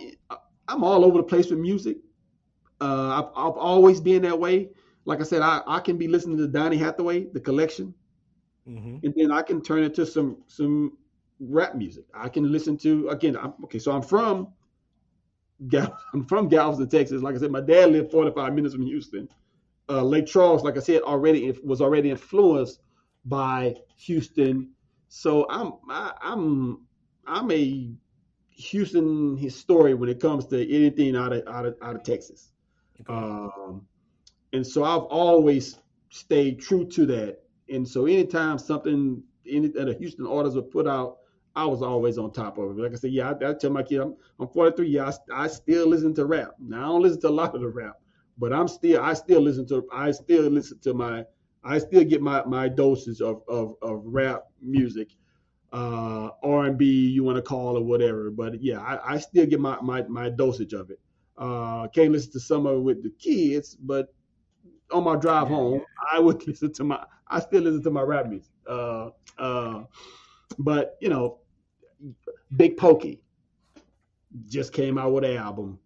I'm 0.69 0.85
all 0.85 1.05
over 1.05 1.19
the 1.19 1.25
place 1.25 1.51
with 1.51 1.59
music. 1.59 1.99
Uh, 2.81 3.23
I've, 3.23 3.31
I've 3.37 3.59
always 3.59 4.01
been 4.01 4.23
that 4.23 4.39
way. 4.39 4.71
Like 5.05 5.21
I 5.21 5.25
said, 5.25 5.43
I, 5.43 5.61
I 5.67 5.81
can 5.81 5.99
be 5.99 6.09
listening 6.09 6.37
to 6.39 6.47
Donny 6.47 6.77
Hathaway, 6.77 7.25
the 7.25 7.41
collection, 7.41 7.93
mm-hmm. 8.69 9.05
and 9.05 9.15
then 9.17 9.33
I 9.33 9.43
can 9.43 9.61
turn 9.63 9.83
it 9.83 9.95
to 9.95 10.07
some 10.07 10.39
some 10.47 10.97
rap 11.41 11.75
music. 11.75 12.05
I 12.15 12.29
can 12.29 12.51
listen 12.51 12.77
to 12.79 13.09
again. 13.09 13.37
I'm, 13.37 13.55
okay, 13.65 13.79
so 13.79 13.93
I'm 13.93 14.03
from 14.03 14.49
Gal- 15.69 15.99
I'm 16.15 16.25
from 16.27 16.49
Galveston, 16.49 16.89
Texas. 16.89 17.23
Like 17.23 17.35
I 17.35 17.39
said, 17.39 17.51
my 17.51 17.61
dad 17.61 17.93
lived 17.93 18.11
45 18.11 18.55
minutes 18.55 18.75
from 18.75 18.87
Houston. 18.87 19.29
Uh, 19.89 20.03
Lake 20.03 20.27
Charles, 20.27 20.63
like 20.63 20.77
I 20.77 20.81
said, 20.81 21.03
already 21.03 21.53
was 21.65 21.81
already 21.81 22.11
influenced 22.11 22.81
by 23.25 23.75
Houston. 23.97 24.71
So 25.13 25.45
I'm 25.51 25.73
I, 25.91 26.13
I'm 26.23 26.87
I'm 27.27 27.51
a 27.51 27.91
Houston 28.51 29.37
historian 29.37 29.99
when 29.99 30.09
it 30.09 30.21
comes 30.21 30.47
to 30.47 30.75
anything 30.75 31.17
out 31.17 31.33
of 31.33 31.43
out 31.49 31.67
of 31.67 31.77
out 31.83 31.97
of 31.97 32.05
Texas. 32.05 32.53
Okay. 33.01 33.13
Um, 33.13 33.87
and 34.53 34.65
so 34.65 34.85
I've 34.85 35.03
always 35.03 35.79
stayed 36.11 36.61
true 36.61 36.87
to 36.91 37.07
that. 37.07 37.41
And 37.69 37.87
so 37.87 38.07
anytime 38.07 38.57
something 38.57 39.21
any 39.49 39.67
that 39.69 39.87
the 39.87 39.95
Houston 39.95 40.27
orders 40.27 40.55
were 40.55 40.63
put 40.63 40.87
out, 40.87 41.19
I 41.57 41.67
was 41.67 41.83
always 41.83 42.17
on 42.17 42.31
top 42.31 42.59
of 42.59 42.79
it. 42.79 42.81
Like 42.81 42.93
I 42.93 42.95
said, 42.95 43.11
yeah, 43.11 43.33
I, 43.33 43.51
I 43.51 43.55
tell 43.55 43.71
my 43.71 43.83
kid, 43.83 44.01
I'm, 44.01 44.15
I'm 44.39 44.47
43. 44.47 44.89
Yeah, 44.89 45.11
I, 45.33 45.45
I, 45.45 45.47
still 45.49 45.89
listen 45.89 46.15
to 46.15 46.25
rap. 46.25 46.53
Now 46.61 46.79
I 46.79 46.87
don't 46.87 47.03
listen 47.03 47.21
to 47.23 47.29
a 47.29 47.31
lot 47.31 47.57
of 47.57 47.63
the 47.63 47.69
rap, 47.69 47.97
but 48.39 48.53
I'm 48.53 48.69
still, 48.69 49.03
I 49.03 49.15
still 49.15 49.41
listen 49.41 49.67
to, 49.69 49.89
I 49.93 50.13
still 50.13 50.43
listen 50.45 50.79
to 50.81 50.95
my, 50.95 51.25
I 51.63 51.79
still 51.79 52.05
get 52.05 52.23
my 52.23 52.45
my 52.45 52.69
doses 52.69 53.21
of 53.21 53.43
of, 53.49 53.75
of 53.83 54.03
rap 54.05 54.45
music, 54.63 55.09
uh, 55.73 56.31
R&B, 56.43 56.85
you 56.85 57.23
want 57.23 57.37
to 57.37 57.43
call 57.43 57.77
it 57.77 57.85
whatever. 57.85 58.31
But 58.31 58.63
yeah, 58.63 58.81
I, 58.81 59.15
I 59.15 59.19
still 59.19 59.47
get 59.47 59.61
my 59.61 59.81
my 59.81 60.03
my 60.03 60.31
dosage 60.31 60.73
of 60.73 60.91
it. 60.91 61.01
Uh, 61.37 61.89
can't 61.89 62.13
listen 62.13 62.33
to 62.33 62.41
some 62.41 62.67
of 62.67 62.77
it 62.77 62.81
with 62.81 63.03
the 63.03 63.11
kids, 63.11 63.77
but 63.77 64.13
on 64.93 65.05
my 65.05 65.17
drive 65.17 65.49
home, 65.49 65.83
I 66.13 66.19
would 66.19 66.47
listen 66.47 66.73
to 66.75 66.85
my, 66.85 67.05
I 67.29 67.41
still 67.41 67.63
listen 67.63 67.83
to 67.85 67.91
my 67.91 68.03
rap 68.03 68.27
music. 68.27 68.53
Uh, 68.69 69.11
uh, 69.39 69.85
but 70.59 70.97
you 71.01 71.09
know, 71.09 71.39
Big 72.57 72.77
Pokey 72.77 73.21
just 74.47 74.73
came 74.73 74.99
out 74.99 75.13
with 75.13 75.25
an 75.25 75.37
album. 75.37 75.79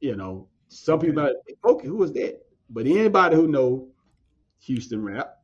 You 0.00 0.16
know, 0.16 0.48
some 0.68 0.98
people 0.98 1.30
Big 1.46 1.60
Pokey, 1.62 1.86
who 1.86 1.96
was 1.96 2.12
that? 2.12 2.40
But 2.68 2.86
anybody 2.86 3.36
who 3.36 3.46
know 3.46 3.88
Houston 4.66 5.02
rap, 5.02 5.38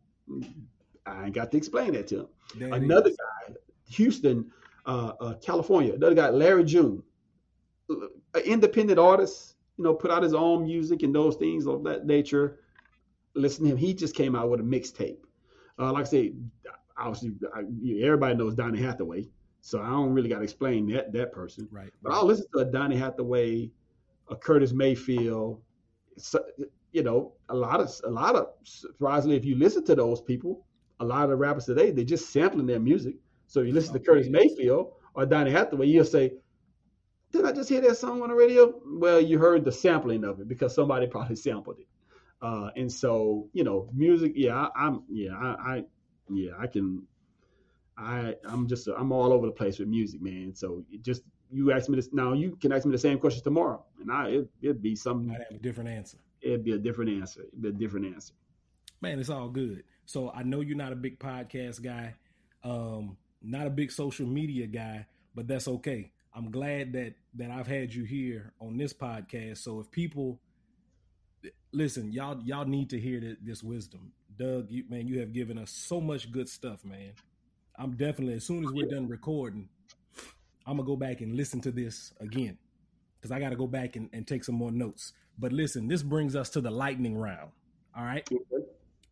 I 1.07 1.25
ain't 1.27 1.35
got 1.35 1.51
to 1.51 1.57
explain 1.57 1.93
that 1.93 2.07
to 2.09 2.21
him. 2.21 2.73
another 2.73 3.11
guy, 3.11 3.55
Houston, 3.91 4.51
uh, 4.87 5.13
uh, 5.21 5.35
California, 5.35 5.95
another 5.95 6.15
guy, 6.15 6.31
Larry 6.31 6.65
June, 6.65 7.03
an 7.89 8.09
independent 8.45 8.99
artist, 8.99 9.57
you 9.77 9.85
know, 9.85 9.95
put 9.95 10.11
out 10.11 10.23
his 10.23 10.35
own 10.35 10.65
music 10.65 11.03
and 11.03 11.15
those 11.15 11.37
things 11.37 11.67
of 11.67 11.85
that 11.85 12.07
nature. 12.07 12.61
Listen 13.35 13.65
to 13.65 13.73
him. 13.73 13.77
He 13.77 13.95
just 13.95 14.15
came 14.15 14.35
out 14.35 14.51
with 14.51 14.61
a 14.61 14.63
mixtape. 14.63 15.19
Uh, 15.79 15.93
like 15.93 16.07
I 16.07 16.09
say, 16.09 16.33
obviously 16.97 17.33
I, 17.55 17.61
everybody 18.05 18.35
knows 18.35 18.55
Donny 18.55 18.81
Hathaway, 18.81 19.27
so 19.61 19.81
I 19.81 19.91
don't 19.91 20.13
really 20.13 20.29
got 20.29 20.39
to 20.39 20.45
explain 20.45 20.87
that 20.93 21.13
that 21.13 21.33
person. 21.33 21.69
Right. 21.71 21.91
But 22.03 22.13
I'll 22.13 22.27
listen 22.27 22.47
to 22.55 22.61
a 22.61 22.65
Donny 22.65 22.97
Hathaway, 22.97 23.71
a 24.29 24.37
Curtis 24.37 24.73
Mayfield. 24.73 25.61
You 26.93 27.03
know, 27.03 27.33
a 27.49 27.55
lot 27.55 27.81
of 27.81 27.91
a 28.05 28.11
lot 28.11 28.35
of 28.35 28.49
surprisingly, 28.65 29.37
if 29.37 29.45
you 29.45 29.57
listen 29.57 29.85
to 29.85 29.95
those 29.95 30.21
people, 30.21 30.67
a 30.99 31.05
lot 31.05 31.25
of 31.25 31.31
the 31.31 31.37
rappers 31.37 31.67
today 31.67 31.91
they're 31.91 32.05
just 32.05 32.31
sampling 32.31 32.67
their 32.67 32.81
music. 32.81 33.17
So 33.47 33.61
if 33.61 33.67
you 33.67 33.73
listen 33.73 33.95
okay. 33.95 34.05
to 34.05 34.11
Curtis 34.11 34.29
Mayfield 34.31 34.93
or 35.15 35.27
Donny 35.27 35.51
Hathaway, 35.51 35.87
you'll 35.87 36.05
say, 36.05 36.33
"Did 37.33 37.45
I 37.45 37.53
just 37.53 37.69
hear 37.69 37.81
that 37.83 37.97
song 37.97 38.23
on 38.23 38.29
the 38.29 38.35
radio?" 38.35 38.81
Well, 38.87 39.21
you 39.21 39.39
heard 39.39 39.65
the 39.65 39.73
sampling 39.73 40.25
of 40.25 40.41
it 40.41 40.49
because 40.49 40.75
somebody 40.75 41.07
probably 41.11 41.37
sampled 41.37 41.79
it. 41.79 41.87
Uh, 42.43 42.71
and 42.77 42.91
so, 42.91 43.49
you 43.53 43.65
know, 43.65 43.89
music, 43.93 44.33
yeah, 44.35 44.69
I, 44.75 44.87
am 44.87 45.03
yeah, 45.11 45.35
I, 45.35 45.47
I, 45.47 45.85
yeah, 46.31 46.53
I 46.59 46.67
can, 46.67 47.03
I, 47.99 48.35
I'm 48.45 48.67
just, 48.67 48.89
I'm 48.89 49.13
all 49.13 49.33
over 49.33 49.47
the 49.47 49.53
place 49.53 49.79
with 49.79 49.89
music, 49.89 50.23
man. 50.23 50.55
So 50.55 50.83
just, 51.03 51.23
you 51.51 51.71
ask 51.73 51.89
me 51.91 51.97
this 51.97 52.09
now, 52.13 52.33
you 52.33 52.57
can 52.57 52.73
ask 52.73 52.87
me 52.87 52.93
the 52.93 52.99
same 52.99 53.19
question 53.19 53.45
tomorrow, 53.45 53.85
and 54.01 54.11
I, 54.11 54.29
it, 54.29 54.49
it'd 54.63 54.83
be 54.83 54.97
something. 54.97 55.31
I'd 55.31 55.45
have 55.51 55.61
a 55.61 55.63
different 55.63 55.91
answer. 55.91 56.17
It'd 56.41 56.65
be 56.65 56.73
a 56.73 56.79
different 56.79 57.11
answer. 57.21 57.43
It'd 57.43 57.63
be 57.63 57.69
a 57.69 57.73
different 57.73 58.15
answer. 58.15 58.35
Man, 59.01 59.19
it's 59.19 59.31
all 59.31 59.49
good. 59.49 59.85
So 60.07 60.31
I 60.31 60.43
know 60.43 60.61
you're 60.61 60.77
not 60.77 60.93
a 60.93 60.97
big 60.97 61.19
podcast 61.19 61.83
guy, 61.83 62.15
um, 62.65 63.17
not 63.43 63.67
a 63.67 63.71
big 63.71 63.93
social 63.93 64.27
media 64.27 64.67
guy, 64.67 65.07
but 65.35 65.47
that's 65.47 65.69
okay. 65.69 66.13
I'm 66.35 66.51
glad 66.51 66.93
that 66.93 67.15
that 67.35 67.51
I've 67.51 67.67
had 67.67 67.93
you 67.93 68.05
here 68.05 68.53
on 68.61 68.77
this 68.77 68.93
podcast. 68.93 69.59
So 69.59 69.81
if 69.81 69.91
people 69.91 70.41
listen, 71.73 72.13
y'all 72.13 72.41
y'all 72.45 72.65
need 72.65 72.91
to 72.91 73.01
hear 73.01 73.37
this 73.43 73.63
wisdom. 73.63 74.13
Doug, 74.39 74.71
you, 74.71 74.85
man, 74.89 75.07
you 75.07 75.21
have 75.21 75.33
given 75.33 75.59
us 75.59 75.71
so 75.71 76.01
much 76.01 76.31
good 76.31 76.49
stuff, 76.49 76.85
man. 76.85 77.13
I'm 77.77 77.97
definitely 77.97 78.35
as 78.35 78.45
soon 78.45 78.65
as 78.65 78.71
we're 78.73 78.89
done 78.89 79.09
recording, 79.09 79.69
I'm 80.67 80.77
gonna 80.77 80.87
go 80.87 80.97
back 80.97 81.21
and 81.21 81.35
listen 81.35 81.61
to 81.63 81.71
this 81.71 82.13
again 82.21 82.59
because 83.21 83.33
I 83.33 83.41
got 83.41 83.51
to 83.51 83.57
go 83.57 83.67
back 83.67 83.97
and, 83.97 84.09
and 84.13 84.27
take 84.27 84.45
some 84.45 84.55
more 84.55 84.71
notes. 84.71 85.13
But 85.41 85.53
listen, 85.53 85.89
this 85.89 86.03
brings 86.03 86.37
us 86.37 86.51
to 86.51 86.61
the 86.61 86.71
lightning 86.71 87.17
round. 87.17 87.51
All 87.97 88.05
right. 88.05 88.29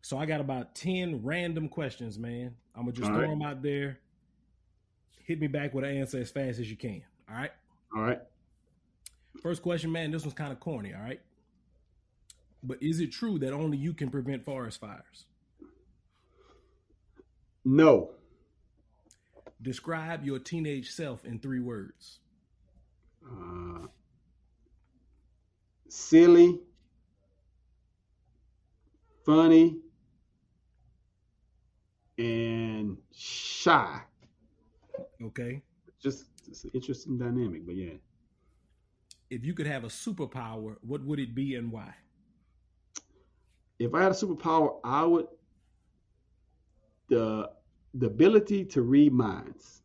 So 0.01 0.17
I 0.17 0.25
got 0.27 0.39
about 0.41 0.75
10 0.75 1.21
random 1.23 1.67
questions, 1.67 2.19
man. 2.19 2.55
I'm 2.75 2.83
going 2.83 2.93
to 2.93 3.01
just 3.01 3.11
All 3.11 3.17
throw 3.17 3.27
right. 3.27 3.31
them 3.31 3.41
out 3.41 3.63
there. 3.63 3.99
Hit 5.25 5.41
me 5.41 5.47
back 5.47 5.73
with 5.73 5.83
an 5.83 5.97
answer 5.97 6.19
as 6.19 6.29
fast 6.31 6.59
as 6.59 6.69
you 6.69 6.77
can. 6.77 7.01
All 7.29 7.35
right. 7.35 7.51
All 7.95 8.03
right. 8.03 8.19
First 9.41 9.63
question, 9.63 9.91
man. 9.91 10.11
This 10.11 10.23
one's 10.23 10.35
kind 10.35 10.51
of 10.51 10.59
corny. 10.59 10.93
All 10.93 11.01
right. 11.01 11.19
But 12.61 12.81
is 12.81 12.99
it 12.99 13.11
true 13.11 13.39
that 13.39 13.53
only 13.53 13.77
you 13.77 13.93
can 13.93 14.09
prevent 14.09 14.45
forest 14.45 14.79
fires? 14.79 15.25
No. 17.65 18.11
Describe 19.61 20.23
your 20.25 20.39
teenage 20.39 20.91
self 20.91 21.25
in 21.25 21.39
three 21.39 21.59
words. 21.59 22.19
Uh, 23.25 23.87
silly, 25.91 26.59
funny, 29.25 29.79
and 32.17 32.97
shy. 33.11 34.01
Okay. 35.23 35.61
Just 36.01 36.25
it's 36.47 36.63
an 36.63 36.71
interesting 36.73 37.17
dynamic, 37.17 37.65
but 37.65 37.75
yeah. 37.75 37.93
If 39.29 39.45
you 39.45 39.53
could 39.53 39.67
have 39.67 39.83
a 39.83 39.87
superpower, 39.87 40.77
what 40.81 41.03
would 41.05 41.19
it 41.19 41.35
be 41.35 41.55
and 41.55 41.71
why? 41.71 41.93
If 43.79 43.93
I 43.93 44.03
had 44.03 44.11
a 44.11 44.15
superpower, 44.15 44.79
I 44.83 45.05
would 45.05 45.27
the 47.09 47.51
the 47.93 48.07
ability 48.07 48.65
to 48.65 48.81
read 48.81 49.13
minds. 49.13 49.81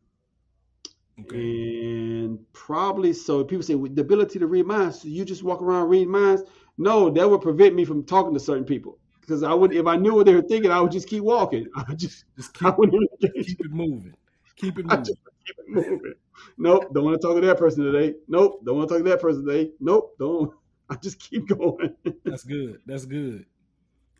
Okay. 1.20 1.36
And 1.36 2.40
probably 2.52 3.12
so 3.12 3.44
people 3.44 3.62
say 3.62 3.74
with 3.76 3.94
the 3.94 4.02
ability 4.02 4.38
to 4.40 4.46
read 4.46 4.66
minds, 4.66 5.02
so 5.02 5.08
you 5.08 5.24
just 5.24 5.44
walk 5.44 5.62
around 5.62 5.88
reading 5.88 6.10
minds. 6.10 6.42
No, 6.76 7.08
that 7.08 7.28
would 7.28 7.40
prevent 7.40 7.74
me 7.74 7.84
from 7.84 8.04
talking 8.04 8.34
to 8.34 8.40
certain 8.40 8.64
people 8.64 8.98
because 9.20 9.42
I 9.42 9.54
would 9.54 9.72
if 9.72 9.86
I 9.86 9.96
knew 9.96 10.14
what 10.14 10.26
they 10.26 10.34
were 10.34 10.42
thinking, 10.42 10.70
I 10.70 10.80
would 10.80 10.90
just 10.92 11.08
keep 11.08 11.22
walking. 11.22 11.68
I 11.76 11.84
would 11.88 11.98
just, 11.98 12.24
just 12.36 12.52
keep, 12.52 12.74
keep 12.76 13.60
it 13.60 13.70
moving. 13.70 14.14
Keep 14.56 14.78
it 14.78 14.86
moving. 14.86 15.04
keep 15.04 15.58
it 15.58 15.68
moving. 15.68 16.14
Nope, 16.58 16.92
don't 16.92 17.04
want 17.04 17.20
to 17.20 17.26
talk 17.26 17.40
to 17.40 17.46
that 17.46 17.58
person 17.58 17.84
today. 17.84 18.14
Nope, 18.26 18.64
don't 18.64 18.76
want 18.76 18.88
to 18.88 18.94
talk 18.96 19.04
to 19.04 19.10
that 19.10 19.20
person 19.20 19.46
today. 19.46 19.70
Nope, 19.80 20.16
don't. 20.18 20.52
I 20.90 20.96
just 20.96 21.18
keep 21.18 21.48
going. 21.48 21.94
That's 22.24 22.44
good. 22.44 22.80
That's 22.86 23.06
good. 23.06 23.46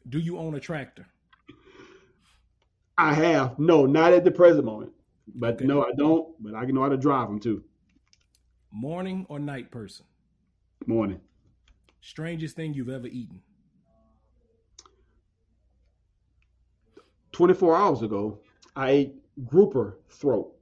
Do 0.09 0.19
you 0.19 0.39
own 0.39 0.55
a 0.55 0.61
tractor? 0.61 1.07
I 2.97 3.13
have. 3.15 3.59
No, 3.59 3.85
not 3.87 4.13
at 4.13 4.25
the 4.25 4.31
present 4.31 4.65
moment. 4.65 4.93
But 5.27 5.55
okay. 5.55 5.65
no, 5.65 5.83
I 5.83 5.93
don't. 5.97 6.35
But 6.43 6.55
I 6.55 6.65
can 6.65 6.75
know 6.75 6.83
how 6.83 6.89
to 6.89 6.97
drive 6.97 7.29
them 7.29 7.41
too. 7.41 7.65
Morning 8.71 9.25
or 9.29 9.39
night 9.39 9.71
person? 9.71 10.05
Morning. 10.87 11.21
Strangest 12.01 12.57
thing 12.57 12.75
you've 12.75 12.89
ever 12.89 13.07
eaten? 13.07 13.41
24 17.33 17.77
hours 17.77 18.03
ago, 18.03 18.41
I 18.77 18.91
ate 18.91 19.15
grouper 19.45 19.99
throat. 20.09 20.55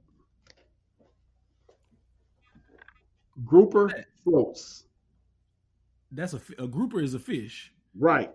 Grouper 3.43 4.05
throats. 4.23 4.85
That's 6.11 6.33
a, 6.33 6.41
a 6.59 6.67
grouper 6.67 7.01
is 7.01 7.13
a 7.13 7.19
fish. 7.19 7.73
Right. 7.95 8.31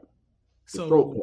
So 0.67 1.23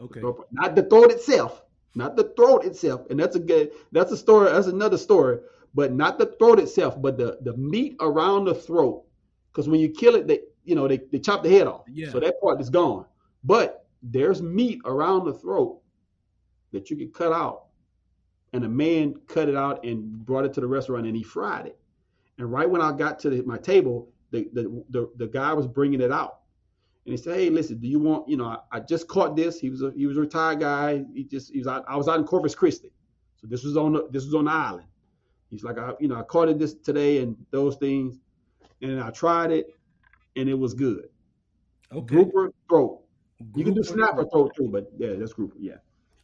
Okay. 0.00 0.20
Not 0.52 0.76
the 0.76 0.82
throat 0.84 1.10
itself. 1.10 1.62
Not 1.94 2.16
the 2.16 2.32
throat 2.36 2.64
itself. 2.64 3.02
And 3.10 3.18
that's 3.18 3.36
a 3.36 3.40
good 3.40 3.70
that's 3.92 4.12
a 4.12 4.16
story. 4.16 4.50
That's 4.50 4.66
another 4.66 4.98
story. 4.98 5.38
But 5.74 5.92
not 5.92 6.18
the 6.18 6.26
throat 6.38 6.58
itself, 6.58 7.00
but 7.00 7.18
the, 7.18 7.38
the 7.42 7.56
meat 7.56 7.96
around 8.00 8.46
the 8.46 8.54
throat. 8.54 9.04
Because 9.52 9.68
when 9.68 9.80
you 9.80 9.88
kill 9.90 10.14
it, 10.14 10.26
they 10.26 10.40
you 10.64 10.74
know 10.74 10.88
they, 10.88 10.98
they 11.10 11.18
chop 11.18 11.42
the 11.42 11.50
head 11.50 11.66
off. 11.66 11.84
Yeah. 11.92 12.10
So 12.10 12.20
that 12.20 12.40
part 12.40 12.60
is 12.60 12.70
gone. 12.70 13.06
But 13.44 13.86
there's 14.02 14.42
meat 14.42 14.80
around 14.84 15.24
the 15.24 15.34
throat 15.34 15.80
that 16.72 16.90
you 16.90 16.96
can 16.96 17.10
cut 17.10 17.32
out. 17.32 17.64
And 18.52 18.64
a 18.64 18.68
man 18.68 19.14
cut 19.26 19.48
it 19.48 19.56
out 19.56 19.84
and 19.84 20.24
brought 20.24 20.44
it 20.44 20.54
to 20.54 20.60
the 20.60 20.66
restaurant 20.66 21.06
and 21.06 21.14
he 21.14 21.22
fried 21.22 21.66
it. 21.66 21.78
And 22.38 22.50
right 22.50 22.68
when 22.68 22.80
I 22.80 22.92
got 22.92 23.18
to 23.20 23.30
the, 23.30 23.42
my 23.42 23.58
table, 23.58 24.08
the, 24.30 24.48
the, 24.52 24.84
the, 24.90 25.10
the 25.16 25.26
guy 25.26 25.52
was 25.52 25.66
bringing 25.66 26.00
it 26.00 26.12
out 26.12 26.37
and 27.08 27.16
he 27.16 27.22
said, 27.22 27.36
"Hey, 27.36 27.48
listen, 27.48 27.78
do 27.78 27.88
you 27.88 27.98
want? 27.98 28.28
You 28.28 28.36
know, 28.36 28.44
I, 28.44 28.58
I, 28.70 28.80
just 28.80 29.08
caught 29.08 29.34
this. 29.34 29.58
He 29.58 29.70
was 29.70 29.80
a 29.80 29.92
he 29.96 30.04
was 30.04 30.18
a 30.18 30.20
retired 30.20 30.60
guy. 30.60 31.06
He 31.14 31.24
just 31.24 31.50
he 31.50 31.56
was 31.56 31.66
out, 31.66 31.82
I 31.88 31.96
was 31.96 32.06
out 32.06 32.18
in 32.18 32.26
Corpus 32.26 32.54
Christi, 32.54 32.92
so 33.36 33.46
this 33.46 33.64
was 33.64 33.78
on 33.78 33.94
the, 33.94 34.08
this 34.10 34.26
was 34.26 34.34
on 34.34 34.44
the 34.44 34.50
island. 34.50 34.88
He's 35.48 35.64
like, 35.64 35.78
I 35.78 35.92
you 36.00 36.08
know 36.08 36.16
I 36.16 36.22
caught 36.22 36.50
it 36.50 36.58
this 36.58 36.74
today 36.74 37.22
and 37.22 37.34
those 37.50 37.76
things, 37.76 38.18
and 38.82 39.00
I 39.00 39.08
tried 39.08 39.52
it, 39.52 39.74
and 40.36 40.50
it 40.50 40.58
was 40.58 40.74
good. 40.74 41.08
Okay. 41.90 42.14
Grouper 42.14 42.52
throat. 42.68 43.00
Grouper 43.38 43.58
you 43.58 43.64
can 43.64 43.72
do 43.72 43.82
snapper 43.82 44.26
throat 44.26 44.52
too, 44.54 44.68
but 44.70 44.90
yeah, 44.98 45.14
that's 45.14 45.32
grouper. 45.32 45.56
Yeah. 45.58 45.76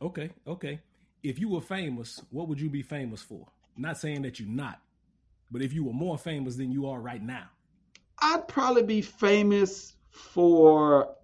Okay. 0.02 0.28
Okay. 0.46 0.80
If 1.22 1.38
you 1.38 1.48
were 1.48 1.62
famous, 1.62 2.20
what 2.28 2.46
would 2.46 2.60
you 2.60 2.68
be 2.68 2.82
famous 2.82 3.22
for? 3.22 3.46
Not 3.78 3.96
saying 3.96 4.20
that 4.22 4.38
you're 4.38 4.50
not, 4.50 4.82
but 5.50 5.62
if 5.62 5.72
you 5.72 5.82
were 5.82 5.94
more 5.94 6.18
famous 6.18 6.56
than 6.56 6.70
you 6.70 6.86
are 6.86 7.00
right 7.00 7.22
now, 7.22 7.46
I'd 8.18 8.46
probably 8.48 8.82
be 8.82 9.00
famous 9.00 9.94
for 10.14 11.16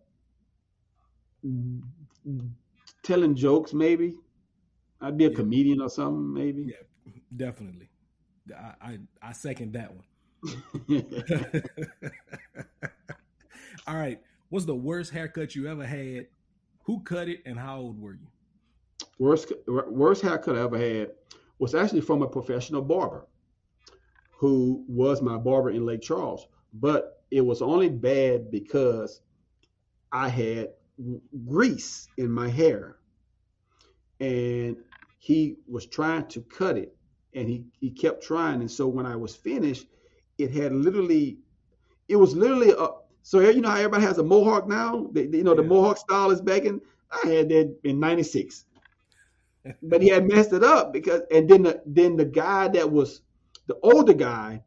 telling 3.03 3.35
jokes, 3.35 3.73
maybe. 3.73 4.17
I'd 5.01 5.17
be 5.17 5.25
a 5.27 5.31
yeah. 5.31 5.37
comedian 5.37 5.81
or 5.81 5.89
something, 5.89 6.35
maybe. 6.35 6.63
Yeah, 6.69 7.13
definitely. 7.37 7.89
I, 8.55 8.73
I, 8.83 8.99
I 9.23 9.33
second 9.33 9.73
that 9.73 9.93
one. 9.95 10.05
All 13.87 13.97
right. 13.97 14.21
What's 14.49 14.67
the 14.67 14.75
worst 14.75 15.13
haircut 15.13 15.55
you 15.55 15.69
ever 15.69 15.87
had? 15.87 16.27
Who 16.83 17.01
cut 17.01 17.29
it 17.29 17.43
and 17.47 17.59
how 17.59 17.79
old 17.79 18.01
were 18.01 18.15
you? 18.15 18.27
Worst 19.19 19.53
worst 19.67 20.23
haircut 20.23 20.57
I 20.57 20.63
ever 20.63 20.79
had 20.79 21.13
was 21.59 21.75
actually 21.75 22.01
from 22.01 22.23
a 22.23 22.27
professional 22.27 22.83
barber 22.83 23.27
who 24.33 24.85
was 24.89 25.23
my 25.23 25.37
barber 25.37 25.71
in 25.71 25.87
Lake 25.87 26.03
Charles. 26.03 26.47
But 26.73 27.20
it 27.31 27.41
was 27.41 27.63
only 27.63 27.89
bad 27.89 28.51
because 28.51 29.21
I 30.13 30.29
had 30.29 30.71
grease 31.49 32.09
in 32.17 32.31
my 32.31 32.49
hair. 32.49 32.97
And 34.21 34.77
he 35.19 35.57
was 35.69 35.87
trying 35.87 36.27
to 36.29 36.41
cut 36.43 36.77
it 36.77 36.95
and 37.35 37.49
he, 37.49 37.65
he 37.81 37.91
kept 37.91 38.23
trying. 38.23 38.61
And 38.61 38.71
so 38.71 38.89
when 38.89 39.07
I 39.07 39.17
was 39.17 39.35
finished, 39.35 39.87
it 40.39 40.51
had 40.51 40.73
literally, 40.73 41.39
it 42.09 42.17
was 42.17 42.35
literally 42.37 42.73
a, 42.77 42.89
so 43.23 43.41
you 43.41 43.61
know 43.61 43.69
how 43.69 43.77
everybody 43.77 44.03
has 44.03 44.19
a 44.19 44.23
mohawk 44.23 44.67
now? 44.67 45.09
They, 45.13 45.23
you 45.23 45.45
know, 45.45 45.55
the 45.55 45.63
mohawk 45.63 45.99
style 45.99 46.31
is 46.31 46.41
back 46.41 46.65
in, 46.65 46.81
I 47.11 47.29
had 47.29 47.49
that 47.51 47.77
in 47.85 48.01
96. 48.01 48.65
but 49.83 50.03
he 50.03 50.09
had 50.09 50.27
messed 50.27 50.53
it 50.53 50.65
up 50.65 50.93
because, 50.93 51.23
and 51.31 51.49
then 51.49 51.63
the, 51.63 51.83
then 51.87 52.17
the 52.17 52.25
guy 52.25 52.69
that 52.69 52.91
was 52.91 53.21
the 53.67 53.77
older 53.83 54.15
guy 54.15 54.63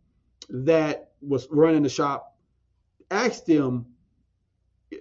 that 0.49 1.11
was 1.21 1.47
running 1.51 1.83
the 1.83 1.89
shop 1.89 2.32
asked 3.13 3.47
him, 3.47 3.85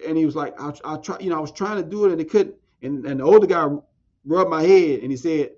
and 0.07 0.17
he 0.17 0.25
was 0.25 0.35
like, 0.35 0.59
I'll, 0.59 0.77
I'll 0.83 1.01
try, 1.01 1.17
you 1.19 1.29
know, 1.29 1.37
I 1.37 1.41
was 1.41 1.51
trying 1.51 1.77
to 1.81 1.87
do 1.87 2.05
it 2.05 2.11
and 2.11 2.21
it 2.21 2.29
couldn't. 2.29 2.55
And, 2.81 3.05
and 3.05 3.19
the 3.19 3.23
older 3.23 3.47
guy 3.47 3.67
rubbed 4.25 4.49
my 4.49 4.63
head 4.63 4.99
and 4.99 5.11
he 5.11 5.17
said, 5.17 5.51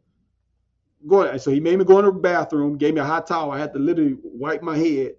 go 1.08 1.22
ahead. 1.22 1.42
So 1.42 1.52
he 1.52 1.60
made 1.60 1.78
me 1.78 1.86
go 1.86 2.00
in 2.00 2.06
the 2.06 2.12
bathroom, 2.12 2.78
gave 2.78 2.94
me 2.94 3.02
a 3.02 3.06
hot 3.06 3.28
towel. 3.28 3.52
I 3.52 3.60
had 3.60 3.74
to 3.74 3.80
literally 3.80 4.18
wipe 4.24 4.62
my 4.62 4.78
head. 4.78 5.14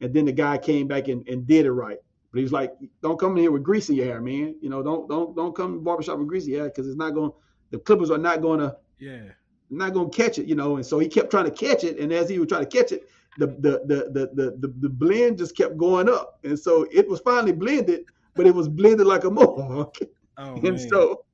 And 0.00 0.14
then 0.14 0.24
the 0.24 0.32
guy 0.32 0.58
came 0.58 0.86
back 0.88 1.08
and, 1.08 1.26
and 1.28 1.46
did 1.46 1.66
it 1.66 1.72
right. 1.72 1.98
But 2.32 2.38
he 2.38 2.42
was 2.42 2.52
like, 2.52 2.74
don't 3.02 3.18
come 3.18 3.32
in 3.32 3.42
here 3.42 3.50
with 3.50 3.62
grease 3.62 3.88
in 3.88 3.96
your 3.96 4.06
hair, 4.06 4.20
man. 4.20 4.54
You 4.60 4.70
know, 4.70 4.82
don't 4.82 5.08
don't 5.08 5.34
don't 5.34 5.54
come 5.54 5.72
to 5.72 5.78
the 5.78 5.84
barbershop 5.84 6.18
with 6.18 6.28
greasy 6.28 6.54
hair 6.54 6.66
because 6.66 6.86
it's 6.86 6.96
not 6.96 7.10
going 7.10 7.32
the 7.70 7.78
clippers 7.78 8.10
are 8.10 8.18
not 8.18 8.40
gonna 8.40 8.76
yeah 8.98 9.22
not 9.68 9.92
gonna 9.92 10.10
catch 10.10 10.38
it, 10.38 10.46
you 10.46 10.54
know. 10.54 10.76
And 10.76 10.86
so 10.86 10.98
he 10.98 11.08
kept 11.08 11.30
trying 11.30 11.44
to 11.44 11.50
catch 11.50 11.84
it, 11.84 11.98
and 11.98 12.12
as 12.12 12.28
he 12.28 12.38
was 12.38 12.48
trying 12.48 12.64
to 12.64 12.78
catch 12.78 12.92
it, 12.92 13.08
the 13.38 13.46
the 13.46 13.82
the 13.86 14.30
the 14.34 14.56
the, 14.58 14.74
the 14.80 14.88
blend 14.88 15.38
just 15.38 15.56
kept 15.56 15.76
going 15.76 16.08
up, 16.08 16.38
and 16.44 16.58
so 16.58 16.86
it 16.92 17.08
was 17.08 17.20
finally 17.20 17.52
blended, 17.52 18.04
but 18.34 18.46
it 18.46 18.54
was 18.54 18.68
blended 18.68 19.06
like 19.06 19.24
a 19.24 19.30
mohawk. 19.30 19.96
Oh, 20.36 20.54
and 20.54 20.62
man. 20.62 20.78
so 20.78 21.24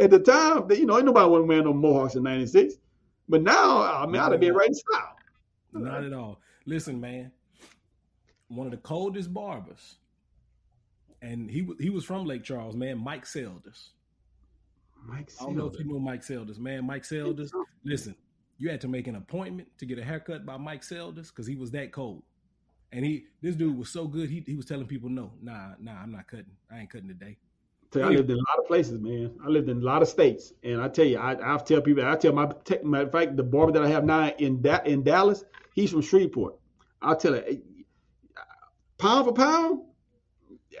at 0.00 0.10
the 0.10 0.18
time, 0.18 0.70
you 0.70 0.86
know, 0.86 0.96
ain't 0.96 1.06
nobody 1.06 1.28
want 1.28 1.42
to 1.42 1.46
wear 1.46 1.62
no 1.62 1.72
mohawks 1.72 2.14
in 2.14 2.22
'96, 2.22 2.74
but 3.28 3.42
now 3.42 3.82
I 3.82 4.06
mean, 4.06 4.16
I'd 4.16 4.32
have 4.32 4.40
been 4.40 4.54
right 4.54 4.68
in 4.68 4.74
style. 4.74 5.16
Not 5.72 6.04
at 6.04 6.12
all. 6.12 6.40
Listen, 6.66 7.00
man, 7.00 7.32
one 8.48 8.66
of 8.66 8.70
the 8.70 8.78
coldest 8.78 9.32
barbers, 9.32 9.96
and 11.20 11.50
he 11.50 11.68
he 11.78 11.90
was 11.90 12.04
from 12.04 12.24
Lake 12.24 12.44
Charles, 12.44 12.76
man. 12.76 12.98
Mike 12.98 13.26
Selders. 13.26 13.90
Mike 15.04 15.30
Selders. 15.30 15.36
I 15.40 15.44
don't 15.44 15.56
know 15.56 15.66
if 15.66 15.78
you 15.78 15.92
know 15.92 15.98
Mike 15.98 16.22
Selders, 16.22 16.58
man. 16.58 16.86
Mike 16.86 17.04
Selders. 17.04 17.52
Listen, 17.84 18.14
you 18.62 18.70
had 18.70 18.80
to 18.80 18.86
make 18.86 19.08
an 19.08 19.16
appointment 19.16 19.66
to 19.76 19.84
get 19.84 19.98
a 19.98 20.04
haircut 20.04 20.46
by 20.46 20.56
Mike 20.56 20.84
Selders 20.84 21.30
because 21.30 21.48
he 21.48 21.56
was 21.56 21.72
that 21.72 21.90
cold. 21.90 22.22
And 22.92 23.04
he, 23.04 23.24
this 23.40 23.56
dude 23.56 23.76
was 23.76 23.88
so 23.88 24.06
good. 24.06 24.30
He, 24.30 24.44
he 24.46 24.54
was 24.54 24.66
telling 24.66 24.86
people, 24.86 25.08
no, 25.08 25.32
nah, 25.42 25.70
nah, 25.80 26.00
I'm 26.00 26.12
not 26.12 26.28
cutting. 26.28 26.52
I 26.70 26.78
ain't 26.78 26.90
cutting 26.90 27.08
today. 27.08 27.38
I 27.96 28.08
lived 28.08 28.30
in 28.30 28.36
a 28.36 28.38
lot 28.38 28.58
of 28.60 28.66
places, 28.68 29.00
man. 29.00 29.32
I 29.44 29.48
lived 29.48 29.68
in 29.68 29.78
a 29.78 29.84
lot 29.84 30.00
of 30.00 30.08
states, 30.08 30.52
and 30.62 30.80
I 30.80 30.88
tell 30.88 31.04
you, 31.04 31.18
I, 31.18 31.54
I 31.54 31.58
tell 31.58 31.80
people, 31.80 32.06
I 32.06 32.14
tell 32.14 32.32
my, 32.32 32.46
matter 32.84 33.06
of 33.06 33.12
fact, 33.12 33.36
the 33.36 33.42
barber 33.42 33.72
that 33.72 33.82
I 33.82 33.88
have 33.88 34.04
now 34.04 34.28
in 34.38 34.62
da- 34.62 34.80
in 34.86 35.02
Dallas, 35.02 35.44
he's 35.74 35.90
from 35.90 36.00
Shreveport. 36.00 36.54
I'll 37.02 37.16
tell 37.16 37.34
you, 37.34 37.42
eh, 37.46 37.56
pound 38.96 39.26
for 39.26 39.34
pound, 39.34 39.80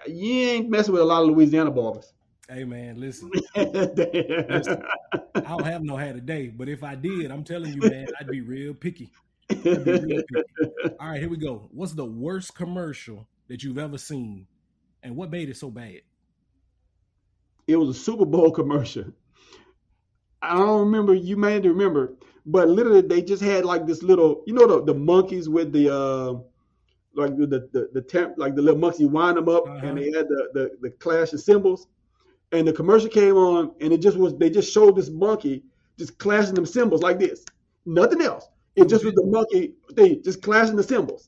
you 0.06 0.32
ain't 0.32 0.70
messing 0.70 0.92
with 0.92 1.02
a 1.02 1.04
lot 1.04 1.22
of 1.22 1.28
Louisiana 1.28 1.70
barbers. 1.70 2.14
Hey 2.48 2.64
man, 2.64 2.98
listen. 2.98 3.30
listen. 3.54 4.82
I 5.34 5.40
don't 5.40 5.64
have 5.64 5.82
no 5.82 5.96
hair 5.96 6.12
today, 6.12 6.48
but 6.48 6.68
if 6.68 6.82
I 6.82 6.96
did, 6.96 7.30
I'm 7.30 7.44
telling 7.44 7.72
you, 7.72 7.88
man, 7.88 8.08
I'd 8.18 8.26
be 8.26 8.40
real 8.40 8.74
picky. 8.74 9.12
Be 9.48 9.56
real 9.78 10.22
picky. 10.22 10.70
All 10.98 11.10
right, 11.10 11.20
here 11.20 11.28
we 11.28 11.36
go. 11.36 11.68
What's 11.72 11.92
the 11.92 12.04
worst 12.04 12.54
commercial 12.56 13.28
that 13.48 13.62
you've 13.62 13.78
ever 13.78 13.96
seen, 13.96 14.48
and 15.04 15.14
what 15.14 15.30
made 15.30 15.50
it 15.50 15.56
so 15.56 15.70
bad? 15.70 16.00
It 17.68 17.76
was 17.76 17.90
a 17.90 17.94
Super 17.94 18.24
Bowl 18.24 18.50
commercial. 18.50 19.04
I 20.42 20.56
don't 20.56 20.80
remember. 20.80 21.14
You 21.14 21.36
may 21.36 21.60
remember, 21.60 22.14
but 22.44 22.68
literally 22.68 23.02
they 23.02 23.22
just 23.22 23.42
had 23.42 23.64
like 23.64 23.86
this 23.86 24.02
little, 24.02 24.42
you 24.48 24.52
know, 24.52 24.66
the, 24.66 24.92
the 24.92 24.94
monkeys 24.94 25.48
with 25.48 25.72
the. 25.72 25.94
Uh, 25.94 26.40
like 27.14 27.36
the 27.36 27.46
the 27.46 27.90
the 27.92 28.00
temp, 28.00 28.34
like 28.38 28.54
the 28.54 28.62
little 28.62 28.80
monkeys, 28.80 29.00
you 29.00 29.08
wind 29.08 29.36
them 29.36 29.46
up, 29.46 29.68
uh-huh. 29.68 29.86
and 29.86 29.98
they 29.98 30.06
had 30.06 30.26
the, 30.28 30.48
the 30.54 30.70
the 30.80 30.90
clash 30.92 31.34
of 31.34 31.40
cymbals 31.40 31.86
and 32.52 32.68
the 32.68 32.72
commercial 32.72 33.08
came 33.08 33.36
on, 33.36 33.74
and 33.80 33.92
it 33.92 33.98
just 33.98 34.16
was 34.16 34.36
they 34.36 34.50
just 34.50 34.72
showed 34.72 34.96
this 34.96 35.10
monkey 35.10 35.64
just 35.98 36.18
clashing 36.18 36.54
them 36.54 36.66
cymbals 36.66 37.02
like 37.02 37.18
this, 37.18 37.44
nothing 37.86 38.22
else. 38.22 38.46
It 38.76 38.88
just 38.88 39.04
was 39.04 39.14
the 39.14 39.24
monkey 39.24 39.74
thing, 39.94 40.22
just 40.22 40.42
clashing 40.42 40.76
the 40.76 40.82
cymbals. 40.82 41.26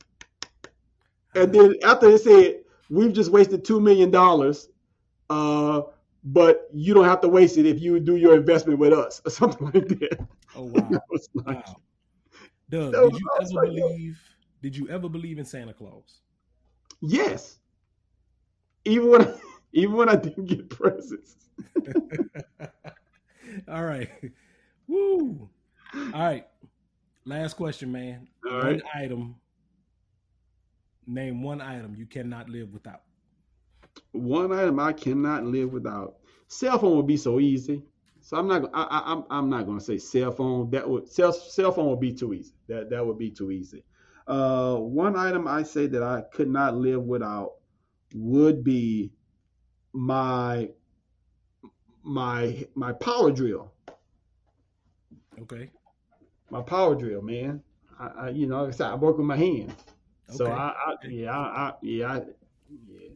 And 1.34 1.52
then 1.52 1.74
after 1.84 2.10
they 2.10 2.18
said, 2.18 2.60
"We've 2.88 3.12
just 3.12 3.30
wasted 3.30 3.64
two 3.64 3.80
million 3.80 4.10
dollars," 4.10 4.68
uh, 5.30 5.82
but 6.24 6.68
you 6.72 6.94
don't 6.94 7.04
have 7.04 7.20
to 7.22 7.28
waste 7.28 7.58
it 7.58 7.66
if 7.66 7.80
you 7.80 7.98
do 8.00 8.16
your 8.16 8.36
investment 8.36 8.78
with 8.78 8.92
us 8.92 9.20
or 9.24 9.30
something 9.40 9.70
like 9.74 9.88
that. 9.88 10.26
Oh 10.54 10.64
wow! 10.64 10.88
like, 11.34 11.66
wow. 11.66 11.76
Doug, 12.70 12.92
did 12.92 13.20
you 13.20 13.30
ever 13.40 13.66
believe? 13.66 14.20
Did 14.62 14.76
you 14.76 14.88
ever 14.88 15.08
believe 15.08 15.38
in 15.38 15.44
Santa 15.44 15.74
Claus? 15.74 16.20
yes, 17.02 17.58
even 18.86 19.10
when 19.10 19.22
I, 19.22 19.34
even 19.74 19.96
when 19.96 20.08
I 20.08 20.16
didn't 20.16 20.46
get 20.46 20.70
presents. 20.70 21.36
All 23.68 23.84
right. 23.84 24.08
Woo. 24.88 25.48
All 25.94 26.10
right. 26.12 26.46
Last 27.24 27.54
question, 27.54 27.92
man. 27.92 28.28
All 28.46 28.58
one 28.58 28.66
right. 28.66 28.82
item. 28.94 29.36
Name 31.06 31.42
one 31.42 31.60
item 31.60 31.94
you 31.94 32.06
cannot 32.06 32.48
live 32.48 32.72
without. 32.72 33.02
One 34.12 34.52
item 34.52 34.80
I 34.80 34.92
cannot 34.92 35.44
live 35.44 35.72
without. 35.72 36.16
Cell 36.48 36.78
phone 36.78 36.96
would 36.96 37.06
be 37.06 37.16
so 37.16 37.40
easy. 37.40 37.82
So 38.20 38.36
I'm 38.36 38.48
not. 38.48 38.70
I, 38.72 38.82
I, 38.84 39.12
I'm. 39.12 39.24
I'm 39.28 39.50
not 39.50 39.66
going 39.66 39.78
to 39.78 39.84
say 39.84 39.98
cell 39.98 40.32
phone. 40.32 40.70
That 40.70 40.88
would 40.88 41.10
cell 41.10 41.32
cell 41.32 41.72
phone 41.72 41.90
would 41.90 42.00
be 42.00 42.12
too 42.12 42.32
easy. 42.32 42.54
That 42.68 42.90
that 42.90 43.04
would 43.04 43.18
be 43.18 43.30
too 43.30 43.50
easy. 43.50 43.84
Uh, 44.26 44.76
one 44.76 45.16
item 45.16 45.46
I 45.46 45.62
say 45.62 45.86
that 45.88 46.02
I 46.02 46.22
could 46.32 46.48
not 46.48 46.76
live 46.76 47.02
without 47.02 47.52
would 48.14 48.64
be 48.64 49.12
my 49.94 50.68
my 52.02 52.66
my 52.74 52.92
power 52.92 53.30
drill. 53.30 53.72
Okay. 55.40 55.70
My 56.50 56.60
power 56.60 56.94
drill, 56.94 57.22
man. 57.22 57.62
I, 57.98 58.06
I 58.06 58.28
you 58.30 58.46
know, 58.46 58.64
like 58.64 58.74
I 58.74 58.76
said, 58.76 58.86
I 58.88 58.94
work 58.96 59.16
with 59.16 59.26
my 59.26 59.36
hands. 59.36 59.72
So 60.28 60.44
Okay. 60.44 60.52
I, 60.52 60.66
I 60.66 60.94
yeah, 61.08 61.30
I, 61.30 61.42
I 61.42 61.72
yeah, 61.80 62.12
I, 62.12 62.16
yeah. 62.88 63.08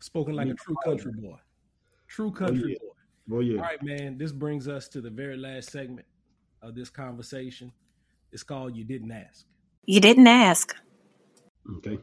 Spoken 0.00 0.34
like 0.34 0.48
a 0.48 0.54
true 0.54 0.76
country 0.84 1.12
boy. 1.12 1.38
True 2.08 2.28
oh, 2.28 2.30
country 2.32 2.72
yeah. 2.72 2.78
boy. 2.80 2.94
Well, 3.28 3.42
yeah. 3.42 3.58
All 3.58 3.64
right, 3.64 3.82
man. 3.82 4.18
This 4.18 4.32
brings 4.32 4.68
us 4.68 4.88
to 4.88 5.00
the 5.00 5.10
very 5.10 5.36
last 5.36 5.70
segment 5.70 6.06
of 6.60 6.74
this 6.74 6.90
conversation. 6.90 7.72
It's 8.32 8.42
called 8.42 8.76
You 8.76 8.84
Didn't 8.84 9.12
Ask. 9.12 9.46
You 9.86 10.00
didn't 10.00 10.26
ask. 10.26 10.74
Okay. 11.76 11.98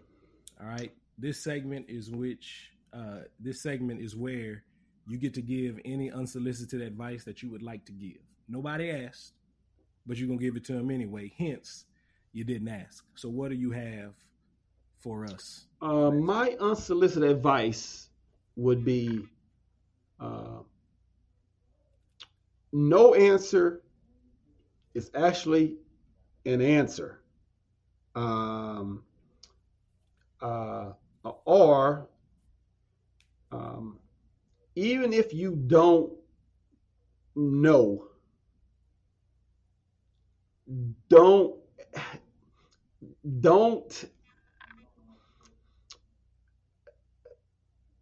All 0.60 0.68
right. 0.68 0.91
This 1.18 1.44
segment 1.44 1.88
is 1.90 2.10
which 2.10 2.72
uh 2.93 3.22
this 3.39 3.61
segment 3.61 4.01
is 4.01 4.15
where 4.15 4.63
you 5.07 5.18
get 5.18 5.34
to 5.34 5.41
give 5.41 5.80
any 5.85 6.11
unsolicited 6.11 6.81
advice 6.81 7.23
that 7.23 7.41
you 7.41 7.49
would 7.49 7.63
like 7.63 7.85
to 7.85 7.91
give. 7.91 8.22
Nobody 8.47 8.91
asked, 8.91 9.34
but 10.05 10.18
you're 10.18 10.27
gonna 10.27 10.39
give 10.39 10.55
it 10.55 10.65
to 10.65 10.73
them 10.73 10.91
anyway. 10.91 11.31
Hence, 11.38 11.85
you 12.34 12.43
didn't 12.43 12.68
ask. 12.68 13.03
So 13.15 13.30
what 13.30 13.49
do 13.49 13.55
you 13.55 13.72
have 13.72 14.13
for 14.99 15.26
us? 15.26 15.65
Uh, 15.81 16.11
my 16.11 16.55
unsolicited 16.59 17.30
advice 17.30 18.09
would 18.55 18.85
be 18.85 19.27
uh, 20.19 20.59
no 22.72 23.13
answer 23.15 23.81
is 24.93 25.09
actually 25.15 25.76
an 26.45 26.61
answer. 26.61 27.22
Um, 28.15 29.03
uh, 30.41 30.91
or 31.45 32.07
um, 33.52 33.99
even 34.76 35.14
if 35.14 35.34
you 35.34 35.56
don't 35.56 36.14
know, 37.36 38.07
don't 41.10 41.56
don't 43.40 44.06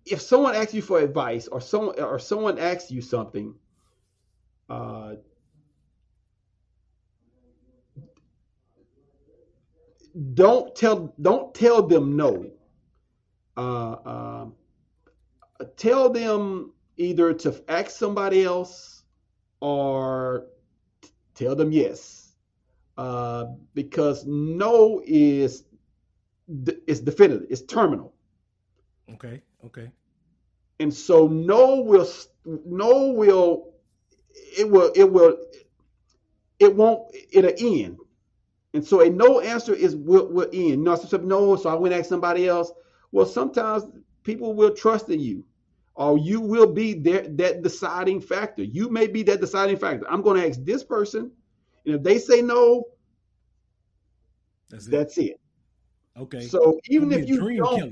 if 0.05 0.21
someone 0.21 0.55
asks 0.55 0.73
you 0.73 0.81
for 0.81 0.99
advice 0.99 1.47
or 1.47 1.61
someone 1.61 1.99
or 1.99 2.19
someone 2.19 2.57
asks 2.57 2.91
you 2.91 3.01
something, 3.01 3.53
uh, 4.69 5.15
don't 10.33 10.75
tell 10.75 11.13
don't 11.21 11.53
tell 11.53 11.83
them 11.87 12.15
no. 12.15 12.51
Uh, 13.55 13.91
uh, 13.91 14.45
tell 15.77 16.09
them 16.09 16.73
either 16.97 17.33
to 17.33 17.63
ask 17.69 17.91
somebody 17.91 18.43
else 18.45 19.03
or 19.61 20.47
t- 21.01 21.09
tell 21.35 21.55
them 21.55 21.71
yes, 21.71 22.35
uh, 22.97 23.45
because 23.75 24.25
no 24.27 25.01
is 25.05 25.65
is 26.87 27.01
definitive, 27.01 27.47
it's 27.49 27.63
terminal. 27.63 28.13
Okay, 29.13 29.41
okay. 29.65 29.89
and 30.79 30.93
so 30.93 31.27
no 31.27 31.81
will 31.81 32.07
no 32.65 33.09
will 33.11 33.73
it 34.57 34.69
will 34.69 34.91
it 34.95 35.11
will 35.11 35.37
it 36.59 36.75
won't 36.75 37.15
it'll 37.31 37.51
end. 37.59 37.97
And 38.73 38.85
so 38.85 39.01
a 39.01 39.09
no 39.09 39.41
answer 39.41 39.73
is 39.75 39.95
will, 39.95 40.27
will 40.31 40.49
end. 40.53 40.83
No 40.83 40.95
so 40.95 41.17
no 41.17 41.55
so 41.57 41.69
i 41.69 41.75
went 41.75 41.95
ask 41.95 42.09
somebody 42.09 42.47
else. 42.47 42.71
Well 43.11 43.27
sometimes 43.27 43.85
people 44.23 44.53
will 44.55 44.73
trust 44.73 45.09
in 45.09 45.19
you 45.21 45.45
or 45.99 46.17
you 46.17 46.41
will 46.41 46.73
be 46.73 46.93
there 46.93 47.27
that 47.27 47.61
deciding 47.61 48.19
factor 48.21 48.63
you 48.63 48.89
may 48.89 49.05
be 49.05 49.21
that 49.21 49.41
deciding 49.41 49.77
factor 49.77 50.09
i'm 50.09 50.21
going 50.21 50.41
to 50.41 50.47
ask 50.47 50.59
this 50.63 50.83
person 50.83 51.31
and 51.85 51.95
if 51.95 52.03
they 52.03 52.17
say 52.17 52.41
no 52.41 52.83
That's 54.69 54.87
it. 54.87 54.91
that's 54.91 55.17
it 55.17 55.39
okay. 56.17 56.41
so 56.41 56.79
even 56.89 57.11
if 57.11 57.27
you 57.27 57.39
dream 57.39 57.57
don't 57.57 57.79
killer. 57.79 57.91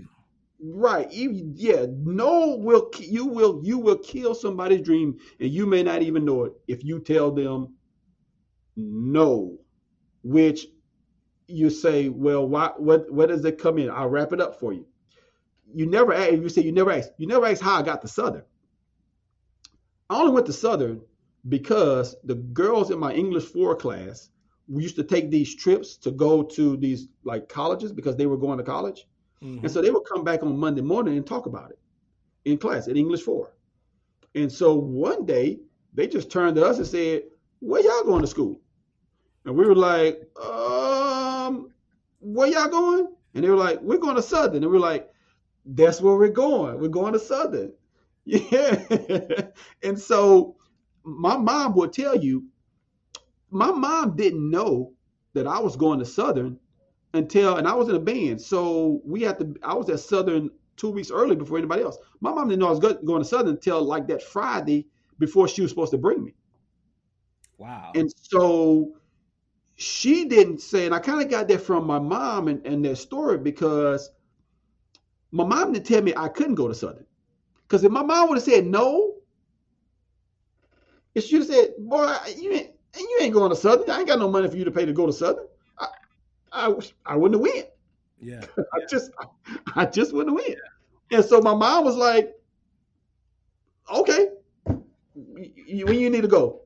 Right. 0.60 1.12
You, 1.12 1.52
yeah. 1.54 1.86
No 2.04 2.56
will 2.56 2.90
you 2.98 3.28
will 3.28 3.62
you 3.64 3.78
will 3.78 4.00
kill 4.00 4.34
somebody's 4.34 4.82
dream 4.82 5.20
and 5.40 5.52
you 5.52 5.68
may 5.68 5.84
not 5.84 6.02
even 6.02 6.26
know 6.26 6.46
it 6.46 6.54
if 6.68 6.84
you 6.84 7.00
tell 7.00 7.30
them 7.30 7.76
no, 8.78 9.58
which 10.24 10.68
you 11.48 11.70
say, 11.70 12.10
well, 12.10 12.48
why 12.48 12.72
what 12.78 13.12
what 13.12 13.30
does 13.30 13.44
it 13.46 13.58
come 13.60 13.78
in? 13.80 13.90
I'll 13.90 14.10
wrap 14.10 14.34
it 14.34 14.42
up 14.42 14.60
for 14.60 14.72
you. 14.74 14.86
You 15.74 15.86
never 15.86 16.14
ask, 16.14 16.32
you 16.32 16.50
say 16.50 16.62
you 16.62 16.72
never 16.72 16.92
ask. 16.92 17.10
You 17.18 17.28
never 17.28 17.46
ask 17.46 17.62
how 17.62 17.80
I 17.80 17.82
got 17.84 18.02
to 18.02 18.08
Southern. 18.08 18.44
I 20.10 20.20
only 20.20 20.32
went 20.32 20.46
to 20.48 20.54
Southern 20.54 21.02
because 21.48 22.16
the 22.24 22.36
girls 22.36 22.92
in 22.92 23.00
my 23.00 23.14
English 23.14 23.46
4 23.46 23.76
class 23.76 24.30
we 24.70 24.84
used 24.84 24.98
to 24.98 25.04
take 25.04 25.30
these 25.30 25.56
trips 25.56 25.96
to 25.98 26.12
go 26.12 26.44
to 26.44 26.76
these 26.78 27.08
like 27.24 27.48
colleges 27.48 27.94
because 27.94 28.18
they 28.18 28.26
were 28.26 28.38
going 28.38 28.58
to 28.58 28.64
college. 28.64 29.08
Mhm. 29.42 29.62
And 29.64 29.72
so 29.72 29.82
they 29.82 29.92
would 29.92 30.04
come 30.04 30.24
back 30.24 30.44
on 30.44 30.58
Monday 30.58 30.82
morning 30.82 31.16
and 31.16 31.26
talk 31.26 31.46
about 31.46 31.72
it 31.72 31.80
in 32.46 32.58
class 32.58 32.88
at 32.88 32.98
English 32.98 33.22
4. 33.22 33.54
And 34.36 34.52
so 34.52 34.76
one 34.76 35.26
day 35.26 35.60
they 35.94 36.08
just 36.08 36.30
turned 36.30 36.56
to 36.58 36.66
us 36.66 36.78
and 36.78 36.88
said, 36.88 37.24
Where 37.60 37.82
y'all 37.82 38.04
going 38.04 38.22
to 38.22 38.28
school? 38.28 38.60
And 39.46 39.56
we 39.56 39.66
were 39.66 39.76
like, 39.76 40.30
Um, 40.38 41.72
where 42.20 42.48
y'all 42.50 42.68
going? 42.68 43.08
And 43.34 43.44
they 43.44 43.50
were 43.50 43.56
like, 43.56 43.82
We're 43.82 43.98
going 44.00 44.18
to 44.18 44.22
Southern. 44.22 44.64
And 44.64 44.72
we 44.72 44.78
were 44.78 44.86
like, 44.86 45.07
That's 45.68 46.02
where 46.02 46.16
we're 46.18 46.30
going. 46.30 46.80
We're 46.80 46.90
going 46.90 47.14
to 47.14 47.20
Southern. 47.20 47.74
Yeah. 48.26 49.48
and 49.84 50.00
so 50.00 50.58
my 51.06 51.38
mom 51.38 51.76
would 51.76 51.94
tell 51.94 52.18
you, 52.18 52.48
my 53.52 53.72
mom 53.72 54.16
didn't 54.18 54.50
know 54.50 54.94
that 55.34 55.48
I 55.48 55.60
was 55.60 55.78
going 55.78 56.00
to 56.00 56.06
Southern 56.06 56.60
until 57.14 57.58
and 57.58 57.68
I 57.68 57.74
was 57.76 57.90
in 57.90 57.96
a 57.96 58.00
band, 58.00 58.42
so 58.42 59.02
we 59.06 59.22
had 59.24 59.40
to. 59.40 59.56
I 59.64 59.74
was 59.76 59.90
at 59.90 60.00
Southern 60.02 60.52
two 60.78 60.90
weeks 60.92 61.12
early 61.12 61.36
before 61.36 61.58
anybody 61.58 61.84
else. 61.84 61.98
My 62.22 62.32
mom 62.34 62.50
didn't 62.50 62.62
know 62.62 62.68
I 62.68 62.72
was 62.72 62.80
going 62.80 63.22
to 63.24 63.30
Southern 63.30 63.56
until 63.56 63.84
like 63.84 64.08
that 64.10 64.24
Friday 64.24 64.88
before 65.20 65.48
she 65.48 65.62
was 65.62 65.72
supposed 65.72 65.92
to 65.92 66.00
bring 66.00 66.24
me, 66.24 66.36
Wow. 67.58 67.96
and 67.96 68.12
so 68.22 68.94
she 69.76 70.26
didn't 70.26 70.62
say. 70.62 70.86
And 70.86 70.96
I 70.96 71.00
kind 71.00 71.22
of 71.22 71.30
got 71.30 71.48
that 71.50 71.62
from 71.62 71.86
my 71.88 72.00
mom 72.00 72.48
and, 72.50 72.66
and 72.66 72.86
their 72.86 72.96
story 72.96 73.38
because 73.40 74.12
my 75.38 75.46
mom 75.46 75.74
didn't 75.74 75.86
tell 75.86 76.02
me 76.02 76.14
I 76.18 76.30
couldn't 76.30 76.56
go 76.56 76.68
to 76.68 76.76
Southern. 76.76 77.06
Because 77.64 77.84
if 77.84 77.92
my 77.92 78.04
mom 78.04 78.30
would 78.30 78.38
have 78.38 78.44
said 78.44 78.66
no, 78.66 79.16
if 81.16 81.26
she 81.26 81.38
would 81.38 81.48
have 81.48 81.56
said, 81.56 81.70
"Boy, 81.80 82.16
you 82.38 82.52
ain't 82.54 82.72
you 82.98 83.20
ain't 83.22 83.34
going 83.34 83.50
to 83.52 83.56
Southern. 83.56 83.90
I 83.90 84.00
ain't 84.00 84.08
got 84.08 84.20
no 84.20 84.30
money 84.30 84.50
for 84.50 84.58
you 84.58 84.66
to 84.66 84.72
pay 84.72 84.86
to 84.86 84.94
go 84.94 85.06
to 85.06 85.14
Southern," 85.14 85.48
I 85.80 85.88
I, 86.52 86.76
I 87.06 87.16
wouldn't 87.16 87.42
have 87.44 87.54
went. 87.54 87.68
yeah. 88.20 88.46
I 88.74 88.80
just 88.90 89.12
I 89.76 89.86
just 89.86 90.14
wouldn't 90.14 90.36
win. 90.36 90.56
And 91.12 91.24
so 91.24 91.42
my 91.42 91.54
mom 91.54 91.86
was 91.86 91.96
like, 91.96 92.34
okay, 93.94 94.28
when 95.16 96.00
you 96.00 96.10
need 96.10 96.22
to 96.22 96.28
go. 96.28 96.62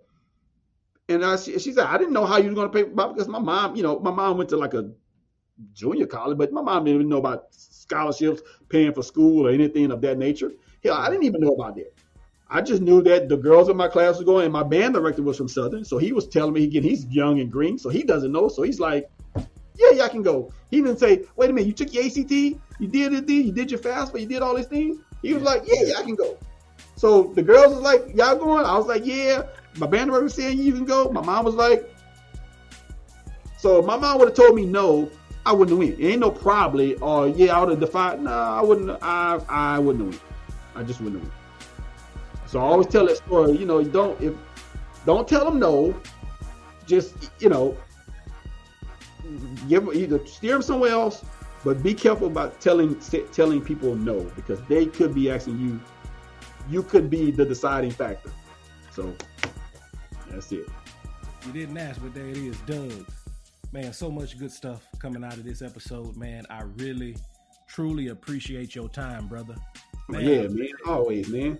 And 1.09 1.25
I, 1.25 1.35
she, 1.35 1.59
she 1.59 1.73
said, 1.73 1.85
I 1.85 1.97
didn't 1.97 2.13
know 2.13 2.25
how 2.25 2.37
you 2.37 2.49
were 2.49 2.55
going 2.55 2.71
to 2.71 2.73
pay 2.73 2.83
because 2.83 3.27
my 3.27 3.39
mom, 3.39 3.75
you 3.75 3.83
know, 3.83 3.99
my 3.99 4.11
mom 4.11 4.37
went 4.37 4.49
to 4.51 4.57
like 4.57 4.73
a 4.73 4.91
junior 5.73 6.05
college, 6.05 6.37
but 6.37 6.51
my 6.51 6.61
mom 6.61 6.85
didn't 6.85 7.01
even 7.01 7.09
know 7.09 7.17
about 7.17 7.47
scholarships, 7.51 8.41
paying 8.69 8.93
for 8.93 9.03
school 9.03 9.47
or 9.47 9.51
anything 9.51 9.91
of 9.91 10.01
that 10.01 10.17
nature. 10.17 10.51
Hell, 10.83 10.95
I 10.95 11.09
didn't 11.09 11.23
even 11.23 11.41
know 11.41 11.53
about 11.53 11.75
that. 11.75 11.93
I 12.49 12.61
just 12.61 12.81
knew 12.81 13.01
that 13.03 13.29
the 13.29 13.37
girls 13.37 13.69
in 13.69 13.77
my 13.77 13.87
class 13.87 14.17
were 14.19 14.25
going, 14.25 14.43
and 14.45 14.53
my 14.53 14.63
band 14.63 14.93
director 14.93 15.23
was 15.23 15.37
from 15.37 15.47
Southern, 15.47 15.85
so 15.85 15.97
he 15.97 16.11
was 16.11 16.27
telling 16.27 16.53
me 16.53 16.65
again 16.65 16.83
he's 16.83 17.05
young 17.05 17.39
and 17.39 17.51
green, 17.51 17.77
so 17.77 17.89
he 17.89 18.03
doesn't 18.03 18.31
know, 18.31 18.49
so 18.49 18.61
he's 18.61 18.79
like, 18.79 19.09
yeah, 19.75 19.91
yeah, 19.93 20.03
I 20.03 20.09
can 20.09 20.21
go. 20.21 20.51
He 20.69 20.81
didn't 20.81 20.99
say, 20.99 21.23
wait 21.35 21.49
a 21.49 21.53
minute, 21.53 21.67
you 21.67 21.73
took 21.73 21.93
your 21.93 22.03
ACT, 22.03 22.31
you 22.31 22.87
did 22.87 23.13
it, 23.13 23.29
you 23.29 23.51
did 23.51 23.71
your 23.71 23.79
FAFSA, 23.79 24.19
you 24.19 24.25
did 24.25 24.41
all 24.41 24.55
these 24.55 24.67
things. 24.67 24.97
He 25.21 25.33
was 25.33 25.43
like, 25.43 25.63
yeah, 25.65 25.81
yeah, 25.83 25.93
I 25.97 26.03
can 26.03 26.15
go. 26.15 26.37
So 26.95 27.31
the 27.35 27.41
girls 27.41 27.73
was 27.73 27.81
like, 27.81 28.15
y'all 28.15 28.35
going? 28.35 28.65
I 28.65 28.77
was 28.77 28.87
like, 28.87 29.05
yeah. 29.05 29.43
My 29.77 29.87
band 29.87 30.09
director 30.09 30.23
was 30.25 30.33
saying 30.33 30.57
you 30.57 30.73
can 30.73 30.85
go. 30.85 31.09
My 31.09 31.21
mom 31.21 31.45
was 31.45 31.55
like, 31.55 31.89
so 33.57 33.81
my 33.81 33.95
mom 33.95 34.19
would 34.19 34.27
have 34.27 34.37
told 34.37 34.55
me 34.55 34.65
no, 34.65 35.09
I 35.45 35.53
wouldn't 35.53 35.77
win. 35.77 35.93
It 35.93 36.05
ain't 36.05 36.19
no 36.19 36.31
probably 36.31 36.95
or 36.97 37.27
yeah, 37.27 37.57
I 37.57 37.59
would 37.61 37.69
have 37.69 37.79
defied. 37.79 38.21
No, 38.21 38.31
I 38.31 38.61
wouldn't. 38.61 38.91
I 39.01 39.39
I 39.49 39.79
wouldn't 39.79 40.09
win. 40.09 40.19
I 40.75 40.83
just 40.83 41.01
wouldn't 41.01 41.23
win. 41.23 41.31
So 42.45 42.59
I 42.59 42.63
always 42.63 42.87
tell 42.87 43.07
that 43.07 43.17
story. 43.17 43.57
You 43.57 43.65
know, 43.65 43.83
don't 43.83 44.19
if 44.21 44.33
don't 45.05 45.27
tell 45.27 45.45
them 45.45 45.59
no. 45.59 45.99
Just 46.85 47.31
you 47.39 47.49
know, 47.49 47.77
give 49.67 49.93
either 49.93 50.25
steer 50.27 50.53
them 50.53 50.61
somewhere 50.61 50.91
else, 50.91 51.23
but 51.63 51.81
be 51.81 51.93
careful 51.93 52.27
about 52.27 52.59
telling 52.59 52.99
telling 53.31 53.61
people 53.61 53.95
no 53.95 54.23
because 54.35 54.61
they 54.63 54.85
could 54.85 55.13
be 55.13 55.31
asking 55.31 55.59
you. 55.59 55.79
You 56.69 56.83
could 56.83 57.09
be 57.09 57.31
the 57.31 57.45
deciding 57.45 57.91
factor. 57.91 58.31
So 58.91 59.15
that's 60.29 60.51
it. 60.51 60.67
You 61.47 61.53
didn't 61.53 61.77
ask, 61.77 62.01
but 62.01 62.13
there 62.13 62.27
it 62.27 62.37
is, 62.37 62.57
Doug. 62.67 63.07
Man, 63.73 63.93
so 63.93 64.11
much 64.11 64.37
good 64.37 64.51
stuff 64.51 64.85
coming 64.99 65.23
out 65.23 65.33
of 65.33 65.45
this 65.45 65.61
episode, 65.61 66.17
man. 66.17 66.45
I 66.49 66.63
really, 66.75 67.15
truly 67.67 68.09
appreciate 68.09 68.75
your 68.75 68.89
time, 68.89 69.29
brother. 69.29 69.55
Man, 70.09 70.25
yeah, 70.25 70.47
man. 70.49 70.67
Always, 70.85 71.29
man. 71.29 71.57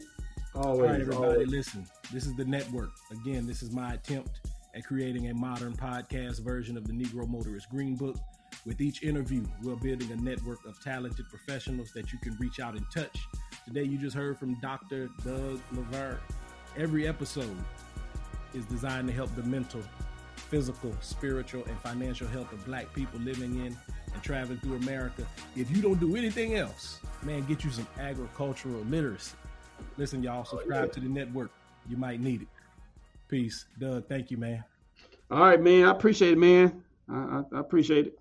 Always. 0.54 0.80
All 0.80 0.82
right, 0.82 1.00
everybody, 1.00 1.32
always. 1.32 1.48
listen. 1.48 1.88
This 2.12 2.26
is 2.26 2.36
the 2.36 2.44
network. 2.44 2.92
Again, 3.12 3.48
this 3.48 3.64
is 3.64 3.72
my 3.72 3.94
attempt 3.94 4.42
at 4.76 4.84
creating 4.84 5.30
a 5.30 5.34
modern 5.34 5.72
podcast 5.72 6.44
version 6.44 6.76
of 6.76 6.86
the 6.86 6.92
Negro 6.92 7.26
Motorist 7.30 7.70
Green 7.70 7.96
Book. 7.96 8.18
With 8.66 8.82
each 8.82 9.04
interview, 9.04 9.46
we're 9.64 9.78
building 9.78 10.12
a 10.12 10.18
network 10.18 10.66
of 10.66 10.84
talented 10.84 11.26
professionals 11.30 11.94
that 11.94 12.12
you 12.12 12.20
can 12.20 12.36
reach 12.42 12.60
out 12.60 12.76
and 12.76 12.86
touch. 12.94 13.18
Today, 13.66 13.84
you 13.84 13.98
just 13.98 14.18
heard 14.18 14.38
from 14.38 14.60
Dr. 14.60 15.08
Doug 15.24 15.62
Laverne. 15.72 16.20
Every 16.78 17.08
episode 17.08 17.58
is 18.54 18.66
designed 18.66 19.08
to 19.08 19.14
help 19.14 19.34
the 19.36 19.44
mental, 19.44 19.82
physical, 20.52 20.94
spiritual, 21.00 21.64
and 21.64 21.80
financial 21.80 22.28
health 22.28 22.52
of 22.52 22.64
black 22.66 22.94
people 22.94 23.18
living 23.22 23.56
in 23.66 23.78
and 24.14 24.22
traveling 24.22 24.60
through 24.60 24.76
America. 24.76 25.26
If 25.56 25.72
you 25.72 25.82
don't 25.82 26.00
do 26.00 26.18
anything 26.18 26.56
else, 26.56 27.00
man, 27.24 27.46
get 27.46 27.64
you 27.64 27.72
some 27.72 27.88
agricultural 27.98 28.82
literacy. 28.82 29.32
Listen, 29.96 30.22
y'all, 30.22 30.42
oh, 30.42 30.44
subscribe 30.44 30.84
oh, 30.84 30.86
yeah. 30.88 30.92
to 30.92 31.00
the 31.00 31.08
network. 31.08 31.52
You 31.90 31.96
might 31.96 32.20
need 32.20 32.42
it. 32.42 32.48
Peace. 33.30 33.66
Doug, 33.80 34.08
thank 34.10 34.30
you, 34.30 34.36
man. 34.36 34.62
All 35.32 35.40
right, 35.40 35.62
man. 35.62 35.86
I 35.86 35.92
appreciate 35.92 36.34
it, 36.34 36.38
man. 36.38 36.84
I, 37.10 37.16
I, 37.16 37.44
I 37.56 37.60
appreciate 37.62 38.08
it. 38.08 38.20